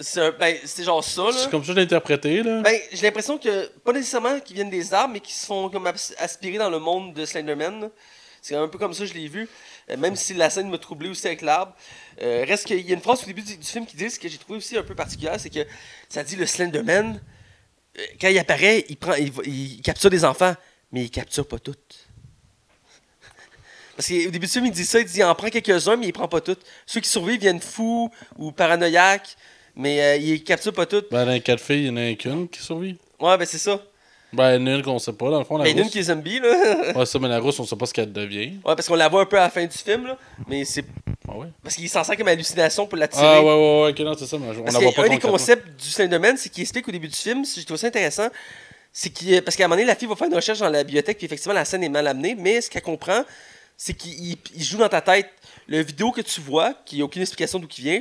c'est 0.00 0.36
ben, 0.38 0.56
genre 0.82 1.04
ça, 1.04 1.22
là. 1.24 1.32
C'est 1.32 1.50
comme 1.50 1.62
ça 1.62 1.68
que 1.68 1.72
je 1.74 1.78
l'ai 1.78 1.82
interprété, 1.82 2.42
là. 2.42 2.62
Ben, 2.62 2.76
j'ai 2.92 3.02
l'impression 3.02 3.38
que, 3.38 3.66
pas 3.84 3.92
nécessairement 3.92 4.40
qu'ils 4.40 4.56
viennent 4.56 4.70
des 4.70 4.92
arbres, 4.94 5.12
mais 5.12 5.20
qu'ils 5.20 5.34
se 5.34 5.46
font 5.46 5.68
comme 5.68 5.86
as- 5.86 6.14
aspirer 6.18 6.58
dans 6.58 6.70
le 6.70 6.78
monde 6.78 7.12
de 7.14 7.24
Slenderman. 7.24 7.90
C'est 8.42 8.56
un 8.56 8.66
peu 8.68 8.78
comme 8.78 8.92
ça 8.92 9.00
que 9.04 9.10
je 9.10 9.14
l'ai 9.14 9.28
vu. 9.28 9.48
Euh, 9.90 9.96
même 9.98 10.16
si 10.16 10.32
la 10.34 10.48
scène 10.50 10.68
m'a 10.70 10.78
troublé 10.78 11.08
aussi 11.10 11.26
avec 11.26 11.42
l'arbre. 11.42 11.72
Euh, 12.22 12.44
reste 12.48 12.66
qu'il 12.66 12.80
y 12.80 12.90
a 12.90 12.94
une 12.94 13.00
phrase 13.02 13.22
au 13.22 13.26
début 13.26 13.42
du, 13.42 13.56
du 13.56 13.66
film 13.66 13.84
qui 13.86 13.96
dit 13.96 14.10
ce 14.10 14.18
que 14.18 14.28
j'ai 14.28 14.38
trouvé 14.38 14.56
aussi 14.58 14.76
un 14.78 14.82
peu 14.82 14.94
particulière, 14.94 15.38
c'est 15.38 15.50
que 15.50 15.60
ça 16.08 16.24
dit 16.24 16.36
le 16.36 16.46
Slenderman, 16.46 17.20
euh, 17.98 18.02
quand 18.20 18.28
il 18.28 18.38
apparaît, 18.38 18.84
il, 18.88 18.96
prend, 18.96 19.12
il 19.14 19.80
capture 19.82 20.10
des 20.10 20.24
enfants, 20.24 20.54
mais 20.90 21.02
il 21.04 21.10
capture 21.10 21.46
pas 21.46 21.58
toutes. 21.58 22.03
Parce 23.96 24.08
qu'au 24.08 24.30
début 24.30 24.46
du 24.46 24.52
film, 24.52 24.66
il 24.66 24.72
dit 24.72 24.84
ça, 24.84 24.98
il 25.00 25.04
dit 25.06 25.18
il 25.18 25.24
en 25.24 25.34
prend 25.34 25.48
quelques-uns, 25.48 25.96
mais 25.96 26.06
il 26.08 26.12
prend 26.12 26.28
pas 26.28 26.40
toutes. 26.40 26.60
Ceux 26.86 27.00
qui 27.00 27.08
survivent 27.08 27.40
viennent 27.40 27.60
fous 27.60 28.10
ou 28.38 28.50
paranoïaques, 28.52 29.36
mais 29.76 30.02
euh, 30.02 30.16
il 30.16 30.42
capture 30.42 30.72
pas 30.72 30.86
toutes. 30.86 31.10
Ben, 31.10 31.24
dans 31.24 31.32
les 31.32 31.40
quatre 31.40 31.60
filles, 31.60 31.84
il 31.84 31.86
y 31.86 31.90
en 31.90 31.96
a 31.96 32.14
qu'une 32.14 32.48
qui 32.48 32.60
survit. 32.62 32.96
Ouais, 33.20 33.36
ben 33.38 33.46
c'est 33.46 33.58
ça. 33.58 33.80
Ben, 34.32 34.56
il 34.56 34.60
y 34.60 34.64
en 34.64 34.66
a 34.66 34.76
une 34.76 34.82
qu'on 34.82 34.98
sait 34.98 35.12
pas, 35.12 35.30
dans 35.30 35.38
le 35.38 35.44
fond, 35.44 35.58
la 35.58 35.64
Ben, 35.64 35.70
il 35.70 35.76
y 35.76 35.80
en 35.80 35.82
a 35.82 35.84
une 35.86 35.90
qui 35.90 36.00
est 36.00 36.02
zombie, 36.02 36.40
là. 36.40 36.92
Ouais, 36.96 37.06
ça, 37.06 37.18
mais 37.20 37.28
la 37.28 37.38
rousse, 37.38 37.60
on 37.60 37.64
sait 37.64 37.76
pas 37.76 37.86
ce 37.86 37.94
qu'elle 37.94 38.12
devient. 38.12 38.54
Ouais, 38.64 38.74
parce 38.74 38.88
qu'on 38.88 38.96
la 38.96 39.08
voit 39.08 39.22
un 39.22 39.26
peu 39.26 39.38
à 39.38 39.42
la 39.42 39.50
fin 39.50 39.64
du 39.64 39.78
film, 39.78 40.06
là. 40.08 40.18
Mais 40.48 40.64
c'est 40.64 40.84
Ah 41.28 41.36
ouais? 41.36 41.46
parce 41.62 41.76
qu'il 41.76 41.88
s'en 41.88 42.02
sert 42.02 42.16
comme 42.16 42.26
hallucination 42.26 42.86
pour 42.88 42.98
l'attirer. 42.98 43.24
Ah 43.24 43.40
ouais, 43.40 43.46
ouais, 43.46 43.82
ouais, 43.84 43.90
ok, 43.90 43.98
non, 44.00 44.14
c'est 44.18 44.26
ça, 44.26 44.36
mais 44.38 44.48
on 44.58 44.62
Parce 44.62 44.74
la 44.74 44.80
voit 44.80 44.92
pas 44.92 45.04
un 45.04 45.08
des 45.08 45.18
concepts 45.20 45.80
du 45.80 45.88
Slenderman, 45.88 46.36
c'est 46.36 46.48
qu'il 46.48 46.62
explique 46.62 46.88
au 46.88 46.92
début 46.92 47.06
du 47.06 47.16
film, 47.16 47.44
si 47.44 47.60
je 47.60 47.66
trouve 47.66 47.76
ça 47.76 47.86
intéressant, 47.86 48.26
c'est 48.92 49.10
qu'il 49.10 49.40
parce 49.42 49.56
qu'à 49.56 49.64
un 49.64 49.68
moment 49.68 49.76
donné, 49.76 49.86
la 49.86 49.94
fille 49.94 50.08
va 50.08 50.16
faire 50.16 50.26
une 50.28 50.34
recherche 50.34 50.58
dans 50.58 50.68
la 50.68 50.82
bibliothèque, 50.82 51.16
puis 51.18 51.26
effectivement, 51.26 51.54
la 51.54 51.64
scène 51.64 51.84
est 51.84 51.88
mal 51.88 52.06
amenée, 52.08 52.34
mais 52.36 52.60
ce 52.60 52.68
qu'elle 52.70 52.82
comprend, 52.82 53.22
c'est 53.76 53.94
qu'il 53.94 54.12
il- 54.12 54.38
il 54.54 54.62
joue 54.64 54.78
dans 54.78 54.88
ta 54.88 55.00
tête. 55.00 55.30
Le 55.66 55.82
vidéo 55.82 56.10
que 56.12 56.20
tu 56.20 56.40
vois, 56.40 56.74
qui 56.84 56.98
n'a 56.98 57.04
aucune 57.04 57.22
explication 57.22 57.58
d'où 57.58 57.66
qui 57.66 57.82
vient, 57.82 58.00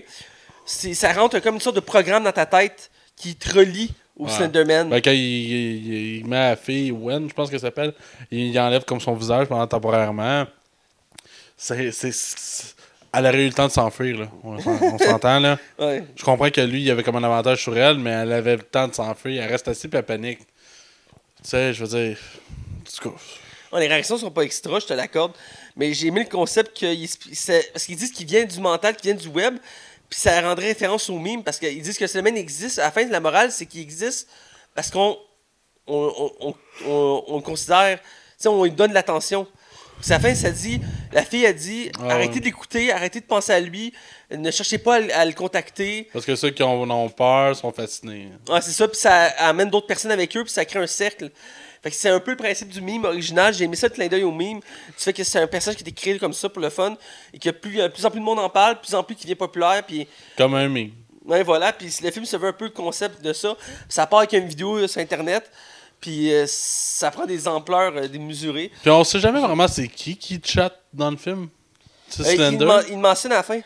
ça 0.65 1.13
rentre 1.13 1.39
comme 1.39 1.55
une 1.55 1.61
sorte 1.61 1.75
de 1.75 1.81
programme 1.81 2.23
dans 2.23 2.31
ta 2.31 2.45
tête 2.45 2.89
qui 3.15 3.35
te 3.35 3.53
relie 3.57 3.91
au 4.17 4.25
Ouais. 4.25 4.31
Slenderman. 4.31 4.89
Ben, 4.89 5.01
quand 5.01 5.11
il, 5.11 5.17
il- 5.19 6.17
il 6.19 6.25
met 6.27 6.49
la 6.49 6.55
fille, 6.55 6.91
Wen, 6.91 7.27
je 7.29 7.33
pense 7.33 7.49
qu'elle 7.49 7.59
s'appelle, 7.59 7.93
il, 8.31 8.39
il 8.49 8.59
enlève 8.59 8.83
comme 8.85 8.99
son 9.01 9.13
visage 9.15 9.47
pendant 9.47 9.65
temporairement. 9.67 10.45
C'est. 11.57 11.91
Elle 13.15 13.27
aurait 13.27 13.43
eu 13.43 13.47
le 13.47 13.53
temps 13.53 13.67
de 13.67 13.71
s'enfuir, 13.71 14.17
là. 14.21 14.27
On, 14.43 14.59
s'en- 14.59 14.71
on 14.81 14.97
s'entend, 14.97 15.39
là. 15.39 15.59
Ouais. 15.79 16.03
Je 16.15 16.23
comprends 16.23 16.49
que 16.49 16.61
lui, 16.61 16.81
il 16.81 16.89
avait 16.91 17.03
comme 17.03 17.15
un 17.15 17.23
avantage 17.23 17.61
sur 17.61 17.77
elle, 17.77 17.99
mais 17.99 18.09
elle 18.09 18.31
avait 18.33 18.55
le 18.57 18.63
temps 18.63 18.87
de 18.87 18.93
s'enfuir. 18.95 19.43
Elle 19.43 19.51
reste 19.51 19.67
assise 19.67 19.87
puis 19.89 19.97
elle 19.99 20.03
panique. 20.05 20.39
Tu 20.39 20.45
sais, 21.49 21.73
je 21.73 21.85
veux 21.85 21.95
dire. 22.07 22.17
En 22.81 22.89
tout 23.03 23.09
cas. 23.09 23.15
Les 23.79 23.87
réactions 23.87 24.17
sont 24.17 24.31
pas 24.31 24.43
extra, 24.43 24.79
je 24.79 24.85
te 24.85 24.93
l'accorde. 24.93 25.33
Mais 25.75 25.93
j'ai 25.93 26.07
aimé 26.07 26.23
le 26.23 26.29
concept 26.29 26.85
c'est- 27.33 27.71
parce 27.73 27.85
qu'ils 27.85 27.95
disent 27.95 28.11
qu'il 28.11 28.27
vient 28.27 28.45
du 28.45 28.59
mental, 28.59 28.95
qu'il 28.95 29.11
vient 29.11 29.19
du 29.21 29.27
web, 29.27 29.57
puis 30.09 30.19
ça 30.19 30.41
rendrait 30.41 30.67
référence 30.67 31.09
au 31.09 31.17
mime 31.17 31.43
parce 31.43 31.57
qu'ils 31.59 31.81
disent 31.81 31.97
que 31.97 32.07
ce 32.07 32.17
domaine 32.17 32.37
existe. 32.37 32.79
À 32.79 32.83
la 32.83 32.91
fin 32.91 33.05
de 33.05 33.11
la 33.11 33.19
morale, 33.19 33.51
c'est 33.51 33.65
qu'il 33.65 33.81
existe 33.81 34.27
parce 34.75 34.89
qu'on 34.91 35.17
on, 35.87 36.55
le 36.85 37.41
considère, 37.41 37.99
tu 38.39 38.47
on 38.47 38.63
lui 38.63 38.71
donne 38.71 38.93
l'attention. 38.93 39.47
La 40.09 40.19
fin, 40.19 40.35
ça 40.35 40.51
dit, 40.51 40.81
la 41.11 41.23
fille 41.23 41.45
a 41.45 41.53
dit, 41.53 41.91
Ah 41.99 42.13
arrêtez 42.13 42.39
d'écouter, 42.39 42.91
arrêtez 42.91 43.19
de 43.21 43.25
penser 43.25 43.51
à 43.53 43.59
lui, 43.59 43.93
ne 44.31 44.51
cherchez 44.51 44.77
pas 44.77 44.95
à, 44.95 44.99
le- 44.99 45.15
à 45.15 45.25
le 45.25 45.34
contacter. 45.34 46.09
Parce 46.11 46.25
que 46.25 46.35
ceux 46.35 46.49
qui 46.49 46.61
en 46.63 46.89
ont 46.89 47.09
peur 47.09 47.55
sont 47.55 47.71
fascinés. 47.71 48.30
Ouais, 48.49 48.61
c'est 48.61 48.71
ça, 48.71 48.88
puis 48.88 48.99
ça 48.99 49.25
amène 49.39 49.69
d'autres 49.69 49.88
personnes 49.88 50.11
avec 50.11 50.35
eux, 50.35 50.43
puis 50.43 50.51
ça 50.51 50.65
crée 50.65 50.80
un 50.80 50.88
cercle. 50.88 51.31
Fait 51.81 51.89
que 51.89 51.95
c'est 51.95 52.09
un 52.09 52.19
peu 52.19 52.31
le 52.31 52.38
principe 52.38 52.69
du 52.69 52.80
mime 52.81 53.03
original. 53.03 53.53
J'ai 53.53 53.65
aimé 53.65 53.75
ça, 53.75 53.88
le 53.88 53.93
clin 53.93 54.07
d'œil 54.07 54.23
au 54.23 54.31
mime. 54.31 54.59
Du 54.59 54.63
fait 54.97 55.11
que 55.13 55.23
c'est 55.23 55.39
un 55.39 55.47
personnage 55.47 55.77
qui 55.77 55.84
a 55.84 55.88
été 55.88 55.91
créé 55.91 56.17
comme 56.17 56.31
ça 56.34 56.47
pour 56.49 56.61
le 56.61 56.69
fun, 56.69 56.95
et 57.34 57.39
que 57.39 57.49
plus, 57.49 57.75
de 57.77 57.88
plus 57.89 58.05
en 58.05 58.09
plus 58.11 58.19
de 58.19 58.25
monde 58.25 58.39
en 58.39 58.49
parle, 58.49 58.80
plus 58.81 58.95
en 58.95 59.03
plus 59.03 59.15
qui 59.15 59.23
devient 59.23 59.35
populaire, 59.35 59.84
puis 59.85 60.07
Comme 60.38 60.53
un 60.55 60.67
meme. 60.69 60.91
Ouais, 61.25 61.43
voilà. 61.43 61.71
Puis 61.71 61.89
le 62.03 62.11
film 62.11 62.25
se 62.25 62.35
veut 62.35 62.49
un 62.49 62.53
peu 62.53 62.65
le 62.65 62.71
concept 62.71 63.21
de 63.21 63.31
ça. 63.31 63.55
Ça 63.88 64.05
part 64.05 64.19
avec 64.19 64.34
une 64.34 64.45
vidéo 64.47 64.75
euh, 64.77 64.88
sur 64.89 64.99
Internet. 65.01 65.49
Puis 66.03 66.34
euh, 66.34 66.43
ça 66.49 67.11
prend 67.11 67.25
des 67.25 67.47
ampleurs 67.47 67.93
euh, 67.95 68.07
démesurées. 68.09 68.69
Puis 68.81 68.91
on 68.91 69.05
sait 69.05 69.21
jamais 69.21 69.39
vraiment 69.39 69.69
c'est 69.69 69.88
qui 69.88 70.17
qui 70.17 70.38
chatte 70.43 70.77
dans 70.91 71.09
le 71.09 71.15
film. 71.15 71.47
C'est 72.09 72.38
Euh, 72.38 72.81
il, 72.89 72.97
mentionne 72.97 73.31
à 73.31 73.35
la 73.38 73.43
fin. 73.43 73.61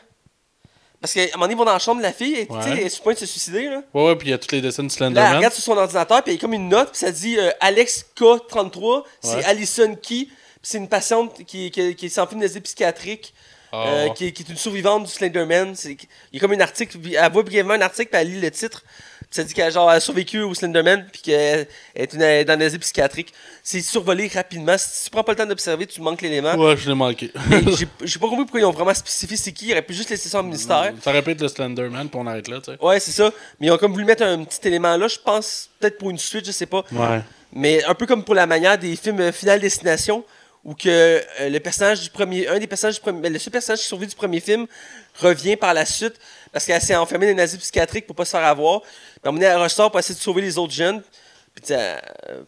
Parce 1.01 1.13
qu'à 1.15 1.21
un 1.23 1.25
moment 1.33 1.45
donné, 1.45 1.53
ils 1.53 1.57
vont 1.57 1.65
dans 1.65 1.73
la 1.73 1.79
chambre 1.79 1.97
de 1.97 2.03
la 2.05 2.13
fille. 2.13 2.35
Et, 2.35 2.45
tu 2.47 2.53
sais, 2.53 2.59
Ouais. 2.59 2.65
Elle 2.73 2.79
est 2.85 2.89
sur 2.89 2.99
le 2.99 3.03
point 3.05 3.13
de 3.13 3.17
se 3.19 3.25
suicider. 3.25 3.65
Là. 3.69 3.81
Ouais, 3.91 4.05
ouais, 4.05 4.15
puis 4.15 4.27
il 4.27 4.31
y 4.31 4.33
a 4.33 4.37
tous 4.37 4.51
les 4.51 4.61
dessins 4.61 4.83
de 4.83 4.87
Là, 4.89 4.93
elle 4.93 4.97
Slenderman. 4.97 5.35
regarde 5.37 5.53
sur 5.53 5.63
son 5.63 5.77
ordinateur. 5.77 6.21
Puis 6.23 6.33
il 6.33 6.35
y 6.35 6.37
a 6.37 6.41
comme 6.41 6.53
une 6.53 6.69
note. 6.69 6.89
Puis 6.91 6.99
ça 6.99 7.11
dit 7.11 7.37
Alex 7.59 8.05
K33. 8.15 9.03
C'est 9.21 9.35
Ouais. 9.37 9.43
Alison 9.45 9.95
Key. 9.95 10.25
Puis 10.27 10.29
c'est 10.61 10.77
une 10.77 10.87
patiente 10.89 11.43
qui, 11.45 11.71
qui, 11.71 11.95
qui 11.95 12.05
est 12.05 12.09
sans 12.09 12.23
amnésie 12.25 12.61
psychiatrique. 12.61 13.33
Ah, 13.71 13.85
euh, 13.87 14.09
qui, 14.09 14.27
est- 14.27 14.31
qui 14.31 14.43
est 14.43 14.49
une 14.49 14.55
survivante 14.57 15.03
du 15.05 15.11
Slenderman. 15.11 15.75
Il 15.85 15.97
y 16.33 16.37
a 16.37 16.39
comme 16.39 16.53
un 16.53 16.59
article, 16.61 16.97
elle 17.13 17.31
voit 17.33 17.43
brièvement 17.43 17.73
un 17.73 17.81
article, 17.81 18.09
puis 18.11 18.21
elle 18.21 18.31
lit 18.31 18.39
le 18.39 18.49
titre. 18.49 18.81
Ça 19.29 19.43
dit 19.43 19.53
qu'elle 19.53 19.71
genre, 19.71 19.89
a 19.89 19.99
survécu 19.99 20.41
au 20.41 20.53
Slenderman, 20.53 21.05
puis 21.11 21.21
qu'elle 21.21 21.67
est 21.95 22.13
une, 22.13 22.43
dans 22.45 22.57
l'asile 22.57 22.79
psychiatrique. 22.79 23.33
C'est 23.61 23.81
survolé 23.81 24.29
rapidement. 24.33 24.77
Si 24.77 25.05
tu 25.05 25.09
prends 25.09 25.23
pas 25.23 25.33
le 25.33 25.37
temps 25.37 25.45
d'observer, 25.45 25.85
tu 25.85 26.01
manques 26.01 26.21
l'élément. 26.21 26.55
Ouais, 26.55 26.77
je 26.77 26.87
l'ai 26.87 26.95
manqué. 26.95 27.31
Mais 27.49 27.61
j'ai 27.75 27.87
j'ai 28.01 28.19
pas 28.19 28.27
compris 28.27 28.45
pourquoi 28.45 28.61
ils 28.61 28.65
ont 28.65 28.71
vraiment 28.71 28.93
spécifié 28.93 29.35
c'est 29.35 29.51
qui. 29.51 29.67
Ils 29.67 29.71
auraient 29.73 29.81
pu 29.81 29.93
juste 29.93 30.09
laisser 30.09 30.29
ça 30.29 30.39
en 30.39 30.43
mystère. 30.43 30.93
Ça 31.01 31.11
répète 31.11 31.41
le 31.41 31.49
Slenderman, 31.49 32.09
puis 32.09 32.19
on 32.19 32.25
arrête 32.25 32.47
là, 32.47 32.59
tu 32.59 32.71
sais. 32.71 32.77
Ouais, 32.81 32.99
c'est 32.99 33.11
ça. 33.11 33.31
Mais 33.59 33.67
ils 33.67 33.71
ont 33.71 33.77
comme 33.77 33.91
voulu 33.91 34.05
mettre 34.05 34.23
un 34.23 34.43
petit 34.45 34.65
élément 34.67 34.95
là, 34.95 35.07
je 35.07 35.19
pense, 35.19 35.69
peut-être 35.79 35.97
pour 35.97 36.09
une 36.09 36.17
suite, 36.17 36.45
je 36.45 36.51
sais 36.51 36.65
pas. 36.65 36.83
Ouais. 36.93 37.21
Mais 37.51 37.83
un 37.83 37.95
peu 37.95 38.05
comme 38.05 38.23
pour 38.23 38.35
la 38.35 38.45
manière 38.45 38.77
des 38.77 38.95
films 38.95 39.19
euh, 39.19 39.31
Final 39.31 39.59
Destination, 39.59 40.23
où 40.63 40.73
que 40.73 40.89
euh, 40.89 41.49
le 41.49 41.59
personnage 41.59 42.01
du 42.01 42.09
premier, 42.09 42.47
un 42.47 42.59
des 42.59 42.67
personnages 42.67 42.95
du 42.95 43.01
premier, 43.01 43.29
le 43.29 43.39
seul 43.39 43.51
personnage 43.51 43.79
qui 43.79 43.85
survit 43.85 44.07
du 44.07 44.15
premier 44.15 44.41
film 44.41 44.67
revient 45.19 45.55
par 45.55 45.73
la 45.73 45.85
suite 45.85 46.15
parce 46.51 46.65
qu'elle 46.65 46.81
s'est 46.81 46.95
enfermée 46.95 47.25
dans 47.27 47.31
une 47.31 47.39
asile 47.39 47.59
psychiatrique 47.59 48.05
pour 48.05 48.15
pas 48.15 48.25
se 48.25 48.31
faire 48.31 48.45
avoir. 48.45 48.81
Puis 49.35 49.45
à 49.45 49.59
ressort 49.59 49.91
pour 49.91 49.99
essayer 49.99 50.15
de 50.15 50.19
sauver 50.19 50.41
les 50.41 50.57
autres 50.57 50.73
jeunes. 50.73 51.01
Puis 51.55 51.73
euh, 51.73 51.97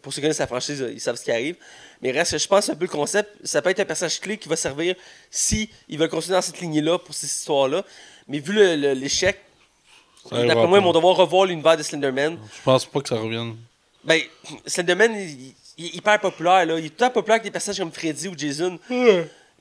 pour 0.02 0.14
ceux 0.14 0.18
qui 0.18 0.22
connaissent 0.22 0.40
la 0.40 0.48
franchise, 0.48 0.82
euh, 0.82 0.92
ils 0.92 1.02
savent 1.02 1.16
ce 1.16 1.24
qui 1.24 1.32
arrive. 1.32 1.56
Mais 2.02 2.12
reste, 2.12 2.38
je 2.38 2.48
pense 2.48 2.70
un 2.70 2.76
peu 2.76 2.86
le 2.86 2.92
concept, 2.92 3.30
ça 3.44 3.62
peut 3.62 3.70
être 3.70 3.80
un 3.80 3.86
personnage 3.86 4.20
clé 4.20 4.38
qui 4.38 4.48
va 4.48 4.56
servir 4.56 4.96
si 5.30 5.70
ils 5.90 5.98
veulent 5.98 6.10
continuer 6.10 6.36
dans 6.36 6.42
cette 6.42 6.60
lignée-là 6.62 7.00
pour 7.00 7.14
cette 7.14 7.30
histoire-là. 7.30 7.84
Mais 8.28 8.40
vu 8.40 8.54
l'échec, 8.54 9.40
d'après 10.32 10.68
moi, 10.68 10.78
ils 10.78 10.84
vont 10.84 10.94
devoir 10.94 11.16
revoir 11.18 11.46
l'univers 11.46 11.76
de 11.76 11.84
Slenderman. 11.84 12.38
Je 12.56 12.62
pense 12.64 12.86
pas 12.86 13.02
que 13.02 13.10
ça 13.10 13.16
revienne. 13.16 13.58
Ben, 14.04 14.22
Slenderman, 14.66 15.14
il, 15.16 15.86
est 15.86 15.96
hyper 15.96 16.20
populaire, 16.20 16.66
là. 16.66 16.80
Il 16.80 16.86
est 16.86 16.90
tout 16.90 16.96
le 17.00 17.08
temps 17.08 17.10
populaire 17.10 17.36
avec 17.36 17.44
des 17.44 17.52
personnages 17.52 17.80
comme 17.80 17.92
Freddy 17.92 18.28
ou 18.28 18.38
Jason. 18.38 18.80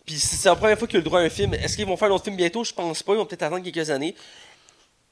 Puis 0.07 0.19
c'est 0.19 0.37
c'est 0.37 0.49
la 0.49 0.57
première 0.57 0.79
fois 0.79 0.87
qu'il 0.87 0.97
a 0.97 1.01
le 1.01 1.05
droit 1.05 1.21
à 1.21 1.23
un 1.23 1.29
film. 1.29 1.55
Est-ce 1.55 1.77
qu'ils 1.77 1.87
vont 1.87 1.97
faire 1.97 2.09
un 2.09 2.13
autre 2.13 2.25
film 2.25 2.37
bientôt? 2.37 2.65
Je 2.65 2.73
pense 2.73 3.03
pas. 3.03 3.13
Ils 3.15 3.19
vont 3.19 3.27
peut-être 3.27 3.43
attendre 3.43 3.65
quelques 3.65 3.91
années. 3.91 4.15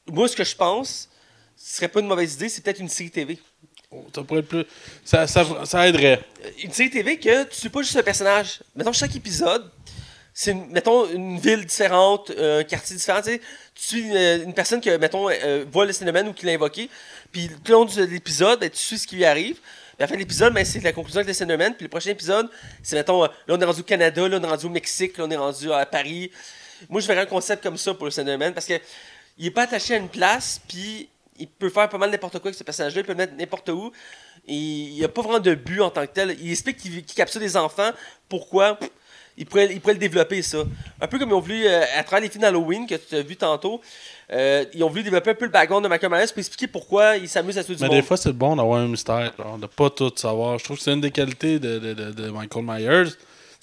Moi, 0.06 0.28
ce 0.28 0.36
que 0.36 0.44
je 0.44 0.54
pense, 0.54 1.08
ce 1.56 1.76
serait 1.76 1.88
pas 1.88 2.00
une 2.00 2.06
mauvaise 2.06 2.34
idée, 2.34 2.48
c'est 2.48 2.62
peut-être 2.62 2.80
une 2.80 2.88
série 2.88 3.10
TV. 3.10 3.38
Oh, 3.90 4.04
Ça 4.14 4.22
pourrait 4.22 4.40
être 4.40 4.48
plus. 4.48 4.64
Ça, 5.04 5.26
ça, 5.26 5.46
ça 5.64 5.86
aiderait. 5.88 6.20
Euh, 6.44 6.50
Une 6.62 6.72
série 6.72 6.90
TV 6.90 7.18
que 7.18 7.44
tu 7.44 7.56
suis 7.56 7.68
pas 7.68 7.82
juste 7.82 7.96
un 7.96 8.02
personnage. 8.02 8.60
Mettons, 8.74 8.92
chaque 8.92 9.14
épisode, 9.16 9.70
c'est, 10.34 10.50
une- 10.50 10.66
mettons, 10.70 11.08
une 11.10 11.38
ville 11.38 11.64
différente, 11.64 12.30
euh, 12.30 12.60
un 12.60 12.64
quartier 12.64 12.96
différent. 12.96 13.22
Tu 13.22 13.30
sais, 13.30 13.38
tu 13.74 13.82
suis 13.84 14.00
une, 14.00 14.16
une 14.46 14.54
personne 14.54 14.80
qui, 14.80 14.90
mettons, 14.98 15.30
euh, 15.30 15.64
voit 15.70 15.86
le 15.86 15.92
cinéma 15.92 16.22
ou 16.22 16.32
qui 16.32 16.46
l'a 16.46 16.52
invoqué. 16.52 16.90
Puis 17.32 17.48
tout 17.48 17.54
le 17.68 17.72
long 17.72 17.84
de 17.84 18.02
l'épisode, 18.02 18.60
ben, 18.60 18.68
tu 18.70 18.76
suis 18.78 18.98
ce 18.98 19.06
qui 19.06 19.16
lui 19.16 19.24
arrive. 19.24 19.54
Puis 19.54 20.00
à 20.00 20.02
la 20.02 20.06
fin 20.08 20.14
de 20.14 20.18
l'épisode, 20.20 20.52
ben, 20.52 20.64
c'est 20.64 20.80
la 20.80 20.92
conclusion 20.92 21.18
avec 21.20 21.28
le 21.28 21.32
Slenderman. 21.34 21.74
Puis 21.74 21.84
le 21.84 21.88
prochain 21.88 22.10
épisode, 22.10 22.50
c'est, 22.82 22.96
mettons, 22.96 23.24
euh, 23.24 23.28
là, 23.46 23.54
on 23.54 23.60
est 23.60 23.64
rendu 23.64 23.80
au 23.80 23.84
Canada, 23.84 24.28
là, 24.28 24.38
on 24.38 24.42
est 24.44 24.46
rendu 24.46 24.66
au 24.66 24.70
Mexique, 24.70 25.16
là, 25.16 25.24
on 25.24 25.30
est 25.30 25.36
rendu 25.36 25.72
à 25.72 25.86
Paris. 25.86 26.30
Moi, 26.90 27.00
je 27.00 27.06
verrais 27.06 27.20
un 27.22 27.26
concept 27.26 27.62
comme 27.62 27.78
ça 27.78 27.94
pour 27.94 28.04
le 28.04 28.10
Slenderman 28.10 28.52
parce 28.52 28.66
que 28.66 28.74
il 29.38 29.46
est 29.46 29.50
pas 29.50 29.62
attaché 29.62 29.94
à 29.94 29.96
une 29.98 30.08
place, 30.08 30.60
puis 30.68 31.08
il 31.38 31.48
peut 31.48 31.70
faire 31.70 31.88
pas 31.88 31.98
mal 31.98 32.10
n'importe 32.10 32.38
quoi 32.38 32.48
avec 32.48 32.54
ce 32.58 32.64
personnage-là, 32.64 33.00
il 33.00 33.04
peut 33.04 33.12
le 33.12 33.18
mettre 33.18 33.34
n'importe 33.36 33.68
où. 33.68 33.92
Et 34.48 34.54
il 34.54 34.94
n'y 34.94 35.04
a 35.04 35.08
pas 35.08 35.22
vraiment 35.22 35.40
de 35.40 35.54
but 35.54 35.80
en 35.80 35.90
tant 35.90 36.02
que 36.06 36.12
tel. 36.12 36.36
Il 36.40 36.50
explique 36.50 36.76
qu'il 36.76 37.04
qu'il 37.04 37.14
capture 37.16 37.40
des 37.40 37.56
enfants. 37.56 37.90
Pourquoi? 38.28 38.78
Il 39.38 39.44
pourrait, 39.44 39.68
il 39.70 39.80
pourrait 39.80 39.92
le 39.94 39.98
développer, 39.98 40.40
ça. 40.40 40.58
Un 40.98 41.06
peu 41.08 41.18
comme 41.18 41.28
ils 41.28 41.34
ont 41.34 41.40
voulu, 41.40 41.66
euh, 41.66 41.82
à 41.94 42.02
travers 42.04 42.22
les 42.22 42.30
films 42.30 42.40
d'Halloween 42.42 42.86
que 42.86 42.94
tu 42.94 43.14
as 43.16 43.20
vu 43.22 43.36
tantôt, 43.36 43.82
euh, 44.32 44.64
ils 44.72 44.82
ont 44.82 44.88
voulu 44.88 45.02
développer 45.02 45.30
un 45.30 45.34
peu 45.34 45.44
le 45.44 45.50
background 45.50 45.84
de 45.84 45.88
Michael 45.90 46.10
Myers 46.10 46.26
pour 46.28 46.38
expliquer 46.38 46.68
pourquoi 46.68 47.16
il 47.18 47.28
s'amuse 47.28 47.58
à 47.58 47.62
tuer 47.64 47.74
du 47.74 47.82
Mais 47.82 47.88
monde. 47.88 47.96
des 47.96 48.02
fois, 48.02 48.16
c'est 48.16 48.32
bon 48.32 48.56
d'avoir 48.56 48.80
un 48.80 48.88
mystère, 48.88 49.32
genre, 49.36 49.58
de 49.58 49.66
pas 49.66 49.90
tout 49.90 50.10
savoir. 50.16 50.58
Je 50.58 50.64
trouve 50.64 50.78
que 50.78 50.82
c'est 50.82 50.92
une 50.94 51.02
des 51.02 51.10
qualités 51.10 51.58
de, 51.58 51.78
de, 51.78 51.92
de, 51.92 52.12
de 52.12 52.30
Michael 52.30 52.64
Myers. 52.64 53.10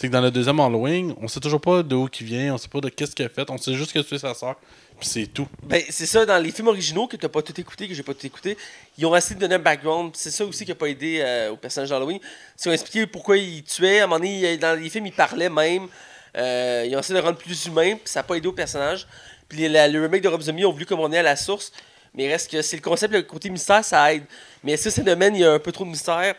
C'est 0.03 0.09
que 0.09 0.11
dans 0.13 0.19
le 0.19 0.31
deuxième 0.31 0.59
Halloween, 0.59 1.15
on 1.21 1.30
sait 1.30 1.39
toujours 1.39 1.61
pas 1.61 1.81
d'où 1.81 2.09
il 2.19 2.25
vient, 2.25 2.55
on 2.55 2.57
sait 2.57 2.67
pas 2.67 2.81
de 2.81 2.89
qu'est-ce 2.89 3.15
qu'il 3.15 3.23
a 3.23 3.30
fait, 3.30 3.49
on 3.49 3.57
sait 3.57 3.73
juste 3.73 3.93
que 3.93 3.99
es 3.99 4.19
sa 4.19 4.34
soeur. 4.34 4.57
Puis 4.99 5.07
c'est 5.07 5.27
tout. 5.27 5.47
Ben, 5.63 5.81
c'est 5.89 6.05
ça, 6.05 6.25
dans 6.25 6.43
les 6.43 6.51
films 6.51 6.67
originaux 6.67 7.07
que 7.07 7.15
tu 7.15 7.25
pas 7.30 7.41
tout 7.41 7.57
écouté, 7.57 7.88
que 7.88 7.93
j'ai 7.93 8.03
pas 8.03 8.13
tout 8.13 8.25
écouté, 8.25 8.57
ils 8.97 9.05
ont 9.05 9.15
essayé 9.15 9.35
de 9.35 9.39
donner 9.39 9.55
un 9.55 9.59
background. 9.59 10.11
C'est 10.13 10.31
ça 10.31 10.43
aussi 10.43 10.65
qui 10.65 10.73
a 10.73 10.75
pas 10.75 10.88
aidé 10.88 11.21
euh, 11.21 11.51
au 11.51 11.55
personnage 11.55 11.89
d'Halloween. 11.89 12.19
Ils 12.19 12.67
ont 12.69 12.73
expliqué 12.73 13.07
pourquoi 13.07 13.38
il 13.38 13.63
tuait. 13.63 14.01
À 14.01 14.03
un 14.03 14.07
moment 14.07 14.19
donné, 14.19 14.57
dans 14.57 14.77
les 14.77 14.89
films, 14.89 15.05
il 15.05 15.13
parlait 15.13 15.47
même. 15.47 15.88
Euh, 16.35 16.85
ils 16.85 16.93
ont 16.97 16.99
essayé 16.99 17.15
de 17.15 17.21
le 17.21 17.25
rendre 17.25 17.38
plus 17.38 17.65
humain, 17.67 17.93
puis 17.95 18.11
ça 18.11 18.19
n'a 18.19 18.23
pas 18.23 18.35
aidé 18.35 18.49
au 18.49 18.51
personnage. 18.51 19.07
Puis 19.47 19.69
le 19.69 20.01
remake 20.01 20.21
de 20.21 20.27
Rob 20.27 20.41
Zombie 20.41 20.65
ont 20.65 20.73
voulu 20.73 20.85
comme 20.85 20.99
on 20.99 21.13
est 21.13 21.19
à 21.19 21.23
la 21.23 21.38
source. 21.38 21.71
Mais 22.13 22.25
il 22.25 22.30
reste 22.30 22.51
que 22.51 22.61
c'est 22.61 22.75
le 22.75 22.81
concept, 22.81 23.13
le 23.13 23.21
côté 23.21 23.49
mystère, 23.49 23.85
ça 23.85 24.13
aide. 24.13 24.25
Mais 24.65 24.75
si 24.75 24.91
c'est 24.91 25.03
domaine, 25.03 25.34
il 25.34 25.43
y 25.43 25.45
a 25.45 25.53
un 25.53 25.59
peu 25.59 25.71
trop 25.71 25.85
de 25.85 25.91
mystère. 25.91 26.35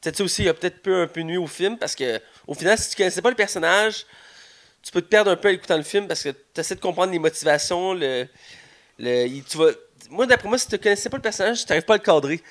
Peut-être 0.00 0.16
ça 0.16 0.24
aussi, 0.24 0.44
il 0.44 0.48
a 0.48 0.54
peut-être 0.54 0.80
peu, 0.80 1.02
un 1.02 1.06
peu 1.06 1.20
nuit 1.20 1.36
au 1.36 1.46
film, 1.46 1.76
parce 1.76 1.94
que 1.94 2.20
au 2.46 2.54
final, 2.54 2.78
si 2.78 2.90
tu 2.90 2.96
connaissais 2.96 3.22
pas 3.22 3.30
le 3.30 3.36
personnage, 3.36 4.06
tu 4.82 4.92
peux 4.92 5.02
te 5.02 5.08
perdre 5.08 5.30
un 5.30 5.36
peu 5.36 5.48
en 5.48 5.52
écoutant 5.52 5.76
le 5.76 5.82
film 5.82 6.06
parce 6.06 6.22
que 6.22 6.28
tu 6.30 6.60
essaies 6.60 6.76
de 6.76 6.80
comprendre 6.80 7.12
les 7.12 7.18
motivations. 7.18 7.92
Le, 7.94 8.28
le, 8.98 9.40
tu 9.42 9.58
vas, 9.58 9.70
moi, 10.10 10.26
d'après 10.26 10.48
moi, 10.48 10.58
si 10.58 10.68
tu 10.68 10.78
connaissais 10.78 11.08
pas 11.10 11.16
le 11.16 11.22
personnage, 11.22 11.64
tu 11.64 11.68
n'arrives 11.68 11.84
pas 11.84 11.94
à 11.94 11.96
le 11.96 12.02
cadrer. 12.02 12.42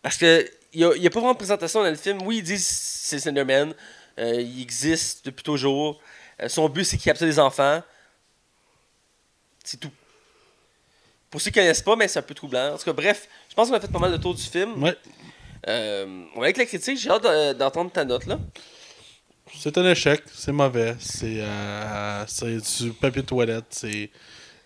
Parce 0.00 0.16
que 0.16 0.48
il 0.72 0.78
n'y 0.78 0.84
a, 0.84 0.88
a 1.08 1.10
pas 1.10 1.20
vraiment 1.20 1.32
de 1.32 1.36
présentation 1.36 1.82
dans 1.82 1.90
le 1.90 1.96
film. 1.96 2.22
Oui, 2.22 2.38
ils 2.38 2.42
disent 2.42 2.66
c'est 2.66 3.18
Slenderman. 3.18 3.74
Euh, 4.18 4.40
il 4.40 4.62
existe 4.62 5.26
depuis 5.26 5.42
toujours. 5.42 6.00
Euh, 6.40 6.48
son 6.48 6.68
but, 6.68 6.84
c'est 6.84 6.96
qu'il 6.96 7.04
capture 7.04 7.26
des 7.26 7.38
enfants. 7.38 7.82
C'est 9.62 9.78
tout. 9.78 9.90
Pour 11.30 11.40
ceux 11.40 11.50
qui 11.50 11.58
ne 11.58 11.64
connaissent 11.64 11.82
pas, 11.82 11.94
mais 11.96 12.08
c'est 12.08 12.18
un 12.18 12.22
peu 12.22 12.34
troublant. 12.34 12.74
En 12.74 12.78
tout 12.78 12.84
cas, 12.84 12.92
bref, 12.92 13.28
je 13.48 13.54
pense 13.54 13.68
qu'on 13.68 13.74
a 13.74 13.80
fait 13.80 13.92
pas 13.92 13.98
mal 13.98 14.12
de 14.12 14.16
tour 14.16 14.34
du 14.34 14.42
film. 14.42 14.82
Ouais. 14.82 14.96
Euh, 15.68 16.24
on 16.34 16.40
va 16.40 16.46
avec 16.46 16.56
la 16.56 16.64
critique. 16.66 16.98
J'ai 16.98 17.10
hâte 17.10 17.22
de- 17.22 17.52
d'entendre 17.52 17.90
ta 17.92 18.04
note 18.04 18.26
là. 18.26 18.38
C'est 19.58 19.78
un 19.78 19.90
échec, 19.90 20.22
c'est 20.34 20.52
mauvais, 20.52 20.96
c'est 20.98 21.36
euh, 21.38 22.24
c'est 22.26 22.58
du 22.82 22.90
papier 22.92 23.22
de 23.22 23.26
toilette, 23.26 23.66
c'est 23.70 24.10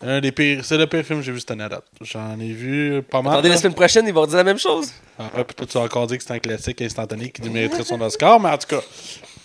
un 0.00 0.20
des 0.20 0.32
pires, 0.32 0.64
c'est 0.64 0.76
le 0.76 0.86
pire 0.86 1.04
film 1.04 1.20
que 1.20 1.24
j'ai 1.24 1.32
vu 1.32 1.40
cette 1.40 1.50
année 1.50 1.64
à 1.64 1.68
date. 1.68 1.84
J'en 2.00 2.38
ai 2.38 2.52
vu 2.52 3.02
pas 3.02 3.22
mal. 3.22 3.34
Attendez, 3.34 3.48
la 3.48 3.56
semaine 3.56 3.74
prochaine, 3.74 4.06
ils 4.06 4.14
vont 4.14 4.26
dire 4.26 4.36
la 4.36 4.44
même 4.44 4.58
chose. 4.58 4.92
Ah, 5.18 5.30
puis 5.44 5.54
toi, 5.54 5.66
tu 5.66 5.78
as 5.78 5.80
encore 5.80 6.06
dit 6.06 6.18
que 6.18 6.24
c'est 6.24 6.32
un 6.32 6.38
classique 6.38 6.80
instantané 6.82 7.30
qui 7.30 7.48
mériterait 7.48 7.84
son 7.84 8.00
Oscar, 8.00 8.38
mais 8.40 8.50
en 8.50 8.58
tout 8.58 8.68
cas, 8.68 8.82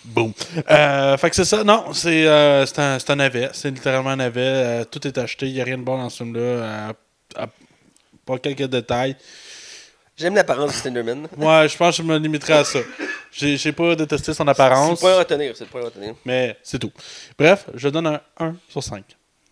boum. 0.04 0.32
Euh, 0.70 1.16
fait 1.16 1.30
que 1.30 1.36
c'est 1.36 1.44
ça, 1.44 1.64
non, 1.64 1.92
c'est 1.92 2.26
euh, 2.26 2.66
c'est 2.66 2.78
un, 2.78 2.98
un 3.06 3.16
navet, 3.16 3.50
c'est 3.52 3.70
littéralement 3.70 4.10
un 4.10 4.16
navet, 4.16 4.40
euh, 4.40 4.84
tout 4.84 5.06
est 5.06 5.16
acheté, 5.18 5.46
il 5.48 5.54
n'y 5.54 5.60
a 5.60 5.64
rien 5.64 5.78
de 5.78 5.82
bon 5.82 5.98
dans 5.98 6.10
ce 6.10 6.18
film-là, 6.18 6.40
euh, 6.40 6.92
pas 8.24 8.38
quelques 8.38 8.64
détails. 8.64 9.16
J'aime 10.16 10.34
l'apparence 10.34 10.70
de 10.72 10.76
Slenderman. 10.76 11.26
Moi, 11.36 11.66
je 11.66 11.76
pense 11.76 11.96
que 11.96 12.02
je 12.02 12.06
me 12.08 12.18
limiterai 12.18 12.52
à 12.54 12.64
ça. 12.64 12.80
J'ai 13.32 13.56
j'ai 13.56 13.72
pas 13.72 13.94
détesté 13.96 14.32
son 14.32 14.38
C'est 14.38 14.44
le 14.44 14.50
apparence, 14.50 15.00
point 15.00 15.12
à 15.14 15.18
retenir, 15.20 15.56
c'est 15.56 15.64
le 15.64 15.70
point 15.70 15.80
à 15.80 15.84
retenir. 15.86 16.14
mais 16.24 16.56
c'est 16.62 16.78
tout. 16.78 16.92
Bref, 17.38 17.66
je 17.74 17.88
donne 17.88 18.06
un 18.06 18.20
1 18.38 18.54
sur 18.68 18.82
5. 18.82 19.04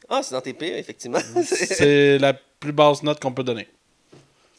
Ah, 0.09 0.21
c'est 0.23 0.35
dans 0.35 0.41
tes 0.43 0.53
pires, 0.53 0.77
effectivement. 0.77 1.21
C'est- 1.45 2.19
la 2.19 2.35
plus 2.35 2.73
basse 2.73 3.03
note 3.03 3.21
qu'on 3.21 3.33
peut 3.33 3.45
donner. 3.45 3.69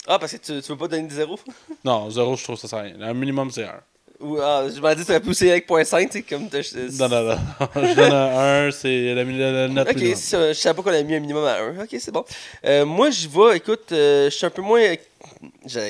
ah, 0.07 0.17
parce 0.17 0.31
que 0.31 0.37
tu, 0.37 0.61
tu 0.61 0.71
veux 0.71 0.77
pas 0.77 0.87
donner 0.87 1.07
de 1.07 1.13
zéro? 1.13 1.37
Non, 1.85 2.09
0, 2.09 2.35
je 2.37 2.43
trouve 2.43 2.57
ça 2.57 2.67
sert 2.67 2.79
à 2.79 2.83
rien. 2.83 2.95
Un 3.01 3.13
minimum, 3.13 3.51
c'est 3.51 3.65
1. 3.65 3.73
Ou, 4.21 4.37
ah, 4.39 4.63
je 4.73 4.79
m'en 4.79 4.93
dis, 4.95 5.03
tu 5.05 5.11
aurais 5.11 5.19
pu 5.19 5.29
aussi 5.29 5.49
avec 5.49 5.67
point 5.67 5.83
5, 5.83 6.09
tu 6.09 6.17
sais, 6.19 6.21
comme... 6.23 6.47
t'as- 6.49 6.61
Non, 6.99 7.09
non, 7.09 7.23
non. 7.35 7.37
je 7.75 7.93
donne 7.95 8.13
un 8.13 8.67
1, 8.67 8.71
c'est 8.71 9.13
la, 9.13 9.23
la- 9.23 9.67
note 9.67 9.89
Ok, 9.89 9.97
je 9.99 10.53
savais 10.53 10.75
pas 10.75 10.81
qu'on 10.83 10.93
a 10.97 11.03
mis 11.03 11.15
un 11.15 11.19
minimum 11.19 11.43
à 11.45 11.57
1. 11.59 11.83
Ok, 11.83 11.95
c'est 11.99 12.11
bon. 12.11 12.23
Euh, 12.65 12.85
moi, 12.85 13.09
j'y 13.11 13.27
vais, 13.27 13.57
écoute, 13.57 13.91
euh, 13.91 14.29
je 14.29 14.35
suis 14.35 14.45
un 14.45 14.49
peu 14.51 14.61
moins. 14.61 14.81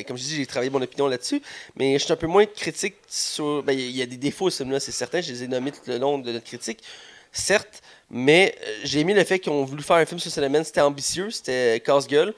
Comme 0.07 0.17
je 0.17 0.23
dis, 0.23 0.35
j'ai 0.37 0.45
travaillé 0.45 0.69
mon 0.69 0.81
opinion 0.81 1.07
là-dessus, 1.07 1.41
mais 1.75 1.97
je 1.99 2.03
suis 2.03 2.13
un 2.13 2.17
peu 2.17 2.27
moins 2.27 2.45
critique 2.45 2.95
sur. 3.07 3.63
Ben, 3.63 3.77
il 3.77 3.91
y 3.91 4.01
a 4.01 4.05
des 4.05 4.17
défauts, 4.17 4.49
ce 4.49 4.57
film-là, 4.57 4.79
c'est 4.79 4.91
certain, 4.91 5.21
je 5.21 5.31
les 5.31 5.43
ai 5.43 5.47
nommés 5.47 5.71
tout 5.71 5.81
le 5.87 5.97
long 5.97 6.17
de 6.17 6.31
notre 6.31 6.45
critique, 6.45 6.83
certes, 7.31 7.81
mais 8.09 8.55
euh, 8.61 8.79
j'ai 8.83 8.99
aimé 8.99 9.13
le 9.13 9.23
fait 9.23 9.39
qu'ils 9.39 9.51
ont 9.51 9.63
voulu 9.63 9.83
faire 9.83 9.97
un 9.97 10.05
film 10.05 10.19
sur 10.19 10.31
Slenderman, 10.31 10.63
c'était 10.63 10.81
ambitieux, 10.81 11.29
c'était 11.29 11.81
casse-gueule. 11.85 12.33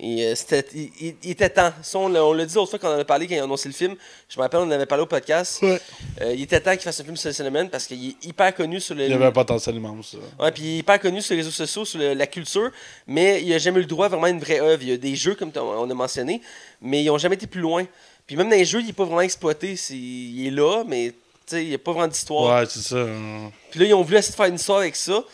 Et 0.00 0.22
euh, 0.26 0.34
c'était, 0.36 0.64
il, 0.74 0.90
il- 1.00 1.16
il 1.24 1.30
était 1.32 1.50
temps. 1.50 1.72
Ça, 1.82 1.98
on 1.98 2.08
l'a 2.08 2.24
on 2.24 2.32
l'a 2.32 2.46
dit 2.46 2.54
l'autre 2.54 2.70
fois 2.70 2.78
quand 2.78 2.88
on 2.90 2.96
en 2.96 3.00
a 3.00 3.04
parlé, 3.04 3.26
quand 3.26 3.34
ils 3.34 3.40
ont 3.40 3.44
annoncé 3.44 3.68
le 3.68 3.74
film. 3.74 3.96
Je 4.28 4.36
me 4.38 4.42
rappelle, 4.42 4.60
on 4.60 4.64
en 4.64 4.70
avait 4.70 4.86
parlé 4.86 5.02
au 5.02 5.06
podcast. 5.06 5.60
Ouais. 5.60 5.80
Euh, 6.20 6.34
il 6.34 6.42
était 6.42 6.60
temps 6.60 6.70
qu'il 6.72 6.82
fasse 6.82 7.00
un 7.00 7.04
film 7.04 7.16
sur 7.16 7.32
Slenderman 7.34 7.68
parce 7.68 7.86
qu'il 7.86 8.10
est 8.10 8.24
hyper 8.24 8.54
connu 8.54 8.78
sur 8.80 8.94
le. 8.94 9.06
Il 9.06 9.12
avait 9.12 9.24
un 9.26 9.32
potentiel 9.32 9.74
immense. 9.74 10.16
Ouais, 10.38 10.52
puis 10.52 10.62
il 10.62 10.74
est 10.76 10.78
hyper 10.78 11.00
connu 11.00 11.20
sur 11.20 11.34
les 11.34 11.40
réseaux 11.40 11.50
sociaux, 11.50 11.84
sur 11.84 11.98
le- 11.98 12.14
la 12.14 12.26
culture, 12.28 12.70
mais 13.08 13.42
il 13.42 13.52
a 13.52 13.58
jamais 13.58 13.78
eu 13.78 13.82
le 13.82 13.86
droit 13.88 14.06
à 14.06 14.08
vraiment 14.08 14.28
une 14.28 14.38
vraie 14.38 14.60
œuvre. 14.60 14.82
Il 14.82 14.88
y 14.90 14.92
a 14.92 14.96
des 14.96 15.16
jeux, 15.16 15.34
comme 15.34 15.50
on 15.56 15.90
a 15.90 15.94
mentionné, 15.94 16.42
mais 16.80 17.02
ils 17.02 17.06
n'ont 17.06 17.18
jamais 17.18 17.34
été 17.34 17.46
plus 17.48 17.60
loin. 17.60 17.84
Puis 18.26 18.36
même 18.36 18.50
dans 18.50 18.56
les 18.56 18.64
jeux, 18.66 18.80
il 18.80 18.86
n'est 18.86 18.92
pas 18.92 19.04
vraiment 19.04 19.22
exploité. 19.22 19.74
C'est- 19.74 19.94
il 19.96 20.46
est 20.46 20.50
là, 20.50 20.84
mais 20.86 21.12
il 21.52 21.68
n'y 21.70 21.74
a 21.74 21.78
pas 21.78 21.90
vraiment 21.92 22.06
d'histoire. 22.08 22.60
Ouais, 22.60 22.66
c'est 22.70 22.82
ça. 22.82 22.98
hein. 22.98 23.50
Puis 23.72 23.80
là, 23.80 23.86
ils 23.86 23.94
ont 23.94 24.02
voulu 24.02 24.16
essayer 24.16 24.30
de 24.32 24.36
faire 24.36 24.46
une 24.46 24.54
histoire 24.56 24.78
avec 24.78 24.94
ça. 24.94 25.24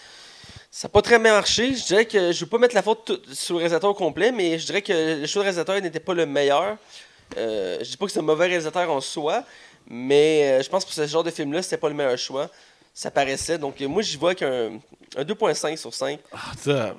Ça 0.77 0.89
n'a 0.89 0.91
pas 0.91 1.03
très 1.03 1.21
bien 1.21 1.31
marché. 1.35 1.73
Je 1.77 1.85
dirais 1.85 2.05
que 2.05 2.33
je 2.33 2.37
ne 2.37 2.41
veux 2.41 2.47
pas 2.47 2.59
mettre 2.59 2.75
la 2.75 2.83
faute 2.83 3.23
sur 3.33 3.55
le 3.55 3.59
réalisateur 3.59 3.91
au 3.91 3.95
complet, 3.95 4.33
mais 4.33 4.59
je 4.59 4.67
dirais 4.67 4.83
que 4.83 5.21
le 5.21 5.27
choix 5.29 5.43
de 5.43 5.45
réalisateur 5.45 5.81
n'était 5.81 6.01
pas 6.01 6.15
le 6.15 6.27
meilleur. 6.27 6.77
Euh, 7.37 7.79
je 7.79 7.91
dis 7.91 7.97
pas 7.97 8.07
que 8.07 8.11
c'est 8.11 8.19
un 8.19 8.23
mauvais 8.23 8.47
réalisateur 8.47 8.91
en 8.91 9.01
soi, 9.01 9.45
mais 9.87 10.43
euh, 10.43 10.63
je 10.65 10.69
pense 10.69 10.85
que 10.85 10.89
pour 10.89 10.97
ce 10.97 11.07
genre 11.07 11.23
de 11.23 11.31
film-là, 11.31 11.63
c'était 11.63 11.77
pas 11.77 11.89
le 11.89 11.95
meilleur 11.95 12.19
choix. 12.19 12.51
Ça 12.93 13.13
paraissait. 13.13 13.57
Donc, 13.57 13.81
euh, 13.81 13.87
moi, 13.87 14.03
j'y 14.03 14.17
vois 14.17 14.35
qu'un 14.35 14.81
un 15.17 15.25
2.5 15.25 15.77
sur 15.77 15.95
5. 15.95 16.19
Ah, 16.33 16.39
ça, 16.61 16.97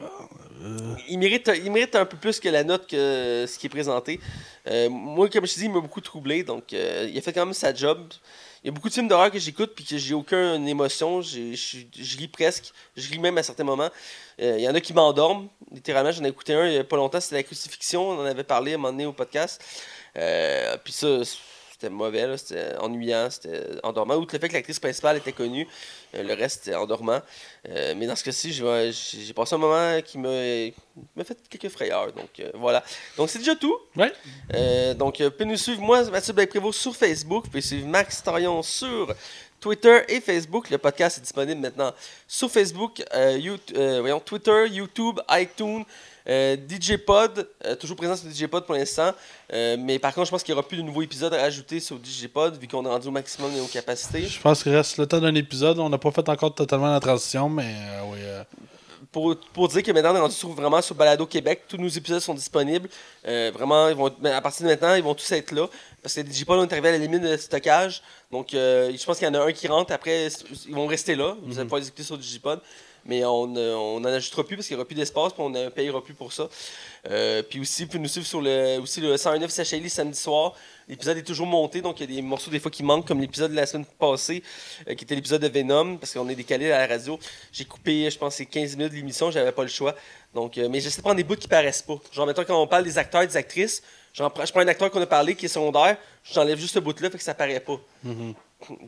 Il 1.09 1.19
mérite, 1.19 1.51
il 1.63 1.69
mérite 1.69 1.95
un 1.95 2.05
peu 2.05 2.15
plus 2.15 2.39
que 2.39 2.47
la 2.47 2.63
note 2.63 2.87
que 2.87 3.45
ce 3.45 3.59
qui 3.59 3.65
est 3.67 3.69
présenté. 3.69 4.21
Euh, 4.67 4.89
moi, 4.89 5.29
comme 5.29 5.45
je 5.45 5.53
te 5.53 5.59
dis, 5.59 5.65
il 5.65 5.71
m'a 5.71 5.81
beaucoup 5.81 6.01
troublé. 6.01 6.43
Donc, 6.43 6.71
euh, 6.73 7.09
il 7.11 7.17
a 7.17 7.21
fait 7.21 7.33
quand 7.33 7.45
même 7.45 7.53
sa 7.53 7.73
job. 7.73 8.07
Il 8.65 8.69
y 8.69 8.71
a 8.71 8.71
beaucoup 8.71 8.89
de 8.89 8.95
films 8.95 9.07
d'horreur 9.07 9.29
que 9.29 9.37
j'écoute 9.37 9.73
puis 9.75 9.85
que 9.85 9.95
j'ai 9.95 10.15
aucune 10.15 10.67
émotion. 10.67 11.21
Je 11.21 12.17
ris 12.17 12.27
presque. 12.27 12.73
Je 12.97 13.07
ris 13.11 13.19
même 13.19 13.37
à 13.37 13.43
certains 13.43 13.63
moments. 13.63 13.91
Euh, 14.41 14.55
il 14.57 14.63
y 14.63 14.67
en 14.67 14.73
a 14.73 14.81
qui 14.81 14.91
m'endorment. 14.91 15.49
Littéralement, 15.71 16.11
j'en 16.11 16.23
ai 16.23 16.29
écouté 16.29 16.55
un 16.55 16.65
il 16.65 16.71
n'y 16.71 16.77
a 16.79 16.83
pas 16.83 16.95
longtemps. 16.95 17.21
C'était 17.21 17.35
la 17.35 17.43
crucifixion. 17.43 18.09
On 18.09 18.19
en 18.19 18.25
avait 18.25 18.43
parlé 18.43 18.71
à 18.71 18.73
un 18.73 18.77
moment 18.79 18.91
donné 18.91 19.05
au 19.05 19.13
podcast. 19.13 19.63
Euh, 20.17 20.77
puis 20.83 20.93
ça, 20.93 21.19
c'était 21.85 21.95
mauvais. 21.95 22.37
C'était 22.37 22.75
ennuyant. 22.77 23.29
C'était 23.29 23.61
endormant. 23.83 24.15
Outre 24.15 24.35
le 24.35 24.39
fait 24.39 24.49
que 24.49 24.53
l'actrice 24.53 24.79
principale 24.79 25.17
était 25.17 25.31
connue, 25.31 25.67
euh, 26.15 26.23
le 26.23 26.33
reste, 26.33 26.63
c'était 26.63 26.75
endormant. 26.75 27.21
Euh, 27.69 27.93
mais 27.95 28.07
dans 28.07 28.15
ce 28.15 28.23
cas-ci, 28.23 28.51
j'ai 28.53 28.91
j'ai 28.91 29.33
passé 29.33 29.55
un 29.55 29.57
moment 29.57 30.01
qui 30.01 30.17
m'a 30.17 31.23
fait 31.23 31.37
quelques 31.49 31.71
frayeurs. 31.71 32.11
Donc 32.13 32.39
euh, 32.39 32.49
voilà. 32.55 32.83
Donc 33.17 33.29
c'est 33.29 33.39
déjà 33.39 33.55
tout. 33.55 33.77
Ouais. 33.95 34.11
Donc, 34.95 35.21
vous 35.21 35.31
pouvez 35.31 35.45
nous 35.45 35.57
suivre, 35.57 35.81
moi, 35.81 36.03
Mathieu 36.09 36.33
Black-Prévost, 36.33 36.79
sur 36.79 36.95
Facebook. 36.95 37.45
Vous 37.45 37.49
pouvez 37.51 37.61
suivre 37.61 37.87
Max 37.87 38.23
Tarion 38.23 38.61
sur 38.63 39.13
Twitter 39.59 40.01
et 40.09 40.21
Facebook. 40.21 40.69
Le 40.69 40.77
podcast 40.77 41.17
est 41.17 41.21
disponible 41.21 41.61
maintenant 41.61 41.91
sur 42.27 42.49
Facebook, 42.49 43.03
You- 43.37 43.57
voyons, 43.73 44.19
Twitter, 44.19 44.67
YouTube, 44.69 45.19
iTunes, 45.31 45.83
euh, 46.27 46.55
DJ 46.57 46.97
Pod. 46.97 47.47
euh, 47.65 47.75
toujours 47.75 47.95
présent 47.97 48.15
sur 48.15 48.29
DJ 48.29 48.47
Pod 48.47 48.65
pour 48.65 48.75
l'instant. 48.75 49.11
Euh, 49.53 49.77
mais 49.79 49.99
par 49.99 50.13
contre, 50.13 50.25
je 50.27 50.31
pense 50.31 50.43
qu'il 50.43 50.53
n'y 50.53 50.59
aura 50.59 50.67
plus 50.67 50.77
de 50.77 50.81
nouveaux 50.81 51.01
épisodes 51.03 51.33
à 51.33 51.43
ajouter 51.43 51.79
sur 51.79 51.97
DJ 51.97 52.27
Pod, 52.27 52.57
vu 52.59 52.67
qu'on 52.67 52.83
est 52.85 52.89
rendu 52.89 53.07
au 53.07 53.11
maximum 53.11 53.53
de 53.53 53.59
nos 53.59 53.67
capacités. 53.67 54.25
Je 54.25 54.39
pense 54.41 54.63
qu'il 54.63 54.73
reste 54.75 54.97
le 54.97 55.05
temps 55.05 55.19
d'un 55.21 55.35
épisode. 55.35 55.77
On 55.79 55.89
n'a 55.89 55.97
pas 55.97 56.11
fait 56.11 56.27
encore 56.29 56.53
totalement 56.55 56.91
la 56.91 56.99
transition, 56.99 57.47
mais 57.49 57.75
oui. 58.11 58.19
pour, 59.11 59.35
pour 59.53 59.67
dire 59.67 59.83
que 59.83 59.91
maintenant, 59.91 60.13
on 60.13 60.15
est 60.15 60.19
rendu 60.19 60.35
sur- 60.35 60.49
vraiment 60.49 60.81
sur 60.81 60.95
Balado 60.95 61.25
Québec. 61.25 61.63
Tous 61.67 61.77
nos 61.77 61.87
épisodes 61.87 62.19
sont 62.21 62.33
disponibles. 62.33 62.89
Vraiment, 63.23 63.89
ils 63.89 63.95
vont, 63.95 64.07
être- 64.07 64.25
à 64.25 64.41
partir 64.41 64.63
de 64.65 64.71
maintenant, 64.71 64.95
ils 64.95 65.03
vont 65.03 65.13
tous 65.15 65.31
être 65.31 65.51
là. 65.51 65.67
Parce 66.01 66.13
que 66.15 66.21
les 66.21 66.27
Digipod 66.27 66.59
ont 66.59 66.71
arrivé 66.71 66.89
à 66.89 66.91
la 66.91 66.97
limite 66.99 67.21
de 67.21 67.35
stockage. 67.37 68.01
Donc, 68.31 68.49
je 68.51 69.05
pense 69.05 69.17
qu'il 69.17 69.27
y 69.27 69.29
en 69.29 69.33
a 69.35 69.43
un 69.45 69.51
qui 69.51 69.67
rentre. 69.67 69.91
Après, 69.93 70.27
ils 70.67 70.73
vont 70.75 70.87
rester 70.87 71.15
là. 71.15 71.35
Vous 71.43 71.53
allez 71.57 71.65
pouvoir 71.65 71.81
les 71.81 71.87
écouter 71.87 72.03
sur 72.03 72.17
Digipod. 72.17 72.59
Mais 73.05 73.23
on 73.23 73.47
n'en 73.47 74.05
ajoutera 74.05 74.43
plus 74.43 74.55
parce 74.55 74.67
qu'il 74.67 74.75
n'y 74.75 74.81
aura 74.81 74.87
plus 74.87 74.95
d'espace. 74.95 75.33
Puis 75.33 75.41
on 75.41 75.49
ne 75.49 75.69
payera 75.69 76.03
plus 76.03 76.13
pour 76.13 76.33
ça. 76.33 76.49
Euh, 77.09 77.43
puis 77.43 77.59
aussi, 77.59 77.83
vous 77.83 77.89
pouvez 77.89 77.99
nous 77.99 78.09
suivre 78.09 78.25
sur 78.25 78.41
le, 78.41 78.79
aussi 78.79 78.99
le 79.01 79.15
109 79.15 79.51
CHLI 79.51 79.89
samedi 79.89 80.19
soir. 80.19 80.53
L'épisode 80.87 81.17
est 81.17 81.23
toujours 81.23 81.47
monté, 81.47 81.81
donc 81.81 81.99
il 81.99 82.09
y 82.09 82.13
a 82.13 82.15
des 82.15 82.21
morceaux 82.21 82.51
des 82.51 82.59
fois 82.59 82.69
qui 82.69 82.83
manquent, 82.83 83.07
comme 83.07 83.19
l'épisode 83.19 83.51
de 83.51 83.55
la 83.55 83.65
semaine 83.65 83.85
passée, 83.99 84.43
euh, 84.87 84.93
qui 84.93 85.03
était 85.03 85.15
l'épisode 85.15 85.41
de 85.41 85.47
Venom, 85.47 85.97
parce 85.97 86.13
qu'on 86.13 86.29
est 86.29 86.35
décalé 86.35 86.71
à 86.71 86.79
la 86.79 86.87
radio. 86.87 87.19
J'ai 87.51 87.65
coupé, 87.65 88.09
je 88.09 88.17
pense, 88.17 88.35
c'est 88.35 88.45
15 88.45 88.75
minutes 88.75 88.91
de 88.91 88.97
l'émission, 88.97 89.31
j'avais 89.31 89.51
pas 89.51 89.63
le 89.63 89.67
choix. 89.67 89.95
Donc, 90.33 90.57
euh, 90.57 90.69
mais 90.69 90.79
j'essaie 90.79 90.97
de 90.97 91.01
prendre 91.01 91.17
des 91.17 91.23
bouts 91.23 91.35
qui 91.35 91.47
paraissent 91.47 91.81
pas. 91.81 91.97
Genre, 92.11 92.27
mettons, 92.27 92.43
quand 92.43 92.61
on 92.61 92.67
parle 92.67 92.83
des 92.83 92.97
acteurs, 92.97 93.25
des 93.25 93.37
actrices, 93.37 93.81
je 94.13 94.23
prends 94.23 94.59
un 94.61 94.67
acteur 94.67 94.91
qu'on 94.91 95.01
a 95.01 95.07
parlé 95.07 95.35
qui 95.35 95.45
est 95.45 95.49
secondaire, 95.49 95.97
j'enlève 96.23 96.57
juste 96.57 96.75
ce 96.75 96.79
bout-là, 96.79 97.09
fait 97.09 97.17
que 97.17 97.23
ça 97.23 97.33
paraît 97.33 97.59
pas. 97.59 97.79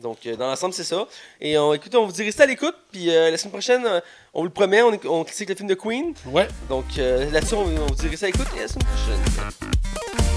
Donc, 0.00 0.18
euh, 0.26 0.36
dans 0.36 0.48
l'ensemble, 0.48 0.74
c'est 0.74 0.84
ça. 0.84 1.06
Et 1.40 1.58
on, 1.58 1.72
écoute, 1.74 1.94
on 1.94 2.06
vous 2.06 2.12
dit 2.12 2.24
restez 2.24 2.42
à 2.42 2.46
l'écoute, 2.46 2.74
puis 2.92 3.10
euh, 3.10 3.30
la 3.30 3.36
semaine 3.36 3.52
prochaine, 3.52 3.86
euh, 3.86 4.00
on 4.34 4.40
vous 4.40 4.46
le 4.46 4.52
promet, 4.52 4.82
on, 4.82 4.98
on 5.06 5.24
critique 5.24 5.48
le 5.48 5.54
film 5.54 5.68
de 5.68 5.74
Queen. 5.74 6.14
Ouais. 6.26 6.48
Donc, 6.68 6.84
là-dessus, 6.96 7.54
on, 7.54 7.62
on 7.62 7.86
vous 7.86 7.94
dit 7.94 8.08
restez 8.08 8.26
à 8.26 8.28
l'écoute 8.28 8.48
et 8.56 8.60
à 8.60 8.62
la 8.62 8.68
semaine 8.68 8.86
prochaine. 8.86 10.27